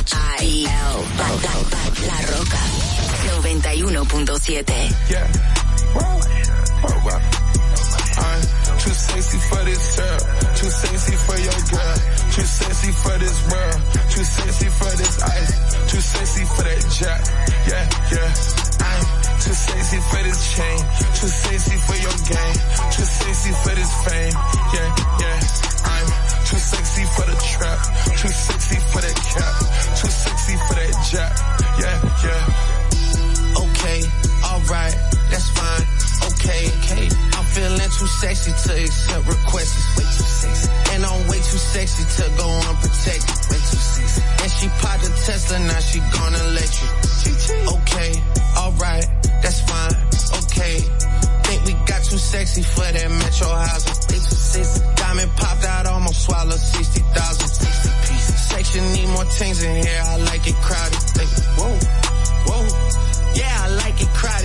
H-I-L. 0.00 1.04
La, 1.18 1.28
La- 1.28 2.06
La 2.06 2.20
Roca. 2.26 2.60
91.7. 3.42 4.64
Yeah. 5.08 5.26
I'm 6.84 7.41
too 8.82 8.90
sexy 8.90 9.38
for 9.38 9.62
this 9.62 9.96
girl, 9.96 10.18
too 10.58 10.70
sexy 10.70 11.14
for 11.14 11.38
your 11.38 11.60
girl, 11.70 11.96
too 12.34 12.42
sexy 12.42 12.90
for 12.90 13.16
this 13.22 13.38
world, 13.46 13.78
too 14.10 14.24
sexy 14.26 14.68
for 14.74 14.92
this 14.98 15.22
ice, 15.22 15.54
too 15.86 16.02
sexy 16.02 16.44
for 16.50 16.62
that 16.66 16.82
jack. 16.90 17.22
Yeah, 17.70 17.84
yeah. 18.10 18.30
I'm 18.82 19.04
too 19.38 19.54
sexy 19.54 19.98
for 20.10 20.22
this 20.26 20.40
chain, 20.58 20.78
too 21.14 21.30
sexy 21.30 21.76
for 21.86 21.94
your 21.94 22.16
game, 22.26 22.56
too 22.90 23.06
sexy 23.06 23.52
for 23.62 23.74
this 23.78 23.92
fame. 24.02 24.34
Yeah, 24.74 24.90
yeah. 25.22 25.38
I'm 25.86 26.08
too 26.42 26.58
sexy 26.58 27.04
for 27.14 27.26
the 27.30 27.38
trap, 27.38 27.78
too 28.18 28.34
sexy 28.34 28.78
for 28.90 28.98
that 28.98 29.14
cap, 29.30 29.54
too 29.94 30.10
sexy 30.10 30.54
for 30.58 30.74
that 30.74 30.94
jack. 31.06 31.32
Yeah, 31.78 31.96
yeah. 32.26 33.62
Okay, 33.62 33.98
alright, 34.42 34.96
that's 35.30 35.48
fine. 35.54 35.86
Okay, 36.34 36.66
feeling 37.52 37.78
too 37.78 38.06
sexy 38.06 38.52
to 38.52 38.72
accept 38.82 39.26
requests. 39.28 39.76
Way 39.96 40.04
too 40.04 40.28
sexy. 40.40 40.68
And 40.92 41.04
I'm 41.04 41.28
way 41.28 41.38
too 41.38 41.60
sexy 41.60 42.04
to 42.16 42.24
go 42.36 42.48
unprotected. 42.68 43.36
Way 43.50 43.60
too 43.60 43.82
sexy. 43.92 44.22
And 44.42 44.50
she 44.50 44.68
popped 44.80 45.04
a 45.04 45.10
Tesla, 45.24 45.58
now 45.60 45.80
she 45.80 45.98
gonna 46.00 46.44
let 46.56 46.70
you. 46.80 46.88
Okay, 47.76 48.12
alright, 48.56 49.06
that's 49.42 49.60
fine. 49.68 49.94
Okay. 50.40 50.80
Think 51.44 51.64
we 51.66 51.72
got 51.84 52.02
too 52.04 52.18
sexy 52.18 52.62
for 52.62 52.88
that 52.88 53.10
metro 53.10 53.48
housing. 53.48 53.96
Way 54.08 54.20
too 54.24 54.40
sexy. 54.52 54.80
Diamond 54.96 55.30
popped 55.36 55.64
out, 55.64 55.86
almost 55.86 56.24
swallowed 56.24 56.58
60,000. 56.58 57.48
60 57.48 57.88
pieces. 58.08 58.38
Section 58.48 58.92
need 58.92 59.08
more 59.08 59.24
things 59.24 59.62
in 59.62 59.76
here, 59.82 60.02
I 60.04 60.16
like 60.16 60.46
it 60.46 60.56
crowded. 60.64 61.02
Whoa, 61.58 61.76
whoa. 62.48 62.64
Yeah, 63.34 63.64
I 63.64 63.68
like 63.84 64.00
it 64.00 64.08
crowded. 64.08 64.41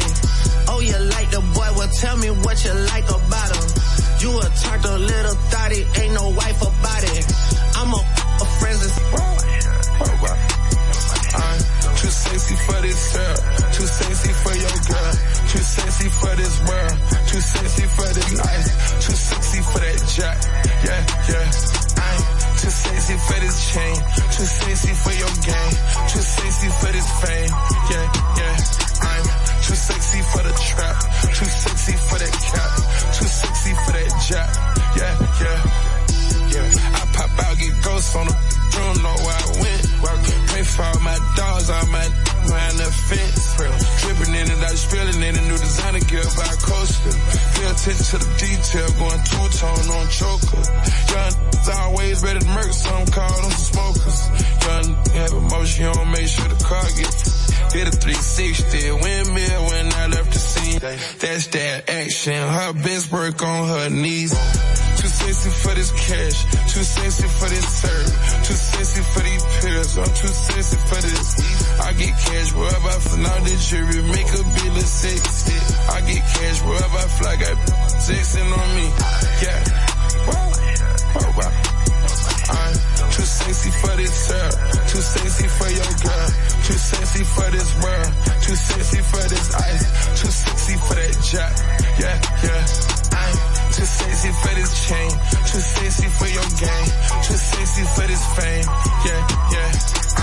You 0.97 1.03
like 1.13 1.29
the 1.29 1.41
boy? 1.53 1.69
Well, 1.77 1.89
tell 1.93 2.17
me 2.17 2.29
what 2.41 2.57
you 2.65 2.73
like 2.73 3.05
about 3.05 3.53
him. 3.53 3.65
You 4.17 4.33
a 4.33 4.49
a 4.49 4.97
little 4.97 5.37
thotty, 5.53 5.85
ain't 6.01 6.13
no 6.17 6.29
wife 6.33 6.57
about 6.57 7.03
it. 7.05 7.25
I'm 7.77 7.93
a, 7.93 8.01
friends 8.57 8.81
and 8.81 8.97
I'm 11.37 11.59
too 12.01 12.09
sexy 12.09 12.55
for 12.65 12.81
this 12.81 13.13
girl, 13.13 13.37
too 13.77 13.85
sexy 13.85 14.33
for 14.41 14.55
your 14.57 14.77
girl, 14.89 15.13
too 15.53 15.61
sexy 15.61 16.09
for 16.09 16.33
this 16.33 16.55
world, 16.65 16.97
too 17.29 17.41
sexy 17.45 17.85
for 17.93 18.09
this 18.17 18.29
life, 18.41 18.67
too 19.05 19.13
sexy 19.13 19.61
for 19.69 19.77
that 19.77 20.01
jack. 20.17 20.37
Yeah, 20.81 21.01
yeah. 21.29 21.45
I'm 21.93 22.21
too 22.57 22.73
sexy 22.73 23.17
for 23.21 23.37
this 23.37 23.57
chain, 23.69 23.95
too 24.33 24.49
sexy 24.49 24.93
for 24.97 25.13
your 25.13 25.33
game. 25.45 25.73
Too 26.09 26.25
sexy 26.25 26.69
for 26.81 26.89
this 26.89 27.09
fame. 27.21 27.51
Yeah, 27.91 28.05
yeah. 28.39 28.55
I'm 28.97 29.25
too 29.61 29.75
sexy 29.75 29.96
gear 46.27 46.43
by 46.43 46.55
coaster. 46.61 47.11
Pay 47.55 47.67
attention 47.67 48.05
to 48.05 48.17
the 48.17 48.31
detail, 48.37 48.87
going 48.99 49.21
two 49.23 49.47
tone 49.57 49.87
on 49.95 50.07
choker. 50.09 50.61
Young 51.11 51.33
always 51.79 52.23
ready 52.23 52.39
to 52.39 52.47
murk 52.47 52.71
some, 52.71 53.05
call 53.07 53.41
them 53.41 53.51
smokers. 53.51 54.19
Young 54.67 54.95
have 55.15 55.33
emotion, 55.33 55.85
you 55.85 55.93
don't 55.93 56.11
make 56.11 56.27
sure 56.27 56.47
the 56.47 56.63
car 56.63 56.83
get 56.95 57.36
Hit 57.73 57.87
a 57.87 57.91
360, 57.91 58.91
windmill 58.91 59.61
when 59.67 59.93
I 59.93 60.07
left 60.07 60.31
the 60.33 60.39
scene. 60.39 60.79
That's 60.79 61.47
that 61.47 61.89
action, 61.89 62.33
her 62.33 62.73
best 62.73 63.11
work 63.11 63.43
on 63.43 63.67
her 63.67 63.89
knees. 63.89 64.31
Too 64.97 65.07
sexy 65.07 65.49
for 65.49 65.75
this 65.75 65.91
cash, 65.91 66.37
too 66.73 66.83
sexy 66.83 67.27
for 67.27 67.49
this 67.49 67.67
serve, 67.67 68.09
too 68.47 68.53
sexy 68.55 69.01
for 69.13 69.21
these 69.21 69.45
pills, 69.61 69.97
I'm 69.97 70.09
too 70.15 70.31
sexy 70.31 70.77
for 70.89 71.01
this. 71.05 71.79
I 71.79 71.93
get 71.93 72.13
cash 72.17 72.53
wherever 72.53 72.87
I 72.87 72.99
fly, 73.03 73.19
now 73.21 73.39
the 73.43 73.55
jury 73.67 74.01
make 74.15 74.31
a 74.31 74.43
bill 74.57 74.77
of 74.77 74.87
sexy. 74.87 75.57
I 75.91 76.01
get 76.01 76.23
cash 76.23 76.61
wherever 76.63 76.97
I 76.97 77.07
fly, 77.19 77.35
got 77.35 77.57
sexing 77.99 78.49
on 78.57 78.69
me. 78.75 78.87
Yeah. 79.43 79.87
Wow. 81.37 81.86
I'm 82.49 82.75
too 83.11 83.27
sexy 83.27 83.71
for 83.71 83.95
this 83.97 84.13
sir, 84.13 84.49
too 84.87 85.03
sexy 85.03 85.47
for 85.47 85.69
your 85.69 85.91
girl, 85.99 86.27
too 86.63 86.79
sexy 86.79 87.23
for 87.23 87.49
this 87.51 87.69
world, 87.83 88.11
too 88.41 88.55
sexy 88.55 89.01
for 89.03 89.23
this 89.27 89.47
ice, 89.55 89.83
too 90.21 90.31
sexy 90.31 90.75
for 90.79 90.95
that 90.95 91.13
jack. 91.27 91.53
Yeah, 91.99 92.15
yeah. 92.47 92.63
I'm 93.19 93.35
too 93.75 93.83
sexy 93.83 94.31
for 94.31 94.53
this 94.55 94.71
chain, 94.87 95.11
too 95.43 95.59
sexy 95.59 96.07
for 96.07 96.27
your 96.31 96.49
game, 96.55 96.89
too 97.27 97.35
sexy 97.35 97.83
for 97.83 98.05
this 98.07 98.23
fame. 98.39 98.67
Yeah, 99.03 99.21
yeah. 99.51 99.71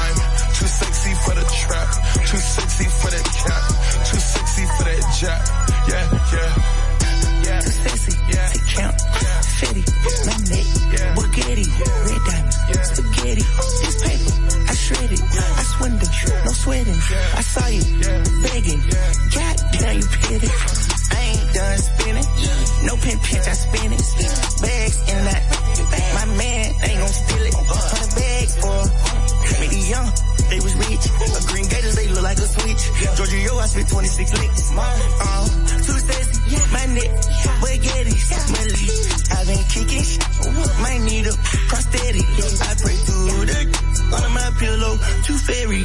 I'm 0.00 0.16
too 0.56 0.70
sexy 0.70 1.12
for 1.28 1.34
the 1.36 1.44
trap, 1.44 1.88
too 2.24 2.40
sexy 2.40 2.86
for 2.88 3.10
that 3.12 3.26
cap, 3.44 3.64
too 4.08 4.20
sexy 4.20 4.64
for 4.76 4.84
that 4.88 5.02
jack. 5.20 5.42
Yeah, 5.88 6.04
yeah. 6.32 6.52
Yeah. 7.44 7.60
Too 7.60 7.70
sexy, 7.70 8.12
yeah. 8.32 8.48
count, 8.72 8.96
fetty, 9.60 9.84
sweating, 16.64 16.96
I 16.96 17.42
saw 17.44 17.66
you, 17.68 17.84
begging, 18.40 18.80
god 19.36 19.56
damn 19.76 19.96
you 20.00 20.08
petty, 20.24 20.48
I 20.48 21.20
ain't 21.28 21.44
done 21.52 21.78
spinning, 21.78 22.28
no 22.88 22.92
pin 23.04 23.18
pinch, 23.20 23.44
I 23.44 23.52
spin 23.52 23.92
it, 23.92 24.00
bags 24.64 24.96
in 25.12 25.20
that, 25.28 25.42
my 26.16 26.24
man 26.40 26.64
ain't 26.88 27.00
gon' 27.04 27.14
steal 27.20 27.44
it, 27.44 27.54
hundred 27.68 28.12
bags 28.16 28.52
for, 28.64 28.80
it 29.60 29.84
young, 29.92 30.08
they 30.48 30.60
was 30.64 30.74
rich, 30.88 31.04
a 31.04 31.40
green 31.52 31.68
gators, 31.68 31.96
they 32.00 32.08
look 32.08 32.24
like 32.24 32.40
a 32.40 32.48
switch, 32.48 32.82
Georgia, 33.12 33.38
yo, 33.44 33.58
I 33.60 33.66
spent 33.68 33.88
26 33.88 34.32
licks, 34.40 34.72
uh, 34.72 35.44
too 35.84 35.98
sexy, 36.00 36.56
my 36.72 36.86
neck, 36.96 37.12
spaghetti, 37.60 38.16
smelly, 38.16 38.88
I've 39.36 39.46
been 39.52 39.64
kicking, 39.68 40.06
might 40.80 41.02
need 41.04 41.26
a 41.28 41.34
prosthetic, 41.68 42.24
I 42.24 42.72
pray 42.80 42.96
through 43.04 43.44
the, 43.52 43.84
under 44.16 44.32
my 44.32 44.50
pillow, 44.58 44.96
too 45.24 45.38
fairy. 45.38 45.84